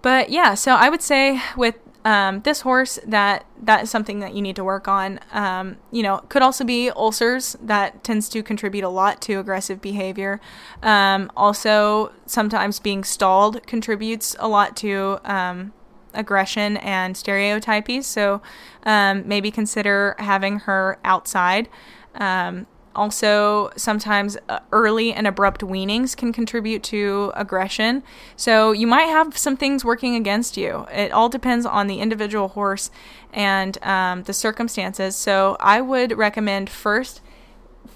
But 0.00 0.30
yeah, 0.30 0.54
so 0.54 0.72
I 0.72 0.88
would 0.88 1.02
say 1.02 1.42
with 1.58 1.76
um, 2.06 2.40
this 2.40 2.62
horse 2.62 2.98
that 3.06 3.44
that 3.62 3.82
is 3.82 3.90
something 3.90 4.20
that 4.20 4.34
you 4.34 4.40
need 4.40 4.56
to 4.56 4.64
work 4.64 4.88
on. 4.88 5.20
Um, 5.32 5.76
you 5.92 6.02
know, 6.02 6.18
could 6.30 6.40
also 6.40 6.64
be 6.64 6.90
ulcers 6.90 7.54
that 7.60 8.02
tends 8.02 8.30
to 8.30 8.42
contribute 8.42 8.82
a 8.82 8.88
lot 8.88 9.20
to 9.22 9.34
aggressive 9.34 9.82
behavior. 9.82 10.40
Um, 10.82 11.30
also, 11.36 12.12
sometimes 12.24 12.80
being 12.80 13.04
stalled 13.04 13.66
contributes 13.66 14.34
a 14.38 14.48
lot 14.48 14.74
to 14.78 15.20
um, 15.24 15.74
aggression 16.14 16.76
and 16.78 17.16
stereotypes. 17.16 18.06
So 18.06 18.42
um, 18.84 19.26
maybe 19.26 19.50
consider 19.50 20.16
having 20.18 20.60
her 20.60 20.98
outside. 21.04 21.68
Um, 22.14 22.66
also, 22.94 23.70
sometimes 23.76 24.36
uh, 24.48 24.58
early 24.72 25.12
and 25.12 25.24
abrupt 25.26 25.62
weanings 25.62 26.16
can 26.16 26.32
contribute 26.32 26.82
to 26.82 27.30
aggression. 27.36 28.02
So, 28.34 28.72
you 28.72 28.88
might 28.88 29.04
have 29.04 29.38
some 29.38 29.56
things 29.56 29.84
working 29.84 30.16
against 30.16 30.56
you. 30.56 30.86
It 30.92 31.12
all 31.12 31.28
depends 31.28 31.64
on 31.64 31.86
the 31.86 32.00
individual 32.00 32.48
horse 32.48 32.90
and 33.32 33.80
um, 33.84 34.24
the 34.24 34.32
circumstances. 34.32 35.14
So, 35.14 35.56
I 35.60 35.80
would 35.80 36.18
recommend 36.18 36.68
first 36.68 37.20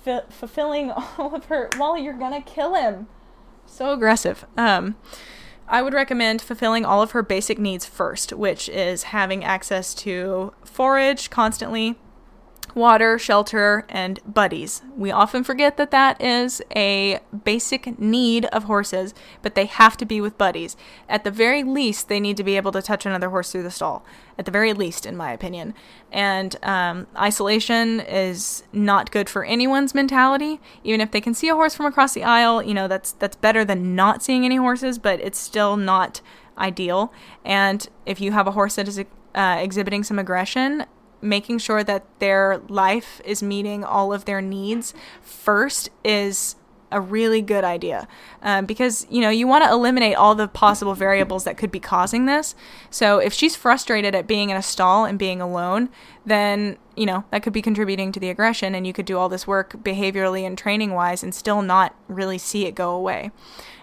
f- 0.07 0.32
fulfilling 0.32 0.91
all 1.19 1.35
of 1.35 1.47
her. 1.47 1.70
Wally, 1.77 2.05
you're 2.05 2.15
gonna 2.15 2.43
kill 2.43 2.74
him. 2.74 3.09
So 3.66 3.93
aggressive. 3.93 4.45
Um, 4.57 4.97
I 5.69 5.82
would 5.82 5.95
recommend 5.95 6.43
fulfilling 6.43 6.85
all 6.85 7.03
of 7.03 7.12
her 7.12 7.23
basic 7.23 7.59
needs 7.59 7.86
first, 7.86 8.32
which 8.32 8.69
is 8.69 9.05
having 9.05 9.45
access 9.45 9.95
to 9.95 10.53
forage 10.65 11.31
constantly, 11.31 11.97
water, 12.75 13.19
shelter, 13.19 13.85
and 13.89 14.21
buddies. 14.27 14.83
We 14.97 15.11
often 15.11 15.45
forget 15.45 15.77
that 15.77 15.91
that 15.91 16.21
is 16.21 16.63
a 16.75 17.21
basic 17.45 17.99
need 17.99 18.47
of 18.47 18.65
horses, 18.65 19.15
but 19.43 19.55
they 19.55 19.67
have 19.67 19.97
to 19.99 20.05
be 20.05 20.21
with 20.21 20.39
buddies. 20.39 20.77
At 21.09 21.25
the 21.25 21.31
very 21.31 21.63
least, 21.63 22.09
they 22.09 22.21
need 22.21 22.37
to 22.37 22.45
be 22.45 22.57
able 22.57 22.73
to 22.73 22.83
touch 22.83 23.07
another 23.07 23.31
horse 23.31 23.53
through 23.53 23.63
the 23.63 23.71
stall. 23.71 24.05
At 24.39 24.47
the 24.47 24.51
very 24.51 24.73
least, 24.73 25.07
in 25.07 25.17
my 25.17 25.33
opinion. 25.33 25.75
And 26.11 26.57
um, 26.65 27.07
isolation 27.17 28.01
is 28.01 28.65
not 28.73 29.13
good 29.13 29.29
for 29.29 29.45
anyone's 29.45 29.95
mentality. 29.95 30.61
Even 30.83 31.01
if 31.01 31.13
they 31.13 31.21
can 31.21 31.35
see 31.35 31.49
a 31.49 31.55
horse 31.55 31.75
from 31.75 31.87
across 31.87 32.15
the 32.15 32.25
aisle, 32.25 32.63
you 32.63 32.75
know 32.75 32.89
that's 32.89 33.13
that's 33.13 33.37
better 33.37 33.65
than 33.65 33.95
not 33.95 34.23
seeing 34.23 34.45
any 34.45 34.57
horses, 34.57 34.99
but 34.99 35.21
it's 35.21 35.39
still 35.39 35.77
not 35.77 36.21
ideal. 36.59 37.13
And 37.45 37.89
if 38.07 38.21
you 38.21 38.33
have 38.33 38.47
a 38.47 38.53
horse 38.53 38.77
that 38.77 38.89
is 38.89 38.99
uh, 39.35 39.57
exhibiting 39.61 40.05
some 40.05 40.19
aggression, 40.19 40.87
making 41.25 41.59
sure 41.59 41.83
that 41.83 42.05
their 42.19 42.61
life 42.69 43.21
is 43.25 43.43
meeting 43.43 43.85
all 43.85 44.13
of 44.13 44.25
their 44.25 44.41
needs 44.41 44.95
first 45.23 45.91
is 46.05 46.57
a 46.93 47.01
really 47.01 47.43
good 47.43 47.65
idea. 47.65 48.07
Um, 48.41 48.67
because 48.67 49.07
you 49.11 49.21
know 49.21 49.31
you 49.31 49.47
want 49.49 49.65
to 49.65 49.71
eliminate 49.71 50.15
all 50.15 50.35
the 50.35 50.47
possible 50.47 50.95
variables 50.95 51.45
that 51.45 51.57
could 51.57 51.73
be 51.73 51.81
causing 51.81 52.27
this. 52.27 52.55
So 52.89 53.19
if 53.19 53.33
she's 53.33 53.57
frustrated 53.57 54.15
at 54.15 54.27
being 54.27 54.51
in 54.51 54.57
a 54.57 54.63
stall 54.63 55.05
and 55.05 55.19
being 55.19 55.41
alone 55.41 55.89
then 56.27 56.79
you 56.97 57.05
know 57.05 57.25
that 57.31 57.43
could 57.43 57.53
be 57.53 57.61
contributing 57.61 58.13
to 58.13 58.21
the 58.21 58.31
aggression 58.31 58.75
and 58.75 58.87
you 58.87 58.93
could 58.93 59.05
do 59.05 59.19
all 59.19 59.29
this 59.29 59.47
work 59.47 59.73
behaviorally 59.83 60.47
and 60.47 60.57
training 60.57 60.93
wise 60.93 61.23
and 61.23 61.35
still 61.35 61.61
not 61.63 61.95
really 62.09 62.39
see 62.39 62.65
it 62.67 62.75
go 62.75 62.91
away. 62.91 63.31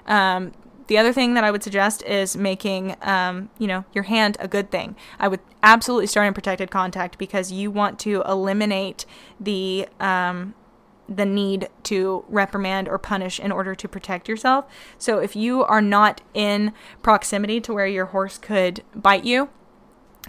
Um, 0.07 0.53
the 0.91 0.97
other 0.97 1.13
thing 1.13 1.35
that 1.35 1.45
I 1.45 1.51
would 1.51 1.63
suggest 1.63 2.03
is 2.03 2.35
making, 2.35 2.97
um, 3.01 3.49
you 3.57 3.65
know, 3.65 3.85
your 3.93 4.03
hand 4.03 4.35
a 4.41 4.47
good 4.49 4.69
thing. 4.71 4.97
I 5.19 5.29
would 5.29 5.39
absolutely 5.63 6.07
start 6.07 6.27
in 6.27 6.33
protected 6.33 6.69
contact 6.69 7.17
because 7.17 7.49
you 7.49 7.71
want 7.71 7.97
to 7.99 8.21
eliminate 8.27 9.05
the 9.39 9.87
um, 10.01 10.53
the 11.07 11.25
need 11.25 11.69
to 11.83 12.25
reprimand 12.27 12.89
or 12.89 12.97
punish 12.97 13.39
in 13.39 13.53
order 13.53 13.73
to 13.73 13.87
protect 13.87 14.27
yourself. 14.27 14.65
So 14.97 15.19
if 15.19 15.33
you 15.33 15.63
are 15.63 15.81
not 15.81 16.19
in 16.33 16.73
proximity 17.01 17.61
to 17.61 17.73
where 17.73 17.87
your 17.87 18.07
horse 18.07 18.37
could 18.37 18.83
bite 18.93 19.23
you, 19.23 19.47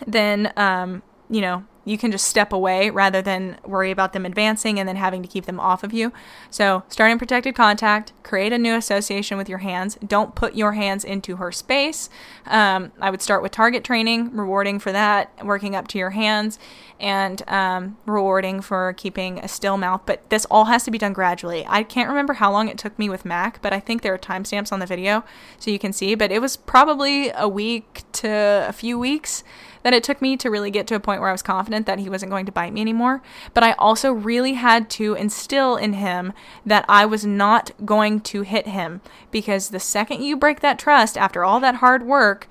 then 0.06 0.52
um, 0.56 1.02
you 1.28 1.40
know 1.40 1.64
you 1.84 1.98
can 1.98 2.12
just 2.12 2.26
step 2.26 2.52
away 2.52 2.90
rather 2.90 3.20
than 3.20 3.58
worry 3.64 3.90
about 3.90 4.12
them 4.12 4.24
advancing 4.24 4.78
and 4.78 4.88
then 4.88 4.96
having 4.96 5.22
to 5.22 5.28
keep 5.28 5.46
them 5.46 5.58
off 5.58 5.82
of 5.82 5.92
you. 5.92 6.12
So, 6.50 6.84
start 6.88 7.10
in 7.10 7.18
protected 7.18 7.54
contact, 7.54 8.12
create 8.22 8.52
a 8.52 8.58
new 8.58 8.74
association 8.74 9.36
with 9.36 9.48
your 9.48 9.58
hands. 9.58 9.98
Don't 10.06 10.34
put 10.34 10.54
your 10.54 10.72
hands 10.72 11.04
into 11.04 11.36
her 11.36 11.50
space. 11.50 12.08
Um, 12.46 12.92
I 13.00 13.10
would 13.10 13.22
start 13.22 13.42
with 13.42 13.52
target 13.52 13.84
training, 13.84 14.36
rewarding 14.36 14.78
for 14.78 14.92
that, 14.92 15.30
working 15.44 15.74
up 15.74 15.88
to 15.88 15.98
your 15.98 16.10
hands, 16.10 16.58
and 17.00 17.42
um, 17.48 17.96
rewarding 18.06 18.60
for 18.60 18.92
keeping 18.96 19.40
a 19.40 19.48
still 19.48 19.76
mouth. 19.76 20.02
But 20.06 20.28
this 20.30 20.44
all 20.46 20.66
has 20.66 20.84
to 20.84 20.90
be 20.90 20.98
done 20.98 21.12
gradually. 21.12 21.64
I 21.68 21.82
can't 21.82 22.08
remember 22.08 22.34
how 22.34 22.52
long 22.52 22.68
it 22.68 22.78
took 22.78 22.96
me 22.98 23.08
with 23.08 23.24
Mac, 23.24 23.60
but 23.60 23.72
I 23.72 23.80
think 23.80 24.02
there 24.02 24.14
are 24.14 24.18
timestamps 24.18 24.72
on 24.72 24.78
the 24.78 24.86
video 24.86 25.24
so 25.58 25.70
you 25.70 25.78
can 25.78 25.92
see. 25.92 26.14
But 26.14 26.30
it 26.30 26.40
was 26.40 26.56
probably 26.56 27.30
a 27.34 27.48
week 27.48 28.02
to 28.12 28.64
a 28.68 28.72
few 28.72 28.98
weeks 28.98 29.42
that 29.82 29.92
it 29.92 30.04
took 30.04 30.22
me 30.22 30.36
to 30.36 30.50
really 30.50 30.70
get 30.70 30.86
to 30.88 30.94
a 30.94 31.00
point 31.00 31.20
where 31.20 31.28
I 31.28 31.32
was 31.32 31.42
confident 31.42 31.86
that 31.86 31.98
he 31.98 32.08
wasn't 32.08 32.30
going 32.30 32.46
to 32.46 32.52
bite 32.52 32.72
me 32.72 32.80
anymore. 32.80 33.22
But 33.54 33.64
I 33.64 33.72
also 33.72 34.12
really 34.12 34.54
had 34.54 34.90
to 34.90 35.14
instill 35.14 35.76
in 35.76 35.94
him 35.94 36.32
that 36.64 36.84
I 36.88 37.06
was 37.06 37.24
not 37.24 37.70
going 37.84 38.20
to 38.20 38.42
hit 38.42 38.66
him 38.66 39.00
because 39.30 39.70
the 39.70 39.80
second 39.80 40.22
you 40.22 40.36
break 40.36 40.60
that 40.60 40.78
trust 40.78 41.16
after 41.16 41.44
all 41.44 41.60
that 41.60 41.76
hard 41.76 42.04
work, 42.06 42.48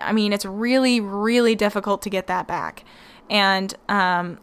I 0.00 0.12
mean, 0.12 0.32
it's 0.32 0.44
really, 0.44 1.00
really 1.00 1.54
difficult 1.54 2.02
to 2.02 2.10
get 2.10 2.26
that 2.28 2.46
back. 2.46 2.84
And 3.28 3.74
um, 3.88 4.38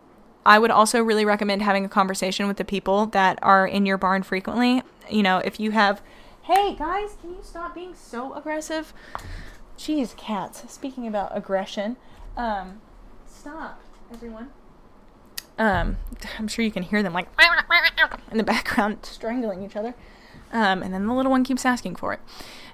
I 0.46 0.60
would 0.60 0.72
also 0.72 1.02
really 1.02 1.26
recommend 1.26 1.62
having 1.62 1.86
a 1.86 1.90
conversation 1.90 2.48
with 2.48 2.58
the 2.58 2.66
people 2.66 3.06
that 3.08 3.40
are 3.42 3.68
in 3.68 3.86
your 3.86 3.98
barn 3.98 4.24
frequently. 4.24 4.82
You 5.10 5.24
know, 5.24 5.40
if 5.40 5.60
you 5.60 5.72
have, 5.72 6.02
hey 6.44 6.76
guys, 6.76 7.16
can 7.22 7.32
you 7.32 7.42
stop 7.44 7.76
being 7.76 7.96
so 7.96 8.34
aggressive? 8.34 8.94
Jeez, 9.80 10.14
cats. 10.18 10.70
Speaking 10.70 11.08
about 11.08 11.32
aggression, 11.32 11.96
um, 12.36 12.82
stop, 13.26 13.82
everyone. 14.12 14.50
Um, 15.58 15.96
I'm 16.38 16.50
sure 16.50 16.66
you 16.66 16.72
can 16.72 16.84
hear 16.84 17.02
them 17.02 17.14
like 17.14 17.30
in 18.30 18.38
the 18.38 18.44
background 18.44 18.98
strangling 19.04 19.64
each 19.64 19.78
other. 19.78 19.96
Um, 20.52 20.84
and 20.84 20.94
then 20.94 21.08
the 21.08 21.14
little 21.14 21.32
one 21.32 21.46
keeps 21.46 21.66
asking 21.66 21.96
for 21.96 22.12
it. 22.12 22.20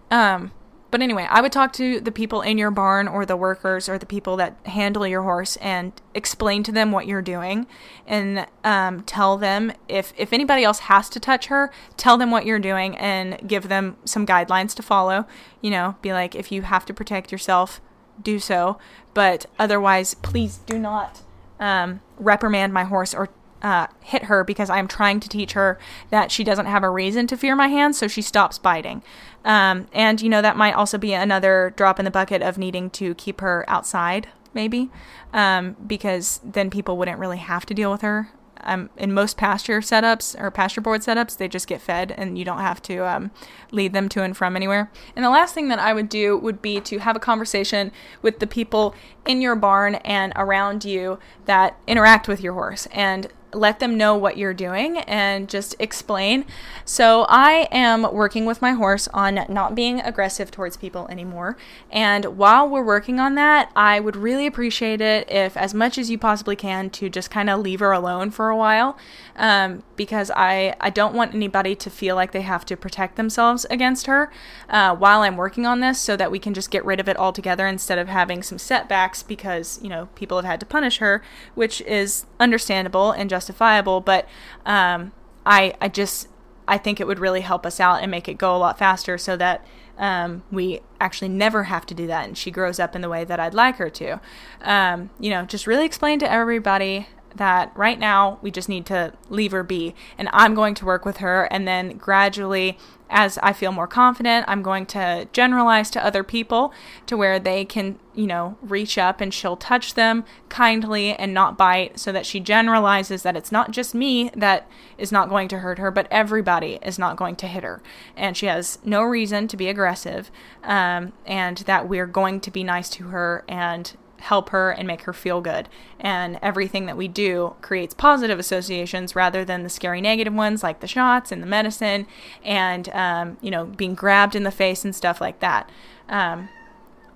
Um, 0.09 0.51
but 0.95 1.01
anyway, 1.01 1.27
I 1.29 1.41
would 1.41 1.51
talk 1.51 1.73
to 1.73 1.99
the 1.99 2.09
people 2.09 2.41
in 2.41 2.57
your 2.57 2.71
barn 2.71 3.09
or 3.09 3.25
the 3.25 3.35
workers 3.35 3.89
or 3.89 3.97
the 3.97 4.05
people 4.05 4.37
that 4.37 4.55
handle 4.65 5.05
your 5.05 5.23
horse 5.23 5.57
and 5.57 5.91
explain 6.13 6.63
to 6.63 6.71
them 6.71 6.93
what 6.93 7.05
you're 7.05 7.21
doing 7.21 7.67
and 8.07 8.47
um, 8.63 9.01
tell 9.01 9.35
them 9.35 9.73
if, 9.89 10.13
if 10.15 10.31
anybody 10.31 10.63
else 10.63 10.79
has 10.79 11.09
to 11.09 11.19
touch 11.19 11.47
her, 11.47 11.69
tell 11.97 12.17
them 12.17 12.31
what 12.31 12.45
you're 12.45 12.59
doing 12.59 12.95
and 12.95 13.45
give 13.45 13.67
them 13.67 13.97
some 14.05 14.25
guidelines 14.25 14.73
to 14.75 14.81
follow. 14.81 15.27
You 15.59 15.71
know, 15.71 15.97
be 16.01 16.13
like, 16.13 16.33
if 16.33 16.49
you 16.49 16.61
have 16.61 16.85
to 16.85 16.93
protect 16.93 17.29
yourself, 17.29 17.81
do 18.23 18.39
so. 18.39 18.77
But 19.13 19.47
otherwise, 19.59 20.13
please 20.13 20.59
do 20.59 20.79
not 20.79 21.23
um, 21.59 21.99
reprimand 22.17 22.73
my 22.73 22.85
horse 22.85 23.13
or 23.13 23.27
uh, 23.61 23.87
hit 24.01 24.23
her 24.25 24.43
because 24.43 24.69
I'm 24.69 24.87
trying 24.87 25.19
to 25.21 25.29
teach 25.29 25.53
her 25.53 25.79
that 26.09 26.31
she 26.31 26.43
doesn't 26.43 26.65
have 26.65 26.83
a 26.83 26.89
reason 26.89 27.27
to 27.27 27.37
fear 27.37 27.55
my 27.55 27.67
hands, 27.67 27.97
so 27.97 28.07
she 28.07 28.21
stops 28.21 28.57
biting. 28.57 29.01
Um, 29.43 29.87
and, 29.93 30.21
you 30.21 30.29
know, 30.29 30.41
that 30.41 30.57
might 30.57 30.73
also 30.73 30.97
be 30.97 31.13
another 31.13 31.73
drop 31.75 31.99
in 31.99 32.05
the 32.05 32.11
bucket 32.11 32.41
of 32.41 32.57
needing 32.57 32.89
to 32.91 33.15
keep 33.15 33.41
her 33.41 33.65
outside, 33.67 34.27
maybe, 34.53 34.89
um, 35.33 35.75
because 35.85 36.39
then 36.43 36.69
people 36.69 36.97
wouldn't 36.97 37.19
really 37.19 37.37
have 37.37 37.65
to 37.67 37.73
deal 37.73 37.91
with 37.91 38.01
her 38.01 38.29
um, 38.65 38.89
in 38.97 39.13
most 39.13 39.37
pasture 39.37 39.79
setups 39.79 40.39
or 40.39 40.51
pasture 40.51 40.81
board 40.81 41.01
setups, 41.01 41.37
they 41.37 41.47
just 41.47 41.67
get 41.67 41.81
fed 41.81 42.13
and 42.17 42.37
you 42.37 42.43
don't 42.43 42.59
have 42.59 42.81
to 42.83 43.07
um, 43.07 43.31
lead 43.71 43.93
them 43.93 44.09
to 44.09 44.23
and 44.23 44.35
from 44.35 44.55
anywhere. 44.55 44.91
And 45.15 45.23
the 45.23 45.29
last 45.29 45.53
thing 45.53 45.67
that 45.69 45.79
I 45.79 45.93
would 45.93 46.09
do 46.09 46.37
would 46.37 46.61
be 46.61 46.81
to 46.81 46.99
have 46.99 47.15
a 47.15 47.19
conversation 47.19 47.91
with 48.21 48.39
the 48.39 48.47
people 48.47 48.95
in 49.25 49.41
your 49.41 49.55
barn 49.55 49.95
and 49.95 50.33
around 50.35 50.83
you 50.83 51.19
that 51.45 51.77
interact 51.87 52.27
with 52.27 52.41
your 52.41 52.53
horse 52.53 52.87
and 52.91 53.27
let 53.55 53.79
them 53.79 53.97
know 53.97 54.15
what 54.15 54.37
you're 54.37 54.53
doing 54.53 54.99
and 54.99 55.49
just 55.49 55.75
explain. 55.79 56.45
So, 56.83 57.25
I 57.29 57.67
am 57.71 58.13
working 58.13 58.45
with 58.45 58.61
my 58.61 58.71
horse 58.71 59.07
on 59.09 59.45
not 59.49 59.75
being 59.75 59.99
aggressive 60.01 60.51
towards 60.51 60.77
people 60.77 61.07
anymore. 61.09 61.57
And 61.91 62.37
while 62.37 62.67
we're 62.69 62.83
working 62.83 63.19
on 63.19 63.35
that, 63.35 63.71
I 63.75 63.99
would 63.99 64.15
really 64.15 64.45
appreciate 64.45 65.01
it 65.01 65.29
if, 65.31 65.57
as 65.57 65.73
much 65.73 65.97
as 65.97 66.09
you 66.09 66.17
possibly 66.17 66.55
can, 66.55 66.89
to 66.91 67.09
just 67.09 67.31
kind 67.31 67.49
of 67.49 67.59
leave 67.59 67.79
her 67.79 67.91
alone 67.91 68.31
for 68.31 68.49
a 68.49 68.57
while 68.57 68.97
um, 69.35 69.83
because 69.95 70.31
I, 70.35 70.75
I 70.79 70.89
don't 70.89 71.13
want 71.13 71.33
anybody 71.33 71.75
to 71.75 71.89
feel 71.89 72.15
like 72.15 72.31
they 72.31 72.41
have 72.41 72.65
to 72.65 72.77
protect 72.77 73.15
themselves 73.15 73.65
against 73.69 74.07
her 74.07 74.31
uh, 74.69 74.95
while 74.95 75.21
I'm 75.21 75.37
working 75.37 75.65
on 75.65 75.79
this 75.79 75.99
so 75.99 76.15
that 76.17 76.31
we 76.31 76.39
can 76.39 76.53
just 76.53 76.71
get 76.71 76.85
rid 76.85 76.99
of 76.99 77.09
it 77.09 77.17
altogether 77.17 77.67
instead 77.67 77.97
of 77.97 78.07
having 78.07 78.43
some 78.43 78.57
setbacks 78.57 79.23
because, 79.23 79.79
you 79.81 79.89
know, 79.89 80.07
people 80.15 80.37
have 80.37 80.45
had 80.45 80.59
to 80.59 80.65
punish 80.65 80.97
her, 80.97 81.21
which 81.53 81.81
is 81.81 82.25
understandable 82.39 83.11
and 83.11 83.29
justifiable. 83.45 84.01
But 84.01 84.27
um, 84.65 85.11
I, 85.45 85.75
I 85.79 85.87
just, 85.87 86.27
I 86.67 86.77
think 86.77 86.99
it 86.99 87.07
would 87.07 87.19
really 87.19 87.41
help 87.41 87.65
us 87.65 87.79
out 87.79 88.01
and 88.01 88.09
make 88.09 88.27
it 88.27 88.37
go 88.37 88.55
a 88.55 88.57
lot 88.57 88.77
faster 88.77 89.17
so 89.17 89.37
that 89.37 89.65
um, 89.97 90.43
we 90.51 90.81
actually 90.99 91.29
never 91.29 91.63
have 91.63 91.85
to 91.85 91.93
do 91.93 92.07
that 92.07 92.27
and 92.27 92.37
she 92.37 92.51
grows 92.51 92.79
up 92.79 92.95
in 92.95 93.01
the 93.01 93.07
way 93.07 93.23
that 93.23 93.39
I'd 93.39 93.53
like 93.53 93.77
her 93.77 93.89
to. 93.91 94.19
Um, 94.61 95.09
you 95.19 95.29
know, 95.29 95.43
just 95.45 95.67
really 95.67 95.85
explain 95.85 96.19
to 96.19 96.29
everybody 96.29 97.07
that 97.35 97.71
right 97.75 97.99
now 97.99 98.39
we 98.41 98.51
just 98.51 98.69
need 98.69 98.85
to 98.87 99.13
leave 99.29 99.51
her 99.51 99.63
be. 99.63 99.93
And 100.17 100.29
I'm 100.31 100.55
going 100.55 100.75
to 100.75 100.85
work 100.85 101.05
with 101.05 101.17
her. 101.17 101.45
And 101.51 101.67
then 101.67 101.97
gradually, 101.97 102.77
as 103.09 103.37
I 103.43 103.53
feel 103.53 103.71
more 103.71 103.87
confident, 103.87 104.45
I'm 104.47 104.63
going 104.63 104.85
to 104.87 105.27
generalize 105.31 105.89
to 105.91 106.03
other 106.03 106.23
people 106.23 106.73
to 107.05 107.15
where 107.15 107.39
they 107.39 107.63
can, 107.63 107.99
you 108.15 108.25
know, 108.25 108.57
reach 108.61 108.97
up 108.97 109.21
and 109.21 109.33
she'll 109.33 109.57
touch 109.57 109.93
them 109.93 110.25
kindly 110.49 111.13
and 111.13 111.33
not 111.33 111.57
bite 111.57 111.99
so 111.99 112.11
that 112.11 112.25
she 112.25 112.39
generalizes 112.39 113.21
that 113.23 113.37
it's 113.37 113.51
not 113.51 113.71
just 113.71 113.93
me 113.93 114.31
that 114.35 114.67
is 114.97 115.11
not 115.11 115.29
going 115.29 115.47
to 115.49 115.59
hurt 115.59 115.77
her, 115.77 115.91
but 115.91 116.07
everybody 116.09 116.79
is 116.81 116.97
not 116.97 117.15
going 117.15 117.35
to 117.35 117.47
hit 117.47 117.63
her. 117.63 117.81
And 118.15 118.35
she 118.35 118.47
has 118.47 118.79
no 118.83 119.03
reason 119.03 119.47
to 119.49 119.57
be 119.57 119.69
aggressive, 119.69 120.31
um, 120.63 121.13
and 121.25 121.57
that 121.59 121.87
we're 121.87 122.07
going 122.07 122.39
to 122.41 122.51
be 122.51 122.63
nice 122.63 122.89
to 122.91 123.09
her 123.09 123.43
and 123.47 123.95
help 124.19 124.49
her 124.49 124.71
and 124.71 124.87
make 124.87 125.01
her 125.01 125.13
feel 125.13 125.41
good. 125.41 125.69
And 125.99 126.39
everything 126.41 126.85
that 126.85 126.97
we 126.97 127.07
do 127.07 127.55
creates 127.61 127.93
positive 127.93 128.39
associations 128.39 129.15
rather 129.15 129.45
than 129.45 129.63
the 129.63 129.69
scary 129.69 130.01
negative 130.01 130.33
ones 130.33 130.63
like 130.63 130.79
the 130.79 130.87
shots 130.87 131.31
and 131.31 131.41
the 131.41 131.47
medicine 131.47 132.07
and, 132.43 132.89
um, 132.89 133.37
you 133.41 133.51
know, 133.51 133.65
being 133.65 133.95
grabbed 133.95 134.35
in 134.35 134.43
the 134.43 134.51
face 134.51 134.83
and 134.83 134.95
stuff 134.95 135.21
like 135.21 135.39
that. 135.39 135.69
Um, 136.09 136.49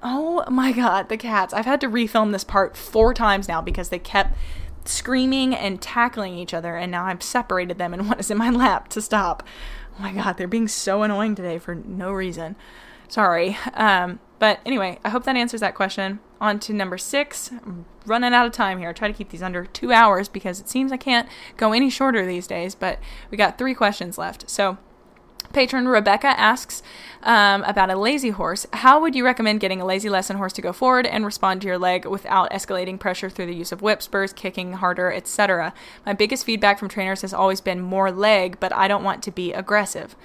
oh 0.03 0.43
my 0.49 0.71
God, 0.71 1.09
the 1.09 1.17
cats. 1.17 1.53
I've 1.53 1.65
had 1.65 1.81
to 1.81 1.87
refilm 1.87 2.31
this 2.31 2.43
part 2.43 2.77
four 2.77 3.13
times 3.13 3.47
now 3.47 3.61
because 3.61 3.89
they 3.89 3.99
kept 3.99 4.35
screaming 4.85 5.53
and 5.53 5.81
tackling 5.81 6.35
each 6.37 6.53
other, 6.53 6.75
and 6.75 6.91
now 6.91 7.05
I've 7.05 7.23
separated 7.23 7.77
them 7.77 7.93
and 7.93 8.07
one 8.07 8.19
is 8.19 8.31
in 8.31 8.37
my 8.37 8.49
lap 8.49 8.89
to 8.89 9.01
stop. 9.01 9.43
Oh 9.97 10.01
my 10.01 10.13
God, 10.13 10.37
they're 10.37 10.47
being 10.47 10.67
so 10.67 11.03
annoying 11.03 11.35
today 11.35 11.59
for 11.59 11.75
no 11.75 12.11
reason. 12.11 12.55
Sorry. 13.07 13.57
Um, 13.73 14.19
but 14.39 14.61
anyway, 14.65 14.99
I 15.03 15.09
hope 15.09 15.25
that 15.25 15.35
answers 15.35 15.59
that 15.59 15.75
question. 15.75 16.19
On 16.41 16.59
to 16.61 16.73
number 16.73 16.97
six. 16.97 17.51
I'm 17.51 17.85
running 18.05 18.33
out 18.33 18.45
of 18.45 18.53
time 18.53 18.79
here. 18.79 18.89
I 18.89 18.93
try 18.93 19.09
to 19.09 19.13
keep 19.13 19.29
these 19.29 19.43
under 19.43 19.65
two 19.65 19.91
hours 19.91 20.29
because 20.29 20.61
it 20.61 20.69
seems 20.69 20.91
I 20.91 20.97
can't 20.97 21.27
go 21.57 21.73
any 21.73 21.89
shorter 21.89 22.25
these 22.25 22.47
days, 22.47 22.73
but 22.73 22.99
we 23.29 23.37
got 23.37 23.57
three 23.57 23.73
questions 23.73 24.17
left. 24.17 24.49
So, 24.49 24.77
patron 25.51 25.87
Rebecca 25.87 26.27
asks 26.27 26.81
um, 27.23 27.63
about 27.63 27.89
a 27.89 27.97
lazy 27.97 28.29
horse. 28.29 28.65
How 28.71 29.01
would 29.01 29.15
you 29.15 29.25
recommend 29.25 29.59
getting 29.59 29.81
a 29.81 29.85
lazy 29.85 30.09
lesson 30.09 30.37
horse 30.37 30.53
to 30.53 30.61
go 30.61 30.71
forward 30.71 31.05
and 31.05 31.25
respond 31.25 31.61
to 31.61 31.67
your 31.67 31.77
leg 31.77 32.05
without 32.05 32.49
escalating 32.51 32.97
pressure 32.97 33.29
through 33.29 33.47
the 33.47 33.55
use 33.55 33.73
of 33.73 33.81
whip 33.81 34.01
spurs, 34.01 34.31
kicking 34.31 34.73
harder, 34.73 35.11
etc.? 35.11 35.73
My 36.05 36.13
biggest 36.13 36.45
feedback 36.45 36.79
from 36.79 36.87
trainers 36.87 37.21
has 37.21 37.33
always 37.33 37.59
been 37.59 37.81
more 37.81 38.09
leg, 38.09 38.57
but 38.61 38.73
I 38.73 38.87
don't 38.87 39.03
want 39.03 39.21
to 39.23 39.31
be 39.31 39.51
aggressive 39.51 40.15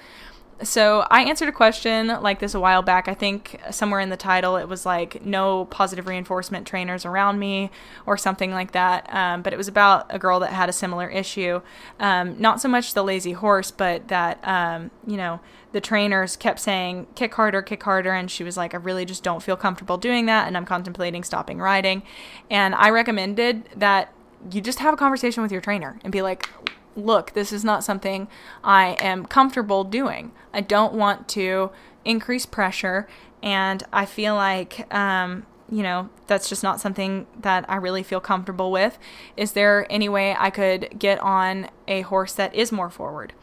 so 0.63 1.05
I 1.11 1.23
answered 1.23 1.49
a 1.49 1.51
question 1.51 2.07
like 2.07 2.39
this 2.39 2.53
a 2.53 2.59
while 2.59 2.81
back. 2.81 3.07
I 3.07 3.13
think 3.13 3.59
somewhere 3.71 3.99
in 3.99 4.09
the 4.09 4.17
title 4.17 4.55
it 4.55 4.69
was 4.69 4.85
like 4.85 5.25
no 5.25 5.65
positive 5.65 6.07
reinforcement 6.07 6.65
trainers 6.65 7.05
around 7.05 7.39
me 7.39 7.69
or 8.05 8.17
something 8.17 8.51
like 8.51 8.71
that. 8.71 9.13
Um, 9.13 9.41
but 9.41 9.51
it 9.51 9.57
was 9.57 9.67
about 9.67 10.05
a 10.09 10.17
girl 10.17 10.39
that 10.39 10.53
had 10.53 10.69
a 10.69 10.73
similar 10.73 11.09
issue. 11.09 11.61
Um, 11.99 12.39
not 12.39 12.61
so 12.61 12.69
much 12.69 12.93
the 12.93 13.03
lazy 13.03 13.33
horse, 13.33 13.71
but 13.71 14.07
that 14.07 14.39
um, 14.47 14.91
you 15.05 15.17
know 15.17 15.41
the 15.73 15.81
trainers 15.81 16.37
kept 16.37 16.61
saying 16.61 17.07
kick 17.15 17.33
harder, 17.33 17.61
kick 17.61 17.83
harder, 17.83 18.13
and 18.13 18.31
she 18.31 18.43
was 18.43 18.55
like, 18.55 18.73
I 18.73 18.77
really 18.77 19.03
just 19.03 19.23
don't 19.23 19.43
feel 19.43 19.57
comfortable 19.57 19.97
doing 19.97 20.25
that, 20.27 20.47
and 20.47 20.55
I'm 20.55 20.65
contemplating 20.65 21.23
stopping 21.25 21.59
riding. 21.59 22.01
And 22.49 22.73
I 22.75 22.89
recommended 22.91 23.67
that 23.75 24.13
you 24.51 24.61
just 24.61 24.79
have 24.79 24.93
a 24.93 24.97
conversation 24.97 25.43
with 25.43 25.51
your 25.51 25.61
trainer 25.61 25.99
and 26.03 26.13
be 26.13 26.21
like 26.21 26.47
look, 26.95 27.33
this 27.33 27.51
is 27.51 27.63
not 27.63 27.83
something 27.83 28.27
I 28.63 28.97
am 28.99 29.25
comfortable 29.25 29.83
doing. 29.83 30.31
I 30.53 30.61
don't 30.61 30.93
want 30.93 31.27
to 31.29 31.71
increase 32.03 32.45
pressure, 32.45 33.07
and 33.43 33.83
I 33.91 34.05
feel 34.05 34.35
like, 34.35 34.91
um, 34.93 35.45
you 35.69 35.83
know, 35.83 36.09
that's 36.27 36.47
just 36.47 36.63
not 36.63 36.79
something 36.79 37.27
that 37.39 37.65
I 37.67 37.75
really 37.75 38.03
feel 38.03 38.19
comfortable 38.19 38.71
with. 38.71 38.97
Is 39.35 39.53
there 39.53 39.87
any 39.89 40.07
way 40.07 40.35
I 40.37 40.49
could 40.49 40.97
get 40.97 41.19
on 41.19 41.69
a 41.87 42.01
horse 42.01 42.33
that 42.33 42.53
is 42.53 42.71
more 42.71 42.89
forward? 42.89 43.33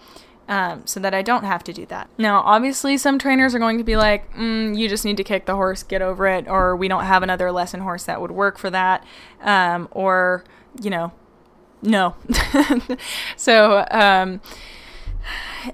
Um, 0.49 0.83
so 0.87 0.99
that 1.01 1.15
I 1.15 1.23
don't 1.23 1.45
have 1.45 1.63
to 1.65 1.73
do 1.73 1.87
that. 1.87 2.11
Now, 2.19 2.41
obviously, 2.41 2.99
some 2.99 3.19
trainers 3.19 3.55
are 3.55 3.61
going 3.61 3.79
to 3.79 3.85
be 3.85 3.97
like, 3.97 4.35
mm, 4.35 4.77
you 4.77 4.89
just 4.89 5.05
need 5.05 5.17
to 5.19 5.25
kick 5.25 5.47
the 5.47 5.55
horse, 5.55 5.85
get 5.85 6.03
over 6.03 6.27
it, 6.27 6.49
or 6.49 6.77
we 6.77 6.89
don't 6.89 7.05
have 7.05 7.23
another 7.23 7.53
lesson 7.53 7.81
horse 7.81 8.05
that 8.05 8.21
would 8.21 8.33
work 8.33 8.59
for 8.59 8.69
that, 8.69 9.05
um, 9.41 9.89
or, 9.93 10.45
you 10.83 10.91
know, 10.91 11.13
no. 11.83 12.15
so, 13.37 13.87
um, 13.91 14.41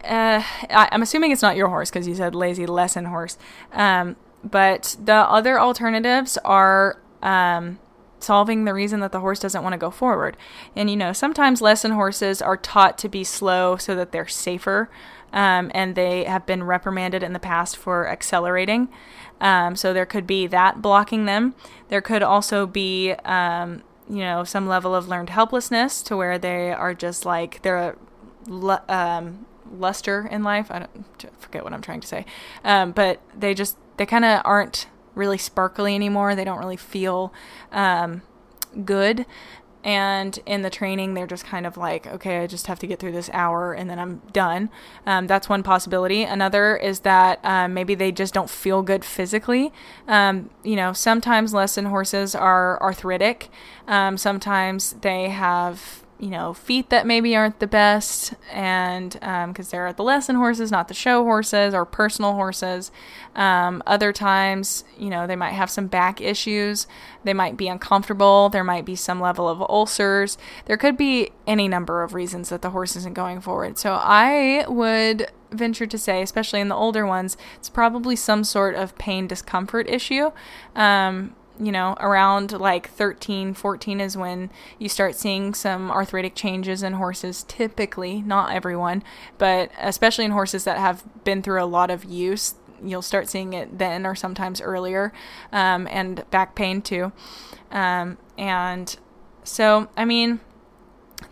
uh, 0.05 0.43
I, 0.71 0.89
am 0.91 1.03
assuming 1.03 1.31
it's 1.33 1.43
not 1.43 1.57
your 1.57 1.69
horse 1.69 1.91
because 1.91 2.07
you 2.09 2.15
said 2.15 2.35
lazy 2.35 2.67
lesson 2.67 3.07
horse. 3.07 3.39
Um, 3.73 4.17
but 4.45 4.97
the 5.03 5.15
other 5.15 5.59
alternatives 5.59 6.39
are 6.45 7.01
um, 7.23 7.79
solving 8.21 8.65
the 8.65 8.75
reason 8.75 9.01
that 9.01 9.13
the 9.13 9.21
horse 9.21 9.41
doesn't 9.41 9.63
want 9.63 9.73
to 9.73 9.79
go 9.79 9.91
forward. 9.91 10.37
And 10.77 10.91
you 10.91 10.97
know, 10.97 11.13
sometimes 11.13 11.61
lesson 11.61 11.93
horses 11.93 12.43
are 12.43 12.57
taught 12.57 12.99
to 12.99 13.09
be 13.09 13.25
slow 13.25 13.77
so 13.77 13.95
that 13.95 14.13
they're 14.13 14.29
safer. 14.29 14.91
Um, 15.31 15.71
and 15.75 15.95
they 15.95 16.25
have 16.25 16.47
been 16.47 16.63
reprimanded 16.63 17.23
in 17.23 17.35
the 17.35 17.39
past 17.39 17.77
for 17.77 18.09
accelerating. 18.09 18.89
Um, 19.41 19.77
so 19.77 19.93
there 19.93 20.07
could 20.07 20.27
be 20.27 20.47
that 20.47 20.81
blocking 20.81 21.27
them. 21.27 21.55
There 21.89 22.01
could 22.01 22.23
also 22.23 22.67
be 22.67 23.13
um, 23.27 23.83
you 24.09 24.21
know, 24.21 24.45
some 24.45 24.67
level 24.67 24.95
of 24.95 25.09
learned 25.09 25.31
helplessness 25.31 26.03
to 26.03 26.17
where 26.17 26.39
they 26.39 26.73
are 26.73 26.95
just 26.95 27.25
like 27.25 27.63
they're 27.63 27.97
um, 28.89 29.47
luster 29.71 30.29
in 30.31 30.43
life. 30.43 30.71
I 30.71 30.87
don't 31.19 31.41
forget 31.41 31.65
what 31.65 31.73
I'm 31.73 31.83
trying 31.83 32.01
to 32.01 32.07
say, 32.07 32.25
um, 32.65 32.93
but 32.93 33.21
they 33.37 33.55
just 33.55 33.77
they 33.97 34.07
kind 34.07 34.25
of 34.25 34.43
aren't 34.45 34.87
really 35.15 35.39
sparkly 35.39 35.95
anymore. 35.95 36.35
They 36.35 36.45
don't 36.45 36.59
really 36.59 36.77
feel 36.77 37.33
um, 37.73 38.23
good. 38.85 39.27
And 39.85 40.39
in 40.45 40.63
the 40.63 40.71
training, 40.71 41.15
they're 41.15 41.27
just 41.27 41.45
kind 41.45 41.67
of 41.67 41.77
like, 41.77 42.07
okay, 42.07 42.39
I 42.39 42.47
just 42.47 42.67
have 42.67 42.79
to 42.81 42.87
get 42.87 42.99
through 42.99 43.13
this 43.13 43.31
hour 43.33 43.73
and 43.73 43.89
then 43.89 43.99
I'm 43.99 44.21
done. 44.33 44.71
Um, 45.07 45.27
that's 45.27 45.49
one 45.49 45.63
possibility. 45.63 46.25
Another 46.25 46.77
is 46.77 47.01
that 47.01 47.39
um, 47.45 47.75
maybe 47.75 47.95
they 47.95 48.13
just 48.13 48.35
don't 48.35 48.51
feel 48.51 48.83
good 48.83 49.05
physically. 49.05 49.73
Um, 50.07 50.51
you 50.63 50.77
know, 50.77 50.93
sometimes 50.93 51.55
lesson 51.55 51.87
horses 51.87 52.35
are 52.35 52.81
arthritic, 52.83 53.49
um, 53.87 54.19
sometimes 54.19 54.95
they 55.01 55.29
have 55.29 56.05
you 56.19 56.31
know, 56.31 56.53
feet 56.53 56.91
that 56.91 57.07
maybe 57.07 57.37
aren't 57.37 57.61
the 57.61 57.67
best, 57.67 58.35
and 58.53 59.13
because 59.13 59.67
um, 59.67 59.71
they're 59.71 59.93
the 59.93 60.03
lesson 60.03 60.37
horses, 60.37 60.71
not 60.71 60.89
the 60.89 60.95
show 60.95 61.23
horses 61.23 61.75
or 61.75 61.85
personal 61.85 62.33
horses. 62.33 62.91
Um, 63.37 63.83
other 63.87 64.13
times, 64.13 64.85
you 64.99 65.11
know, 65.11 65.27
they 65.27 65.37
might 65.37 65.53
have 65.53 65.71
some 65.71 65.87
back 65.87 66.21
issues. 66.21 66.89
They 67.23 67.35
might 67.35 67.57
be 67.57 67.69
uncomfortable. 67.69 68.49
There 68.49 68.65
might 68.65 68.85
be 68.85 68.97
some 68.97 69.21
level 69.21 69.49
of 69.49 69.61
ulcers. 69.63 70.39
There 70.65 70.77
could 70.77 70.97
be 70.97 71.31
any 71.47 71.69
number 71.69 72.03
of 72.03 72.15
reasons 72.15 72.49
that 72.49 72.63
the 72.63 72.71
horse 72.71 72.97
isn't 72.97 73.15
going 73.15 73.41
forward. 73.41 73.79
So 73.79 73.93
I 73.95 74.65
would 74.69 75.31
venture 75.51 75.87
to 75.87 75.99
say, 75.99 76.21
especially 76.23 76.61
in 76.61 76.69
the 76.69 76.75
older 76.75 77.07
ones, 77.07 77.37
it's 77.57 77.71
probably 77.71 78.17
some 78.17 78.45
sort 78.45 78.75
of 78.75 78.97
pain 78.99 79.27
discomfort 79.27 79.89
issue. 79.89 80.31
Um, 80.75 81.35
you 81.61 81.73
know, 81.73 81.97
around 82.01 82.53
like 82.53 82.89
13, 82.89 83.55
14 83.55 84.01
is 84.01 84.17
when 84.17 84.51
you 84.79 84.89
start 84.89 85.15
seeing 85.15 85.55
some 85.55 85.91
arthritic 85.91 86.35
changes 86.35 86.83
in 86.83 86.95
horses, 86.95 87.45
typically, 87.49 88.23
not 88.23 88.53
everyone, 88.53 89.03
but 89.39 89.71
especially 89.79 90.25
in 90.25 90.31
horses 90.31 90.65
that 90.65 90.79
have 90.79 91.05
been 91.25 91.43
through 91.43 91.63
a 91.63 91.67
lot 91.67 91.91
of 91.91 92.05
use. 92.05 92.55
You'll 92.83 93.03
start 93.03 93.29
seeing 93.29 93.53
it 93.55 93.79
then 93.79 94.07
or 94.07 94.15
sometimes 94.15 94.61
earlier, 94.61 95.13
um, 95.53 95.89
and 95.91 96.29
back 96.31 96.55
pain 96.55 96.81
too. 96.81 97.13
Um, 97.73 98.19
and 98.37 98.97
so, 99.43 99.89
I 99.97 100.05
mean, 100.05 100.41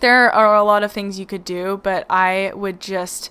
there 0.01 0.31
are 0.31 0.57
a 0.57 0.65
lot 0.65 0.83
of 0.83 0.93
things 0.93 1.19
you 1.19 1.27
could 1.27 1.45
do, 1.45 1.81
but 1.83 2.05
I 2.11 2.53
would 2.55 2.81
just 2.81 3.31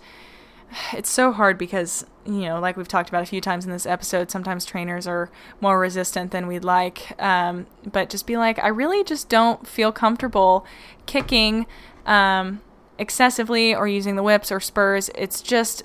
it's 0.93 1.09
so 1.09 1.31
hard 1.31 1.57
because 1.57 2.05
you 2.25 2.41
know 2.41 2.59
like 2.59 2.77
we've 2.77 2.87
talked 2.87 3.09
about 3.09 3.23
a 3.23 3.25
few 3.25 3.41
times 3.41 3.65
in 3.65 3.71
this 3.71 3.85
episode 3.85 4.31
sometimes 4.31 4.65
trainers 4.65 5.07
are 5.07 5.29
more 5.61 5.79
resistant 5.79 6.31
than 6.31 6.47
we'd 6.47 6.63
like. 6.63 7.21
Um, 7.21 7.67
but 7.91 8.09
just 8.09 8.25
be 8.27 8.37
like 8.37 8.59
i 8.59 8.67
really 8.67 9.03
just 9.03 9.29
don't 9.29 9.67
feel 9.67 9.91
comfortable 9.91 10.65
kicking 11.05 11.65
um, 12.05 12.61
excessively 12.97 13.75
or 13.75 13.87
using 13.87 14.15
the 14.15 14.23
whips 14.23 14.51
or 14.51 14.59
spurs. 14.59 15.09
It's 15.15 15.41
just 15.41 15.83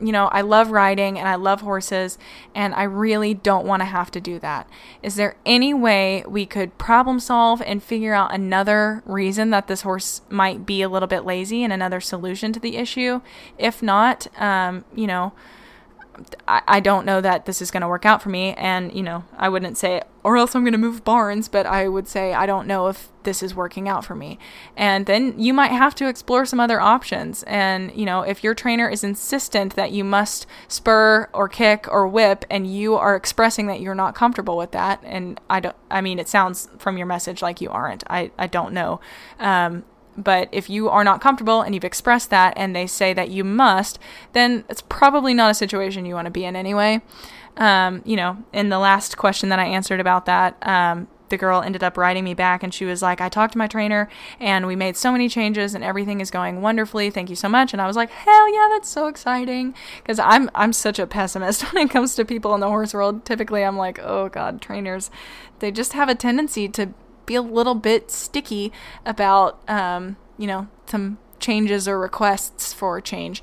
you 0.00 0.12
know, 0.12 0.28
I 0.28 0.40
love 0.40 0.70
riding 0.70 1.18
and 1.18 1.28
I 1.28 1.34
love 1.34 1.60
horses, 1.60 2.18
and 2.54 2.74
I 2.74 2.84
really 2.84 3.34
don't 3.34 3.66
want 3.66 3.80
to 3.80 3.86
have 3.86 4.10
to 4.12 4.20
do 4.20 4.38
that. 4.38 4.68
Is 5.02 5.16
there 5.16 5.36
any 5.44 5.74
way 5.74 6.24
we 6.26 6.46
could 6.46 6.78
problem 6.78 7.20
solve 7.20 7.60
and 7.62 7.82
figure 7.82 8.14
out 8.14 8.34
another 8.34 9.02
reason 9.04 9.50
that 9.50 9.66
this 9.66 9.82
horse 9.82 10.22
might 10.28 10.64
be 10.64 10.82
a 10.82 10.88
little 10.88 11.08
bit 11.08 11.24
lazy 11.24 11.62
and 11.62 11.72
another 11.72 12.00
solution 12.00 12.52
to 12.52 12.60
the 12.60 12.76
issue? 12.76 13.20
If 13.58 13.82
not, 13.82 14.26
um, 14.40 14.84
you 14.94 15.06
know, 15.06 15.32
I, 16.46 16.80
don't 16.80 17.06
know 17.06 17.20
that 17.20 17.46
this 17.46 17.62
is 17.62 17.70
going 17.70 17.82
to 17.82 17.88
work 17.88 18.04
out 18.04 18.22
for 18.22 18.28
me. 18.28 18.54
And, 18.54 18.92
you 18.92 19.02
know, 19.02 19.24
I 19.36 19.48
wouldn't 19.48 19.76
say, 19.78 20.02
or 20.22 20.36
else 20.36 20.54
I'm 20.54 20.62
going 20.62 20.72
to 20.72 20.78
move 20.78 21.04
barns, 21.04 21.48
but 21.48 21.66
I 21.66 21.88
would 21.88 22.08
say, 22.08 22.34
I 22.34 22.46
don't 22.46 22.66
know 22.66 22.88
if 22.88 23.08
this 23.22 23.42
is 23.42 23.54
working 23.54 23.88
out 23.88 24.04
for 24.04 24.14
me. 24.14 24.38
And 24.76 25.06
then 25.06 25.38
you 25.38 25.54
might 25.54 25.70
have 25.70 25.94
to 25.96 26.08
explore 26.08 26.44
some 26.46 26.60
other 26.60 26.80
options. 26.80 27.42
And, 27.44 27.94
you 27.94 28.04
know, 28.04 28.22
if 28.22 28.42
your 28.42 28.54
trainer 28.54 28.88
is 28.88 29.04
insistent 29.04 29.76
that 29.76 29.92
you 29.92 30.04
must 30.04 30.46
spur 30.68 31.28
or 31.32 31.48
kick 31.48 31.86
or 31.90 32.06
whip 32.06 32.44
and 32.50 32.66
you 32.66 32.96
are 32.96 33.14
expressing 33.16 33.66
that 33.66 33.80
you're 33.80 33.94
not 33.94 34.14
comfortable 34.14 34.56
with 34.56 34.72
that, 34.72 35.00
and 35.04 35.40
I 35.48 35.60
don't, 35.60 35.76
I 35.90 36.00
mean, 36.00 36.18
it 36.18 36.28
sounds 36.28 36.68
from 36.78 36.96
your 36.96 37.06
message 37.06 37.42
like 37.42 37.60
you 37.60 37.70
aren't. 37.70 38.04
I, 38.08 38.30
I 38.38 38.46
don't 38.46 38.72
know. 38.72 39.00
Um, 39.38 39.84
but 40.22 40.48
if 40.52 40.68
you 40.70 40.88
are 40.88 41.04
not 41.04 41.20
comfortable 41.20 41.62
and 41.62 41.74
you've 41.74 41.84
expressed 41.84 42.30
that 42.30 42.54
and 42.56 42.74
they 42.74 42.86
say 42.86 43.12
that 43.12 43.30
you 43.30 43.44
must, 43.44 43.98
then 44.32 44.64
it's 44.68 44.82
probably 44.82 45.34
not 45.34 45.50
a 45.50 45.54
situation 45.54 46.06
you 46.06 46.14
want 46.14 46.26
to 46.26 46.30
be 46.30 46.44
in 46.44 46.56
anyway. 46.56 47.00
Um, 47.56 48.02
you 48.04 48.16
know, 48.16 48.38
in 48.52 48.68
the 48.68 48.78
last 48.78 49.16
question 49.16 49.48
that 49.48 49.58
I 49.58 49.66
answered 49.66 50.00
about 50.00 50.26
that, 50.26 50.56
um, 50.66 51.08
the 51.30 51.36
girl 51.36 51.62
ended 51.62 51.82
up 51.82 51.96
writing 51.96 52.24
me 52.24 52.34
back 52.34 52.62
and 52.62 52.74
she 52.74 52.84
was 52.84 53.00
like, 53.00 53.20
I 53.20 53.28
talked 53.28 53.52
to 53.52 53.58
my 53.58 53.66
trainer 53.66 54.08
and 54.38 54.66
we 54.66 54.76
made 54.76 54.96
so 54.96 55.10
many 55.10 55.28
changes 55.28 55.74
and 55.74 55.82
everything 55.82 56.20
is 56.20 56.30
going 56.30 56.60
wonderfully. 56.60 57.08
Thank 57.08 57.30
you 57.30 57.36
so 57.36 57.48
much. 57.48 57.72
And 57.72 57.80
I 57.80 57.86
was 57.86 57.96
like, 57.96 58.10
hell 58.10 58.52
yeah, 58.52 58.68
that's 58.70 58.88
so 58.88 59.06
exciting. 59.06 59.74
Cause 60.04 60.18
I'm, 60.18 60.50
I'm 60.54 60.72
such 60.72 60.98
a 60.98 61.06
pessimist 61.06 61.62
when 61.72 61.86
it 61.86 61.90
comes 61.90 62.14
to 62.16 62.24
people 62.24 62.54
in 62.54 62.60
the 62.60 62.68
horse 62.68 62.92
world. 62.92 63.24
Typically 63.24 63.64
I'm 63.64 63.76
like, 63.76 63.98
oh 64.00 64.28
God, 64.28 64.60
trainers, 64.60 65.10
they 65.60 65.70
just 65.70 65.94
have 65.94 66.08
a 66.08 66.14
tendency 66.14 66.68
to 66.68 66.92
be 67.30 67.36
a 67.36 67.42
little 67.42 67.76
bit 67.76 68.10
sticky 68.10 68.72
about, 69.06 69.60
um, 69.70 70.16
you 70.36 70.48
know, 70.48 70.66
some 70.86 71.16
changes 71.38 71.86
or 71.86 71.96
requests 71.96 72.72
for 72.72 73.00
change. 73.00 73.40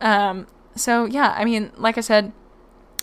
Um, 0.00 0.46
so 0.76 1.06
yeah, 1.06 1.34
I 1.36 1.44
mean, 1.44 1.72
like 1.76 1.98
I 1.98 2.02
said, 2.02 2.32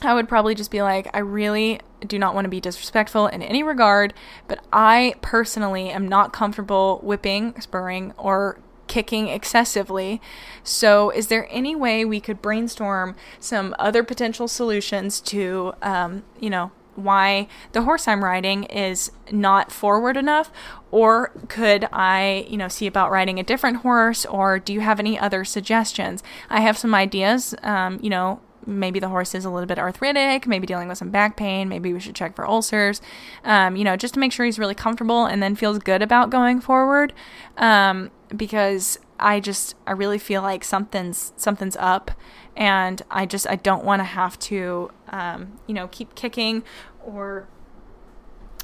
I 0.01 0.13
would 0.13 0.29
probably 0.29 0.55
just 0.55 0.71
be 0.71 0.81
like, 0.81 1.09
I 1.13 1.19
really 1.19 1.81
do 2.07 2.17
not 2.17 2.33
want 2.33 2.45
to 2.45 2.49
be 2.49 2.61
disrespectful 2.61 3.27
in 3.27 3.41
any 3.41 3.63
regard, 3.63 4.13
but 4.47 4.63
I 4.71 5.15
personally 5.21 5.89
am 5.89 6.07
not 6.07 6.31
comfortable 6.31 7.01
whipping, 7.03 7.59
spurring, 7.59 8.13
or 8.17 8.59
kicking 8.87 9.27
excessively. 9.27 10.21
So, 10.63 11.09
is 11.09 11.27
there 11.27 11.47
any 11.49 11.75
way 11.75 12.05
we 12.05 12.19
could 12.21 12.41
brainstorm 12.41 13.15
some 13.39 13.75
other 13.77 14.03
potential 14.03 14.47
solutions 14.47 15.19
to, 15.21 15.73
um, 15.81 16.23
you 16.39 16.49
know, 16.49 16.71
why 16.95 17.47
the 17.71 17.83
horse 17.83 18.07
I'm 18.07 18.23
riding 18.23 18.65
is 18.65 19.11
not 19.31 19.71
forward 19.71 20.17
enough 20.17 20.51
or 20.91 21.31
could 21.47 21.87
I, 21.91 22.45
you 22.47 22.57
know, 22.57 22.67
see 22.67 22.87
about 22.87 23.11
riding 23.11 23.39
a 23.39 23.43
different 23.43 23.77
horse 23.77 24.25
or 24.25 24.59
do 24.59 24.73
you 24.73 24.81
have 24.81 24.99
any 24.99 25.17
other 25.17 25.43
suggestions? 25.43 26.21
I 26.49 26.61
have 26.61 26.77
some 26.77 26.93
ideas, 26.93 27.55
um, 27.63 27.99
you 28.01 28.09
know, 28.09 28.41
maybe 28.65 28.99
the 28.99 29.09
horse 29.09 29.35
is 29.35 29.45
a 29.45 29.49
little 29.49 29.67
bit 29.67 29.79
arthritic, 29.79 30.47
maybe 30.47 30.67
dealing 30.67 30.87
with 30.87 30.97
some 30.97 31.09
back 31.09 31.35
pain, 31.35 31.67
maybe 31.67 31.93
we 31.93 31.99
should 31.99 32.15
check 32.15 32.35
for 32.35 32.47
ulcers, 32.47 33.01
um, 33.43 33.75
you 33.75 33.83
know, 33.83 33.95
just 33.95 34.13
to 34.13 34.19
make 34.19 34.31
sure 34.31 34.45
he's 34.45 34.59
really 34.59 34.75
comfortable 34.75 35.25
and 35.25 35.41
then 35.41 35.55
feels 35.55 35.79
good 35.79 36.01
about 36.01 36.29
going 36.29 36.61
forward. 36.61 37.13
Um, 37.57 38.11
because 38.35 38.99
I 39.19 39.39
just, 39.39 39.75
I 39.85 39.91
really 39.91 40.17
feel 40.17 40.41
like 40.41 40.63
something's, 40.63 41.33
something's 41.35 41.77
up 41.77 42.11
and 42.55 43.01
I 43.09 43.25
just, 43.25 43.47
I 43.49 43.55
don't 43.55 43.83
want 43.83 43.99
to 43.99 44.05
have 44.05 44.37
to, 44.39 44.91
um, 45.13 45.59
you 45.67 45.75
know, 45.75 45.87
keep 45.89 46.15
kicking 46.15 46.63
or 47.05 47.47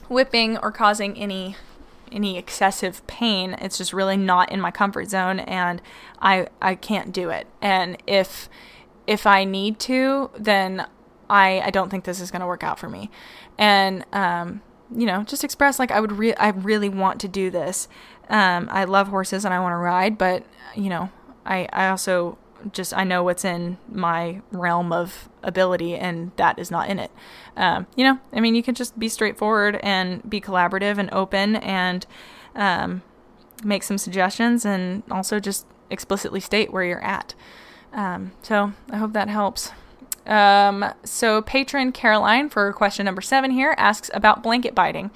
whipping 0.09 0.57
or 0.57 0.71
causing 0.71 1.15
any 1.15 1.55
any 2.11 2.39
excessive 2.39 3.05
pain. 3.05 3.55
It's 3.61 3.77
just 3.77 3.93
really 3.93 4.17
not 4.17 4.51
in 4.51 4.59
my 4.59 4.71
comfort 4.71 5.09
zone 5.11 5.39
and 5.39 5.79
I 6.19 6.47
I 6.59 6.73
can't 6.73 7.13
do 7.13 7.29
it. 7.29 7.45
And 7.61 8.01
if 8.07 8.49
if 9.05 9.27
I 9.27 9.43
need 9.43 9.79
to, 9.81 10.31
then 10.37 10.87
I 11.29 11.61
I 11.61 11.69
don't 11.69 11.89
think 11.89 12.05
this 12.05 12.19
is 12.19 12.31
going 12.31 12.39
to 12.41 12.47
work 12.47 12.63
out 12.63 12.79
for 12.79 12.89
me. 12.89 13.11
And 13.59 14.03
um 14.11 14.61
you 14.93 15.05
know, 15.05 15.23
just 15.23 15.43
express 15.43 15.77
like 15.77 15.91
I 15.91 15.99
would 15.99 16.13
re- 16.13 16.33
I 16.33 16.49
really 16.49 16.89
want 16.89 17.21
to 17.21 17.27
do 17.27 17.51
this. 17.51 17.87
Um 18.27 18.67
I 18.71 18.85
love 18.85 19.09
horses 19.09 19.45
and 19.45 19.53
I 19.53 19.59
want 19.59 19.73
to 19.73 19.77
ride, 19.77 20.17
but 20.17 20.43
you 20.75 20.89
know, 20.89 21.11
I 21.45 21.69
I 21.71 21.89
also 21.89 22.39
just 22.71 22.93
I 22.93 23.03
know 23.03 23.23
what's 23.23 23.45
in 23.45 23.77
my 23.91 24.41
realm 24.51 24.91
of 24.91 25.29
ability, 25.43 25.95
and 25.95 26.31
that 26.35 26.59
is 26.59 26.71
not 26.71 26.89
in 26.89 26.99
it. 26.99 27.11
Um, 27.55 27.87
you 27.95 28.03
know, 28.03 28.19
I 28.33 28.39
mean, 28.39 28.55
you 28.55 28.63
can 28.63 28.75
just 28.75 28.97
be 28.97 29.09
straightforward 29.09 29.79
and 29.81 30.27
be 30.29 30.41
collaborative 30.41 30.97
and 30.97 31.09
open, 31.13 31.55
and 31.57 32.05
um, 32.55 33.01
make 33.63 33.83
some 33.83 33.97
suggestions, 33.97 34.65
and 34.65 35.03
also 35.09 35.39
just 35.39 35.65
explicitly 35.89 36.39
state 36.39 36.71
where 36.71 36.83
you're 36.83 37.03
at. 37.03 37.35
Um, 37.93 38.31
so 38.41 38.73
I 38.89 38.97
hope 38.97 39.13
that 39.13 39.29
helps. 39.29 39.71
Um, 40.25 40.85
so 41.03 41.41
patron 41.41 41.91
Caroline 41.91 42.49
for 42.49 42.71
question 42.73 43.05
number 43.05 43.21
seven 43.21 43.51
here 43.51 43.73
asks 43.77 44.11
about 44.13 44.43
blanket 44.43 44.75
biting. 44.75 45.09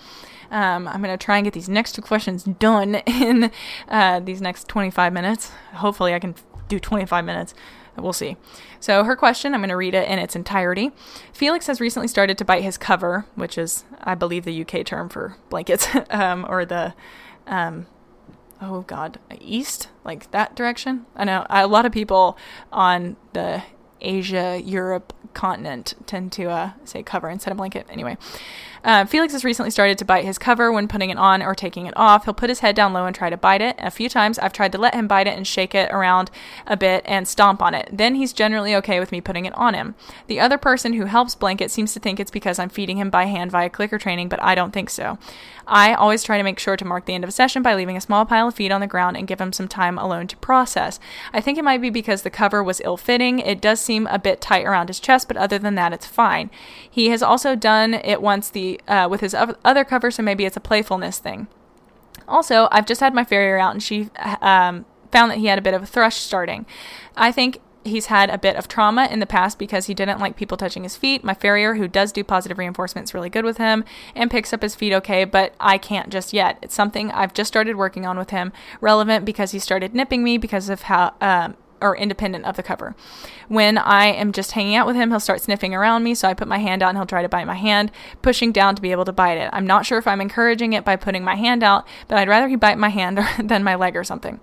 Um, 0.50 0.88
I'm 0.88 1.02
going 1.02 1.18
to 1.18 1.24
try 1.24 1.38
and 1.38 1.46
get 1.46 1.54
these 1.54 1.70
next 1.70 1.94
two 1.94 2.02
questions 2.02 2.44
done 2.44 2.96
in 3.08 3.52
uh, 3.90 4.20
these 4.20 4.42
next 4.42 4.68
25 4.68 5.12
minutes. 5.12 5.50
Hopefully, 5.74 6.14
I 6.14 6.20
can 6.20 6.36
do 6.74 6.80
25 6.80 7.26
minutes. 7.26 7.54
We'll 7.98 8.14
see. 8.14 8.38
So, 8.80 9.04
her 9.04 9.16
question, 9.16 9.54
I'm 9.54 9.60
going 9.60 9.70
to 9.70 9.78
read 9.78 9.94
it 9.94 10.08
in 10.10 10.18
its 10.18 10.36
entirety. 10.36 10.92
Felix 11.32 11.68
has 11.68 11.80
recently 11.80 12.08
started 12.08 12.38
to 12.40 12.46
bite 12.46 12.64
his 12.64 12.78
cover, 12.78 13.26
which 13.36 13.58
is, 13.58 13.84
I 14.02 14.16
believe, 14.16 14.46
the 14.46 14.62
UK 14.62 14.84
term 14.86 15.10
for 15.10 15.38
blankets, 15.50 15.88
um, 16.10 16.46
or 16.50 16.66
the, 16.66 16.96
um, 17.46 17.86
oh 18.60 18.82
God, 18.82 19.20
east, 19.40 19.90
like 20.04 20.32
that 20.32 20.56
direction. 20.56 21.06
I 21.16 21.24
know 21.26 21.46
a 21.50 21.68
lot 21.68 21.86
of 21.86 21.92
people 21.92 22.36
on 22.72 23.16
the 23.34 23.62
Asia, 24.02 24.60
Europe 24.64 25.14
continent 25.34 25.94
tend 26.06 26.32
to 26.34 26.50
uh, 26.50 26.72
say 26.84 27.04
cover 27.04 27.30
instead 27.30 27.52
of 27.52 27.58
blanket. 27.58 27.88
Anyway, 27.90 28.18
uh, 28.84 29.06
Felix 29.06 29.34
has 29.34 29.44
recently 29.44 29.72
started 29.72 29.98
to 29.98 30.06
bite 30.06 30.26
his 30.26 30.38
cover 30.38 30.72
when 30.72 30.88
putting 30.88 31.10
it 31.10 31.18
on 31.18 31.42
or 31.42 31.56
taking 31.56 31.86
it 31.86 31.94
off. 31.96 32.26
He'll 32.26 32.34
put 32.34 32.50
his 32.50 32.60
head 32.60 32.76
down 32.76 32.94
low 32.94 33.06
and 33.06 33.16
try 33.16 33.30
to 33.30 33.38
bite 33.38 33.62
it. 33.62 33.76
A 33.80 33.92
few 33.92 34.10
times 34.10 34.38
I've 34.40 34.54
tried 34.54 34.72
to 34.74 34.78
let 34.78 34.94
him 34.94 35.08
bite 35.08 35.28
it 35.28 35.38
and 35.38 35.48
shake 35.48 35.74
it 35.74 35.92
around 35.92 36.30
a 36.68 36.76
bit 36.76 37.04
and 37.06 37.28
stomp 37.28 37.62
on 37.62 37.74
it. 37.74 37.90
Then 37.92 38.16
he's 38.16 38.34
generally 38.34 38.76
okay 38.76 39.00
with 39.00 39.12
me 39.12 39.22
putting 39.22 39.46
it 39.46 39.56
on 39.56 39.74
him. 39.74 39.96
The 40.28 40.40
other 40.40 40.58
person 40.58 40.94
who 40.94 41.06
helps 41.06 41.36
blanket 41.36 41.72
seems 41.72 41.94
to 41.94 42.00
think 42.00 42.20
it's 42.20 42.32
because 42.32 42.60
I'm 42.60 42.70
feeding 42.70 42.98
him 42.98 43.10
by 43.10 43.26
hand 43.26 43.52
via 43.52 43.70
clicker 43.70 43.98
training, 43.98 44.30
but 44.30 44.42
I 44.42 44.56
don't 44.56 44.72
think 44.72 44.90
so. 44.90 45.18
I 45.68 45.94
always 45.94 46.24
try 46.24 46.38
to 46.38 46.44
make 46.44 46.60
sure 46.60 46.76
to 46.78 46.86
mark 46.86 47.06
the 47.06 47.14
end 47.14 47.24
of 47.24 47.30
a 47.30 47.34
session 47.34 47.64
by 47.64 47.76
leaving 47.76 47.98
a 47.98 48.02
small 48.02 48.26
pile 48.26 48.48
of 48.48 48.56
feed 48.56 48.72
on 48.72 48.82
the 48.82 48.88
ground 48.88 49.18
and 49.18 49.28
give 49.28 49.40
him 49.40 49.54
some 49.54 49.68
time 49.68 49.98
alone 49.98 50.28
to 50.28 50.38
process. 50.38 51.00
I 51.32 51.42
think 51.42 51.58
it 51.58 51.64
might 51.64 51.82
be 51.82 51.90
because 51.90 52.22
the 52.22 52.30
cover 52.30 52.64
was 52.64 52.82
ill 52.84 52.98
fitting. 52.98 53.40
It 53.40 53.62
does 53.62 53.80
seem 53.80 54.08
a 54.08 54.20
bit 54.20 54.42
tight 54.42 54.66
around 54.66 54.90
his 54.90 55.00
chest, 55.00 55.28
but 55.28 55.38
other 55.38 55.58
than 55.60 55.76
that, 55.76 55.94
it's 55.94 56.06
fine. 56.06 56.52
He 56.90 57.10
has 57.10 57.24
also 57.24 57.56
done 57.56 57.94
it 57.94 58.22
once 58.22 58.50
the 58.50 58.80
uh, 58.88 59.08
with 59.10 59.22
his 59.22 59.34
other 59.34 59.84
cover, 59.84 60.12
so 60.12 60.24
maybe 60.24 60.46
it's 60.46 60.58
a 60.58 60.62
playfulness 60.62 61.20
thing. 61.20 61.48
Also, 62.28 62.68
I've 62.72 62.86
just 62.86 63.02
had 63.02 63.14
my 63.14 63.24
farrier 63.24 63.58
out, 63.58 63.74
and 63.74 63.84
she 63.84 64.10
um, 64.42 64.86
found 65.12 65.32
that 65.32 65.38
he 65.38 65.48
had 65.48 65.60
a 65.60 65.62
bit 65.62 65.74
of 65.74 65.84
a 65.84 65.86
thrush 65.86 66.18
starting. 66.18 66.66
I 67.16 67.32
think 67.32 67.60
he's 67.84 68.08
had 68.08 68.30
a 68.30 68.38
bit 68.38 68.56
of 68.56 68.68
trauma 68.68 69.08
in 69.10 69.20
the 69.20 69.26
past 69.26 69.60
because 69.60 69.86
he 69.86 69.94
didn't 69.94 70.20
like 70.20 70.36
people 70.36 70.58
touching 70.58 70.84
his 70.84 70.96
feet. 70.96 71.24
My 71.24 71.34
farrier, 71.34 71.76
who 71.76 71.88
does 71.88 72.12
do 72.12 72.24
positive 72.24 72.58
reinforcement, 72.58 73.08
is 73.10 73.14
really 73.14 73.30
good 73.30 73.46
with 73.46 73.58
him 73.58 73.84
and 74.16 74.32
picks 74.32 74.54
up 74.54 74.62
his 74.62 74.76
feet 74.76 74.94
okay, 74.94 75.26
but 75.26 75.54
I 75.60 75.78
can't 75.78 76.10
just 76.10 76.34
yet. 76.34 76.58
It's 76.62 76.76
something 76.76 77.12
I've 77.12 77.34
just 77.34 77.48
started 77.48 77.76
working 77.76 78.06
on 78.06 78.18
with 78.18 78.30
him. 78.30 78.52
Relevant 78.82 79.26
because 79.26 79.52
he 79.52 79.60
started 79.60 79.94
nipping 79.94 80.24
me 80.24 80.38
because 80.38 80.70
of 80.70 80.84
how 80.84 81.14
um, 81.22 81.56
or 81.84 81.96
independent 81.98 82.46
of 82.46 82.56
the 82.56 82.64
cover. 82.64 82.96
When 83.50 83.78
I 83.78 84.06
am 84.06 84.32
just 84.32 84.54
hanging 84.54 84.76
out 84.76 84.88
with 84.88 84.96
him, 84.96 85.12
he'll 85.12 85.20
start 85.20 85.42
sniffing 85.42 85.76
around 85.76 86.04
me, 86.04 86.16
so 86.16 86.30
I 86.30 86.34
put 86.34 86.48
my 86.48 86.58
hand 86.58 86.82
out 86.82 86.90
and 86.90 86.98
he'll 86.98 87.06
try 87.06 87.22
to 87.22 87.30
bite 87.30 87.46
my 87.46 87.56
hand, 87.56 87.92
pushing 88.22 88.52
down 88.52 88.76
to 88.76 88.82
be 88.82 88.92
able 88.92 89.06
to 89.06 89.12
bite 89.12 89.38
it. 89.38 89.50
I'm 89.52 89.68
not 89.68 89.86
sure 89.86 89.98
if 89.98 90.08
I'm 90.08 90.22
encouraging 90.22 90.74
it 90.74 90.86
by 90.86 90.96
putting 90.96 91.24
my 91.24 91.36
hand 91.36 91.62
out, 91.62 91.86
but 92.08 92.18
I'd 92.18 92.30
rather 92.30 92.48
he 92.48 92.56
bite 92.56 92.78
my 92.78 92.90
hand 92.90 93.20
than 93.44 93.64
my 93.64 93.76
leg 93.76 93.96
or 93.98 94.04
something. 94.04 94.40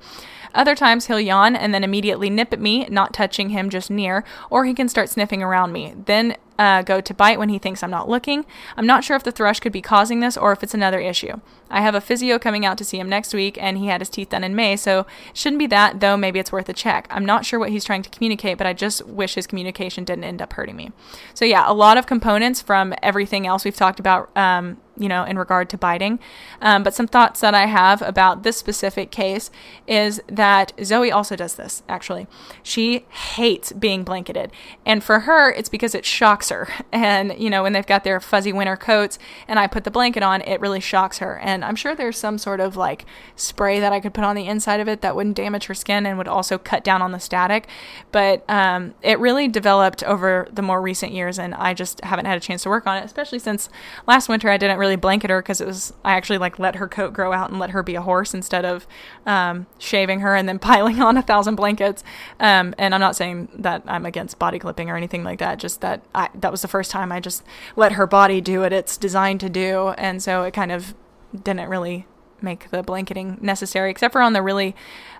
Other 0.55 0.75
times 0.75 1.07
he'll 1.07 1.21
yawn 1.21 1.57
and 1.57 1.73
then 1.73 1.85
immediately 1.85 2.31
nip 2.31 2.53
at 2.53 2.61
me, 2.61 2.87
not 2.87 3.13
touching 3.13 3.51
him 3.51 3.71
just 3.71 3.91
near, 3.91 4.25
or 4.51 4.65
he 4.65 4.75
can 4.75 4.89
start 4.89 5.09
sniffing 5.09 5.43
around 5.43 5.73
me. 5.73 5.95
Then 6.07 6.37
uh, 6.61 6.83
go 6.83 7.01
to 7.01 7.15
bite 7.15 7.39
when 7.39 7.49
he 7.49 7.59
thinks 7.59 7.83
I'm 7.83 7.91
not 7.91 8.09
looking. 8.09 8.45
I'm 8.77 8.87
not 8.87 9.03
sure 9.03 9.17
if 9.17 9.23
the 9.23 9.33
thrush 9.33 9.61
could 9.61 9.73
be 9.73 9.81
causing 9.81 10.21
this 10.21 10.37
or 10.37 10.53
if 10.53 10.63
it's 10.63 10.75
another 10.75 11.01
issue. 11.01 11.41
I 11.71 11.81
have 11.81 11.95
a 11.95 12.03
physio 12.03 12.39
coming 12.39 12.67
out 12.67 12.77
to 12.79 12.85
see 12.85 12.99
him 12.99 13.09
next 13.09 13.33
week, 13.33 13.57
and 13.59 13.79
he 13.79 13.87
had 13.87 14.03
his 14.03 14.11
teeth 14.11 14.29
done 14.29 14.45
in 14.45 14.55
May, 14.55 14.77
so 14.77 15.07
shouldn't 15.33 15.59
be 15.59 15.67
that, 15.69 16.01
though 16.01 16.19
maybe 16.19 16.39
it's 16.39 16.53
worth 16.53 16.69
a 16.69 16.75
check. 16.75 17.07
I'm 17.11 17.25
not 17.25 17.47
sure 17.47 17.59
what 17.59 17.71
he's 17.71 17.85
trying 17.85 18.03
to 18.03 18.11
communicate, 18.11 18.59
but 18.59 18.67
I 18.67 18.75
just 18.75 19.07
wish 19.07 19.37
his 19.37 19.47
communication 19.47 20.05
didn't 20.05 20.25
end 20.25 20.43
up 20.43 20.53
hurting 20.53 20.77
me. 20.77 20.93
So, 21.33 21.47
yeah, 21.47 21.65
a 21.67 21.73
lot 21.73 21.97
of 21.97 22.07
components 22.07 22.61
from 22.61 22.93
everything 23.03 23.47
else 23.47 23.65
we've 23.65 23.75
talked 23.75 23.99
about. 23.99 24.37
Um, 24.37 24.77
you 25.01 25.09
know, 25.09 25.25
in 25.25 25.39
regard 25.39 25.71
to 25.71 25.79
biting. 25.79 26.21
Um, 26.61 26.83
but 26.83 26.95
some 26.95 27.09
thoughts 27.09 27.41
that 27.41 27.55
I 27.55 27.67
have 27.67 28.03
about 28.03 28.43
this 28.43 28.59
specific 28.59 29.11
case 29.11 29.51
is 29.87 30.21
that 30.29 30.73
Zoe 30.85 31.11
also 31.11 31.35
does 31.35 31.55
this, 31.55 31.83
actually. 31.89 32.27
She 32.63 33.07
hates 33.09 33.73
being 33.73 34.05
blanketed. 34.05 34.53
And 34.85 35.03
for 35.03 35.21
her, 35.21 35.51
it's 35.51 35.71
because 35.71 35.95
it 35.95 36.05
shocks 36.05 36.51
her. 36.51 36.69
And, 36.93 37.39
you 37.39 37.49
know, 37.49 37.63
when 37.63 37.73
they've 37.73 37.87
got 37.87 38.05
their 38.05 38.21
fuzzy 38.21 38.53
winter 38.53 38.77
coats 38.77 39.19
and 39.49 39.59
I 39.59 39.69
put 39.69 39.85
the 39.85 39.91
blanket 39.91 40.23
on, 40.23 40.43
it 40.43 40.61
really 40.61 40.81
shocks 40.81 41.19
her. 41.19 41.39
And 41.39 41.65
I'm 41.65 41.77
sure 41.77 41.95
there's 41.95 42.19
some 42.19 42.37
sort 42.37 42.61
of 42.61 42.77
like 42.77 43.07
spray 43.37 43.81
that 43.81 43.93
I 43.93 44.01
could 44.01 44.13
put 44.13 44.25
on 44.25 44.37
the 44.37 44.47
inside 44.47 44.81
of 44.81 44.89
it 44.89 45.01
that 45.01 45.17
wouldn't 45.17 45.37
damage 45.37 45.67
her 45.67 45.75
skin 45.75 46.05
and 46.05 46.19
would 46.19 46.29
also 46.29 46.59
cut 46.59 46.85
down 46.85 47.01
on 47.01 47.13
the 47.13 47.21
static. 47.21 47.69
But 48.13 48.45
um, 48.51 48.95
it 49.03 49.19
really 49.19 49.49
developed 49.49 50.03
over 50.03 50.49
the 50.53 50.63
more 50.63 50.83
recent 50.83 51.13
years, 51.13 51.39
and 51.39 51.55
I 51.55 51.73
just 51.73 52.03
haven't 52.05 52.27
had 52.27 52.37
a 52.37 52.41
chance 52.41 52.65
to 52.65 52.69
work 52.69 52.87
on 52.87 52.99
it, 52.99 53.05
especially 53.05 53.39
since 53.39 53.71
last 54.07 54.29
winter 54.29 54.51
I 54.51 54.57
didn't 54.57 54.79
really 54.79 54.90
blanket 54.97 55.31
her 55.31 55.41
because 55.41 55.61
it 55.61 55.67
was, 55.67 55.93
I 56.05 56.13
actually 56.13 56.39
like 56.39 56.59
let 56.59 56.77
her 56.77 56.89
coat 56.89 57.13
grow 57.13 57.33
out 57.33 57.51
and 57.51 57.59
let 57.59 57.71
her 57.71 57.83
be 57.83 57.95
a 57.95 58.03
horse 58.03 58.35
instead 58.35 58.65
of 58.65 58.87
um, 59.27 59.67
shaving 59.79 60.21
her 60.21 60.35
and 60.35 60.49
then 60.49 60.59
piling 60.71 61.01
on 61.01 61.17
a 61.17 61.23
thousand 61.23 61.57
blankets. 61.57 62.03
Um, 62.39 62.75
and 62.79 62.95
I'm 62.95 63.01
not 63.01 63.17
saying 63.17 63.49
that 63.55 63.83
I'm 63.87 64.07
against 64.07 64.39
body 64.39 64.59
clipping 64.59 64.91
or 64.91 64.97
anything 64.97 65.25
like 65.25 65.39
that, 65.39 65.59
just 65.59 65.81
that 65.81 66.03
I, 66.15 66.29
that 66.35 66.51
was 66.51 66.63
the 66.63 66.69
first 66.69 66.91
time 66.91 67.13
I 67.13 67.21
just 67.21 67.43
let 67.77 67.93
her 67.93 68.07
body 68.07 68.41
do 68.41 68.61
what 68.61 68.73
it's 68.73 68.97
designed 68.97 69.41
to 69.41 69.49
do. 69.49 69.91
And 69.91 70.23
so 70.23 70.43
it 70.43 70.53
kind 70.53 70.73
of 70.73 70.95
didn't 71.35 71.69
really 71.69 72.07
make 72.43 72.71
the 72.71 72.83
blanketing 72.83 73.39
necessary, 73.41 73.91
except 73.91 74.13
for 74.13 74.21
on 74.21 74.33
the 74.33 74.43
really, 74.43 74.75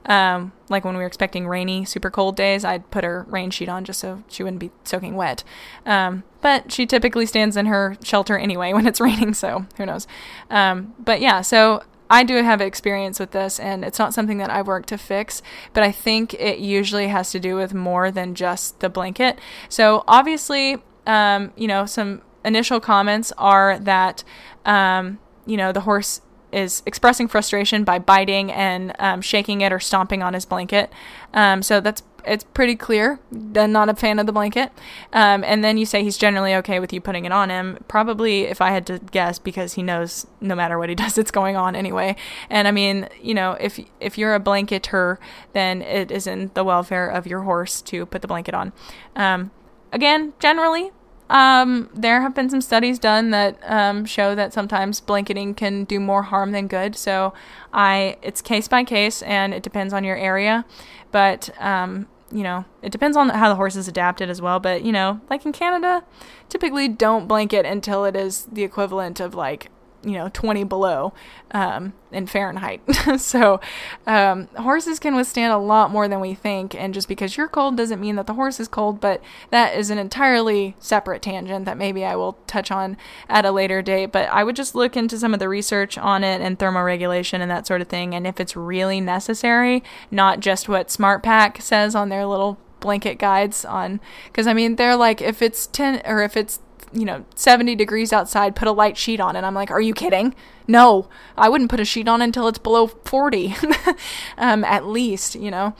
um, 0.07 0.53
like 0.69 0.85
when 0.85 0.95
we 0.95 1.01
were 1.01 1.07
expecting 1.07 1.47
rainy, 1.47 1.85
super 1.85 2.11
cold 2.11 2.37
days, 2.37 2.65
I'd 2.65 2.91
put 2.91 3.05
her 3.05 3.27
rain 3.29 3.51
sheet 3.51 3.69
on 3.69 3.85
just 3.85 4.01
so 4.01 4.23
she 4.29 4.43
wouldn't 4.43 4.61
be 4.61 4.71
soaking 4.85 5.17
wet. 5.17 5.45
Um, 5.87 6.25
but 6.41 6.73
she 6.73 6.87
typically 6.87 7.27
stands 7.27 7.57
in 7.57 7.67
her 7.67 7.97
shelter 8.03 8.39
anyway 8.39 8.73
when 8.75 8.87
it's 8.87 9.01
raining, 9.01 9.35
so 9.35 9.67
who 9.77 9.87
knows. 9.87 10.07
Um, 10.49 10.95
but 10.99 11.21
yeah, 11.21 11.41
so 11.41 11.83
I 12.11 12.25
do 12.25 12.43
have 12.43 12.61
experience 12.61 13.21
with 13.21 13.31
this, 13.31 13.61
and 13.61 13.85
it's 13.85 13.99
not 13.99 14.13
something 14.13 14.39
that 14.39 14.51
I've 14.51 14.67
worked 14.67 14.89
to 14.89 14.99
fix, 14.99 15.43
but 15.73 15.85
I 15.85 15.93
think 15.93 16.35
it 16.35 16.59
usually 16.59 17.07
has 17.07 17.31
to 17.31 17.39
do 17.39 17.55
with 17.55 17.73
more 17.73 18.11
than 18.11 18.35
just 18.35 18.81
the 18.81 18.89
blanket. 18.89 19.39
So 19.69 20.03
obviously, 20.09 20.79
um, 21.07 21.53
you 21.57 21.69
know, 21.69 21.87
some 21.87 22.23
initial 22.45 22.81
comments 22.81 23.33
are 23.39 23.79
that, 23.79 24.25
um, 24.65 25.21
you 25.47 25.57
know, 25.57 25.71
the 25.71 25.83
horse 25.83 26.21
is 26.53 26.83
expressing 26.87 27.29
frustration 27.29 27.85
by 27.85 27.99
biting 27.99 28.51
and 28.53 28.95
um, 28.99 29.21
shaking 29.21 29.61
it 29.61 29.73
or 29.73 29.81
stomping 29.81 30.23
on 30.23 30.35
his 30.35 30.45
blanket. 30.45 30.91
Um, 31.33 31.63
so 31.63 31.81
that's 31.81 32.03
it's 32.25 32.45
pretty 32.45 32.77
clear. 32.77 33.19
I'm 33.33 33.73
not 33.73 33.89
a 33.89 33.95
fan 33.95 34.19
of 34.19 34.27
the 34.27 34.33
blanket. 34.33 34.73
Um, 35.13 35.45
and 35.45 35.65
then 35.65 35.79
you 35.79 35.87
say 35.87 36.03
he's 36.03 36.19
generally 36.19 36.55
okay 36.57 36.81
with 36.81 36.93
you 36.93 37.01
putting 37.01 37.25
it 37.25 37.33
on 37.33 37.51
him. 37.51 37.83
Probably, 37.89 38.43
if 38.43 38.61
I 38.61 38.71
had 38.71 38.87
to 38.87 38.99
guess, 38.99 39.39
because 39.39 39.75
he 39.75 39.83
knows 39.83 40.27
no 40.41 40.55
matter 40.55 40.79
what 40.79 40.89
he 40.89 40.95
does, 41.05 41.19
it's 41.19 41.31
going 41.31 41.57
on 41.57 41.75
anyway. 41.75 42.17
And 42.49 42.69
I 42.69 42.71
mean, 42.71 43.09
you 43.21 43.35
know, 43.35 43.53
if 43.53 43.81
if 44.01 44.19
you're 44.19 44.35
a 44.35 44.41
blanketer, 44.41 45.19
then 45.53 45.83
it 45.83 46.11
is 46.11 46.27
in 46.27 46.51
the 46.55 46.65
welfare 46.65 47.09
of 47.09 47.27
your 47.27 47.43
horse 47.43 47.81
to 47.83 48.07
put 48.07 48.23
the 48.23 48.29
blanket 48.29 48.55
on. 48.55 48.73
Um, 49.17 49.51
again, 49.93 50.33
generally, 50.39 50.93
um, 51.31 51.89
there 51.95 52.23
have 52.23 52.35
been 52.35 52.51
some 52.51 52.61
studies 52.61 52.99
done 52.99 53.31
that 53.31 53.57
um, 53.63 54.05
show 54.05 54.35
that 54.35 54.53
sometimes 54.53 55.01
blanketing 55.01 55.55
can 55.55 55.85
do 55.85 56.01
more 56.01 56.25
harm 56.25 56.51
than 56.51 56.67
good. 56.67 56.97
So 56.97 57.33
I, 57.73 58.17
it's 58.21 58.43
case 58.43 58.67
by 58.67 58.83
case, 58.83 59.23
and 59.23 59.55
it 59.55 59.63
depends 59.63 59.95
on 59.95 60.03
your 60.03 60.17
area. 60.17 60.65
But 61.13 61.49
um, 61.63 62.09
you 62.33 62.43
know, 62.43 62.65
it 62.83 62.91
depends 62.91 63.17
on 63.17 63.29
how 63.29 63.49
the 63.49 63.55
horse 63.55 63.77
is 63.77 63.87
adapted 63.87 64.29
as 64.29 64.43
well. 64.43 64.59
But 64.59 64.83
you 64.83 64.91
know, 64.91 65.21
like 65.31 65.47
in 65.47 65.53
Canada, 65.53 66.03
typically 66.49 66.89
don't 66.89 67.29
blanket 67.29 67.65
until 67.65 68.05
it 68.05 68.17
is 68.17 68.47
the 68.51 68.65
equivalent 68.65 69.21
of 69.21 69.33
like 69.33 69.71
you 70.03 70.13
know 70.13 70.31
20 70.33 70.65
below 70.65 71.13
um, 71.53 71.93
in 72.11 72.27
Fahrenheit. 72.27 72.81
so 73.19 73.61
um, 74.07 74.49
horses 74.57 74.99
can 74.99 75.15
withstand 75.15 75.53
a 75.53 75.59
lot 75.59 75.91
more 75.91 76.09
than 76.09 76.21
we 76.21 76.35
think, 76.35 76.75
and 76.75 76.95
just 76.95 77.09
because 77.09 77.37
you're 77.37 77.49
cold 77.49 77.77
doesn't 77.77 78.01
mean 78.01 78.17
that 78.17 78.27
the 78.27 78.35
horse 78.35 78.61
is 78.61 78.69
cold. 78.69 79.01
But 79.01 79.23
that 79.51 79.77
is 79.77 79.91
an 79.91 79.99
entirely 79.99 80.77
separate 80.79 81.23
tangent 81.23 81.65
that 81.65 81.77
maybe 81.77 82.05
I 82.05 82.17
will 82.17 82.39
touch 82.47 82.71
on 82.71 82.97
at 83.29 83.45
a 83.45 83.51
later 83.51 83.83
date. 83.83 84.13
But 84.13 84.29
I 84.31 84.45
would 84.45 84.57
just 84.57 84.75
look 84.75 84.97
into 84.97 85.19
some 85.19 85.35
of 85.35 85.41
the 85.41 85.49
research 85.49 85.99
on 85.99 86.25
it 86.25 86.41
and 86.41 86.59
thermoregulation 86.59 87.41
and 87.41 87.51
that 87.51 87.67
sort 87.67 87.81
of 87.81 87.89
thing, 87.89 88.15
and 88.15 88.27
if 88.27 88.41
it's 88.41 88.57
really 88.57 89.01
necessary, 89.01 89.83
not 90.11 90.41
just 90.41 90.69
what 90.69 90.89
SmartPak 90.89 91.61
says 91.61 91.95
on 91.95 92.09
their 92.09 92.27
little 92.27 92.59
blanket 92.81 93.19
guides 93.19 93.65
on 93.65 94.01
because 94.27 94.47
I 94.47 94.55
mean 94.55 94.77
they're 94.77 94.97
like 94.97 95.21
if 95.21 95.43
it's 95.43 95.67
10 95.67 96.01
or 96.07 96.23
if 96.23 96.35
it's 96.35 96.61
you 96.93 97.05
know, 97.05 97.25
70 97.35 97.77
degrees 97.77 98.13
outside, 98.13 98.57
put 98.57 98.69
a 98.69 98.73
light 98.73 98.97
sheet 98.97 99.21
on. 99.21 99.37
And 99.37 99.47
I'm 99.47 99.55
like, 99.55 99.71
are 99.71 99.81
you 99.81 99.95
kidding? 99.95 100.35
No, 100.67 101.09
I 101.37 101.49
wouldn't 101.49 101.71
put 101.71 101.81
a 101.81 101.85
sheet 101.85 102.09
on 102.09 102.23
until 102.23 102.49
it's 102.49 102.59
below 102.59 102.87
40, 102.87 103.55
um, 104.39 104.65
at 104.65 104.87
least, 104.87 105.35
you 105.35 105.51
know. 105.51 105.75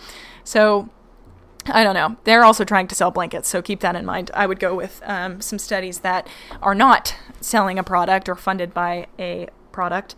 So 0.45 0.89
I 1.67 1.85
don't 1.85 1.95
know. 1.95 2.17
They're 2.25 2.45
also 2.45 2.65
trying 2.65 2.89
to 2.89 2.95
sell 2.95 3.11
blankets, 3.11 3.49
so 3.49 3.63
keep 3.63 3.81
that 3.81 3.97
in 3.97 4.05
mind. 4.05 4.31
I 4.35 4.47
would 4.47 4.59
go 4.61 4.75
with 4.75 5.03
um, 5.05 5.41
some 5.41 5.59
studies 5.59 6.01
that 6.01 6.27
are 6.63 6.75
not 6.75 7.15
selling 7.41 7.79
a 7.79 7.85
product 7.85 8.29
or 8.29 8.35
funded 8.35 8.73
by 8.73 9.07
a 9.19 9.49
product 9.73 10.15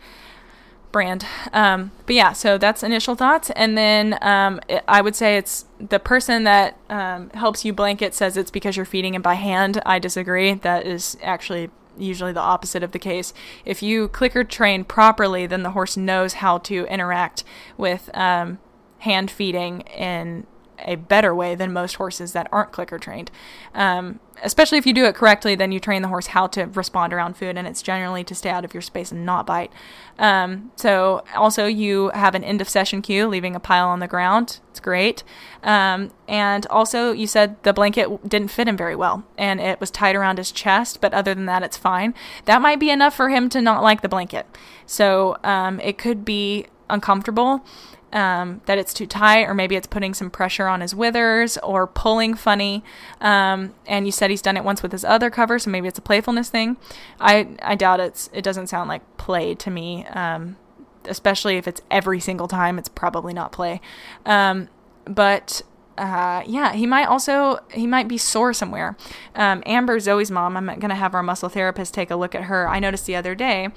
brand. 0.92 1.26
Um, 1.52 1.90
but 2.06 2.14
yeah, 2.14 2.32
so 2.32 2.58
that's 2.58 2.82
initial 2.82 3.14
thoughts. 3.14 3.50
And 3.56 3.76
then 3.76 4.18
um, 4.22 4.60
it, 4.68 4.84
I 4.86 5.00
would 5.00 5.16
say 5.16 5.36
it's 5.36 5.64
the 5.80 5.98
person 5.98 6.44
that 6.44 6.78
um, 6.88 7.30
helps 7.30 7.64
you 7.64 7.72
blanket 7.72 8.14
says 8.14 8.36
it's 8.36 8.50
because 8.50 8.76
you're 8.76 8.86
feeding 8.86 9.14
him 9.14 9.22
by 9.22 9.34
hand. 9.34 9.82
I 9.84 9.98
disagree. 9.98 10.54
That 10.54 10.86
is 10.86 11.16
actually 11.22 11.70
usually 11.98 12.32
the 12.32 12.40
opposite 12.40 12.82
of 12.82 12.92
the 12.92 12.98
case. 12.98 13.34
If 13.64 13.82
you 13.82 14.08
clicker 14.08 14.44
train 14.44 14.84
properly, 14.84 15.46
then 15.46 15.62
the 15.62 15.70
horse 15.70 15.96
knows 15.96 16.34
how 16.34 16.58
to 16.58 16.86
interact 16.86 17.44
with 17.76 18.10
um, 18.14 18.58
hand 18.98 19.30
feeding 19.30 19.80
in 19.82 20.46
a 20.84 20.96
better 20.96 21.34
way 21.34 21.54
than 21.54 21.72
most 21.72 21.96
horses 21.96 22.32
that 22.32 22.48
aren't 22.52 22.72
clicker 22.72 22.98
trained. 22.98 23.30
Um, 23.74 24.20
especially 24.42 24.78
if 24.78 24.86
you 24.86 24.92
do 24.92 25.04
it 25.04 25.14
correctly, 25.14 25.54
then 25.54 25.72
you 25.72 25.80
train 25.80 26.02
the 26.02 26.08
horse 26.08 26.28
how 26.28 26.46
to 26.48 26.64
respond 26.64 27.12
around 27.12 27.36
food, 27.36 27.56
and 27.56 27.66
it's 27.66 27.82
generally 27.82 28.24
to 28.24 28.34
stay 28.34 28.50
out 28.50 28.64
of 28.64 28.74
your 28.74 28.80
space 28.80 29.12
and 29.12 29.24
not 29.24 29.46
bite. 29.46 29.72
Um, 30.18 30.72
so, 30.76 31.24
also, 31.34 31.66
you 31.66 32.10
have 32.14 32.34
an 32.34 32.44
end 32.44 32.60
of 32.60 32.68
session 32.68 33.02
cue, 33.02 33.26
leaving 33.26 33.54
a 33.54 33.60
pile 33.60 33.88
on 33.88 34.00
the 34.00 34.08
ground. 34.08 34.58
It's 34.70 34.80
great. 34.80 35.22
Um, 35.62 36.10
and 36.26 36.66
also, 36.66 37.12
you 37.12 37.26
said 37.26 37.62
the 37.62 37.72
blanket 37.72 38.28
didn't 38.28 38.48
fit 38.48 38.68
him 38.68 38.76
very 38.76 38.96
well, 38.96 39.24
and 39.38 39.60
it 39.60 39.80
was 39.80 39.90
tied 39.90 40.16
around 40.16 40.38
his 40.38 40.52
chest, 40.52 41.00
but 41.00 41.14
other 41.14 41.34
than 41.34 41.46
that, 41.46 41.62
it's 41.62 41.76
fine. 41.76 42.14
That 42.46 42.62
might 42.62 42.80
be 42.80 42.90
enough 42.90 43.14
for 43.14 43.28
him 43.28 43.48
to 43.50 43.60
not 43.60 43.82
like 43.82 44.02
the 44.02 44.08
blanket. 44.08 44.46
So, 44.86 45.36
um, 45.44 45.80
it 45.80 45.98
could 45.98 46.24
be 46.24 46.66
uncomfortable 46.90 47.64
um, 48.12 48.60
that 48.66 48.78
it's 48.78 48.92
too 48.94 49.06
tight, 49.06 49.44
or 49.44 49.54
maybe 49.54 49.76
it's 49.76 49.86
putting 49.86 50.14
some 50.14 50.30
pressure 50.30 50.66
on 50.66 50.80
his 50.80 50.94
withers 50.94 51.58
or 51.58 51.86
pulling 51.86 52.34
funny. 52.34 52.84
Um, 53.20 53.74
and 53.86 54.06
you 54.06 54.12
said 54.12 54.30
he's 54.30 54.42
done 54.42 54.56
it 54.56 54.64
once 54.64 54.82
with 54.82 54.92
his 54.92 55.04
other 55.04 55.30
cover, 55.30 55.58
so 55.58 55.70
maybe 55.70 55.88
it's 55.88 55.98
a 55.98 56.02
playfulness 56.02 56.50
thing. 56.50 56.76
I 57.20 57.48
I 57.62 57.74
doubt 57.74 58.00
it's. 58.00 58.30
It 58.32 58.42
doesn't 58.42 58.68
sound 58.68 58.88
like 58.88 59.16
play 59.16 59.54
to 59.54 59.70
me. 59.70 60.06
Um, 60.06 60.56
especially 61.04 61.56
if 61.56 61.66
it's 61.66 61.80
every 61.90 62.20
single 62.20 62.48
time, 62.48 62.78
it's 62.78 62.88
probably 62.88 63.32
not 63.32 63.52
play. 63.52 63.80
Um, 64.24 64.68
but 65.04 65.62
uh, 65.98 66.42
yeah, 66.46 66.72
he 66.72 66.86
might 66.86 67.06
also 67.06 67.58
he 67.72 67.86
might 67.86 68.08
be 68.08 68.18
sore 68.18 68.52
somewhere. 68.52 68.96
Um, 69.34 69.62
Amber, 69.66 70.00
Zoe's 70.00 70.30
mom, 70.30 70.56
I'm 70.56 70.78
gonna 70.78 70.94
have 70.94 71.14
our 71.14 71.22
muscle 71.22 71.48
therapist 71.48 71.94
take 71.94 72.10
a 72.10 72.16
look 72.16 72.34
at 72.34 72.44
her. 72.44 72.68
I 72.68 72.78
noticed 72.78 73.06
the 73.06 73.16
other 73.16 73.34
day, 73.34 73.68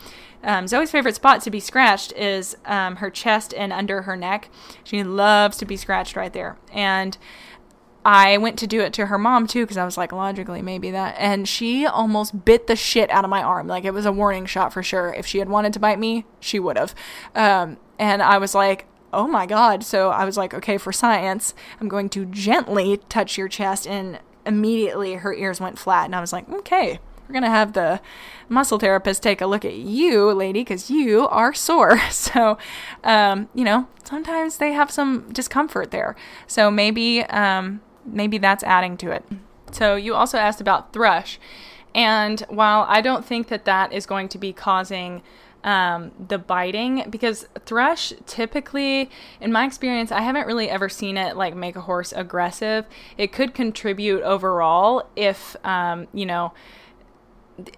um, 0.44 0.68
Zoe's 0.68 0.92
favorite 0.92 1.16
spot 1.16 1.42
to 1.42 1.52
be 1.52 1.60
scratched 1.60 2.14
is 2.14 2.56
um, 2.66 2.98
her 2.98 3.10
chest 3.10 3.54
and 3.56 3.74
under 3.74 4.04
her 4.04 4.16
neck. 4.16 4.50
She 4.84 5.04
loves 5.04 5.58
to 5.58 5.66
be 5.66 5.78
scratched 5.78 6.16
right 6.16 6.32
there, 6.32 6.58
and 6.72 7.18
I 8.06 8.38
went 8.38 8.60
to 8.60 8.68
do 8.68 8.82
it 8.82 8.94
to 8.94 9.08
her 9.08 9.18
mom 9.18 9.48
too 9.48 9.64
because 9.64 9.78
I 9.78 9.84
was 9.84 9.98
like, 9.98 10.12
logically, 10.12 10.62
maybe 10.62 10.92
that. 10.92 11.16
And 11.18 11.48
she 11.48 11.88
almost 11.88 12.46
bit 12.46 12.68
the 12.68 12.76
shit 12.76 13.10
out 13.10 13.24
of 13.24 13.32
my 13.32 13.42
arm. 13.42 13.68
Like 13.68 13.84
it 13.84 13.96
was 13.96 14.06
a 14.06 14.12
warning 14.12 14.46
shot 14.46 14.72
for 14.72 14.84
sure. 14.84 15.12
If 15.12 15.26
she 15.26 15.40
had 15.40 15.50
wanted 15.50 15.74
to 15.74 15.80
bite 15.80 15.98
me, 15.98 16.26
she 16.40 16.60
would 16.60 16.78
have. 16.78 16.94
Um, 17.34 17.78
and 17.98 18.22
I 18.22 18.38
was 18.38 18.54
like, 18.54 18.86
oh 19.16 19.28
my 19.28 19.46
God. 19.46 19.84
So 19.84 20.10
I 20.10 20.26
was 20.26 20.38
like, 20.38 20.54
okay, 20.54 20.78
for 20.78 20.92
science, 20.92 21.54
I'm 21.80 21.88
going 21.88 22.10
to 22.10 22.26
gently 22.26 22.98
touch 23.10 23.38
your 23.38 23.48
chest. 23.48 23.88
And 23.88 24.20
immediately 24.46 25.16
her 25.16 25.34
ears 25.34 25.60
went 25.60 25.80
flat. 25.80 26.06
And 26.06 26.16
I 26.16 26.22
was 26.22 26.34
like, 26.34 26.48
okay, 26.50 27.00
we're 27.28 27.34
going 27.34 27.44
to 27.44 27.50
have 27.50 27.74
the 27.74 28.02
muscle 28.50 28.78
therapist 28.78 29.24
take 29.24 29.42
a 29.42 29.48
look 29.48 29.66
at 29.66 29.76
you, 29.76 30.32
lady, 30.32 30.62
because 30.62 30.90
you 30.92 31.28
are 31.28 31.54
sore. 31.54 32.00
So, 32.12 32.58
um, 33.04 33.50
you 33.54 33.64
know, 33.64 33.88
sometimes 34.04 34.58
they 34.58 34.74
have 34.74 34.92
some 34.92 35.32
discomfort 35.32 35.92
there. 35.92 36.16
So 36.48 36.70
maybe, 36.70 37.24
um, 37.24 37.82
maybe 38.06 38.38
that's 38.38 38.64
adding 38.64 38.98
to 38.98 39.12
it. 39.12 39.26
So 39.72 39.96
you 39.96 40.14
also 40.16 40.38
asked 40.38 40.62
about 40.62 40.94
thrush. 40.94 41.40
And 41.94 42.42
while 42.50 42.86
I 42.90 43.02
don't 43.02 43.26
think 43.26 43.48
that 43.48 43.66
that 43.66 43.94
is 43.94 44.06
going 44.06 44.28
to 44.30 44.38
be 44.38 44.52
causing 44.52 45.22
um, 45.66 46.12
the 46.28 46.38
biting 46.38 47.04
because 47.10 47.48
thrush 47.66 48.14
typically, 48.28 49.10
in 49.42 49.52
my 49.52 49.66
experience, 49.66 50.12
I 50.12 50.22
haven't 50.22 50.46
really 50.46 50.70
ever 50.70 50.88
seen 50.88 51.18
it 51.18 51.36
like 51.36 51.56
make 51.56 51.76
a 51.76 51.82
horse 51.82 52.14
aggressive. 52.14 52.86
It 53.18 53.34
could 53.34 53.54
contribute 53.56 54.22
overall 54.22 55.10
if, 55.16 55.56
um, 55.66 56.08
you 56.14 56.28
know, 56.28 56.54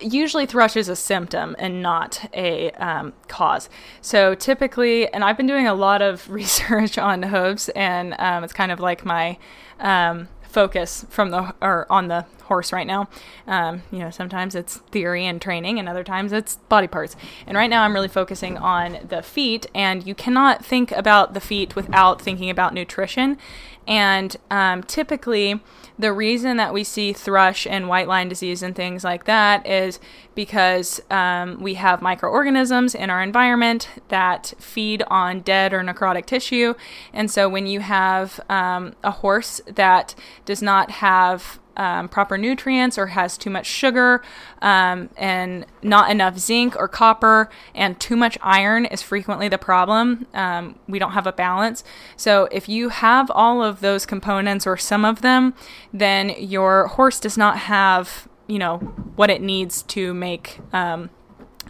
usually 0.02 0.46
thrush 0.46 0.76
is 0.76 0.90
a 0.90 0.96
symptom 0.96 1.56
and 1.58 1.82
not 1.82 2.30
a 2.34 2.72
um, 2.72 3.14
cause. 3.30 3.70
So 4.02 4.36
typically, 4.36 5.12
and 5.14 5.24
I've 5.24 5.38
been 5.38 5.48
doing 5.48 5.68
a 5.68 5.74
lot 5.74 6.02
of 6.02 6.30
research 6.30 6.98
on 6.98 7.24
hooves, 7.24 7.70
and 7.70 8.16
um, 8.20 8.44
it's 8.44 8.54
kind 8.54 8.72
of 8.72 8.82
like 8.82 9.06
my 9.06 9.38
um, 9.80 10.28
focus 10.58 11.06
from 11.12 11.30
the 11.30 11.54
or 11.62 11.86
on 11.88 12.08
the 12.08 12.26
horse 12.46 12.74
right 12.74 12.88
now. 12.88 13.08
Um, 13.46 13.84
you 13.92 14.00
know, 14.00 14.10
sometimes 14.10 14.56
it's 14.56 14.78
theory 14.90 15.24
and 15.24 15.40
training, 15.40 15.78
and 15.78 15.88
other 15.88 16.04
times 16.04 16.34
it's 16.34 16.56
body 16.68 16.88
parts. 16.88 17.16
And 17.46 17.56
right 17.56 17.70
now, 17.70 17.84
I'm 17.84 17.94
really 17.94 18.08
focusing 18.08 18.58
on 18.58 18.98
the 19.08 19.22
feet, 19.22 19.68
and 19.76 20.08
you 20.08 20.16
cannot 20.16 20.66
think 20.66 20.92
about 20.94 21.36
the 21.36 21.40
feet 21.40 21.76
without 21.76 22.20
thinking 22.20 22.50
about 22.50 22.74
nutrition. 22.74 23.38
And 23.88 24.36
um, 24.52 24.84
typically, 24.84 25.62
the 25.98 26.14
reason 26.14 26.58
that 26.58 26.74
we 26.74 26.84
see 26.84 27.14
thrush 27.14 27.66
and 27.66 27.88
white 27.88 28.08
line 28.08 28.30
disease 28.30 28.62
and 28.62 28.76
things 28.76 29.04
like 29.04 29.24
that 29.24 29.66
is 29.66 30.00
because 30.36 31.02
um, 31.10 31.60
we 31.62 31.76
have 31.76 32.02
microorganisms 32.02 32.94
in 32.94 33.10
our 33.10 33.24
environment 33.24 33.90
that 34.10 34.54
feed 34.60 35.04
on 35.08 35.40
dead 35.40 35.74
or 35.74 35.82
necrotic 35.82 36.26
tissue. 36.26 36.76
And 37.14 37.32
so 37.32 37.50
when 37.50 37.66
you 37.66 37.80
have 37.80 38.40
um, 38.50 38.94
a 39.04 39.12
horse 39.12 39.62
that 39.66 40.14
does 40.46 40.62
not 40.62 40.92
have 40.92 41.60
um, 41.78 42.10
proper 42.10 42.38
nutrients 42.38 42.98
or 42.98 43.08
has 43.08 43.38
too 43.38 43.50
much 43.50 43.66
sugar 43.66 44.22
um, 44.62 45.10
and 45.16 45.66
not 45.82 46.12
enough 46.12 46.38
zinc 46.38 46.76
or 46.76 46.88
copper 46.88 47.50
and 47.74 48.00
too 48.00 48.18
much 48.18 48.38
iron 48.42 48.86
is 48.86 49.02
frequently 49.02 49.48
the 49.48 49.58
problem. 49.58 50.28
Um, 50.34 50.78
we 50.88 51.00
don't 51.00 51.14
have 51.14 51.28
a 51.28 51.32
balance. 51.32 51.84
So 52.18 52.50
if 52.52 52.68
you 52.68 52.90
have 52.90 53.32
all 53.32 53.64
of 53.64 53.80
those 53.80 54.06
components 54.06 54.68
or 54.68 54.76
some 54.76 55.06
of 55.06 55.22
them, 55.22 55.54
then 55.94 56.34
your 56.38 56.88
horse 56.88 57.20
does 57.20 57.38
not 57.38 57.60
have 57.60 58.28
you 58.48 58.58
know 58.58 58.78
what 59.16 59.30
it 59.30 59.42
needs 59.42 59.84
to 59.84 60.14
make 60.14 60.60
um, 60.74 61.10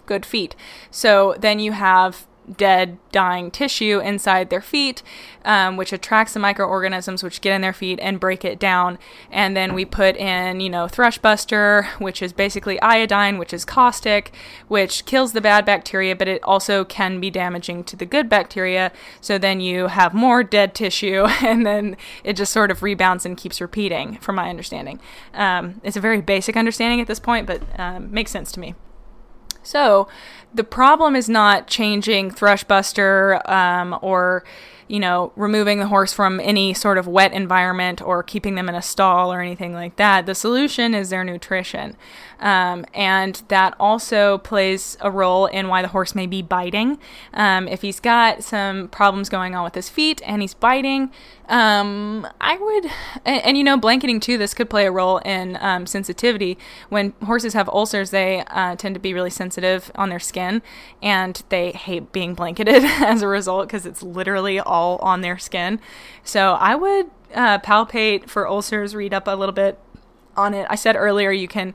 good 0.05 0.25
feet. 0.25 0.55
So 0.91 1.35
then 1.39 1.59
you 1.59 1.73
have 1.73 2.27
dead, 2.55 2.97
dying 3.11 3.51
tissue 3.51 3.99
inside 3.99 4.49
their 4.49 4.61
feet, 4.61 5.03
um, 5.43 5.77
which 5.77 5.91
attracts 5.91 6.33
the 6.33 6.39
microorganisms 6.39 7.23
which 7.23 7.41
get 7.41 7.55
in 7.55 7.61
their 7.61 7.73
feet 7.73 7.99
and 8.01 8.19
break 8.19 8.45
it 8.45 8.59
down. 8.59 8.97
And 9.31 9.55
then 9.55 9.73
we 9.73 9.85
put 9.85 10.15
in, 10.15 10.59
you 10.59 10.69
know, 10.69 10.85
Thrushbuster, 10.85 11.87
which 11.99 12.21
is 12.21 12.33
basically 12.33 12.79
iodine, 12.81 13.37
which 13.37 13.53
is 13.53 13.65
caustic, 13.65 14.33
which 14.67 15.05
kills 15.05 15.33
the 15.33 15.41
bad 15.41 15.65
bacteria, 15.65 16.15
but 16.15 16.27
it 16.27 16.43
also 16.43 16.85
can 16.85 17.19
be 17.19 17.29
damaging 17.29 17.83
to 17.85 17.95
the 17.95 18.05
good 18.05 18.29
bacteria. 18.29 18.91
So 19.21 19.37
then 19.37 19.59
you 19.59 19.87
have 19.87 20.13
more 20.13 20.43
dead 20.43 20.73
tissue, 20.73 21.25
and 21.41 21.65
then 21.65 21.97
it 22.23 22.33
just 22.33 22.53
sort 22.53 22.71
of 22.71 22.83
rebounds 22.83 23.25
and 23.25 23.37
keeps 23.37 23.59
repeating, 23.59 24.17
from 24.19 24.35
my 24.35 24.49
understanding. 24.49 24.99
Um, 25.33 25.81
it's 25.83 25.97
a 25.97 26.01
very 26.01 26.21
basic 26.21 26.55
understanding 26.55 27.01
at 27.01 27.07
this 27.07 27.19
point, 27.19 27.47
but 27.47 27.61
um, 27.77 28.11
makes 28.11 28.31
sense 28.31 28.51
to 28.53 28.59
me. 28.59 28.75
So 29.67 30.07
the 30.53 30.63
problem 30.63 31.15
is 31.15 31.27
not 31.27 31.67
changing 31.67 32.31
Thrushbuster 32.31 33.47
um, 33.49 33.99
or 34.01 34.43
you 34.87 35.01
know, 35.01 35.33
removing 35.35 35.79
the 35.79 35.87
horse 35.87 36.13
from 36.13 36.39
any 36.39 36.73
sort 36.73 36.97
of 36.97 37.07
wet 37.07 37.33
environment 37.33 38.01
or 38.01 38.23
keeping 38.23 38.55
them 38.55 38.69
in 38.69 38.75
a 38.75 38.81
stall 38.81 39.33
or 39.33 39.41
anything 39.41 39.73
like 39.73 39.97
that. 39.97 40.25
The 40.25 40.33
solution 40.33 40.93
is 40.93 41.09
their 41.09 41.25
nutrition. 41.25 41.97
Um, 42.39 42.85
and 42.93 43.41
that 43.47 43.75
also 43.79 44.37
plays 44.39 44.97
a 45.01 45.09
role 45.09 45.47
in 45.47 45.67
why 45.67 45.81
the 45.81 45.87
horse 45.89 46.13
may 46.13 46.27
be 46.27 46.41
biting. 46.41 46.99
Um, 47.33 47.67
if 47.67 47.81
he's 47.81 47.99
got 47.99 48.43
some 48.43 48.87
problems 48.89 49.29
going 49.29 49.55
on 49.55 49.63
with 49.63 49.75
his 49.75 49.89
feet 49.89 50.21
and 50.25 50.41
he's 50.41 50.53
biting, 50.53 51.11
um, 51.49 52.27
I 52.41 52.57
would, 52.57 52.85
and, 53.25 53.43
and, 53.43 53.57
you 53.57 53.63
know, 53.63 53.77
blanketing 53.77 54.19
too, 54.19 54.37
this 54.37 54.53
could 54.53 54.69
play 54.69 54.85
a 54.85 54.91
role 54.91 55.17
in 55.19 55.57
um, 55.61 55.85
sensitivity. 55.85 56.57
When 56.89 57.13
horses 57.23 57.53
have 57.53 57.69
ulcers, 57.69 58.11
they 58.11 58.43
uh, 58.47 58.75
tend 58.75 58.95
to 58.95 58.99
be 58.99 59.13
really 59.13 59.29
sensitive 59.29 59.91
on 59.95 60.09
their 60.09 60.19
skin 60.19 60.61
and 61.01 61.41
they 61.49 61.71
hate 61.71 62.11
being 62.11 62.33
blanketed 62.33 62.83
as 62.83 63.21
a 63.21 63.27
result 63.27 63.67
because 63.67 63.85
it's 63.85 64.03
literally 64.03 64.59
all 64.59 64.97
on 64.97 65.21
their 65.21 65.37
skin. 65.37 65.79
So 66.23 66.53
I 66.53 66.75
would 66.75 67.09
uh, 67.33 67.59
palpate 67.59 68.29
for 68.29 68.47
ulcers, 68.47 68.95
read 68.95 69.13
up 69.13 69.27
a 69.27 69.35
little 69.35 69.53
bit 69.53 69.79
on 70.35 70.53
it. 70.53 70.67
I 70.69 70.75
said 70.75 70.95
earlier 70.95 71.31
you 71.31 71.47
can 71.47 71.73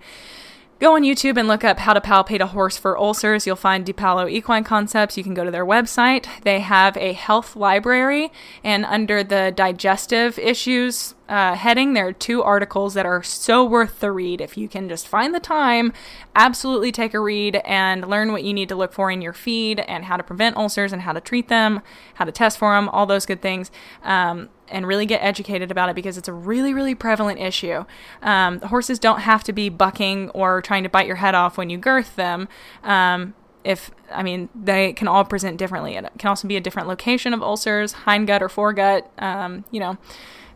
go 0.83 0.97
on 0.97 1.03
YouTube 1.03 1.39
and 1.39 1.47
look 1.47 1.63
up 1.63 1.79
how 1.79 1.95
to 1.95 2.01
palpate 2.01 2.41
a 2.41 2.49
horse 2.49 2.77
for 2.77 2.99
ulcers. 2.99 3.47
You'll 3.47 3.55
find 3.55 3.87
DePaolo 3.87 4.29
Equine 4.29 4.65
Concepts. 4.65 5.17
You 5.17 5.23
can 5.23 5.33
go 5.33 5.45
to 5.45 5.51
their 5.51 5.65
website. 5.65 6.27
They 6.43 6.59
have 6.59 6.97
a 6.97 7.13
health 7.13 7.55
library, 7.55 8.33
and 8.65 8.85
under 8.85 9.23
the 9.23 9.53
digestive 9.55 10.41
issues 10.41 11.15
uh, 11.29 11.55
heading, 11.55 11.95
there 11.95 12.09
are 12.09 12.13
two 12.13 12.43
articles 12.43 12.95
that 12.95 13.07
are 13.07 13.23
so 13.23 13.65
worth 13.65 14.01
the 14.01 14.11
read. 14.11 14.41
If 14.41 14.59
you 14.59 14.69
can 14.69 14.89
just 14.89 15.07
find 15.07 15.33
the 15.33 15.41
time, 15.41 15.93
absolutely 16.35 16.91
take 16.91 17.15
a 17.15 17.21
read 17.21 17.63
and 17.65 18.09
learn 18.09 18.33
what 18.33 18.43
you 18.43 18.53
need 18.53 18.69
to 18.69 18.75
look 18.75 18.93
for 18.93 19.09
in 19.09 19.23
your 19.23 19.33
feed 19.33 19.79
and 19.79 20.07
how 20.07 20.17
to 20.17 20.25
prevent 20.25 20.57
ulcers 20.57 20.93
and 20.93 21.03
how 21.03 21.13
to 21.13 21.21
treat 21.21 21.47
them, 21.47 21.81
how 22.15 22.25
to 22.25 22.33
test 22.33 22.59
for 22.59 22.75
them, 22.75 22.89
all 22.89 23.07
those 23.07 23.25
good 23.25 23.41
things. 23.41 23.71
Um, 24.03 24.49
and 24.73 24.87
really 24.87 25.07
get 25.07 25.23
educated 25.23 25.71
about 25.71 25.89
it 25.89 25.95
because 25.95 26.19
it's 26.19 26.29
a 26.29 26.33
really, 26.33 26.75
really 26.75 26.95
prevalent 26.95 27.39
issue. 27.39 27.85
Um, 28.23 28.61
horses 28.61 28.99
don't 28.99 29.21
have 29.21 29.45
to 29.45 29.53
be 29.53 29.69
bucking 29.69 30.31
or 30.31 30.61
trying 30.63 30.83
to 30.83 30.89
bite 30.89 31.07
your 31.07 31.17
head 31.17 31.35
off 31.35 31.57
when 31.57 31.71
you 31.71 31.79
girth 31.79 32.17
them. 32.17 32.49
Um, 32.83 33.35
if 33.65 33.91
I 34.11 34.23
mean, 34.23 34.49
they 34.55 34.93
can 34.93 35.07
all 35.07 35.25
present 35.25 35.57
differently. 35.57 35.95
It 35.95 36.11
can 36.19 36.29
also 36.29 36.49
be 36.49 36.57
a 36.57 36.61
different 36.61 36.89
location 36.89 37.33
of 37.33 37.43
ulcers, 37.43 37.93
hindgut 37.93 38.41
or 38.41 38.49
foregut. 38.49 39.05
Um, 39.23 39.65
you 39.71 39.79
know, 39.79 39.99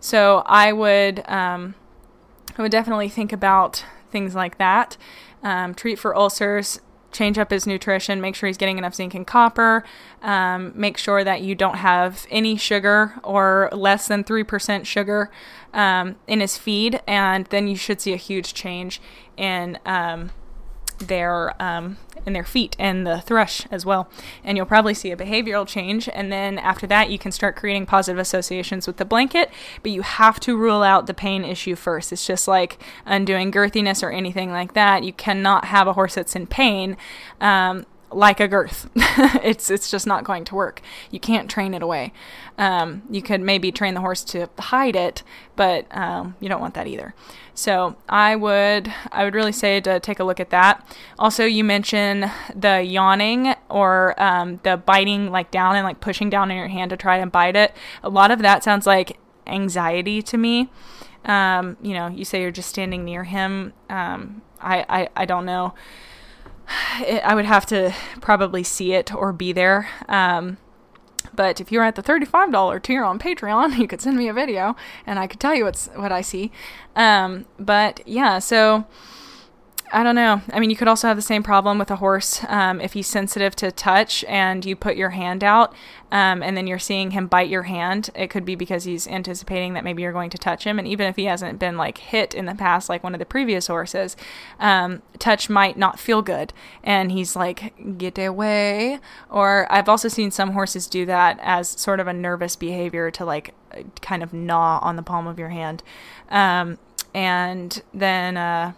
so 0.00 0.42
I 0.46 0.72
would 0.72 1.22
um, 1.28 1.74
I 2.58 2.62
would 2.62 2.72
definitely 2.72 3.08
think 3.08 3.32
about 3.32 3.84
things 4.10 4.34
like 4.34 4.58
that. 4.58 4.96
Um, 5.42 5.74
treat 5.74 5.98
for 5.98 6.16
ulcers 6.16 6.80
change 7.12 7.38
up 7.38 7.50
his 7.50 7.66
nutrition, 7.66 8.20
make 8.20 8.34
sure 8.34 8.46
he's 8.46 8.56
getting 8.56 8.78
enough 8.78 8.94
zinc 8.94 9.14
and 9.14 9.26
copper, 9.26 9.84
um, 10.22 10.72
make 10.74 10.98
sure 10.98 11.24
that 11.24 11.42
you 11.42 11.54
don't 11.54 11.76
have 11.78 12.26
any 12.30 12.56
sugar 12.56 13.14
or 13.22 13.70
less 13.72 14.08
than 14.08 14.24
3% 14.24 14.84
sugar 14.84 15.30
um, 15.72 16.16
in 16.26 16.40
his 16.40 16.56
feed, 16.56 17.00
and 17.06 17.46
then 17.46 17.68
you 17.68 17.76
should 17.76 18.00
see 18.00 18.12
a 18.12 18.16
huge 18.18 18.54
change 18.54 19.00
in. 19.36 19.78
Um, 19.86 20.30
their 20.98 21.60
um, 21.62 21.98
in 22.26 22.32
their 22.32 22.44
feet 22.44 22.74
and 22.78 23.06
the 23.06 23.20
thrush 23.20 23.66
as 23.70 23.86
well. 23.86 24.08
And 24.42 24.56
you'll 24.56 24.66
probably 24.66 24.94
see 24.94 25.12
a 25.12 25.16
behavioral 25.16 25.66
change. 25.66 26.08
And 26.08 26.32
then 26.32 26.58
after 26.58 26.86
that, 26.88 27.08
you 27.08 27.18
can 27.18 27.32
start 27.32 27.56
creating 27.56 27.86
positive 27.86 28.18
associations 28.18 28.86
with 28.86 28.96
the 28.96 29.04
blanket. 29.04 29.50
But 29.82 29.92
you 29.92 30.02
have 30.02 30.40
to 30.40 30.56
rule 30.56 30.82
out 30.82 31.06
the 31.06 31.14
pain 31.14 31.44
issue 31.44 31.76
first. 31.76 32.12
It's 32.12 32.26
just 32.26 32.48
like 32.48 32.82
undoing 33.06 33.52
girthiness 33.52 34.02
or 34.02 34.10
anything 34.10 34.50
like 34.50 34.74
that. 34.74 35.04
You 35.04 35.12
cannot 35.12 35.66
have 35.66 35.86
a 35.86 35.92
horse 35.92 36.16
that's 36.16 36.34
in 36.34 36.46
pain. 36.46 36.96
Um, 37.40 37.86
like 38.16 38.40
a 38.40 38.48
girth. 38.48 38.88
it's 38.96 39.70
it's 39.70 39.90
just 39.90 40.06
not 40.06 40.24
going 40.24 40.44
to 40.46 40.54
work. 40.54 40.80
You 41.10 41.20
can't 41.20 41.50
train 41.50 41.74
it 41.74 41.82
away. 41.82 42.12
Um, 42.58 43.02
you 43.10 43.22
could 43.22 43.40
maybe 43.40 43.70
train 43.70 43.94
the 43.94 44.00
horse 44.00 44.24
to 44.24 44.48
hide 44.58 44.96
it, 44.96 45.22
but 45.54 45.86
um, 45.90 46.34
you 46.40 46.48
don't 46.48 46.60
want 46.60 46.74
that 46.74 46.86
either. 46.86 47.14
So 47.54 47.96
I 48.08 48.34
would 48.34 48.92
I 49.12 49.24
would 49.24 49.34
really 49.34 49.52
say 49.52 49.80
to 49.82 50.00
take 50.00 50.18
a 50.18 50.24
look 50.24 50.40
at 50.40 50.50
that. 50.50 50.86
Also, 51.18 51.44
you 51.44 51.62
mentioned 51.62 52.30
the 52.54 52.82
yawning 52.82 53.54
or 53.68 54.20
um, 54.20 54.60
the 54.62 54.76
biting 54.76 55.30
like 55.30 55.50
down 55.50 55.76
and 55.76 55.84
like 55.84 56.00
pushing 56.00 56.30
down 56.30 56.50
in 56.50 56.56
your 56.56 56.68
hand 56.68 56.90
to 56.90 56.96
try 56.96 57.18
and 57.18 57.30
bite 57.30 57.56
it. 57.56 57.74
A 58.02 58.08
lot 58.08 58.30
of 58.30 58.40
that 58.40 58.64
sounds 58.64 58.86
like 58.86 59.18
anxiety 59.46 60.22
to 60.22 60.38
me. 60.38 60.70
Um, 61.26 61.76
you 61.82 61.92
know, 61.92 62.06
you 62.06 62.24
say 62.24 62.40
you're 62.40 62.50
just 62.50 62.68
standing 62.70 63.04
near 63.04 63.24
him. 63.24 63.74
Um, 63.90 64.42
I, 64.60 64.86
I 64.88 65.08
I 65.14 65.24
don't 65.26 65.44
know 65.44 65.74
I 67.24 67.34
would 67.34 67.44
have 67.44 67.66
to 67.66 67.94
probably 68.20 68.62
see 68.62 68.92
it 68.92 69.14
or 69.14 69.32
be 69.32 69.52
there. 69.52 69.88
Um, 70.08 70.58
but 71.34 71.60
if 71.60 71.70
you're 71.70 71.84
at 71.84 71.96
the 71.96 72.02
$35 72.02 72.82
tier 72.82 73.04
on 73.04 73.18
Patreon, 73.18 73.76
you 73.78 73.86
could 73.86 74.00
send 74.00 74.16
me 74.16 74.28
a 74.28 74.32
video 74.32 74.74
and 75.06 75.18
I 75.18 75.26
could 75.26 75.40
tell 75.40 75.54
you 75.54 75.64
what's 75.64 75.88
what 75.88 76.12
I 76.12 76.22
see. 76.22 76.50
Um, 76.94 77.46
but 77.58 78.00
yeah, 78.06 78.38
so 78.38 78.86
I 79.92 80.02
don't 80.02 80.16
know. 80.16 80.42
I 80.52 80.58
mean, 80.58 80.68
you 80.68 80.74
could 80.74 80.88
also 80.88 81.06
have 81.06 81.16
the 81.16 81.22
same 81.22 81.44
problem 81.44 81.78
with 81.78 81.92
a 81.92 81.96
horse 81.96 82.42
um, 82.48 82.80
if 82.80 82.94
he's 82.94 83.06
sensitive 83.06 83.54
to 83.56 83.70
touch 83.70 84.24
and 84.24 84.64
you 84.64 84.74
put 84.74 84.96
your 84.96 85.10
hand 85.10 85.44
out 85.44 85.74
um, 86.10 86.42
and 86.42 86.56
then 86.56 86.66
you're 86.66 86.80
seeing 86.80 87.12
him 87.12 87.28
bite 87.28 87.48
your 87.48 87.62
hand. 87.62 88.10
It 88.16 88.28
could 88.28 88.44
be 88.44 88.56
because 88.56 88.82
he's 88.82 89.06
anticipating 89.06 89.74
that 89.74 89.84
maybe 89.84 90.02
you're 90.02 90.12
going 90.12 90.30
to 90.30 90.38
touch 90.38 90.64
him. 90.64 90.80
And 90.80 90.88
even 90.88 91.06
if 91.06 91.14
he 91.14 91.26
hasn't 91.26 91.60
been 91.60 91.76
like 91.76 91.98
hit 91.98 92.34
in 92.34 92.46
the 92.46 92.54
past, 92.54 92.88
like 92.88 93.04
one 93.04 93.14
of 93.14 93.20
the 93.20 93.24
previous 93.24 93.68
horses, 93.68 94.16
um, 94.58 95.02
touch 95.20 95.48
might 95.48 95.78
not 95.78 96.00
feel 96.00 96.20
good. 96.20 96.52
And 96.82 97.12
he's 97.12 97.36
like, 97.36 97.96
get 97.96 98.18
away. 98.18 98.98
Or 99.30 99.68
I've 99.70 99.88
also 99.88 100.08
seen 100.08 100.32
some 100.32 100.50
horses 100.50 100.88
do 100.88 101.06
that 101.06 101.38
as 101.40 101.68
sort 101.68 102.00
of 102.00 102.08
a 102.08 102.12
nervous 102.12 102.56
behavior 102.56 103.12
to 103.12 103.24
like 103.24 103.54
kind 104.02 104.24
of 104.24 104.32
gnaw 104.32 104.80
on 104.82 104.96
the 104.96 105.02
palm 105.02 105.28
of 105.28 105.38
your 105.38 105.50
hand. 105.50 105.84
Um, 106.28 106.78
and 107.14 107.82
then, 107.94 108.36
uh, 108.36 108.72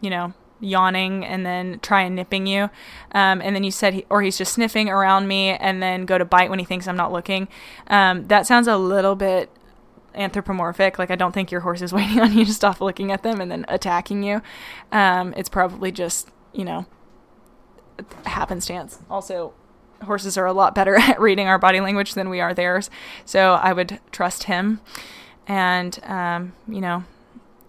you 0.00 0.10
know, 0.10 0.34
yawning 0.60 1.24
and 1.24 1.46
then 1.46 1.78
try 1.80 2.02
and 2.02 2.16
nipping 2.16 2.46
you. 2.46 2.64
Um, 3.12 3.40
and 3.42 3.54
then 3.54 3.64
you 3.64 3.70
said, 3.70 3.94
he, 3.94 4.06
or 4.10 4.22
he's 4.22 4.38
just 4.38 4.52
sniffing 4.52 4.88
around 4.88 5.28
me 5.28 5.50
and 5.50 5.82
then 5.82 6.04
go 6.04 6.18
to 6.18 6.24
bite 6.24 6.50
when 6.50 6.58
he 6.58 6.64
thinks 6.64 6.88
I'm 6.88 6.96
not 6.96 7.12
looking. 7.12 7.48
Um, 7.86 8.26
that 8.28 8.46
sounds 8.46 8.66
a 8.66 8.76
little 8.76 9.14
bit 9.14 9.50
anthropomorphic. 10.14 10.98
Like, 10.98 11.10
I 11.10 11.16
don't 11.16 11.32
think 11.32 11.50
your 11.50 11.60
horse 11.60 11.82
is 11.82 11.92
waiting 11.94 12.20
on 12.20 12.32
you 12.36 12.44
to 12.44 12.52
stop 12.52 12.80
looking 12.80 13.12
at 13.12 13.22
them 13.22 13.40
and 13.40 13.50
then 13.50 13.64
attacking 13.68 14.22
you. 14.22 14.42
Um, 14.90 15.34
it's 15.36 15.48
probably 15.48 15.92
just 15.92 16.30
you 16.52 16.64
know, 16.64 16.86
happenstance. 18.24 18.98
Also, 19.10 19.54
horses 20.02 20.36
are 20.36 20.46
a 20.46 20.52
lot 20.52 20.74
better 20.74 20.96
at 21.00 21.20
reading 21.20 21.46
our 21.46 21.58
body 21.58 21.80
language 21.80 22.14
than 22.14 22.28
we 22.28 22.40
are 22.40 22.54
theirs. 22.54 22.90
So 23.24 23.54
I 23.54 23.72
would 23.72 24.00
trust 24.10 24.44
him. 24.44 24.80
And, 25.46 25.98
um, 26.04 26.52
you 26.66 26.80
know, 26.80 27.04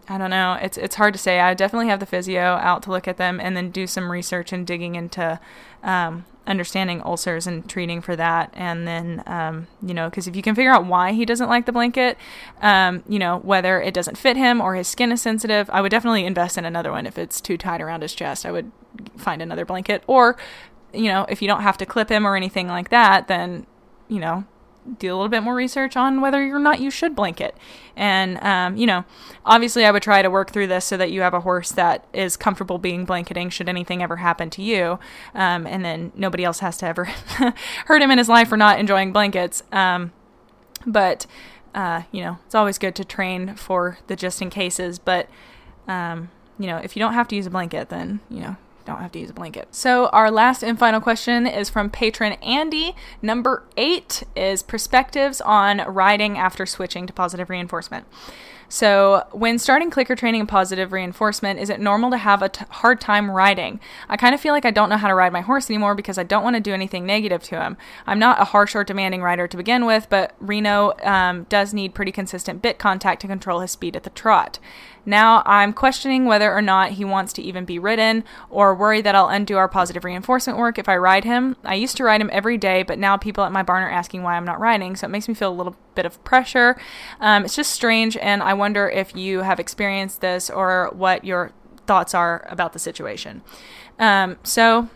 I 0.10 0.18
don't 0.18 0.32
know. 0.32 0.58
It's 0.60 0.76
it's 0.76 0.96
hard 0.96 1.14
to 1.14 1.20
say. 1.20 1.40
I 1.40 1.54
definitely 1.54 1.88
have 1.88 2.00
the 2.00 2.08
physio 2.08 2.42
out 2.42 2.82
to 2.84 2.92
look 2.92 3.08
at 3.08 3.18
them 3.18 3.40
and 3.40 3.56
then 3.56 3.70
do 3.70 3.86
some 3.86 4.12
research 4.12 4.52
and 4.52 4.66
digging 4.66 4.96
into 4.96 5.40
um, 5.84 6.26
understanding 6.48 7.02
ulcers 7.04 7.46
and 7.46 7.70
treating 7.70 8.02
for 8.02 8.16
that. 8.16 8.52
And 8.56 8.88
then, 8.88 9.22
um, 9.28 9.68
you 9.84 9.94
know, 9.94 10.10
because 10.10 10.28
if 10.28 10.36
you 10.36 10.42
can 10.42 10.56
figure 10.56 10.74
out 10.74 10.86
why 10.86 11.12
he 11.12 11.26
doesn't 11.26 11.48
like 11.48 11.68
the 11.68 11.72
blanket, 11.72 12.18
um, 12.60 13.04
you 13.08 13.20
know, 13.20 13.38
whether 13.38 13.80
it 13.80 13.94
doesn't 13.94 14.18
fit 14.18 14.36
him 14.36 14.60
or 14.60 14.74
his 14.74 14.88
skin 14.88 15.12
is 15.12 15.22
sensitive, 15.22 15.70
I 15.70 15.80
would 15.80 15.92
definitely 15.92 16.26
invest 16.26 16.58
in 16.58 16.66
another 16.66 16.92
one. 16.92 17.06
If 17.06 17.20
it's 17.20 17.40
too 17.40 17.56
tight 17.56 17.80
around 17.80 18.02
his 18.02 18.16
chest, 18.16 18.48
I 18.48 18.52
would 18.52 18.72
find 19.16 19.44
another 19.44 19.64
blanket. 19.64 20.04
Or, 20.08 20.38
you 20.92 21.06
know, 21.06 21.28
if 21.30 21.44
you 21.44 21.48
don't 21.48 21.62
have 21.62 21.78
to 21.78 21.86
clip 21.86 22.10
him 22.10 22.26
or 22.26 22.36
anything 22.36 22.68
like 22.68 22.90
that, 22.90 23.28
then, 23.28 23.68
you 24.08 24.20
know, 24.20 24.44
do 24.98 25.14
a 25.14 25.16
little 25.16 25.30
bit 25.30 25.44
more 25.44 25.56
research 25.56 25.96
on 25.96 26.22
whether 26.22 26.56
or 26.56 26.60
not 26.60 26.80
you 26.80 26.90
should 26.90 27.16
blanket. 27.16 27.56
And, 27.96 28.42
um, 28.44 28.78
you 28.78 28.88
know, 28.88 29.06
obviously 29.46 29.86
I 29.86 29.92
would 29.92 30.04
try 30.04 30.22
to 30.22 30.30
work 30.30 30.52
through 30.52 30.68
this 30.68 30.86
so 30.86 30.98
that 30.98 31.12
you 31.12 31.22
have 31.22 31.34
a 31.34 31.42
horse 31.42 31.72
that 31.74 32.06
is 32.14 32.38
comfortable 32.38 32.78
being 32.78 33.06
blanketing 33.06 33.50
should 33.50 33.70
anything 33.70 34.02
ever 34.02 34.18
happen 34.18 34.50
to 34.52 34.62
you. 34.62 35.00
Um, 35.36 35.68
and 35.68 35.84
then 35.84 36.12
nobody 36.16 36.44
else 36.44 36.60
has 36.60 36.78
to 36.78 36.86
ever 36.86 37.06
hurt 37.86 38.02
him 38.02 38.12
in 38.12 38.18
his 38.18 38.30
life 38.30 38.50
for 38.50 38.58
not 38.58 38.80
enjoying 38.80 39.12
blankets. 39.12 39.64
Um, 39.72 40.12
but, 40.86 41.26
uh, 41.76 42.04
you 42.12 42.24
know, 42.24 42.38
it's 42.46 42.56
always 42.56 42.78
good 42.78 42.96
to 42.96 43.06
train 43.06 43.56
for 43.56 44.00
the 44.08 44.16
just 44.16 44.42
in 44.42 44.50
cases. 44.50 44.98
But, 44.98 45.30
um, 45.88 46.30
you 46.58 46.68
know, 46.68 46.78
if 46.78 46.96
you 46.96 47.02
don't 47.02 47.14
have 47.14 47.28
to 47.30 47.36
use 47.36 47.46
a 47.46 47.52
blanket, 47.52 47.90
then, 47.90 48.22
you 48.30 48.40
know, 48.42 48.58
don't 48.90 49.02
have 49.02 49.12
to 49.14 49.20
use 49.20 49.30
a 49.30 49.34
blanket. 49.34 49.68
So, 49.72 50.08
our 50.08 50.32
last 50.32 50.64
and 50.64 50.78
final 50.78 51.00
question 51.00 51.48
is 51.48 51.70
from 51.70 51.90
patron 51.90 52.34
Andy. 52.42 52.96
Number 53.22 53.64
eight 53.78 54.24
is 54.36 54.64
perspectives 54.64 55.42
on 55.42 55.80
riding 55.88 56.38
after 56.38 56.66
switching 56.66 57.08
to 57.08 57.14
positive 57.14 57.50
reinforcement. 57.50 58.06
So, 58.72 59.26
when 59.32 59.58
starting 59.58 59.90
clicker 59.90 60.16
training 60.16 60.42
and 60.42 60.48
positive 60.48 60.92
reinforcement, 60.92 61.60
is 61.60 61.72
it 61.72 61.80
normal 61.80 62.12
to 62.12 62.18
have 62.18 62.44
a 62.44 62.50
t- 62.50 62.66
hard 62.70 63.02
time 63.02 63.32
riding? 63.32 63.80
I 64.08 64.16
kind 64.16 64.36
of 64.36 64.40
feel 64.40 64.54
like 64.54 64.64
I 64.64 64.70
don't 64.70 64.90
know 64.90 64.98
how 64.98 65.08
to 65.08 65.16
ride 65.16 65.34
my 65.34 65.42
horse 65.42 65.72
anymore 65.72 65.96
because 65.96 66.20
I 66.20 66.24
don't 66.24 66.44
want 66.44 66.56
to 66.56 66.60
do 66.60 66.72
anything 66.72 67.04
negative 67.04 67.42
to 67.44 67.60
him. 67.60 67.78
I'm 68.06 68.20
not 68.20 68.40
a 68.40 68.44
harsh 68.44 68.76
or 68.76 68.84
demanding 68.84 69.24
rider 69.24 69.48
to 69.48 69.58
begin 69.58 69.88
with, 69.88 70.08
but 70.12 70.36
Reno 70.40 70.94
um, 71.02 71.48
does 71.50 71.74
need 71.74 71.96
pretty 71.96 72.12
consistent 72.12 72.62
bit 72.62 72.78
contact 72.78 73.22
to 73.22 73.28
control 73.28 73.62
his 73.62 73.72
speed 73.72 73.96
at 73.96 74.04
the 74.04 74.12
trot. 74.12 74.60
Now 75.06 75.44
I'm 75.46 75.74
questioning 75.74 76.26
whether 76.26 76.52
or 76.54 76.62
not 76.62 76.92
he 76.92 77.06
wants 77.06 77.34
to 77.34 77.42
even 77.42 77.66
be 77.66 77.80
ridden 77.80 78.24
or 78.50 78.76
worry 78.76 79.02
that 79.02 79.16
I'll 79.16 79.30
undo 79.30 79.58
our 79.58 79.68
positive 79.68 80.04
reinforcement 80.04 80.60
work 80.60 80.78
if 80.78 80.90
I 80.90 80.98
ride 80.98 81.24
him. 81.24 81.56
I 81.64 81.76
used 81.76 81.98
to 81.98 82.04
ride 82.04 82.22
him 82.22 82.30
every 82.32 82.58
day, 82.58 82.84
but 82.84 83.00
now 83.00 83.18
people 83.18 83.44
at 83.44 83.52
my 83.52 83.64
barn 83.64 83.84
are 83.84 83.90
asking 83.90 84.24
why 84.24 84.36
I'm 84.36 84.46
not 84.46 84.60
riding, 84.60 84.96
so 84.96 85.06
it 85.06 85.10
makes 85.10 85.28
me 85.28 85.34
feel 85.34 85.52
a 85.52 85.56
little 85.56 85.76
bit 85.96 86.06
of 86.06 86.24
pressure. 86.24 86.80
Um, 87.20 87.46
it's 87.46 87.56
just 87.56 87.72
strange, 87.72 88.18
and 88.18 88.44
I 88.44 88.54
wonder 88.54 88.90
if 88.90 89.16
you 89.16 89.42
have 89.42 89.60
experienced 89.60 90.22
this 90.22 90.50
or 90.50 90.90
what 90.94 91.26
your 91.26 91.52
thoughts 91.88 92.14
are 92.14 92.46
about 92.50 92.74
the 92.74 92.80
situation. 92.80 93.42
Um, 93.98 94.38
so 94.44 94.90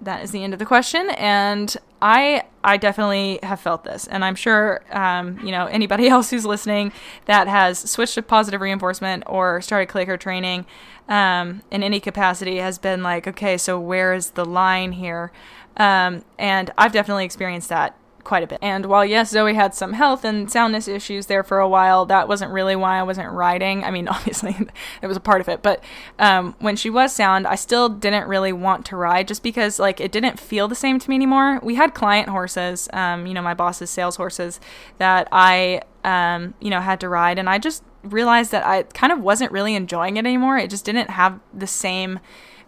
that 0.00 0.22
is 0.22 0.30
the 0.30 0.44
end 0.44 0.52
of 0.52 0.58
the 0.58 0.66
question, 0.66 1.10
and 1.10 1.74
I 2.02 2.44
I 2.62 2.76
definitely 2.76 3.38
have 3.42 3.60
felt 3.60 3.84
this, 3.84 4.06
and 4.06 4.24
I'm 4.24 4.34
sure 4.34 4.82
um, 4.90 5.38
you 5.40 5.50
know 5.50 5.66
anybody 5.66 6.08
else 6.08 6.30
who's 6.30 6.44
listening 6.44 6.92
that 7.26 7.48
has 7.48 7.78
switched 7.78 8.14
to 8.14 8.22
positive 8.22 8.60
reinforcement 8.60 9.24
or 9.26 9.60
started 9.60 9.86
clicker 9.86 10.16
training 10.16 10.66
um, 11.08 11.62
in 11.70 11.82
any 11.82 12.00
capacity 12.00 12.56
has 12.56 12.78
been 12.78 13.02
like, 13.02 13.26
okay, 13.26 13.56
so 13.56 13.78
where 13.78 14.12
is 14.12 14.30
the 14.30 14.44
line 14.44 14.92
here? 14.92 15.32
Um, 15.76 16.24
and 16.38 16.70
I've 16.78 16.92
definitely 16.92 17.24
experienced 17.24 17.68
that 17.68 17.96
quite 18.26 18.42
a 18.42 18.46
bit. 18.46 18.58
And 18.60 18.86
while 18.86 19.04
yes, 19.04 19.30
Zoe 19.30 19.54
had 19.54 19.74
some 19.74 19.92
health 19.92 20.24
and 20.24 20.50
soundness 20.50 20.88
issues 20.88 21.26
there 21.26 21.44
for 21.44 21.60
a 21.60 21.68
while, 21.68 22.04
that 22.06 22.26
wasn't 22.26 22.52
really 22.52 22.74
why 22.74 22.98
I 22.98 23.04
wasn't 23.04 23.30
riding. 23.30 23.84
I 23.84 23.92
mean, 23.92 24.08
obviously 24.16 24.56
it 25.00 25.06
was 25.06 25.16
a 25.16 25.20
part 25.20 25.40
of 25.40 25.48
it, 25.48 25.62
but 25.62 25.82
um, 26.18 26.54
when 26.58 26.74
she 26.76 26.90
was 26.90 27.14
sound, 27.14 27.46
I 27.46 27.54
still 27.54 27.88
didn't 27.88 28.28
really 28.28 28.52
want 28.52 28.84
to 28.86 28.96
ride 28.96 29.28
just 29.28 29.42
because 29.42 29.78
like 29.78 30.00
it 30.00 30.10
didn't 30.10 30.40
feel 30.40 30.66
the 30.66 30.74
same 30.74 30.98
to 30.98 31.08
me 31.08 31.14
anymore. 31.16 31.60
We 31.62 31.76
had 31.76 31.94
client 31.94 32.28
horses, 32.28 32.88
um, 32.92 33.26
you 33.26 33.32
know, 33.32 33.42
my 33.42 33.54
boss's 33.54 33.90
sales 33.90 34.16
horses 34.16 34.60
that 34.98 35.28
I, 35.30 35.82
um, 36.02 36.54
you 36.60 36.70
know, 36.70 36.80
had 36.80 37.00
to 37.00 37.08
ride, 37.08 37.38
and 37.38 37.48
I 37.48 37.58
just 37.58 37.84
realized 38.02 38.50
that 38.52 38.66
I 38.66 38.82
kind 38.82 39.12
of 39.12 39.20
wasn't 39.20 39.52
really 39.52 39.74
enjoying 39.74 40.16
it 40.16 40.26
anymore. 40.26 40.58
It 40.58 40.70
just 40.70 40.84
didn't 40.84 41.10
have 41.10 41.40
the 41.54 41.66
same 41.66 42.18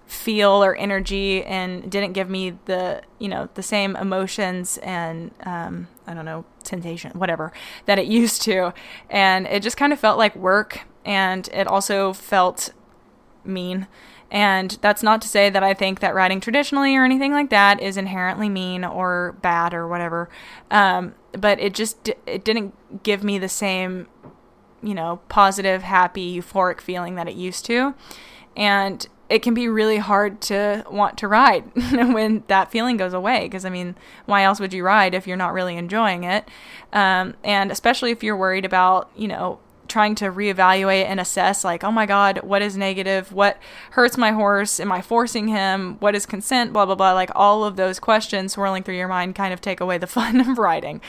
feel 0.09 0.65
or 0.65 0.75
energy 0.75 1.45
and 1.45 1.93
didn't 1.93 2.15
give 2.15 2.31
me 2.31 2.55
the 2.65 3.03
you 3.19 3.29
know 3.29 3.47
the 3.55 3.63
same 3.63 3.95
emotions 3.95 4.79
and 4.79 5.31
um, 5.45 5.87
i 6.07 6.15
don't 6.15 6.25
know 6.25 6.47
sensation 6.69 7.13
whatever 7.13 7.53
that 7.87 7.99
it 7.99 8.07
used 8.21 8.43
to. 8.43 8.73
And 9.11 9.47
it 9.47 9.63
just 9.63 9.77
kind 9.77 9.93
of 9.93 9.99
felt 9.99 10.19
like 10.19 10.35
work 10.37 10.81
and 11.05 11.49
it 11.53 11.67
also 11.67 12.13
felt 12.13 12.71
mean. 13.45 13.87
And 14.31 14.77
that's 14.83 15.03
not 15.03 15.23
to 15.23 15.29
say 15.29 15.49
that 15.49 15.63
i 15.63 15.73
think 15.73 16.01
that 16.01 16.15
writing 16.15 16.41
traditionally 16.41 16.95
or 16.97 17.05
anything 17.05 17.33
like 17.33 17.51
that 17.51 17.81
is 17.81 17.97
inherently 17.97 18.49
mean 18.49 18.85
or 18.85 19.37
bad 19.43 19.75
or 19.75 19.89
whatever. 19.89 20.29
Um, 20.71 21.15
but 21.33 21.59
it 21.61 21.75
just 21.75 22.11
it 22.27 22.45
didn't 22.45 23.03
give 23.03 23.23
me 23.23 23.39
the 23.39 23.49
same 23.49 24.07
you 24.83 24.95
know 24.95 25.21
positive 25.29 25.83
happy 25.83 26.39
euphoric 26.39 26.81
feeling 26.81 27.15
that 27.17 27.29
it 27.29 27.35
used 27.35 27.65
to. 27.67 27.95
And 28.57 29.07
it 29.29 29.43
can 29.43 29.55
be 29.55 29.69
really 29.69 29.99
hard 29.99 30.41
to 30.41 30.85
want 30.91 31.19
to 31.19 31.29
ride 31.29 31.65
when 31.93 32.45
that 32.49 32.71
feeling 32.71 32.97
goes 32.97 33.13
away. 33.13 33.43
Because, 33.43 33.65
I 33.65 33.71
mean, 33.71 33.95
why 34.27 34.45
else 34.45 34.59
would 34.61 34.73
you 34.73 34.83
ride 34.83 35.15
if 35.15 35.27
you're 35.27 35.37
not 35.37 35.53
really 35.53 35.77
enjoying 35.77 36.25
it? 36.25 36.49
Um, 36.93 37.35
and 37.45 37.71
especially 37.71 38.11
if 38.11 38.23
you're 38.23 38.37
worried 38.37 38.65
about, 38.65 39.11
you 39.17 39.29
know, 39.29 39.59
trying 39.89 40.15
to 40.17 40.27
reevaluate 40.27 41.05
and 41.05 41.21
assess 41.21 41.65
like 41.65 41.83
oh 41.85 41.91
my 41.91 42.07
god 42.07 42.41
what 42.43 42.63
is 42.63 42.77
negative? 42.77 43.33
What 43.33 43.59
hurts 43.93 44.17
my 44.17 44.33
horse? 44.33 44.81
Am 44.81 44.93
i 44.93 45.03
forcing 45.03 45.49
him? 45.49 45.97
What 46.01 46.15
is 46.15 46.27
consent? 46.27 46.73
Blah 46.73 46.87
blah 46.87 46.95
blah. 46.95 47.13
Like 47.13 47.31
all 47.35 47.65
of 47.65 47.77
those 47.77 47.99
questions 47.99 48.53
swirling 48.53 48.83
through 48.83 48.97
your 48.97 49.09
mind 49.09 49.35
kind 49.35 49.53
of 49.53 49.61
take 49.61 49.81
away 49.81 49.99
the 49.99 50.07
fun 50.19 50.41
of 50.41 50.59
riding. 50.59 51.01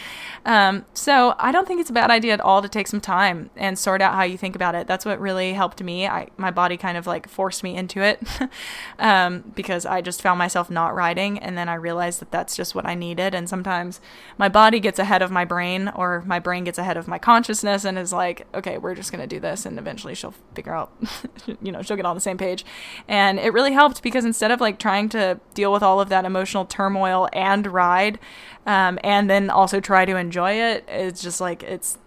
Um, 0.45 0.85
so 0.93 1.35
i 1.39 1.51
don't 1.51 1.67
think 1.67 1.81
it's 1.81 1.89
a 1.89 1.93
bad 1.93 2.09
idea 2.11 2.33
at 2.33 2.41
all 2.41 2.61
to 2.61 2.69
take 2.69 2.87
some 2.87 3.01
time 3.01 3.49
and 3.55 3.77
sort 3.77 4.01
out 4.01 4.15
how 4.15 4.23
you 4.23 4.37
think 4.37 4.55
about 4.55 4.75
it. 4.75 4.87
That's 4.87 5.05
what 5.05 5.19
really 5.19 5.53
helped 5.53 5.81
me. 5.83 6.07
I, 6.07 6.29
my 6.37 6.51
body 6.51 6.77
kind 6.77 6.97
of 6.97 7.07
like 7.07 7.27
forced 7.27 7.63
me 7.63 7.75
into 7.75 8.01
it 8.01 8.21
um, 8.99 9.51
because 9.55 9.85
i 9.85 10.01
just 10.01 10.21
found 10.21 10.37
myself 10.39 10.69
not 10.69 10.95
riding 10.95 11.37
and 11.39 11.57
then 11.57 11.69
i 11.69 11.73
realized 11.73 12.19
that 12.21 12.31
that's 12.31 12.55
just 12.55 12.75
what 12.75 12.85
i 12.85 12.95
needed. 12.95 13.33
And 13.33 13.49
sometimes 13.49 13.99
my 14.37 14.49
body 14.49 14.79
gets 14.79 14.99
ahead 14.99 15.21
of 15.21 15.31
my 15.31 15.45
brain 15.45 15.91
or 15.95 16.23
my 16.25 16.39
brain 16.39 16.63
gets 16.63 16.77
ahead 16.77 16.97
of 16.97 17.07
my 17.07 17.19
consciousness 17.19 17.85
and 17.85 17.97
is 17.97 18.13
like 18.13 18.47
okay 18.53 18.68
okay, 18.69 18.77
we're 18.77 18.95
just 18.95 19.11
going 19.11 19.21
to 19.21 19.27
do 19.27 19.39
this. 19.39 19.65
And 19.65 19.77
eventually 19.77 20.15
she'll 20.15 20.33
figure 20.53 20.73
out, 20.73 20.91
you 21.61 21.71
know, 21.71 21.81
she'll 21.81 21.97
get 21.97 22.05
on 22.05 22.15
the 22.15 22.21
same 22.21 22.37
page. 22.37 22.65
And 23.07 23.39
it 23.39 23.53
really 23.53 23.73
helped 23.73 24.01
because 24.03 24.25
instead 24.25 24.51
of 24.51 24.61
like 24.61 24.79
trying 24.79 25.09
to 25.09 25.39
deal 25.53 25.71
with 25.71 25.83
all 25.83 25.99
of 25.99 26.09
that 26.09 26.25
emotional 26.25 26.65
turmoil 26.65 27.27
and 27.33 27.67
ride, 27.67 28.19
um, 28.65 28.99
and 29.03 29.29
then 29.29 29.49
also 29.49 29.79
try 29.79 30.05
to 30.05 30.15
enjoy 30.15 30.53
it, 30.53 30.85
it's 30.87 31.21
just 31.21 31.41
like, 31.41 31.63
it's, 31.63 31.97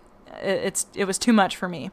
it's, 0.40 0.86
it 0.94 1.04
was 1.04 1.18
too 1.18 1.32
much 1.32 1.56
for 1.56 1.68
me. 1.68 1.90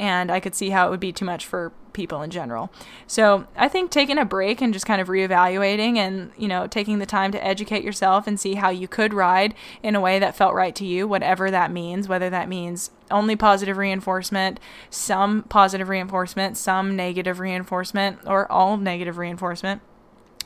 And 0.00 0.32
I 0.32 0.40
could 0.40 0.54
see 0.54 0.70
how 0.70 0.86
it 0.86 0.90
would 0.90 0.98
be 0.98 1.12
too 1.12 1.26
much 1.26 1.44
for 1.44 1.72
people 1.92 2.22
in 2.22 2.30
general. 2.30 2.72
So 3.06 3.46
I 3.54 3.68
think 3.68 3.90
taking 3.90 4.16
a 4.16 4.24
break 4.24 4.62
and 4.62 4.72
just 4.72 4.86
kind 4.86 4.98
of 4.98 5.08
reevaluating 5.08 5.98
and, 5.98 6.32
you 6.38 6.48
know, 6.48 6.66
taking 6.66 7.00
the 7.00 7.06
time 7.06 7.32
to 7.32 7.44
educate 7.44 7.84
yourself 7.84 8.26
and 8.26 8.40
see 8.40 8.54
how 8.54 8.70
you 8.70 8.88
could 8.88 9.12
ride 9.12 9.54
in 9.82 9.94
a 9.94 10.00
way 10.00 10.18
that 10.18 10.34
felt 10.34 10.54
right 10.54 10.74
to 10.76 10.86
you, 10.86 11.06
whatever 11.06 11.50
that 11.50 11.70
means, 11.70 12.08
whether 12.08 12.30
that 12.30 12.48
means 12.48 12.90
only 13.10 13.36
positive 13.36 13.76
reinforcement, 13.76 14.58
some 14.88 15.42
positive 15.42 15.90
reinforcement, 15.90 16.56
some 16.56 16.96
negative 16.96 17.38
reinforcement, 17.38 18.20
or 18.26 18.50
all 18.50 18.78
negative 18.78 19.18
reinforcement 19.18 19.82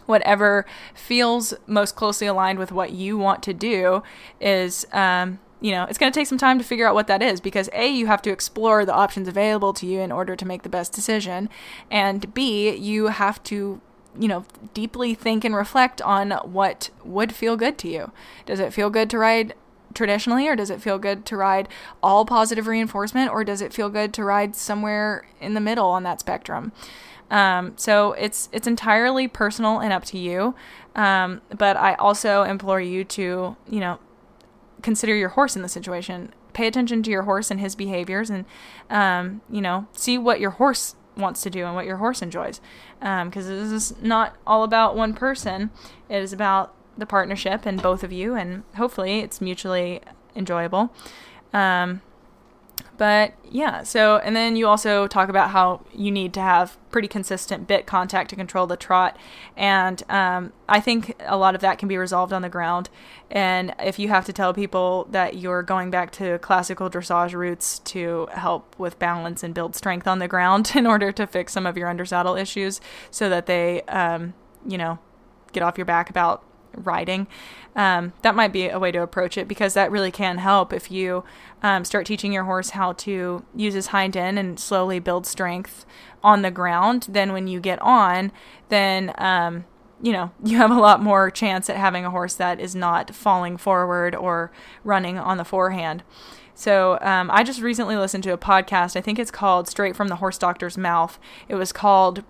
whatever 0.07 0.67
feels 0.93 1.55
most 1.67 1.97
closely 1.97 2.27
aligned 2.27 2.59
with 2.59 2.71
what 2.71 2.93
you 2.93 3.17
want 3.17 3.43
to 3.43 3.55
do 3.55 4.03
is 4.39 4.87
um, 4.93 5.39
you 5.61 5.71
know, 5.71 5.85
it's 5.85 5.99
going 5.99 6.13
to 6.13 6.19
take 6.19 6.27
some 6.27 6.39
time 6.39 6.59
to 6.59 6.65
figure 6.65 6.87
out 6.87 6.95
what 6.95 7.07
that 7.07 7.23
is 7.23 7.41
because 7.41 7.71
A, 7.73 7.89
you 7.89 8.07
have 8.07 8.23
to 8.23 8.31
explore 8.31 8.85
the 8.85 8.93
options 8.93 9.29
available 9.29 9.73
to 9.75 9.87
you 9.87 10.01
in 10.01 10.13
order 10.13 10.37
to 10.37 10.45
make 10.45 10.63
the 10.63 10.69
best 10.69 10.93
decision. 10.93 11.49
And 11.91 12.33
B, 12.35 12.75
you 12.75 13.07
have 13.07 13.43
to, 13.45 13.81
you 14.19 14.29
know, 14.29 14.45
deeply 14.75 15.15
think 15.15 15.45
and 15.45 15.55
reflect 15.55 16.03
on 16.03 16.33
what 16.45 16.91
would 17.05 17.33
feel 17.35 17.57
good 17.57 17.79
to 17.79 17.89
you. 17.89 18.13
Does 18.47 18.61
it 18.61 18.73
feel 18.73 18.91
good 18.91 19.09
to 19.11 19.19
ride 19.19 19.55
traditionally 19.95 20.49
or 20.49 20.57
does 20.57 20.71
it 20.71 20.83
feel 20.83 20.99
good 20.99 21.25
to 21.27 21.37
ride 21.37 21.69
all 22.03 22.25
positive 22.27 22.67
reinforcement 22.67 23.31
or 23.31 23.45
does 23.45 23.61
it 23.61 23.73
feel 23.73 23.89
good 23.89 24.13
to 24.15 24.25
ride 24.25 24.57
somewhere 24.57 25.25
in 25.41 25.55
the 25.55 25.61
middle 25.61 25.87
on 25.87 26.03
that 26.03 26.21
spectrum? 26.21 26.73
Um, 27.31 27.73
so 27.77 28.13
it's 28.13 28.49
it's 28.53 28.67
entirely 28.67 29.29
personal 29.29 29.81
and 29.81 29.93
up 29.93 30.05
to 30.07 30.19
you. 30.19 30.55
Um, 30.95 31.41
but 31.57 31.77
I 31.77 31.95
also 31.95 32.43
implore 32.43 32.81
you 32.81 33.03
to, 33.05 33.57
you 33.69 33.81
know, 33.81 33.99
consider 34.85 35.17
your 35.17 35.31
horse 35.31 35.57
in 35.57 35.63
the 35.63 35.69
situation. 35.69 36.33
Pay 36.53 36.67
attention 36.67 37.03
to 37.03 37.11
your 37.11 37.23
horse 37.23 37.51
and 37.51 37.59
his 37.59 37.75
behaviors, 37.75 38.31
and 38.31 38.45
um, 38.91 39.41
you 39.51 39.61
know, 39.61 39.89
see 39.93 40.19
what 40.19 40.39
your 40.39 40.51
horse 40.51 40.95
wants 41.17 41.41
to 41.43 41.51
do 41.51 41.65
and 41.65 41.75
what 41.75 41.87
your 41.87 41.97
horse 41.97 42.21
enjoys. 42.23 42.61
Because 43.01 43.49
um, 43.49 43.71
this 43.71 43.73
is 43.73 44.03
not 44.03 44.37
all 44.47 44.63
about 44.63 44.95
one 44.95 45.15
person, 45.15 45.71
it 46.09 46.23
is 46.23 46.33
about 46.33 46.75
the 46.97 47.07
partnership 47.07 47.67
and 47.67 47.83
both 47.83 48.05
of 48.05 48.13
you, 48.13 48.35
and 48.35 48.63
hopefully 48.77 49.21
it's 49.21 49.41
mutually 49.41 50.01
enjoyable. 50.37 50.93
Um, 51.53 52.03
but 52.97 53.35
yeah, 53.51 53.83
so 53.83 54.19
and 54.19 54.37
then 54.37 54.57
you 54.57 54.69
also 54.69 55.07
talk 55.07 55.29
about 55.29 55.51
how 55.51 55.85
you 55.93 56.11
need 56.11 56.33
to 56.35 56.41
have 56.41 56.77
pretty 56.91 57.09
consistent 57.09 57.67
bit 57.67 57.87
contact 57.87 58.31
to 58.31 58.37
control 58.37 58.67
the 58.67 58.77
trot, 58.77 59.17
and 59.57 60.03
um, 60.09 60.53
I 60.69 60.81
think 60.81 61.17
a 61.21 61.37
lot 61.37 61.55
of 61.55 61.61
that 61.61 61.79
can 61.79 61.89
be 61.89 61.97
resolved 61.97 62.33
on 62.33 62.43
the 62.43 62.49
ground. 62.49 62.91
And 63.31 63.75
if 63.83 63.99
you 63.99 64.09
have 64.09 64.25
to 64.27 64.33
tell 64.33 64.55
people 64.55 65.09
that 65.11 65.37
you're 65.37 65.63
going 65.63 65.91
back 65.91 66.13
to 66.13 66.39
classical 66.39 66.89
dressage 66.89 67.33
roots 67.33 67.81
to 67.81 68.29
help 68.33 68.79
with 68.79 68.99
balance 68.99 69.43
and 69.43 69.55
build 69.55 69.75
strength 69.75 70.07
on 70.07 70.21
the 70.21 70.29
ground 70.29 70.73
in 70.77 70.87
order 70.87 71.11
to 71.13 71.27
fix 71.27 71.53
some 71.53 71.67
of 71.67 71.77
your 71.77 71.89
undersaddle 71.89 72.41
issues, 72.41 72.81
so 73.11 73.29
that 73.29 73.47
they, 73.47 73.83
um, 73.83 74.35
you 74.67 74.79
know, 74.79 74.99
get 75.53 75.63
off 75.63 75.77
your 75.79 75.85
back 75.85 76.11
about 76.11 76.45
riding. 76.77 77.27
Um, 77.77 78.13
that 78.23 78.35
might 78.35 78.53
be 78.53 78.69
a 78.69 78.79
way 78.79 78.93
to 78.93 79.03
approach 79.03 79.37
it 79.37 79.49
because 79.49 79.75
that 79.75 79.91
really 79.91 80.11
can 80.11 80.39
help 80.39 80.73
if 80.73 80.91
you 80.91 81.25
um, 81.63 81.85
start 81.85 82.07
teaching 82.07 82.33
your 82.33 82.45
horse 82.45 82.71
how 82.71 82.93
to 82.93 83.45
use 83.55 83.75
his 83.75 83.89
hind 83.89 84.17
end 84.17 84.39
and 84.39 84.59
slowly 84.61 84.99
build 84.99 85.27
strength 85.27 85.85
on 86.23 86.43
the 86.43 86.51
ground. 86.51 87.07
Then 87.09 87.33
when 87.33 87.47
you 87.47 87.61
get 87.61 87.81
on, 87.83 88.33
then 88.69 89.13
um, 89.19 89.65
you 90.03 90.13
know 90.13 90.31
you 90.45 90.57
have 90.57 90.71
a 90.71 90.79
lot 90.79 91.03
more 91.03 91.31
chance 91.31 91.69
at 91.69 91.77
having 91.77 92.05
a 92.05 92.11
horse 92.11 92.35
that 92.35 92.61
is 92.61 92.75
not 92.75 93.15
falling 93.15 93.57
forward 93.57 94.15
or 94.15 94.53
running 94.85 95.19
on 95.19 95.37
the 95.37 95.45
forehand. 95.45 96.03
So 96.55 96.99
um, 97.01 97.31
I 97.33 97.43
just 97.43 97.61
recently 97.61 97.97
listened 97.97 98.23
to 98.25 98.33
a 98.33 98.39
podcast. 98.39 98.97
I 98.97 99.01
think 99.01 99.19
it's 99.19 99.33
called 99.33 99.67
Straight 99.67 99.97
from 99.97 100.07
the 100.07 100.17
Horse 100.17 100.39
Doctor's 100.39 100.79
Mouth. 100.79 101.19
It 101.49 101.57
was 101.57 101.73
called 101.73 102.23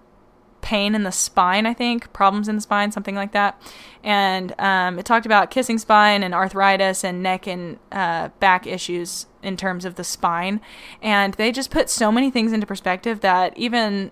pain 0.64 0.94
in 0.94 1.02
the 1.02 1.12
spine, 1.12 1.66
I 1.66 1.74
think, 1.74 2.10
problems 2.14 2.48
in 2.48 2.56
the 2.56 2.62
spine, 2.62 2.90
something 2.90 3.14
like 3.14 3.32
that. 3.32 3.60
And 4.02 4.58
um, 4.58 4.98
it 4.98 5.04
talked 5.04 5.26
about 5.26 5.50
kissing 5.50 5.78
spine 5.78 6.22
and 6.22 6.34
arthritis 6.34 7.04
and 7.04 7.22
neck 7.22 7.46
and 7.46 7.78
uh, 7.92 8.30
back 8.40 8.66
issues 8.66 9.26
in 9.42 9.58
terms 9.58 9.84
of 9.84 9.96
the 9.96 10.04
spine. 10.04 10.62
And 11.02 11.34
they 11.34 11.52
just 11.52 11.70
put 11.70 11.90
so 11.90 12.10
many 12.10 12.30
things 12.30 12.50
into 12.50 12.66
perspective 12.66 13.20
that 13.20 13.56
even 13.58 14.10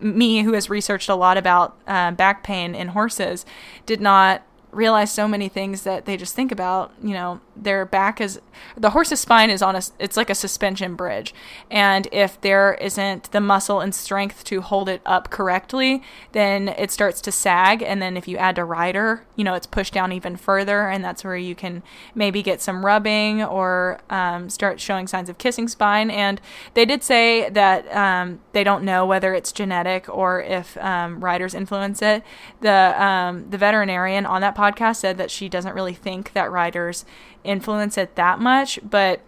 me, 0.00 0.42
who 0.42 0.54
has 0.54 0.70
researched 0.70 1.10
a 1.10 1.14
lot 1.14 1.36
about 1.36 1.76
uh, 1.86 2.10
back 2.12 2.42
pain 2.42 2.74
in 2.74 2.88
horses, 2.88 3.44
did 3.84 4.00
not 4.00 4.42
realize 4.72 5.12
so 5.12 5.28
many 5.28 5.48
things 5.48 5.82
that 5.82 6.06
they 6.06 6.16
just 6.16 6.34
think 6.34 6.50
about. 6.50 6.92
You 7.02 7.12
know, 7.12 7.40
their 7.54 7.84
back 7.84 8.20
is 8.20 8.40
the 8.76 8.90
horse's 8.90 9.20
spine 9.20 9.50
is 9.50 9.62
on 9.62 9.76
a 9.76 9.82
it's 9.98 10.16
like 10.16 10.30
a 10.30 10.34
suspension 10.34 10.96
bridge, 10.96 11.34
and 11.70 12.08
if 12.10 12.40
there 12.40 12.74
isn't 12.74 13.30
the 13.30 13.40
muscle 13.40 13.80
and 13.80 13.94
strength 13.94 14.42
to 14.44 14.62
hold 14.62 14.88
it 14.88 15.02
up 15.06 15.30
correctly, 15.30 16.02
then 16.32 16.68
it 16.70 16.90
starts 16.90 17.20
to 17.20 17.32
sag. 17.32 17.82
And 17.82 18.00
then 18.02 18.16
if 18.16 18.26
you 18.26 18.36
add 18.38 18.58
a 18.58 18.64
rider, 18.64 19.24
you 19.36 19.44
know, 19.44 19.54
it's 19.54 19.66
pushed 19.66 19.92
down 19.92 20.10
even 20.12 20.36
further, 20.36 20.88
and 20.88 21.04
that's 21.04 21.22
where 21.22 21.36
you 21.36 21.54
can 21.54 21.82
maybe 22.14 22.42
get 22.42 22.60
some 22.60 22.84
rubbing 22.84 23.42
or 23.42 24.00
um, 24.10 24.48
start 24.48 24.80
showing 24.80 25.06
signs 25.06 25.28
of 25.28 25.38
kissing 25.38 25.68
spine. 25.68 26.10
And 26.10 26.40
they 26.74 26.86
did 26.86 27.02
say 27.02 27.50
that 27.50 27.94
um, 27.94 28.40
they 28.52 28.64
don't 28.64 28.84
know 28.84 29.06
whether 29.06 29.34
it's 29.34 29.52
genetic 29.52 30.08
or 30.08 30.42
if 30.42 30.76
um, 30.78 31.22
riders 31.22 31.54
influence 31.54 32.02
it. 32.02 32.22
The 32.60 32.94
um, 33.02 33.50
the 33.50 33.58
veterinarian 33.58 34.26
on 34.26 34.40
that 34.42 34.56
podcast 34.56 34.96
said 34.96 35.18
that 35.18 35.30
she 35.30 35.48
doesn't 35.48 35.74
really 35.74 35.94
think 35.94 36.32
that 36.32 36.50
riders 36.50 37.04
influence 37.44 37.98
it 37.98 38.14
that 38.16 38.38
much, 38.38 38.78
but 38.82 39.20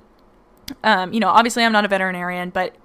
um, 0.82 1.12
you 1.12 1.20
know, 1.20 1.28
obviously 1.28 1.64
I'm 1.64 1.72
not 1.72 1.84
a 1.84 1.88
veterinarian, 1.88 2.50
but 2.50 2.76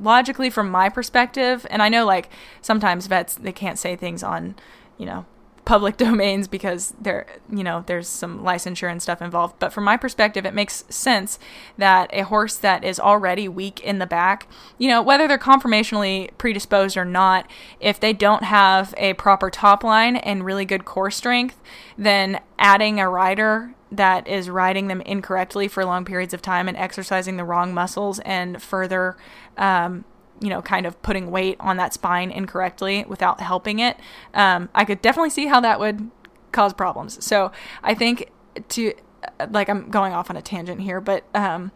logically 0.00 0.50
from 0.50 0.70
my 0.70 0.88
perspective, 0.88 1.66
and 1.70 1.82
I 1.82 1.88
know 1.88 2.04
like 2.04 2.30
sometimes 2.60 3.06
vets 3.06 3.34
they 3.34 3.52
can't 3.52 3.78
say 3.78 3.96
things 3.96 4.22
on, 4.22 4.56
you 4.98 5.06
know, 5.06 5.26
public 5.70 5.96
domains 6.08 6.48
because 6.48 6.94
there 7.00 7.26
you 7.48 7.62
know 7.62 7.84
there's 7.86 8.08
some 8.08 8.42
licensure 8.42 8.90
and 8.90 9.00
stuff 9.00 9.22
involved. 9.22 9.54
But 9.60 9.72
from 9.72 9.84
my 9.84 9.96
perspective 9.96 10.44
it 10.44 10.52
makes 10.52 10.82
sense 10.88 11.38
that 11.78 12.10
a 12.12 12.24
horse 12.24 12.56
that 12.56 12.82
is 12.82 12.98
already 12.98 13.46
weak 13.48 13.78
in 13.80 14.00
the 14.00 14.06
back 14.06 14.48
you 14.78 14.88
know 14.88 15.00
whether 15.00 15.28
they're 15.28 15.38
conformationally 15.38 16.30
predisposed 16.38 16.96
or 16.96 17.04
not 17.04 17.48
if 17.78 18.00
they 18.00 18.12
don't 18.12 18.42
have 18.42 18.92
a 18.96 19.14
proper 19.14 19.48
top 19.48 19.84
line 19.84 20.16
and 20.16 20.44
really 20.44 20.64
good 20.64 20.84
core 20.84 21.10
strength 21.10 21.60
then 21.96 22.40
adding 22.58 22.98
a 22.98 23.08
rider 23.08 23.72
that 23.92 24.26
is 24.26 24.50
riding 24.50 24.88
them 24.88 25.00
incorrectly 25.02 25.68
for 25.68 25.84
long 25.84 26.04
periods 26.04 26.34
of 26.34 26.42
time 26.42 26.68
and 26.68 26.76
exercising 26.76 27.36
the 27.36 27.44
wrong 27.44 27.72
muscles 27.72 28.18
and 28.20 28.62
further 28.62 29.16
um, 29.56 30.04
you 30.40 30.48
know, 30.48 30.62
kind 30.62 30.86
of 30.86 31.00
putting 31.02 31.30
weight 31.30 31.56
on 31.60 31.76
that 31.76 31.94
spine 31.94 32.30
incorrectly 32.30 33.04
without 33.06 33.40
helping 33.40 33.78
it, 33.78 33.96
um, 34.34 34.68
I 34.74 34.84
could 34.84 35.02
definitely 35.02 35.30
see 35.30 35.46
how 35.46 35.60
that 35.60 35.78
would 35.78 36.10
cause 36.52 36.72
problems. 36.72 37.24
So 37.24 37.52
I 37.82 37.94
think 37.94 38.30
to, 38.70 38.94
like, 39.50 39.68
I'm 39.68 39.90
going 39.90 40.12
off 40.12 40.30
on 40.30 40.36
a 40.36 40.42
tangent 40.42 40.80
here, 40.80 41.00
but 41.00 41.24
um, 41.34 41.72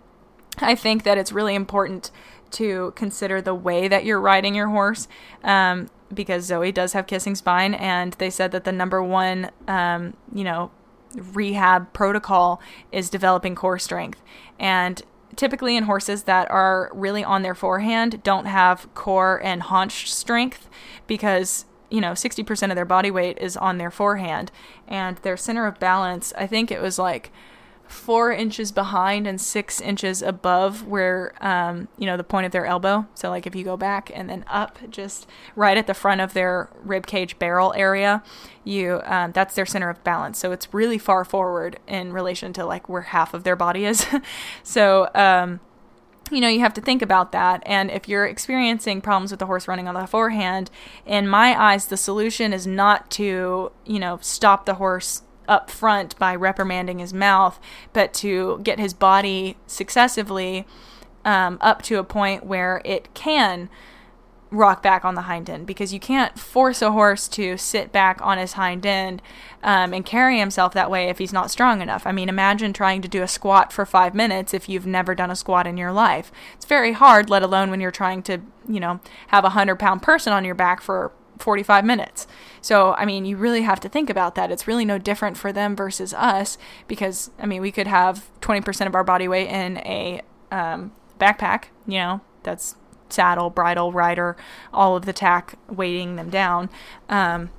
I 0.58 0.74
think 0.74 1.04
that 1.04 1.18
it's 1.18 1.32
really 1.32 1.54
important 1.54 2.10
to 2.52 2.92
consider 2.96 3.42
the 3.42 3.54
way 3.54 3.88
that 3.88 4.04
you're 4.04 4.20
riding 4.20 4.54
your 4.54 4.68
horse. 4.68 5.08
Um, 5.42 5.90
because 6.12 6.44
Zoe 6.44 6.72
does 6.72 6.92
have 6.92 7.06
kissing 7.06 7.34
spine, 7.34 7.74
and 7.74 8.12
they 8.14 8.30
said 8.30 8.52
that 8.52 8.64
the 8.64 8.72
number 8.72 9.02
one, 9.02 9.50
um, 9.66 10.16
you 10.32 10.44
know, 10.44 10.70
rehab 11.14 11.92
protocol 11.92 12.60
is 12.92 13.10
developing 13.10 13.54
core 13.54 13.78
strength. 13.78 14.22
And 14.58 15.02
typically 15.36 15.76
in 15.76 15.84
horses 15.84 16.24
that 16.24 16.50
are 16.50 16.90
really 16.94 17.24
on 17.24 17.42
their 17.42 17.54
forehand 17.54 18.22
don't 18.22 18.46
have 18.46 18.92
core 18.94 19.40
and 19.42 19.62
haunch 19.62 20.12
strength 20.12 20.68
because 21.06 21.64
you 21.90 22.00
know 22.00 22.12
60% 22.12 22.70
of 22.70 22.76
their 22.76 22.84
body 22.84 23.10
weight 23.10 23.38
is 23.38 23.56
on 23.56 23.78
their 23.78 23.90
forehand. 23.90 24.50
And 24.88 25.16
their 25.18 25.36
center 25.36 25.66
of 25.66 25.78
balance 25.78 26.32
i 26.36 26.46
think 26.46 26.70
it 26.70 26.80
was 26.80 26.98
like 26.98 27.32
four 27.94 28.32
inches 28.32 28.72
behind 28.72 29.26
and 29.26 29.40
six 29.40 29.80
inches 29.80 30.20
above 30.20 30.86
where 30.86 31.32
um, 31.40 31.88
you 31.96 32.06
know 32.06 32.16
the 32.16 32.24
point 32.24 32.46
of 32.46 32.52
their 32.52 32.66
elbow. 32.66 33.06
So 33.14 33.30
like 33.30 33.46
if 33.46 33.54
you 33.54 33.64
go 33.64 33.76
back 33.76 34.10
and 34.12 34.28
then 34.28 34.44
up 34.48 34.78
just 34.90 35.26
right 35.56 35.76
at 35.76 35.86
the 35.86 35.94
front 35.94 36.20
of 36.20 36.34
their 36.34 36.68
rib 36.82 37.06
cage 37.06 37.38
barrel 37.38 37.72
area 37.76 38.22
you 38.64 39.00
um, 39.04 39.32
that's 39.32 39.54
their 39.54 39.66
center 39.66 39.90
of 39.90 40.02
balance. 40.04 40.38
So 40.38 40.52
it's 40.52 40.72
really 40.72 40.98
far 40.98 41.24
forward 41.24 41.78
in 41.86 42.12
relation 42.12 42.52
to 42.54 42.64
like 42.66 42.88
where 42.88 43.02
half 43.02 43.34
of 43.34 43.44
their 43.44 43.56
body 43.56 43.84
is. 43.84 44.06
So 44.62 45.10
um, 45.14 45.60
you 46.30 46.40
know, 46.40 46.48
you 46.48 46.60
have 46.60 46.74
to 46.74 46.80
think 46.80 47.02
about 47.02 47.32
that. 47.32 47.62
And 47.66 47.90
if 47.90 48.08
you're 48.08 48.26
experiencing 48.26 49.00
problems 49.00 49.30
with 49.30 49.40
the 49.40 49.46
horse 49.46 49.68
running 49.68 49.88
on 49.88 49.94
the 49.94 50.06
forehand, 50.06 50.70
in 51.04 51.28
my 51.28 51.60
eyes, 51.60 51.86
the 51.86 51.96
solution 51.96 52.52
is 52.52 52.66
not 52.66 53.10
to, 53.12 53.72
you 53.84 53.98
know, 53.98 54.18
stop 54.22 54.64
the 54.64 54.74
horse 54.74 55.22
up 55.48 55.70
front 55.70 56.18
by 56.18 56.34
reprimanding 56.34 56.98
his 56.98 57.12
mouth, 57.12 57.58
but 57.92 58.12
to 58.14 58.60
get 58.62 58.78
his 58.78 58.94
body 58.94 59.56
successively 59.66 60.66
um, 61.24 61.58
up 61.60 61.82
to 61.82 61.98
a 61.98 62.04
point 62.04 62.44
where 62.44 62.82
it 62.84 63.12
can 63.14 63.68
rock 64.54 64.82
back 64.82 65.04
on 65.04 65.14
the 65.14 65.22
hind 65.22 65.50
end 65.50 65.66
because 65.66 65.92
you 65.92 66.00
can't 66.00 66.38
force 66.38 66.80
a 66.80 66.92
horse 66.92 67.28
to 67.28 67.56
sit 67.56 67.92
back 67.92 68.18
on 68.22 68.38
his 68.38 68.52
hind 68.52 68.86
end 68.86 69.20
um, 69.62 69.92
and 69.92 70.06
carry 70.06 70.38
himself 70.38 70.72
that 70.72 70.90
way 70.90 71.08
if 71.08 71.18
he's 71.18 71.32
not 71.32 71.50
strong 71.50 71.80
enough. 71.80 72.06
I 72.06 72.12
mean, 72.12 72.28
imagine 72.28 72.72
trying 72.72 73.02
to 73.02 73.08
do 73.08 73.22
a 73.22 73.28
squat 73.28 73.72
for 73.72 73.84
five 73.84 74.14
minutes 74.14 74.54
if 74.54 74.68
you've 74.68 74.86
never 74.86 75.14
done 75.14 75.30
a 75.30 75.36
squat 75.36 75.66
in 75.66 75.76
your 75.76 75.92
life. 75.92 76.30
It's 76.54 76.66
very 76.66 76.92
hard, 76.92 77.28
let 77.28 77.42
alone 77.42 77.70
when 77.70 77.80
you're 77.80 77.90
trying 77.90 78.22
to, 78.24 78.38
you 78.68 78.80
know, 78.80 79.00
have 79.28 79.44
a 79.44 79.50
hundred 79.50 79.76
pound 79.76 80.02
person 80.02 80.32
on 80.32 80.44
your 80.44 80.54
back 80.54 80.80
for 80.80 81.12
45 81.38 81.84
minutes. 81.84 82.26
So, 82.60 82.94
I 82.94 83.04
mean, 83.04 83.24
you 83.24 83.36
really 83.36 83.62
have 83.62 83.80
to 83.80 83.88
think 83.88 84.08
about 84.08 84.34
that. 84.34 84.50
It's 84.50 84.66
really 84.66 84.84
no 84.84 84.98
different 84.98 85.36
for 85.36 85.52
them 85.52 85.76
versus 85.76 86.14
us 86.14 86.56
because, 86.88 87.30
I 87.38 87.46
mean, 87.46 87.60
we 87.60 87.72
could 87.72 87.86
have 87.86 88.30
20% 88.40 88.86
of 88.86 88.94
our 88.94 89.04
body 89.04 89.28
weight 89.28 89.48
in 89.48 89.78
a 89.78 90.22
um, 90.50 90.92
backpack, 91.18 91.64
you 91.86 91.98
know, 91.98 92.20
that's 92.42 92.76
saddle, 93.08 93.50
bridle, 93.50 93.92
rider, 93.92 94.36
all 94.72 94.96
of 94.96 95.04
the 95.04 95.12
tack 95.12 95.58
weighting 95.68 96.16
them 96.16 96.30
down. 96.30 96.70
Um, 97.08 97.50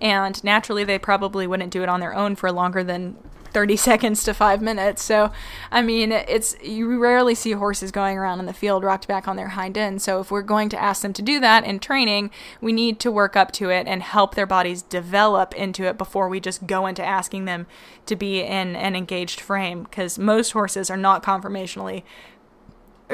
and 0.00 0.42
naturally, 0.44 0.84
they 0.84 0.98
probably 0.98 1.46
wouldn't 1.46 1.72
do 1.72 1.82
it 1.82 1.88
on 1.88 2.00
their 2.00 2.14
own 2.14 2.36
for 2.36 2.52
longer 2.52 2.84
than 2.84 3.16
30 3.52 3.76
seconds 3.88 4.24
to 4.24 4.34
five 4.34 4.62
minutes. 4.62 5.02
So, 5.02 5.32
I 5.70 5.82
mean, 5.82 6.12
it's 6.12 6.56
you 6.62 6.98
rarely 6.98 7.34
see 7.34 7.52
horses 7.52 7.90
going 7.90 8.16
around 8.16 8.40
in 8.40 8.46
the 8.46 8.52
field 8.52 8.84
rocked 8.84 9.08
back 9.08 9.28
on 9.28 9.36
their 9.36 9.48
hind 9.48 9.76
end. 9.76 10.02
So, 10.02 10.20
if 10.20 10.30
we're 10.30 10.42
going 10.42 10.68
to 10.70 10.80
ask 10.80 11.02
them 11.02 11.12
to 11.14 11.22
do 11.22 11.40
that 11.40 11.64
in 11.64 11.78
training, 11.78 12.30
we 12.60 12.72
need 12.72 13.00
to 13.00 13.10
work 13.10 13.36
up 13.36 13.52
to 13.52 13.70
it 13.70 13.86
and 13.86 14.02
help 14.02 14.34
their 14.34 14.46
bodies 14.46 14.82
develop 14.82 15.54
into 15.54 15.84
it 15.84 15.98
before 15.98 16.28
we 16.28 16.40
just 16.40 16.66
go 16.66 16.86
into 16.86 17.04
asking 17.04 17.44
them 17.44 17.66
to 18.06 18.16
be 18.16 18.40
in 18.40 18.76
an 18.76 18.96
engaged 18.96 19.40
frame. 19.40 19.84
Because 19.84 20.18
most 20.18 20.52
horses 20.52 20.90
are 20.90 20.96
not 20.96 21.22
conformationally 21.22 22.02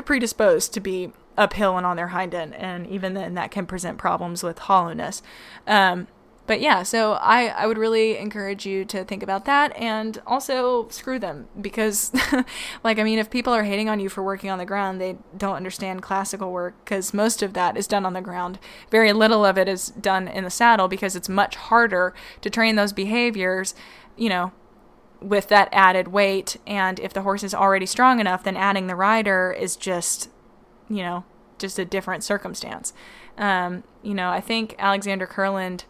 predisposed 0.04 0.72
to 0.74 0.80
be 0.80 1.12
uphill 1.36 1.76
and 1.76 1.86
on 1.86 1.96
their 1.96 2.08
hind 2.08 2.34
end, 2.34 2.54
and 2.54 2.86
even 2.86 3.14
then, 3.14 3.34
that 3.34 3.50
can 3.50 3.66
present 3.66 3.98
problems 3.98 4.42
with 4.42 4.58
hollowness. 4.60 5.22
Um, 5.66 6.06
but 6.46 6.60
yeah, 6.60 6.82
so 6.82 7.14
I, 7.14 7.46
I 7.46 7.66
would 7.66 7.78
really 7.78 8.18
encourage 8.18 8.66
you 8.66 8.84
to 8.86 9.02
think 9.04 9.22
about 9.22 9.46
that 9.46 9.74
and 9.76 10.20
also 10.26 10.88
screw 10.90 11.18
them 11.18 11.48
because, 11.58 12.12
like, 12.84 12.98
I 12.98 13.02
mean, 13.02 13.18
if 13.18 13.30
people 13.30 13.54
are 13.54 13.62
hating 13.62 13.88
on 13.88 13.98
you 13.98 14.10
for 14.10 14.22
working 14.22 14.50
on 14.50 14.58
the 14.58 14.66
ground, 14.66 15.00
they 15.00 15.16
don't 15.36 15.56
understand 15.56 16.02
classical 16.02 16.52
work 16.52 16.74
because 16.84 17.14
most 17.14 17.42
of 17.42 17.54
that 17.54 17.78
is 17.78 17.86
done 17.86 18.04
on 18.04 18.12
the 18.12 18.20
ground. 18.20 18.58
Very 18.90 19.14
little 19.14 19.44
of 19.44 19.56
it 19.56 19.68
is 19.68 19.88
done 19.88 20.28
in 20.28 20.44
the 20.44 20.50
saddle 20.50 20.86
because 20.86 21.16
it's 21.16 21.30
much 21.30 21.56
harder 21.56 22.12
to 22.42 22.50
train 22.50 22.76
those 22.76 22.92
behaviors, 22.92 23.74
you 24.16 24.28
know, 24.28 24.52
with 25.20 25.48
that 25.48 25.70
added 25.72 26.08
weight. 26.08 26.58
And 26.66 27.00
if 27.00 27.14
the 27.14 27.22
horse 27.22 27.42
is 27.42 27.54
already 27.54 27.86
strong 27.86 28.20
enough, 28.20 28.44
then 28.44 28.56
adding 28.56 28.86
the 28.86 28.96
rider 28.96 29.50
is 29.58 29.76
just, 29.76 30.28
you 30.90 31.02
know, 31.02 31.24
just 31.58 31.78
a 31.78 31.86
different 31.86 32.22
circumstance. 32.22 32.92
Um, 33.38 33.82
you 34.02 34.12
know, 34.12 34.28
I 34.28 34.42
think 34.42 34.74
Alexandra 34.78 35.26
Kurland 35.26 35.84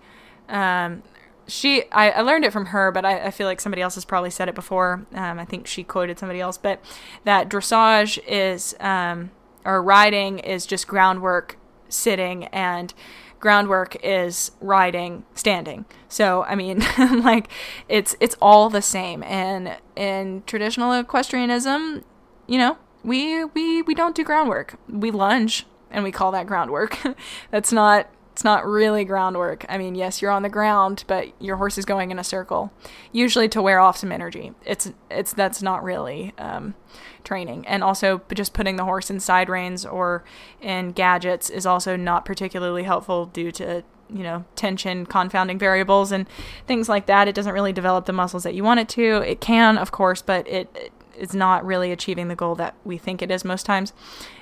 um, 0.48 1.02
she, 1.46 1.84
I, 1.90 2.10
I, 2.10 2.20
learned 2.22 2.44
it 2.44 2.52
from 2.52 2.66
her, 2.66 2.90
but 2.90 3.04
I, 3.04 3.26
I, 3.26 3.30
feel 3.30 3.46
like 3.46 3.60
somebody 3.60 3.82
else 3.82 3.94
has 3.96 4.04
probably 4.04 4.30
said 4.30 4.48
it 4.48 4.54
before. 4.54 5.06
Um, 5.12 5.38
I 5.38 5.44
think 5.44 5.66
she 5.66 5.84
quoted 5.84 6.18
somebody 6.18 6.40
else, 6.40 6.58
but 6.58 6.82
that 7.24 7.48
dressage 7.48 8.18
is, 8.26 8.74
um, 8.80 9.30
or 9.64 9.82
riding 9.82 10.38
is 10.38 10.66
just 10.66 10.86
groundwork 10.86 11.58
sitting 11.88 12.44
and 12.46 12.94
groundwork 13.40 13.96
is 14.02 14.52
riding 14.60 15.24
standing. 15.34 15.84
So, 16.08 16.44
I 16.44 16.54
mean, 16.54 16.82
like 16.98 17.48
it's, 17.88 18.16
it's 18.20 18.36
all 18.40 18.70
the 18.70 18.82
same. 18.82 19.22
And 19.22 19.76
in 19.96 20.42
traditional 20.46 20.92
equestrianism, 20.92 22.04
you 22.46 22.58
know, 22.58 22.78
we, 23.02 23.44
we, 23.44 23.82
we 23.82 23.94
don't 23.94 24.16
do 24.16 24.24
groundwork. 24.24 24.78
We 24.88 25.10
lunge 25.10 25.66
and 25.90 26.04
we 26.04 26.10
call 26.10 26.32
that 26.32 26.46
groundwork. 26.46 26.98
That's 27.50 27.70
not 27.70 28.08
it's 28.34 28.42
not 28.42 28.66
really 28.66 29.04
groundwork. 29.04 29.64
I 29.68 29.78
mean, 29.78 29.94
yes, 29.94 30.20
you're 30.20 30.32
on 30.32 30.42
the 30.42 30.48
ground, 30.48 31.04
but 31.06 31.40
your 31.40 31.56
horse 31.56 31.78
is 31.78 31.84
going 31.84 32.10
in 32.10 32.18
a 32.18 32.24
circle, 32.24 32.72
usually 33.12 33.48
to 33.50 33.62
wear 33.62 33.78
off 33.78 33.96
some 33.96 34.10
energy. 34.10 34.52
It's 34.66 34.92
it's 35.08 35.32
that's 35.32 35.62
not 35.62 35.84
really 35.84 36.34
um, 36.36 36.74
training, 37.22 37.64
and 37.68 37.84
also 37.84 38.22
just 38.34 38.52
putting 38.52 38.74
the 38.74 38.82
horse 38.82 39.08
in 39.08 39.20
side 39.20 39.48
reins 39.48 39.86
or 39.86 40.24
in 40.60 40.90
gadgets 40.90 41.48
is 41.48 41.64
also 41.64 41.94
not 41.94 42.24
particularly 42.24 42.82
helpful 42.82 43.26
due 43.26 43.52
to 43.52 43.84
you 44.10 44.24
know 44.24 44.44
tension 44.56 45.06
confounding 45.06 45.56
variables 45.56 46.10
and 46.10 46.28
things 46.66 46.88
like 46.88 47.06
that. 47.06 47.28
It 47.28 47.36
doesn't 47.36 47.54
really 47.54 47.72
develop 47.72 48.06
the 48.06 48.12
muscles 48.12 48.42
that 48.42 48.54
you 48.54 48.64
want 48.64 48.80
it 48.80 48.88
to. 48.90 49.18
It 49.18 49.40
can, 49.40 49.78
of 49.78 49.92
course, 49.92 50.22
but 50.22 50.44
it, 50.48 50.68
it 50.74 50.92
is 51.16 51.34
not 51.34 51.64
really 51.64 51.92
achieving 51.92 52.26
the 52.26 52.34
goal 52.34 52.56
that 52.56 52.74
we 52.82 52.98
think 52.98 53.22
it 53.22 53.30
is 53.30 53.44
most 53.44 53.64
times, 53.64 53.92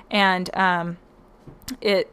and 0.09 0.49
um, 0.55 0.97
it 1.79 2.11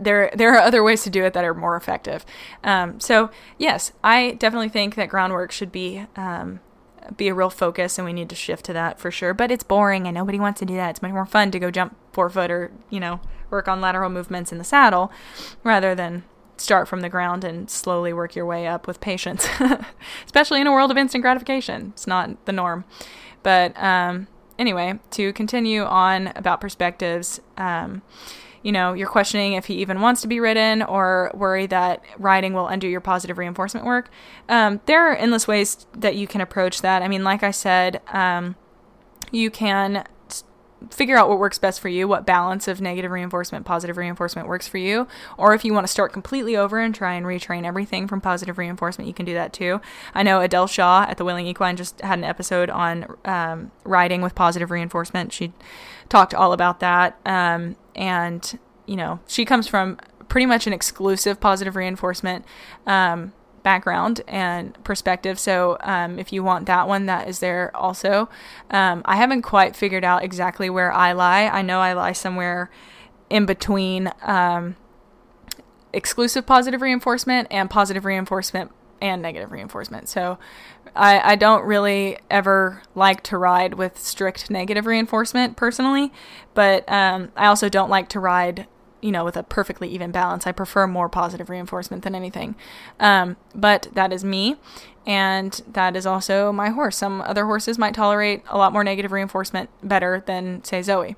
there 0.00 0.30
there 0.34 0.54
are 0.54 0.58
other 0.58 0.82
ways 0.82 1.02
to 1.04 1.10
do 1.10 1.24
it 1.24 1.32
that 1.34 1.44
are 1.44 1.54
more 1.54 1.76
effective. 1.76 2.24
Um, 2.64 3.00
so 3.00 3.30
yes, 3.58 3.92
I 4.02 4.32
definitely 4.32 4.68
think 4.68 4.94
that 4.94 5.08
groundwork 5.08 5.52
should 5.52 5.72
be 5.72 6.06
um, 6.16 6.60
be 7.16 7.28
a 7.28 7.34
real 7.34 7.50
focus, 7.50 7.98
and 7.98 8.04
we 8.04 8.12
need 8.12 8.28
to 8.28 8.34
shift 8.34 8.64
to 8.66 8.72
that 8.72 8.98
for 8.98 9.10
sure. 9.10 9.34
But 9.34 9.50
it's 9.50 9.64
boring, 9.64 10.06
and 10.06 10.14
nobody 10.14 10.38
wants 10.38 10.60
to 10.60 10.66
do 10.66 10.74
that. 10.76 10.90
It's 10.90 11.02
much 11.02 11.12
more 11.12 11.26
fun 11.26 11.50
to 11.50 11.58
go 11.58 11.70
jump 11.70 11.96
forefoot 12.12 12.50
or 12.50 12.70
you 12.88 13.00
know 13.00 13.20
work 13.50 13.68
on 13.68 13.80
lateral 13.80 14.10
movements 14.10 14.52
in 14.52 14.58
the 14.58 14.64
saddle, 14.64 15.10
rather 15.64 15.94
than 15.94 16.24
start 16.56 16.86
from 16.86 17.00
the 17.00 17.08
ground 17.08 17.42
and 17.42 17.70
slowly 17.70 18.12
work 18.12 18.36
your 18.36 18.46
way 18.46 18.66
up 18.66 18.86
with 18.86 19.00
patience. 19.00 19.48
Especially 20.24 20.60
in 20.60 20.66
a 20.66 20.72
world 20.72 20.90
of 20.90 20.96
instant 20.96 21.22
gratification, 21.22 21.92
it's 21.94 22.06
not 22.06 22.44
the 22.44 22.52
norm. 22.52 22.84
But 23.42 23.76
um, 23.82 24.28
anyway, 24.58 24.98
to 25.12 25.32
continue 25.32 25.82
on 25.82 26.28
about 26.36 26.60
perspectives. 26.60 27.40
Um, 27.56 28.02
you 28.62 28.72
know, 28.72 28.92
you're 28.92 29.08
questioning 29.08 29.54
if 29.54 29.66
he 29.66 29.74
even 29.74 30.00
wants 30.00 30.20
to 30.22 30.28
be 30.28 30.38
ridden 30.40 30.82
or 30.82 31.30
worry 31.34 31.66
that 31.66 32.02
riding 32.18 32.52
will 32.52 32.66
undo 32.66 32.86
your 32.86 33.00
positive 33.00 33.38
reinforcement 33.38 33.86
work. 33.86 34.10
Um, 34.48 34.80
there 34.86 35.10
are 35.10 35.16
endless 35.16 35.48
ways 35.48 35.86
that 35.96 36.16
you 36.16 36.26
can 36.26 36.40
approach 36.40 36.82
that. 36.82 37.02
I 37.02 37.08
mean, 37.08 37.24
like 37.24 37.42
I 37.42 37.52
said, 37.52 38.02
um, 38.12 38.56
you 39.32 39.50
can 39.50 40.04
figure 40.90 41.16
out 41.16 41.28
what 41.28 41.38
works 41.38 41.58
best 41.58 41.80
for 41.80 41.88
you, 41.88 42.08
what 42.08 42.24
balance 42.24 42.66
of 42.66 42.80
negative 42.80 43.10
reinforcement, 43.10 43.66
positive 43.66 43.96
reinforcement 43.96 44.48
works 44.48 44.66
for 44.66 44.78
you. 44.78 45.06
Or 45.36 45.52
if 45.52 45.64
you 45.64 45.74
want 45.74 45.86
to 45.86 45.92
start 45.92 46.12
completely 46.12 46.56
over 46.56 46.78
and 46.78 46.94
try 46.94 47.14
and 47.14 47.26
retrain 47.26 47.64
everything 47.64 48.08
from 48.08 48.20
positive 48.20 48.56
reinforcement, 48.56 49.06
you 49.06 49.14
can 49.14 49.26
do 49.26 49.34
that 49.34 49.52
too. 49.52 49.80
I 50.14 50.22
know 50.22 50.40
Adele 50.40 50.66
Shaw 50.66 51.04
at 51.08 51.18
the 51.18 51.24
Willing 51.24 51.46
Equine 51.46 51.76
just 51.76 52.00
had 52.00 52.18
an 52.18 52.24
episode 52.24 52.70
on 52.70 53.14
um, 53.24 53.70
riding 53.84 54.22
with 54.22 54.34
positive 54.34 54.70
reinforcement. 54.70 55.32
She 55.32 55.52
talked 56.10 56.34
all 56.34 56.52
about 56.52 56.80
that. 56.80 57.18
Um, 57.24 57.76
and 57.94 58.58
you 58.84 58.96
know 58.96 59.20
she 59.26 59.46
comes 59.46 59.66
from 59.66 59.98
pretty 60.28 60.46
much 60.46 60.66
an 60.66 60.72
exclusive 60.72 61.40
positive 61.40 61.74
reinforcement 61.76 62.44
um, 62.86 63.32
background 63.62 64.20
and 64.28 64.82
perspective. 64.84 65.38
So 65.38 65.76
um, 65.80 66.18
if 66.18 66.32
you 66.32 66.42
want 66.42 66.66
that 66.66 66.86
one, 66.86 67.06
that 67.06 67.28
is 67.28 67.40
there 67.40 67.74
also. 67.76 68.28
Um, 68.70 69.02
I 69.04 69.16
haven't 69.16 69.42
quite 69.42 69.76
figured 69.76 70.04
out 70.04 70.22
exactly 70.22 70.70
where 70.70 70.92
I 70.92 71.12
lie. 71.12 71.46
I 71.46 71.62
know 71.62 71.80
I 71.80 71.92
lie 71.94 72.12
somewhere 72.12 72.70
in 73.28 73.46
between 73.46 74.12
um, 74.22 74.76
exclusive 75.92 76.46
positive 76.46 76.80
reinforcement 76.80 77.48
and 77.50 77.68
positive 77.68 78.04
reinforcement 78.04 78.70
and 79.00 79.22
negative 79.22 79.50
reinforcement. 79.50 80.08
So 80.08 80.38
I, 80.94 81.32
I 81.32 81.36
don't 81.36 81.64
really 81.64 82.18
ever 82.30 82.82
like 82.94 83.22
to 83.24 83.38
ride 83.38 83.74
with 83.74 83.98
strict 83.98 84.50
negative 84.50 84.86
reinforcement 84.86 85.56
personally, 85.56 86.12
but 86.54 86.90
um, 86.90 87.30
I 87.36 87.46
also 87.46 87.68
don't 87.68 87.90
like 87.90 88.08
to 88.10 88.20
ride, 88.20 88.66
you 89.00 89.12
know, 89.12 89.24
with 89.24 89.36
a 89.36 89.42
perfectly 89.42 89.88
even 89.88 90.10
balance. 90.10 90.46
I 90.46 90.52
prefer 90.52 90.86
more 90.86 91.08
positive 91.08 91.48
reinforcement 91.48 92.02
than 92.02 92.14
anything. 92.14 92.54
Um, 92.98 93.36
but 93.54 93.88
that 93.92 94.12
is 94.12 94.24
me, 94.24 94.56
and 95.06 95.60
that 95.66 95.96
is 95.96 96.06
also 96.06 96.52
my 96.52 96.70
horse. 96.70 96.96
Some 96.96 97.20
other 97.22 97.44
horses 97.46 97.78
might 97.78 97.94
tolerate 97.94 98.42
a 98.48 98.58
lot 98.58 98.72
more 98.72 98.84
negative 98.84 99.12
reinforcement 99.12 99.70
better 99.82 100.22
than, 100.26 100.62
say, 100.64 100.82
Zoe. 100.82 101.16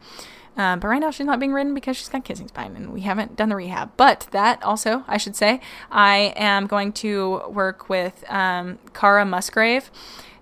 Um, 0.57 0.81
but 0.81 0.89
right 0.89 0.99
now 0.99 1.11
she's 1.11 1.27
not 1.27 1.41
being 1.41 1.53
ridden 1.53 1.75
because 1.75 1.97
she's 1.97 2.09
got 2.09 2.25
kissing 2.25 2.49
spine 2.49 2.77
and 2.77 2.93
we 2.93 3.03
haven't 3.03 3.37
done 3.37 3.49
the 3.49 3.57
rehab. 3.57 3.93
But 3.97 4.29
that 4.33 4.63
also, 4.63 5.05
I 5.09 5.17
should 5.17 5.37
say, 5.37 5.61
I 5.91 6.35
am 6.37 6.67
going 6.67 6.93
to 6.95 7.43
work 7.49 7.89
with 7.89 8.25
um, 8.31 8.79
Cara 8.93 9.25
Musgrave. 9.25 9.91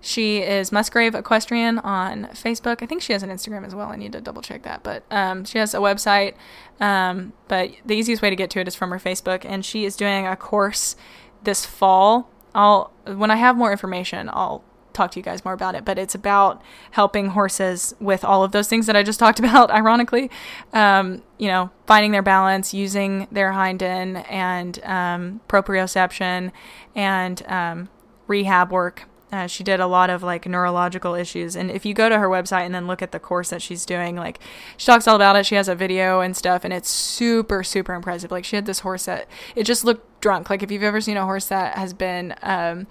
She 0.01 0.39
is 0.39 0.71
Musgrave 0.71 1.13
Equestrian 1.13 1.77
on 1.79 2.25
Facebook. 2.33 2.81
I 2.81 2.87
think 2.87 3.03
she 3.03 3.13
has 3.13 3.21
an 3.21 3.29
Instagram 3.29 3.65
as 3.65 3.75
well. 3.75 3.89
I 3.89 3.95
need 3.95 4.13
to 4.13 4.21
double 4.21 4.41
check 4.41 4.63
that. 4.63 4.81
But 4.81 5.03
um, 5.11 5.45
she 5.45 5.59
has 5.59 5.75
a 5.75 5.77
website. 5.77 6.33
Um, 6.79 7.33
but 7.47 7.71
the 7.85 7.95
easiest 7.95 8.23
way 8.23 8.31
to 8.31 8.35
get 8.35 8.49
to 8.51 8.59
it 8.59 8.67
is 8.67 8.75
from 8.75 8.89
her 8.89 8.97
Facebook. 8.97 9.45
And 9.45 9.63
she 9.63 9.85
is 9.85 9.95
doing 9.95 10.25
a 10.25 10.35
course 10.35 10.95
this 11.43 11.65
fall. 11.65 12.29
I'll 12.53 12.91
when 13.05 13.31
I 13.31 13.35
have 13.35 13.55
more 13.55 13.71
information, 13.71 14.29
I'll 14.29 14.63
talk 14.93 15.11
to 15.11 15.19
you 15.19 15.23
guys 15.23 15.43
more 15.45 15.53
about 15.53 15.75
it, 15.75 15.85
but 15.85 15.97
it's 15.97 16.15
about 16.15 16.61
helping 16.91 17.29
horses 17.29 17.95
with 17.99 18.23
all 18.23 18.43
of 18.43 18.51
those 18.51 18.67
things 18.67 18.85
that 18.87 18.95
I 18.95 19.03
just 19.03 19.19
talked 19.25 19.39
about, 19.39 19.71
ironically. 19.71 20.29
Um, 20.73 21.21
you 21.37 21.47
know, 21.47 21.71
finding 21.85 22.11
their 22.11 22.21
balance, 22.21 22.73
using 22.73 23.27
their 23.31 23.51
hind 23.51 23.81
end, 23.81 24.17
and 24.29 24.83
um, 24.83 25.41
proprioception 25.47 26.51
and 26.95 27.43
um, 27.47 27.89
rehab 28.27 28.71
work. 28.71 29.07
Uh, 29.31 29.47
she 29.47 29.63
did 29.63 29.79
a 29.79 29.87
lot 29.87 30.09
of 30.09 30.23
like 30.23 30.45
neurological 30.45 31.15
issues. 31.15 31.55
And 31.55 31.71
if 31.71 31.85
you 31.85 31.93
go 31.93 32.09
to 32.09 32.19
her 32.19 32.27
website 32.27 32.65
and 32.65 32.75
then 32.75 32.85
look 32.85 33.01
at 33.01 33.13
the 33.13 33.19
course 33.19 33.49
that 33.49 33.61
she's 33.61 33.85
doing, 33.85 34.17
like 34.17 34.39
she 34.75 34.85
talks 34.85 35.07
all 35.07 35.15
about 35.15 35.37
it. 35.37 35.45
She 35.45 35.55
has 35.55 35.69
a 35.69 35.75
video 35.75 36.19
and 36.19 36.35
stuff, 36.35 36.65
and 36.65 36.73
it's 36.73 36.89
super, 36.89 37.63
super 37.63 37.93
impressive. 37.93 38.29
Like 38.29 38.43
she 38.43 38.57
had 38.57 38.65
this 38.65 38.79
horse 38.79 39.05
that 39.05 39.27
it 39.55 39.63
just 39.63 39.85
looked 39.85 40.19
drunk. 40.19 40.49
Like 40.49 40.63
if 40.63 40.69
you've 40.69 40.83
ever 40.83 40.99
seen 40.99 41.15
a 41.15 41.23
horse 41.23 41.47
that 41.47 41.77
has 41.77 41.93
been, 41.93 42.35
um, 42.41 42.87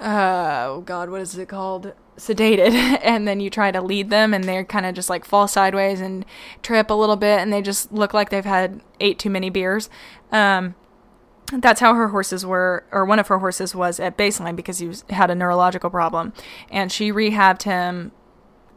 uh, 0.00 0.64
oh 0.68 0.80
god, 0.82 1.10
what 1.10 1.20
is 1.20 1.36
it 1.36 1.48
called? 1.48 1.92
Sedated, 2.16 2.72
and 3.02 3.26
then 3.26 3.40
you 3.40 3.50
try 3.50 3.70
to 3.70 3.80
lead 3.80 4.10
them, 4.10 4.32
and 4.32 4.44
they're 4.44 4.64
kind 4.64 4.86
of 4.86 4.94
just 4.94 5.10
like 5.10 5.24
fall 5.24 5.48
sideways 5.48 6.00
and 6.00 6.24
trip 6.62 6.90
a 6.90 6.94
little 6.94 7.16
bit, 7.16 7.40
and 7.40 7.52
they 7.52 7.62
just 7.62 7.92
look 7.92 8.14
like 8.14 8.30
they've 8.30 8.44
had 8.44 8.80
ate 9.00 9.18
too 9.18 9.30
many 9.30 9.50
beers. 9.50 9.88
Um, 10.32 10.74
that's 11.52 11.80
how 11.80 11.94
her 11.94 12.08
horses 12.08 12.44
were, 12.44 12.84
or 12.92 13.04
one 13.04 13.18
of 13.18 13.28
her 13.28 13.38
horses 13.38 13.74
was 13.74 13.98
at 13.98 14.18
baseline 14.18 14.54
because 14.54 14.78
he 14.78 14.88
was, 14.88 15.04
had 15.10 15.30
a 15.30 15.34
neurological 15.34 15.90
problem, 15.90 16.32
and 16.70 16.92
she 16.92 17.12
rehabbed 17.12 17.62
him 17.62 18.12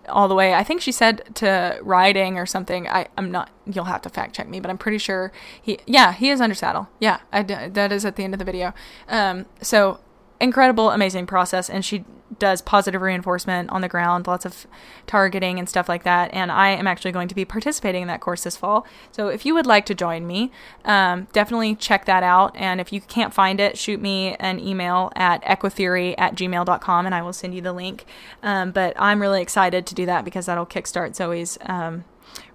all 0.10 0.28
the 0.28 0.36
way. 0.36 0.54
I 0.54 0.64
think 0.64 0.82
she 0.82 0.92
said 0.92 1.36
to 1.36 1.80
riding 1.82 2.38
or 2.38 2.46
something. 2.46 2.88
I, 2.88 3.08
I'm 3.18 3.32
not. 3.32 3.52
You'll 3.66 3.86
have 3.86 4.02
to 4.04 4.10
fact 4.10 4.36
check 4.36 4.48
me, 4.48 4.60
but 4.60 4.70
I'm 4.70 4.78
pretty 4.78 4.98
sure 4.98 5.32
he. 5.62 5.80
Yeah, 5.86 6.14
he 6.14 6.30
is 6.30 6.42
under 6.42 6.56
saddle. 6.56 6.90
Yeah, 7.00 7.20
I, 7.32 7.44
that 7.44 7.92
is 7.92 8.06
at 8.06 8.16
the 8.16 8.24
end 8.24 8.34
of 8.34 8.40
the 8.40 8.46
video. 8.46 8.74
Um, 9.08 9.46
so 9.62 10.00
incredible, 10.42 10.90
amazing 10.90 11.28
process. 11.28 11.70
And 11.70 11.86
she 11.86 12.06
does 12.40 12.62
positive 12.62 13.02
reinforcement 13.02 13.70
on 13.70 13.82
the 13.82 13.90
ground, 13.90 14.28
lots 14.28 14.46
of 14.46 14.66
targeting 15.06 15.60
and 15.60 15.68
stuff 15.68 15.90
like 15.90 16.04
that. 16.04 16.34
And 16.34 16.52
I 16.52 16.70
am 16.70 16.88
actually 16.88 17.12
going 17.12 17.28
to 17.28 17.36
be 17.36 17.46
participating 17.46 18.04
in 18.04 18.08
that 18.08 18.22
course 18.22 18.44
this 18.44 18.58
fall. 18.58 18.86
So 19.12 19.28
if 19.28 19.46
you 19.46 19.54
would 19.54 19.66
like 19.66 19.86
to 19.88 19.96
join 19.96 20.26
me, 20.26 20.52
um, 20.86 21.28
definitely 21.34 21.76
check 21.76 22.06
that 22.06 22.24
out. 22.24 22.56
And 22.56 22.80
if 22.80 22.94
you 22.94 23.02
can't 23.02 23.34
find 23.34 23.60
it, 23.60 23.78
shoot 23.78 24.02
me 24.02 24.36
an 24.40 24.60
email 24.60 25.12
at 25.16 25.44
equitheory 25.44 26.16
at 26.18 26.36
gmail.com 26.36 27.06
and 27.06 27.14
I 27.14 27.22
will 27.22 27.34
send 27.34 27.54
you 27.54 27.62
the 27.62 27.74
link. 27.74 28.06
Um, 28.42 28.72
but 28.72 28.94
I'm 28.98 29.22
really 29.22 29.42
excited 29.42 29.86
to 29.88 29.96
do 29.96 30.06
that 30.06 30.26
because 30.26 30.46
that'll 30.46 30.66
kickstart 30.66 31.16
Zoe's 31.16 31.58
um, 31.62 32.06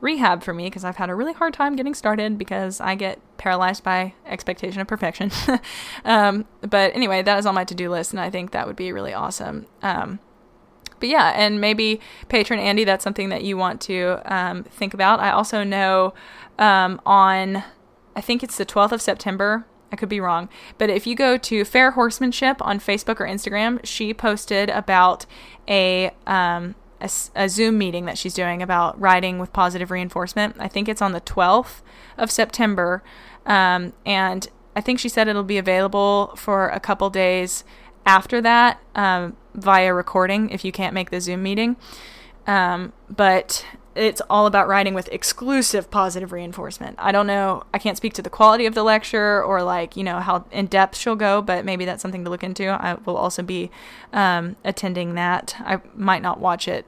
rehab 0.00 0.42
for 0.42 0.52
me 0.52 0.64
because 0.64 0.84
I've 0.84 0.96
had 0.96 1.10
a 1.10 1.14
really 1.14 1.32
hard 1.32 1.54
time 1.54 1.76
getting 1.76 1.94
started 1.94 2.38
because 2.38 2.80
I 2.80 2.94
get 2.94 3.18
paralyzed 3.38 3.82
by 3.82 4.14
expectation 4.26 4.80
of 4.80 4.86
perfection. 4.86 5.30
um, 6.04 6.46
but 6.60 6.94
anyway, 6.94 7.22
that 7.22 7.38
is 7.38 7.46
on 7.46 7.54
my 7.54 7.64
to 7.64 7.74
do 7.74 7.90
list, 7.90 8.12
and 8.12 8.20
I 8.20 8.30
think 8.30 8.52
that 8.52 8.66
would 8.66 8.76
be 8.76 8.92
really 8.92 9.14
awesome. 9.14 9.66
Um, 9.82 10.20
but 10.98 11.08
yeah, 11.08 11.32
and 11.36 11.60
maybe 11.60 12.00
patron 12.28 12.58
Andy, 12.58 12.84
that's 12.84 13.04
something 13.04 13.28
that 13.28 13.44
you 13.44 13.56
want 13.56 13.80
to 13.82 14.20
um, 14.24 14.64
think 14.64 14.94
about. 14.94 15.20
I 15.20 15.30
also 15.30 15.62
know 15.62 16.14
um, 16.58 17.00
on, 17.04 17.62
I 18.14 18.20
think 18.20 18.42
it's 18.42 18.56
the 18.56 18.66
12th 18.66 18.92
of 18.92 19.02
September. 19.02 19.66
I 19.92 19.96
could 19.96 20.08
be 20.08 20.20
wrong, 20.20 20.48
but 20.78 20.90
if 20.90 21.06
you 21.06 21.14
go 21.14 21.36
to 21.36 21.64
Fair 21.64 21.92
Horsemanship 21.92 22.60
on 22.60 22.80
Facebook 22.80 23.20
or 23.20 23.26
Instagram, 23.26 23.78
she 23.84 24.12
posted 24.12 24.68
about 24.68 25.26
a 25.68 26.10
um, 26.26 26.74
a, 27.00 27.10
a, 27.34 27.48
Zoom 27.48 27.78
meeting 27.78 28.04
that 28.06 28.18
she's 28.18 28.34
doing 28.34 28.62
about 28.62 28.98
riding 29.00 29.38
with 29.38 29.52
positive 29.52 29.90
reinforcement. 29.90 30.56
I 30.58 30.68
think 30.68 30.88
it's 30.88 31.02
on 31.02 31.12
the 31.12 31.20
12th 31.20 31.82
of 32.16 32.30
September. 32.30 33.02
Um, 33.44 33.92
and 34.04 34.48
I 34.74 34.80
think 34.80 34.98
she 34.98 35.08
said 35.08 35.28
it'll 35.28 35.42
be 35.42 35.58
available 35.58 36.34
for 36.36 36.68
a 36.68 36.80
couple 36.80 37.08
days 37.10 37.64
after 38.04 38.40
that 38.40 38.80
um, 38.94 39.36
via 39.54 39.92
recording 39.92 40.50
if 40.50 40.64
you 40.64 40.72
can't 40.72 40.94
make 40.94 41.10
the 41.10 41.20
Zoom 41.20 41.42
meeting. 41.42 41.76
Um, 42.46 42.92
but 43.08 43.64
it's 43.96 44.20
all 44.28 44.46
about 44.46 44.68
riding 44.68 44.94
with 44.94 45.08
exclusive 45.12 45.90
positive 45.90 46.32
reinforcement. 46.32 46.96
I 46.98 47.12
don't 47.12 47.26
know, 47.26 47.64
I 47.72 47.78
can't 47.78 47.96
speak 47.96 48.12
to 48.14 48.22
the 48.22 48.30
quality 48.30 48.66
of 48.66 48.74
the 48.74 48.82
lecture 48.82 49.42
or 49.42 49.62
like, 49.62 49.96
you 49.96 50.04
know, 50.04 50.20
how 50.20 50.44
in 50.50 50.66
depth 50.66 50.96
she'll 50.96 51.16
go, 51.16 51.40
but 51.40 51.64
maybe 51.64 51.84
that's 51.84 52.02
something 52.02 52.24
to 52.24 52.30
look 52.30 52.44
into. 52.44 52.68
I 52.68 52.94
will 53.04 53.16
also 53.16 53.42
be 53.42 53.70
um, 54.12 54.56
attending 54.64 55.14
that. 55.14 55.56
I 55.60 55.80
might 55.94 56.22
not 56.22 56.40
watch 56.40 56.68
it 56.68 56.86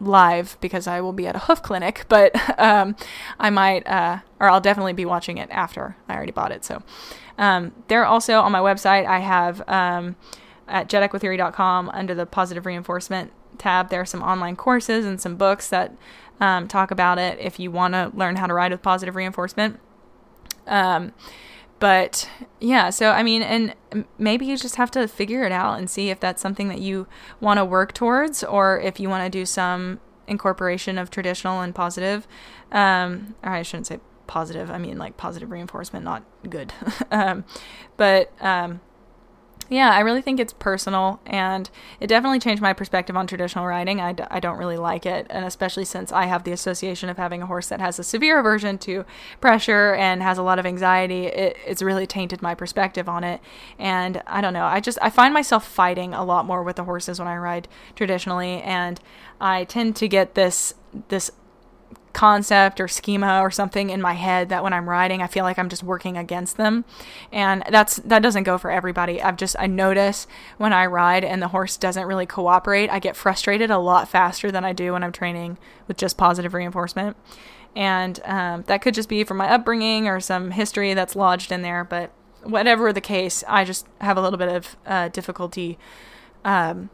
live 0.00 0.56
because 0.60 0.86
I 0.86 1.00
will 1.00 1.12
be 1.12 1.26
at 1.26 1.36
a 1.36 1.40
hoof 1.40 1.62
clinic, 1.62 2.06
but 2.08 2.34
um, 2.58 2.96
I 3.38 3.50
might, 3.50 3.86
uh, 3.86 4.20
or 4.40 4.48
I'll 4.48 4.60
definitely 4.60 4.94
be 4.94 5.04
watching 5.04 5.38
it 5.38 5.50
after 5.50 5.96
I 6.08 6.14
already 6.14 6.32
bought 6.32 6.52
it. 6.52 6.64
So 6.64 6.82
um, 7.38 7.72
they're 7.88 8.06
also 8.06 8.40
on 8.40 8.52
my 8.52 8.60
website. 8.60 9.06
I 9.06 9.20
have 9.20 9.66
um, 9.68 10.16
at 10.68 10.88
justequitheory.com 10.88 11.90
under 11.90 12.14
the 12.14 12.26
positive 12.26 12.66
reinforcement 12.66 13.32
tab, 13.58 13.88
there 13.88 14.00
are 14.00 14.06
some 14.06 14.22
online 14.22 14.56
courses 14.56 15.04
and 15.04 15.20
some 15.20 15.36
books 15.36 15.68
that 15.68 15.96
um, 16.40 16.68
talk 16.68 16.90
about 16.90 17.18
it 17.18 17.38
if 17.40 17.58
you 17.58 17.70
want 17.70 17.94
to 17.94 18.10
learn 18.14 18.36
how 18.36 18.46
to 18.46 18.54
ride 18.54 18.72
with 18.72 18.82
positive 18.82 19.16
reinforcement. 19.16 19.80
Um, 20.66 21.12
but 21.78 22.28
yeah, 22.60 22.90
so 22.90 23.10
I 23.10 23.22
mean, 23.22 23.42
and 23.42 23.74
maybe 24.18 24.46
you 24.46 24.56
just 24.56 24.76
have 24.76 24.90
to 24.92 25.06
figure 25.06 25.44
it 25.44 25.52
out 25.52 25.78
and 25.78 25.90
see 25.90 26.08
if 26.10 26.18
that's 26.18 26.40
something 26.40 26.68
that 26.68 26.80
you 26.80 27.06
want 27.40 27.58
to 27.58 27.64
work 27.64 27.92
towards 27.92 28.42
or 28.42 28.80
if 28.80 28.98
you 28.98 29.08
want 29.08 29.30
to 29.30 29.38
do 29.38 29.44
some 29.44 30.00
incorporation 30.26 30.98
of 30.98 31.10
traditional 31.10 31.60
and 31.60 31.74
positive. 31.74 32.26
Um, 32.72 33.34
or 33.42 33.52
I 33.52 33.62
shouldn't 33.62 33.86
say 33.86 34.00
positive, 34.26 34.70
I 34.70 34.78
mean 34.78 34.98
like 34.98 35.16
positive 35.16 35.50
reinforcement, 35.50 36.04
not 36.04 36.24
good. 36.48 36.72
um, 37.10 37.44
but 37.96 38.32
um, 38.40 38.80
yeah, 39.68 39.90
I 39.90 40.00
really 40.00 40.22
think 40.22 40.38
it's 40.38 40.52
personal, 40.52 41.20
and 41.26 41.68
it 41.98 42.06
definitely 42.06 42.38
changed 42.38 42.62
my 42.62 42.72
perspective 42.72 43.16
on 43.16 43.26
traditional 43.26 43.66
riding. 43.66 44.00
I 44.00 44.12
d- 44.12 44.24
I 44.30 44.38
don't 44.38 44.58
really 44.58 44.76
like 44.76 45.06
it, 45.06 45.26
and 45.28 45.44
especially 45.44 45.84
since 45.84 46.12
I 46.12 46.26
have 46.26 46.44
the 46.44 46.52
association 46.52 47.08
of 47.08 47.16
having 47.16 47.42
a 47.42 47.46
horse 47.46 47.68
that 47.68 47.80
has 47.80 47.98
a 47.98 48.04
severe 48.04 48.38
aversion 48.38 48.78
to 48.78 49.04
pressure 49.40 49.94
and 49.94 50.22
has 50.22 50.38
a 50.38 50.42
lot 50.42 50.58
of 50.58 50.66
anxiety, 50.66 51.26
it, 51.26 51.56
it's 51.66 51.82
really 51.82 52.06
tainted 52.06 52.42
my 52.42 52.54
perspective 52.54 53.08
on 53.08 53.24
it. 53.24 53.40
And 53.78 54.22
I 54.26 54.40
don't 54.40 54.52
know, 54.52 54.64
I 54.66 54.80
just 54.80 54.98
I 55.02 55.10
find 55.10 55.34
myself 55.34 55.66
fighting 55.66 56.14
a 56.14 56.24
lot 56.24 56.46
more 56.46 56.62
with 56.62 56.76
the 56.76 56.84
horses 56.84 57.18
when 57.18 57.28
I 57.28 57.36
ride 57.36 57.66
traditionally, 57.94 58.62
and 58.62 59.00
I 59.40 59.64
tend 59.64 59.96
to 59.96 60.08
get 60.08 60.34
this 60.34 60.74
this 61.08 61.30
concept 62.16 62.80
or 62.80 62.88
schema 62.88 63.40
or 63.42 63.50
something 63.50 63.90
in 63.90 64.00
my 64.00 64.14
head 64.14 64.48
that 64.48 64.62
when 64.62 64.72
I'm 64.72 64.88
riding, 64.88 65.20
I 65.20 65.26
feel 65.26 65.44
like 65.44 65.58
I'm 65.58 65.68
just 65.68 65.82
working 65.82 66.16
against 66.16 66.56
them. 66.56 66.86
And 67.30 67.62
that's 67.70 67.96
that 67.96 68.22
doesn't 68.22 68.44
go 68.44 68.56
for 68.56 68.70
everybody. 68.70 69.20
I've 69.20 69.36
just 69.36 69.54
I 69.58 69.66
notice 69.66 70.26
when 70.56 70.72
I 70.72 70.86
ride 70.86 71.24
and 71.24 71.42
the 71.42 71.48
horse 71.48 71.76
doesn't 71.76 72.06
really 72.06 72.24
cooperate, 72.24 72.88
I 72.88 73.00
get 73.00 73.16
frustrated 73.16 73.70
a 73.70 73.76
lot 73.76 74.08
faster 74.08 74.50
than 74.50 74.64
I 74.64 74.72
do 74.72 74.94
when 74.94 75.04
I'm 75.04 75.12
training 75.12 75.58
with 75.86 75.98
just 75.98 76.16
positive 76.16 76.54
reinforcement. 76.54 77.18
And 77.74 78.18
um, 78.24 78.64
that 78.66 78.80
could 78.80 78.94
just 78.94 79.10
be 79.10 79.22
from 79.22 79.36
my 79.36 79.50
upbringing 79.50 80.08
or 80.08 80.18
some 80.18 80.52
history 80.52 80.94
that's 80.94 81.16
lodged 81.16 81.52
in 81.52 81.60
there. 81.60 81.84
But 81.84 82.12
whatever 82.42 82.94
the 82.94 83.02
case, 83.02 83.44
I 83.46 83.64
just 83.64 83.86
have 84.00 84.16
a 84.16 84.22
little 84.22 84.38
bit 84.38 84.48
of 84.48 84.76
uh, 84.86 85.08
difficulty 85.08 85.78
um, 86.46 86.88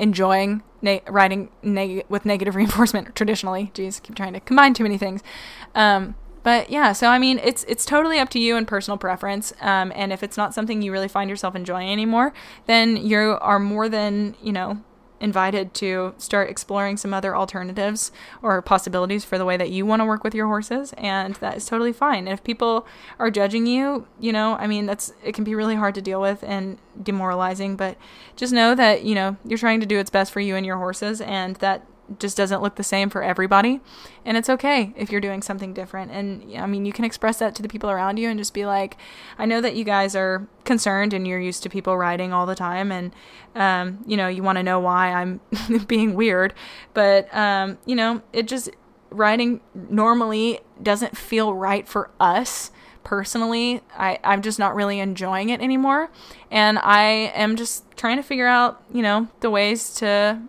enjoying 0.00 0.62
riding 1.08 1.50
neg- 1.62 2.04
with 2.08 2.24
negative 2.24 2.56
reinforcement 2.56 3.14
traditionally. 3.14 3.70
Jeez, 3.74 4.02
keep 4.02 4.16
trying 4.16 4.32
to 4.32 4.40
combine 4.40 4.74
too 4.74 4.82
many 4.82 4.98
things. 4.98 5.22
Um, 5.74 6.14
but 6.42 6.70
yeah, 6.70 6.92
so 6.92 7.08
I 7.08 7.18
mean, 7.18 7.38
it's 7.44 7.64
it's 7.68 7.84
totally 7.84 8.18
up 8.18 8.30
to 8.30 8.38
you 8.38 8.56
and 8.56 8.66
personal 8.66 8.96
preference. 8.96 9.52
Um, 9.60 9.92
and 9.94 10.12
if 10.12 10.22
it's 10.22 10.36
not 10.36 10.54
something 10.54 10.80
you 10.80 10.90
really 10.90 11.08
find 11.08 11.28
yourself 11.28 11.54
enjoying 11.54 11.90
anymore, 11.90 12.32
then 12.66 12.96
you 12.96 13.38
are 13.40 13.58
more 13.58 13.88
than 13.88 14.34
you 14.42 14.52
know 14.52 14.82
invited 15.20 15.74
to 15.74 16.14
start 16.18 16.50
exploring 16.50 16.96
some 16.96 17.14
other 17.14 17.36
alternatives 17.36 18.10
or 18.42 18.60
possibilities 18.62 19.24
for 19.24 19.38
the 19.38 19.44
way 19.44 19.56
that 19.56 19.70
you 19.70 19.86
want 19.86 20.00
to 20.00 20.04
work 20.06 20.24
with 20.24 20.34
your 20.34 20.46
horses 20.46 20.92
and 20.98 21.34
that 21.36 21.56
is 21.56 21.66
totally 21.66 21.92
fine. 21.92 22.26
If 22.26 22.42
people 22.42 22.86
are 23.18 23.30
judging 23.30 23.66
you 23.66 24.06
you 24.18 24.32
know 24.32 24.54
i 24.56 24.66
mean 24.66 24.86
that's 24.86 25.12
it 25.24 25.34
can 25.34 25.44
be 25.44 25.54
really 25.54 25.74
hard 25.74 25.94
to 25.94 26.02
deal 26.02 26.20
with 26.20 26.42
and 26.42 26.78
demoralizing 27.02 27.76
but 27.76 27.96
just 28.36 28.52
know 28.52 28.74
that 28.74 29.02
you 29.02 29.14
know 29.14 29.36
you're 29.44 29.58
trying 29.58 29.80
to 29.80 29.86
do 29.86 29.96
what's 29.96 30.10
best 30.10 30.32
for 30.32 30.40
you 30.40 30.56
and 30.56 30.66
your 30.66 30.76
horses 30.76 31.20
and 31.20 31.56
that 31.56 31.84
just 32.18 32.36
doesn't 32.36 32.62
look 32.62 32.76
the 32.76 32.82
same 32.82 33.08
for 33.10 33.22
everybody. 33.22 33.80
And 34.24 34.36
it's 34.36 34.50
okay 34.50 34.92
if 34.96 35.10
you're 35.10 35.20
doing 35.20 35.42
something 35.42 35.72
different. 35.72 36.10
And 36.10 36.56
I 36.56 36.66
mean, 36.66 36.84
you 36.84 36.92
can 36.92 37.04
express 37.04 37.38
that 37.38 37.54
to 37.56 37.62
the 37.62 37.68
people 37.68 37.90
around 37.90 38.18
you 38.18 38.28
and 38.28 38.38
just 38.38 38.52
be 38.54 38.66
like, 38.66 38.96
I 39.38 39.46
know 39.46 39.60
that 39.60 39.76
you 39.76 39.84
guys 39.84 40.16
are 40.16 40.48
concerned 40.64 41.14
and 41.14 41.26
you're 41.26 41.40
used 41.40 41.62
to 41.62 41.68
people 41.68 41.96
riding 41.96 42.32
all 42.32 42.46
the 42.46 42.54
time. 42.54 42.90
And, 42.90 43.14
um, 43.54 44.04
you 44.06 44.16
know, 44.16 44.28
you 44.28 44.42
want 44.42 44.56
to 44.56 44.62
know 44.62 44.80
why 44.80 45.12
I'm 45.12 45.40
being 45.86 46.14
weird. 46.14 46.54
But, 46.94 47.32
um, 47.34 47.78
you 47.86 47.94
know, 47.94 48.22
it 48.32 48.48
just, 48.48 48.70
riding 49.10 49.60
normally 49.74 50.60
doesn't 50.80 51.16
feel 51.16 51.52
right 51.54 51.88
for 51.88 52.10
us 52.20 52.70
personally 53.02 53.80
I, 53.96 54.18
i'm 54.22 54.42
just 54.42 54.58
not 54.58 54.74
really 54.74 55.00
enjoying 55.00 55.48
it 55.48 55.60
anymore 55.60 56.10
and 56.50 56.78
i 56.78 57.32
am 57.34 57.56
just 57.56 57.84
trying 57.96 58.18
to 58.18 58.22
figure 58.22 58.46
out 58.46 58.82
you 58.92 59.02
know 59.02 59.28
the 59.40 59.50
ways 59.50 59.94
to 59.94 60.40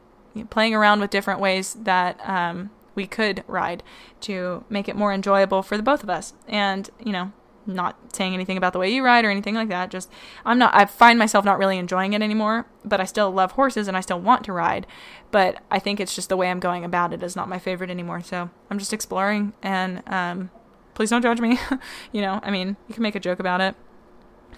playing 0.49 0.73
around 0.73 0.99
with 0.99 1.09
different 1.09 1.39
ways 1.39 1.75
that 1.81 2.19
um, 2.27 2.69
we 2.95 3.07
could 3.07 3.43
ride 3.47 3.83
to 4.21 4.63
make 4.69 4.87
it 4.87 4.95
more 4.95 5.13
enjoyable 5.13 5.63
for 5.63 5.77
the 5.77 5.83
both 5.83 6.03
of 6.03 6.09
us. 6.09 6.33
And, 6.47 6.89
you 7.03 7.11
know, 7.11 7.31
not 7.65 7.95
saying 8.13 8.33
anything 8.33 8.57
about 8.57 8.73
the 8.73 8.79
way 8.79 8.91
you 8.91 9.03
ride 9.03 9.23
or 9.23 9.29
anything 9.29 9.55
like 9.55 9.69
that. 9.69 9.91
Just, 9.91 10.09
I'm 10.45 10.57
not, 10.57 10.73
I 10.73 10.85
find 10.85 11.19
myself 11.19 11.45
not 11.45 11.59
really 11.59 11.77
enjoying 11.77 12.13
it 12.13 12.21
anymore, 12.21 12.65
but 12.83 12.99
I 12.99 13.05
still 13.05 13.31
love 13.31 13.51
horses 13.51 13.87
and 13.87 13.95
I 13.95 14.01
still 14.01 14.19
want 14.19 14.43
to 14.45 14.53
ride. 14.53 14.87
But 15.29 15.61
I 15.69 15.79
think 15.79 15.99
it's 15.99 16.15
just 16.15 16.29
the 16.29 16.37
way 16.37 16.49
I'm 16.49 16.59
going 16.59 16.83
about 16.83 17.13
it 17.13 17.23
is 17.23 17.35
not 17.35 17.49
my 17.49 17.59
favorite 17.59 17.89
anymore. 17.89 18.21
So 18.21 18.49
I'm 18.69 18.79
just 18.79 18.93
exploring 18.93 19.53
and, 19.61 20.01
um, 20.07 20.49
please 20.93 21.09
don't 21.11 21.21
judge 21.21 21.39
me. 21.39 21.59
you 22.11 22.21
know, 22.21 22.39
I 22.43 22.51
mean, 22.51 22.77
you 22.87 22.93
can 22.93 23.03
make 23.03 23.15
a 23.15 23.19
joke 23.19 23.39
about 23.39 23.61
it 23.61 23.75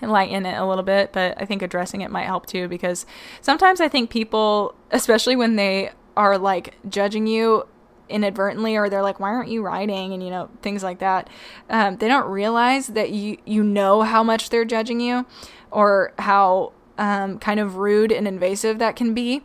lighten 0.01 0.45
it 0.45 0.57
a 0.57 0.65
little 0.65 0.83
bit, 0.83 1.13
but 1.13 1.39
I 1.41 1.45
think 1.45 1.61
addressing 1.61 2.01
it 2.01 2.11
might 2.11 2.25
help 2.25 2.45
too 2.45 2.67
because 2.67 3.05
sometimes 3.41 3.79
I 3.81 3.87
think 3.87 4.09
people, 4.09 4.75
especially 4.91 5.35
when 5.35 5.55
they 5.55 5.91
are 6.15 6.37
like 6.37 6.75
judging 6.89 7.27
you 7.27 7.67
inadvertently 8.09 8.75
or 8.75 8.89
they're 8.89 9.01
like 9.01 9.19
why 9.19 9.29
aren't 9.29 9.49
you 9.49 9.63
riding? 9.63 10.13
and 10.13 10.21
you 10.21 10.29
know 10.29 10.49
things 10.61 10.83
like 10.83 10.99
that 10.99 11.29
um, 11.69 11.97
they 11.97 12.07
don't 12.07 12.29
realize 12.29 12.87
that 12.87 13.09
you 13.11 13.37
you 13.45 13.63
know 13.63 14.01
how 14.01 14.21
much 14.21 14.49
they're 14.49 14.65
judging 14.65 14.99
you 14.99 15.25
or 15.71 16.13
how 16.19 16.71
um, 16.97 17.39
kind 17.39 17.59
of 17.59 17.77
rude 17.77 18.11
and 18.11 18.27
invasive 18.27 18.77
that 18.77 18.95
can 18.95 19.15
be. 19.15 19.41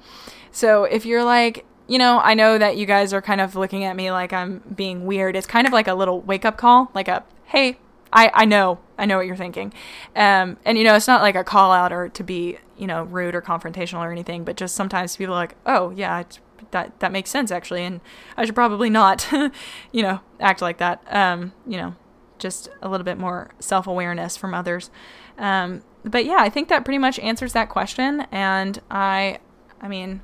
So 0.51 0.85
if 0.85 1.07
you're 1.07 1.25
like 1.25 1.65
you 1.87 1.97
know 1.99 2.21
i 2.23 2.35
know 2.35 2.59
that 2.59 2.77
you 2.77 2.85
guys 2.85 3.15
are 3.15 3.23
kind 3.23 3.41
of 3.41 3.57
looking 3.57 3.83
at 3.83 3.97
me 3.97 4.11
like 4.11 4.31
i'm 4.33 4.63
being 4.75 5.07
weird. 5.07 5.35
It's 5.35 5.47
kind 5.47 5.67
of 5.67 5.73
like 5.73 5.89
a 5.89 5.95
little 5.95 6.21
wake 6.21 6.45
up 6.45 6.59
call 6.59 6.91
like 6.95 7.09
a 7.09 7.25
hey 7.47 7.79
I, 8.13 8.31
I 8.35 8.45
know 8.45 8.79
I 8.99 9.07
know 9.07 9.17
what 9.17 9.27
you're 9.27 9.37
thinking, 9.37 9.73
um, 10.17 10.57
and 10.65 10.77
you 10.77 10.85
know 10.85 10.95
it's 10.95 11.07
not 11.07 11.23
like 11.23 11.37
a 11.37 11.45
call 11.45 11.73
out 11.73 11.93
or 11.93 12.09
to 12.09 12.25
be 12.25 12.59
you 12.77 12.87
know 12.87 13.05
rude 13.05 13.35
or 13.35 13.43
confrontational 13.43 14.01
or 14.01 14.11
anything, 14.11 14.45
but 14.45 14.57
just 14.57 14.75
sometimes 14.75 15.17
people 15.17 15.35
are 15.35 15.39
like, 15.39 15.57
oh 15.67 15.91
yeah, 15.91 16.25
that 16.71 16.99
that 17.01 17.13
makes 17.13 17.31
sense 17.31 17.51
actually, 17.51 17.85
and 17.85 18.01
I 18.37 18.45
should 18.45 18.55
probably 18.55 18.91
not, 18.91 19.31
you 19.93 20.03
know, 20.03 20.21
act 20.41 20.61
like 20.61 20.79
that. 20.79 21.03
Um, 21.15 21.53
you 21.67 21.77
know, 21.77 21.95
just 22.39 22.69
a 22.83 22.89
little 22.89 23.05
bit 23.05 23.19
more 23.19 23.51
self 23.59 23.87
awareness 23.87 24.37
from 24.37 24.55
others. 24.55 24.91
Um, 25.39 25.83
but 26.05 26.25
yeah, 26.25 26.39
I 26.39 26.49
think 26.49 26.69
that 26.69 26.85
pretty 26.85 26.99
much 26.99 27.19
answers 27.19 27.53
that 27.53 27.69
question, 27.69 28.27
and 28.33 28.81
I, 28.91 29.39
I 29.81 29.89
mean, 29.89 30.23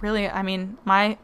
really, 0.00 0.28
I 0.28 0.42
mean, 0.42 0.78
my, 0.84 1.18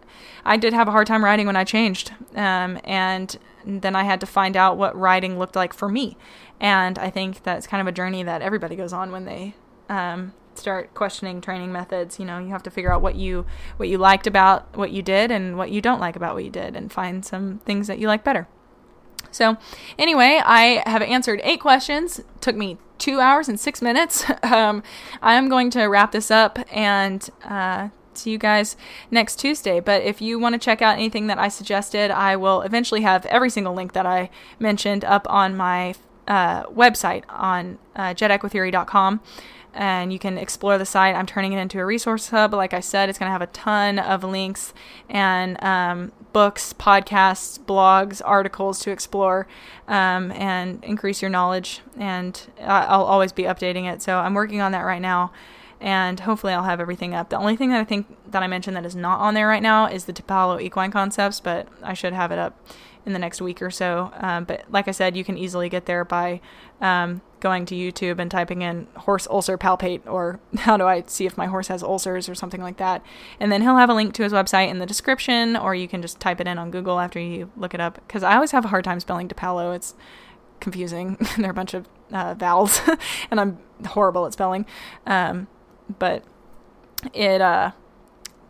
I 0.44 0.56
did 0.56 0.72
have 0.72 0.88
a 0.88 0.90
hard 0.90 1.06
time 1.06 1.24
riding 1.24 1.46
when 1.46 1.56
I 1.56 1.64
changed, 1.64 2.12
um, 2.34 2.78
and 2.84 3.36
then 3.64 3.94
I 3.96 4.04
had 4.04 4.20
to 4.20 4.26
find 4.26 4.56
out 4.56 4.76
what 4.76 4.98
riding 4.98 5.38
looked 5.38 5.56
like 5.56 5.72
for 5.72 5.88
me. 5.88 6.16
And 6.60 6.98
I 6.98 7.10
think 7.10 7.42
that's 7.42 7.66
kind 7.66 7.80
of 7.80 7.86
a 7.86 7.92
journey 7.92 8.22
that 8.22 8.42
everybody 8.42 8.76
goes 8.76 8.92
on 8.92 9.12
when 9.12 9.24
they 9.24 9.54
um, 9.88 10.32
start 10.54 10.92
questioning 10.94 11.40
training 11.40 11.72
methods. 11.72 12.18
You 12.18 12.24
know, 12.24 12.38
you 12.38 12.48
have 12.48 12.62
to 12.64 12.70
figure 12.70 12.92
out 12.92 13.02
what 13.02 13.14
you 13.14 13.46
what 13.76 13.88
you 13.88 13.98
liked 13.98 14.26
about 14.26 14.76
what 14.76 14.90
you 14.90 15.02
did 15.02 15.30
and 15.30 15.56
what 15.56 15.70
you 15.70 15.80
don't 15.80 16.00
like 16.00 16.16
about 16.16 16.34
what 16.34 16.44
you 16.44 16.50
did, 16.50 16.76
and 16.76 16.92
find 16.92 17.24
some 17.24 17.58
things 17.64 17.86
that 17.86 17.98
you 17.98 18.08
like 18.08 18.24
better. 18.24 18.48
So, 19.30 19.56
anyway, 19.98 20.40
I 20.44 20.82
have 20.86 21.02
answered 21.02 21.40
eight 21.44 21.60
questions. 21.60 22.20
Took 22.40 22.56
me 22.56 22.78
two 22.98 23.20
hours 23.20 23.48
and 23.48 23.58
six 23.58 23.80
minutes. 23.80 24.24
Um, 24.42 24.82
I'm 25.20 25.48
going 25.48 25.68
to 25.70 25.84
wrap 25.86 26.12
this 26.12 26.30
up 26.30 26.58
and 26.72 27.28
uh, 27.44 27.88
see 28.14 28.30
you 28.30 28.38
guys 28.38 28.76
next 29.10 29.36
Tuesday. 29.36 29.78
But 29.78 30.02
if 30.02 30.22
you 30.22 30.38
want 30.38 30.54
to 30.54 30.58
check 30.58 30.80
out 30.80 30.94
anything 30.94 31.26
that 31.26 31.38
I 31.38 31.48
suggested, 31.48 32.10
I 32.10 32.34
will 32.36 32.62
eventually 32.62 33.02
have 33.02 33.26
every 33.26 33.50
single 33.50 33.74
link 33.74 33.92
that 33.92 34.06
I 34.06 34.30
mentioned 34.58 35.04
up 35.04 35.26
on 35.28 35.54
my 35.56 35.94
uh, 36.28 36.64
website 36.66 37.24
on 37.28 37.78
uh, 37.96 38.14
justequitheory.com 38.14 39.20
and 39.74 40.12
you 40.12 40.18
can 40.18 40.38
explore 40.38 40.78
the 40.78 40.86
site. 40.86 41.14
I'm 41.14 41.26
turning 41.26 41.52
it 41.52 41.58
into 41.58 41.78
a 41.78 41.86
resource 41.86 42.28
hub. 42.30 42.52
Like 42.52 42.74
I 42.74 42.80
said, 42.80 43.08
it's 43.08 43.18
going 43.18 43.28
to 43.28 43.32
have 43.32 43.42
a 43.42 43.46
ton 43.48 43.98
of 43.98 44.24
links 44.24 44.72
and 45.08 45.62
um, 45.62 46.12
books, 46.32 46.72
podcasts, 46.72 47.58
blogs, 47.58 48.20
articles 48.24 48.80
to 48.80 48.90
explore 48.90 49.46
um, 49.86 50.32
and 50.32 50.82
increase 50.84 51.22
your 51.22 51.30
knowledge. 51.30 51.80
And 51.96 52.40
I'll 52.60 53.04
always 53.04 53.32
be 53.32 53.44
updating 53.44 53.92
it. 53.92 54.02
So 54.02 54.18
I'm 54.18 54.34
working 54.34 54.60
on 54.60 54.72
that 54.72 54.82
right 54.82 55.02
now. 55.02 55.32
And 55.80 56.18
hopefully, 56.18 56.52
I'll 56.54 56.64
have 56.64 56.80
everything 56.80 57.14
up. 57.14 57.28
The 57.28 57.38
only 57.38 57.54
thing 57.54 57.70
that 57.70 57.80
I 57.80 57.84
think 57.84 58.08
that 58.32 58.42
I 58.42 58.48
mentioned 58.48 58.76
that 58.76 58.84
is 58.84 58.96
not 58.96 59.20
on 59.20 59.34
there 59.34 59.46
right 59.46 59.62
now 59.62 59.86
is 59.86 60.06
the 60.06 60.12
DePaolo 60.12 60.60
equine 60.60 60.90
concepts, 60.90 61.38
but 61.38 61.68
I 61.84 61.94
should 61.94 62.12
have 62.12 62.32
it 62.32 62.38
up 62.40 62.58
in 63.08 63.14
the 63.14 63.18
next 63.18 63.40
week 63.40 63.62
or 63.62 63.70
so. 63.70 64.12
Um, 64.18 64.44
but 64.44 64.64
like 64.70 64.86
I 64.86 64.90
said, 64.90 65.16
you 65.16 65.24
can 65.24 65.38
easily 65.38 65.70
get 65.70 65.86
there 65.86 66.04
by 66.04 66.42
um, 66.82 67.22
going 67.40 67.64
to 67.64 67.74
YouTube 67.74 68.18
and 68.18 68.30
typing 68.30 68.60
in 68.60 68.86
horse 68.96 69.26
ulcer 69.28 69.56
palpate 69.56 70.06
or 70.06 70.38
how 70.58 70.76
do 70.76 70.86
I 70.86 71.02
see 71.06 71.24
if 71.24 71.38
my 71.38 71.46
horse 71.46 71.68
has 71.68 71.82
ulcers 71.82 72.28
or 72.28 72.34
something 72.34 72.60
like 72.60 72.76
that. 72.76 73.02
And 73.40 73.50
then 73.50 73.62
he'll 73.62 73.78
have 73.78 73.88
a 73.88 73.94
link 73.94 74.12
to 74.14 74.22
his 74.22 74.32
website 74.32 74.68
in 74.68 74.78
the 74.78 74.84
description, 74.84 75.56
or 75.56 75.74
you 75.74 75.88
can 75.88 76.02
just 76.02 76.20
type 76.20 76.38
it 76.38 76.46
in 76.46 76.58
on 76.58 76.70
Google 76.70 77.00
after 77.00 77.18
you 77.18 77.50
look 77.56 77.72
it 77.72 77.80
up. 77.80 77.94
Because 78.06 78.22
I 78.22 78.34
always 78.34 78.50
have 78.50 78.66
a 78.66 78.68
hard 78.68 78.84
time 78.84 79.00
spelling 79.00 79.26
DePaolo. 79.26 79.74
It's 79.74 79.94
confusing. 80.60 81.16
there 81.38 81.46
are 81.46 81.50
a 81.50 81.54
bunch 81.54 81.72
of 81.72 81.88
uh, 82.12 82.34
vowels, 82.34 82.80
and 83.30 83.40
I'm 83.40 83.58
horrible 83.86 84.26
at 84.26 84.34
spelling. 84.34 84.66
Um, 85.06 85.48
but 85.98 86.24
it, 87.14 87.40
uh, 87.40 87.70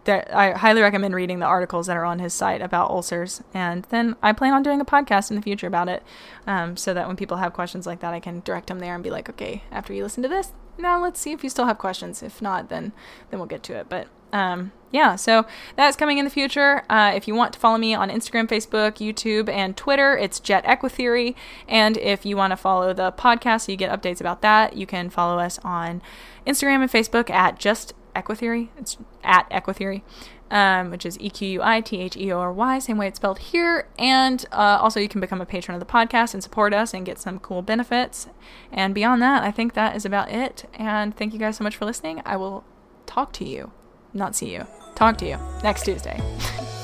there, 0.09 0.26
I 0.35 0.52
highly 0.52 0.80
recommend 0.80 1.14
reading 1.14 1.39
the 1.39 1.47
articles 1.47 1.86
that 1.86 1.97
are 1.97 2.05
on 2.05 2.18
his 2.18 2.32
site 2.32 2.62
about 2.62 2.90
ulcers. 2.90 3.43
And 3.55 3.85
then 3.90 4.16
I 4.22 4.32
plan 4.32 4.55
on 4.55 4.62
doing 4.62 4.80
a 4.80 4.85
podcast 4.85 5.30
in 5.30 5.36
the 5.36 5.43
future 5.43 5.66
about 5.66 5.89
it, 5.89 6.02
um, 6.47 6.76
so 6.76 6.94
that 6.94 7.06
when 7.06 7.16
people 7.16 7.36
have 7.36 7.52
questions 7.52 7.86
like 7.86 8.01
that, 8.01 8.14
I 8.14 8.20
can 8.20 8.40
direct 8.40 8.68
them 8.68 8.80
there 8.80 8.94
and 8.94 9.05
be 9.05 9.10
like, 9.10 9.28
okay, 9.28 9.62
after 9.70 9.93
you 9.93 10.02
listen 10.02 10.22
to 10.22 10.28
this, 10.28 10.52
now 10.78 11.02
let's 11.02 11.20
see 11.20 11.32
if 11.32 11.44
you 11.44 11.51
still 11.51 11.66
have 11.66 11.78
questions. 11.78 12.22
If 12.22 12.40
not, 12.40 12.68
then 12.68 12.93
then 13.30 13.39
we'll 13.39 13.47
get 13.47 13.62
to 13.64 13.74
it. 13.74 13.89
But 13.89 14.09
um, 14.32 14.72
yeah, 14.90 15.16
so 15.16 15.44
that's 15.76 15.97
coming 15.97 16.18
in 16.18 16.24
the 16.24 16.30
future. 16.30 16.85
Uh, 16.89 17.12
if 17.14 17.28
you 17.28 17.35
want 17.35 17.52
to 17.52 17.59
follow 17.59 17.78
me 17.78 17.94
on 17.94 18.10
Instagram, 18.10 18.48
Facebook, 18.48 18.93
YouTube, 18.97 19.48
and 19.48 19.76
Twitter, 19.76 20.16
it's 20.16 20.40
Just 20.40 20.64
Equitheory. 20.64 21.35
And 21.66 21.97
if 21.98 22.24
you 22.24 22.36
want 22.36 22.52
to 22.52 22.56
follow 22.56 22.94
the 22.94 23.12
podcast 23.12 23.66
so 23.66 23.72
you 23.72 23.76
get 23.76 23.90
updates 23.90 24.20
about 24.20 24.40
that, 24.43 24.76
you 24.76 24.86
can 24.86 25.10
follow 25.10 25.39
us 25.39 25.59
on 25.64 26.01
Instagram 26.47 26.80
and 26.80 26.90
Facebook 26.90 27.28
at 27.28 27.59
Just 27.59 27.93
Equitheory. 28.23 28.69
It's 28.78 28.97
at 29.23 29.49
Equitheory, 29.51 30.03
um, 30.51 30.90
which 30.90 31.07
is 31.07 31.19
E 31.20 31.31
Q 31.31 31.49
U 31.49 31.62
I 31.62 31.81
T 31.81 32.01
H 32.01 32.16
E 32.16 32.32
O 32.32 32.39
R 32.39 32.53
Y, 32.53 32.78
same 32.78 32.99
way 32.99 33.09
it's 33.09 33.16
spelled 33.16 33.39
here. 33.39 33.89
And 33.99 34.45
uh, 34.53 34.78
also, 34.81 35.01
you 35.01 35.09
can 35.09 35.20
become 35.20 35.40
a 35.40 35.47
patron 35.47 35.74
of 35.74 35.81
the 35.81 35.93
podcast 35.93 36.35
and 36.35 36.43
support 36.43 36.74
us 36.74 36.95
and 36.95 37.05
get 37.07 37.19
some 37.19 37.39
cool 37.39 37.62
benefits. 37.62 38.28
And 38.73 38.95
beyond 38.95 39.23
that, 39.23 39.43
I 39.43 39.51
think 39.51 39.74
that 39.74 39.97
is 39.97 40.05
about 40.05 40.31
it. 40.31 40.69
And 40.74 41.16
thank 41.16 41.32
you 41.32 41.39
guys 41.39 41.57
so 41.57 41.65
much 41.65 41.77
for 41.77 41.85
listening. 41.85 42.23
I 42.24 42.36
will 42.36 42.65
talk 43.07 43.32
to 43.35 43.45
you, 43.45 43.73
not 44.12 44.35
see 44.35 44.53
you, 44.53 44.66
talk 44.95 45.19
to 45.19 45.27
you 45.27 45.39
next 45.62 45.85
Tuesday. 45.85 46.20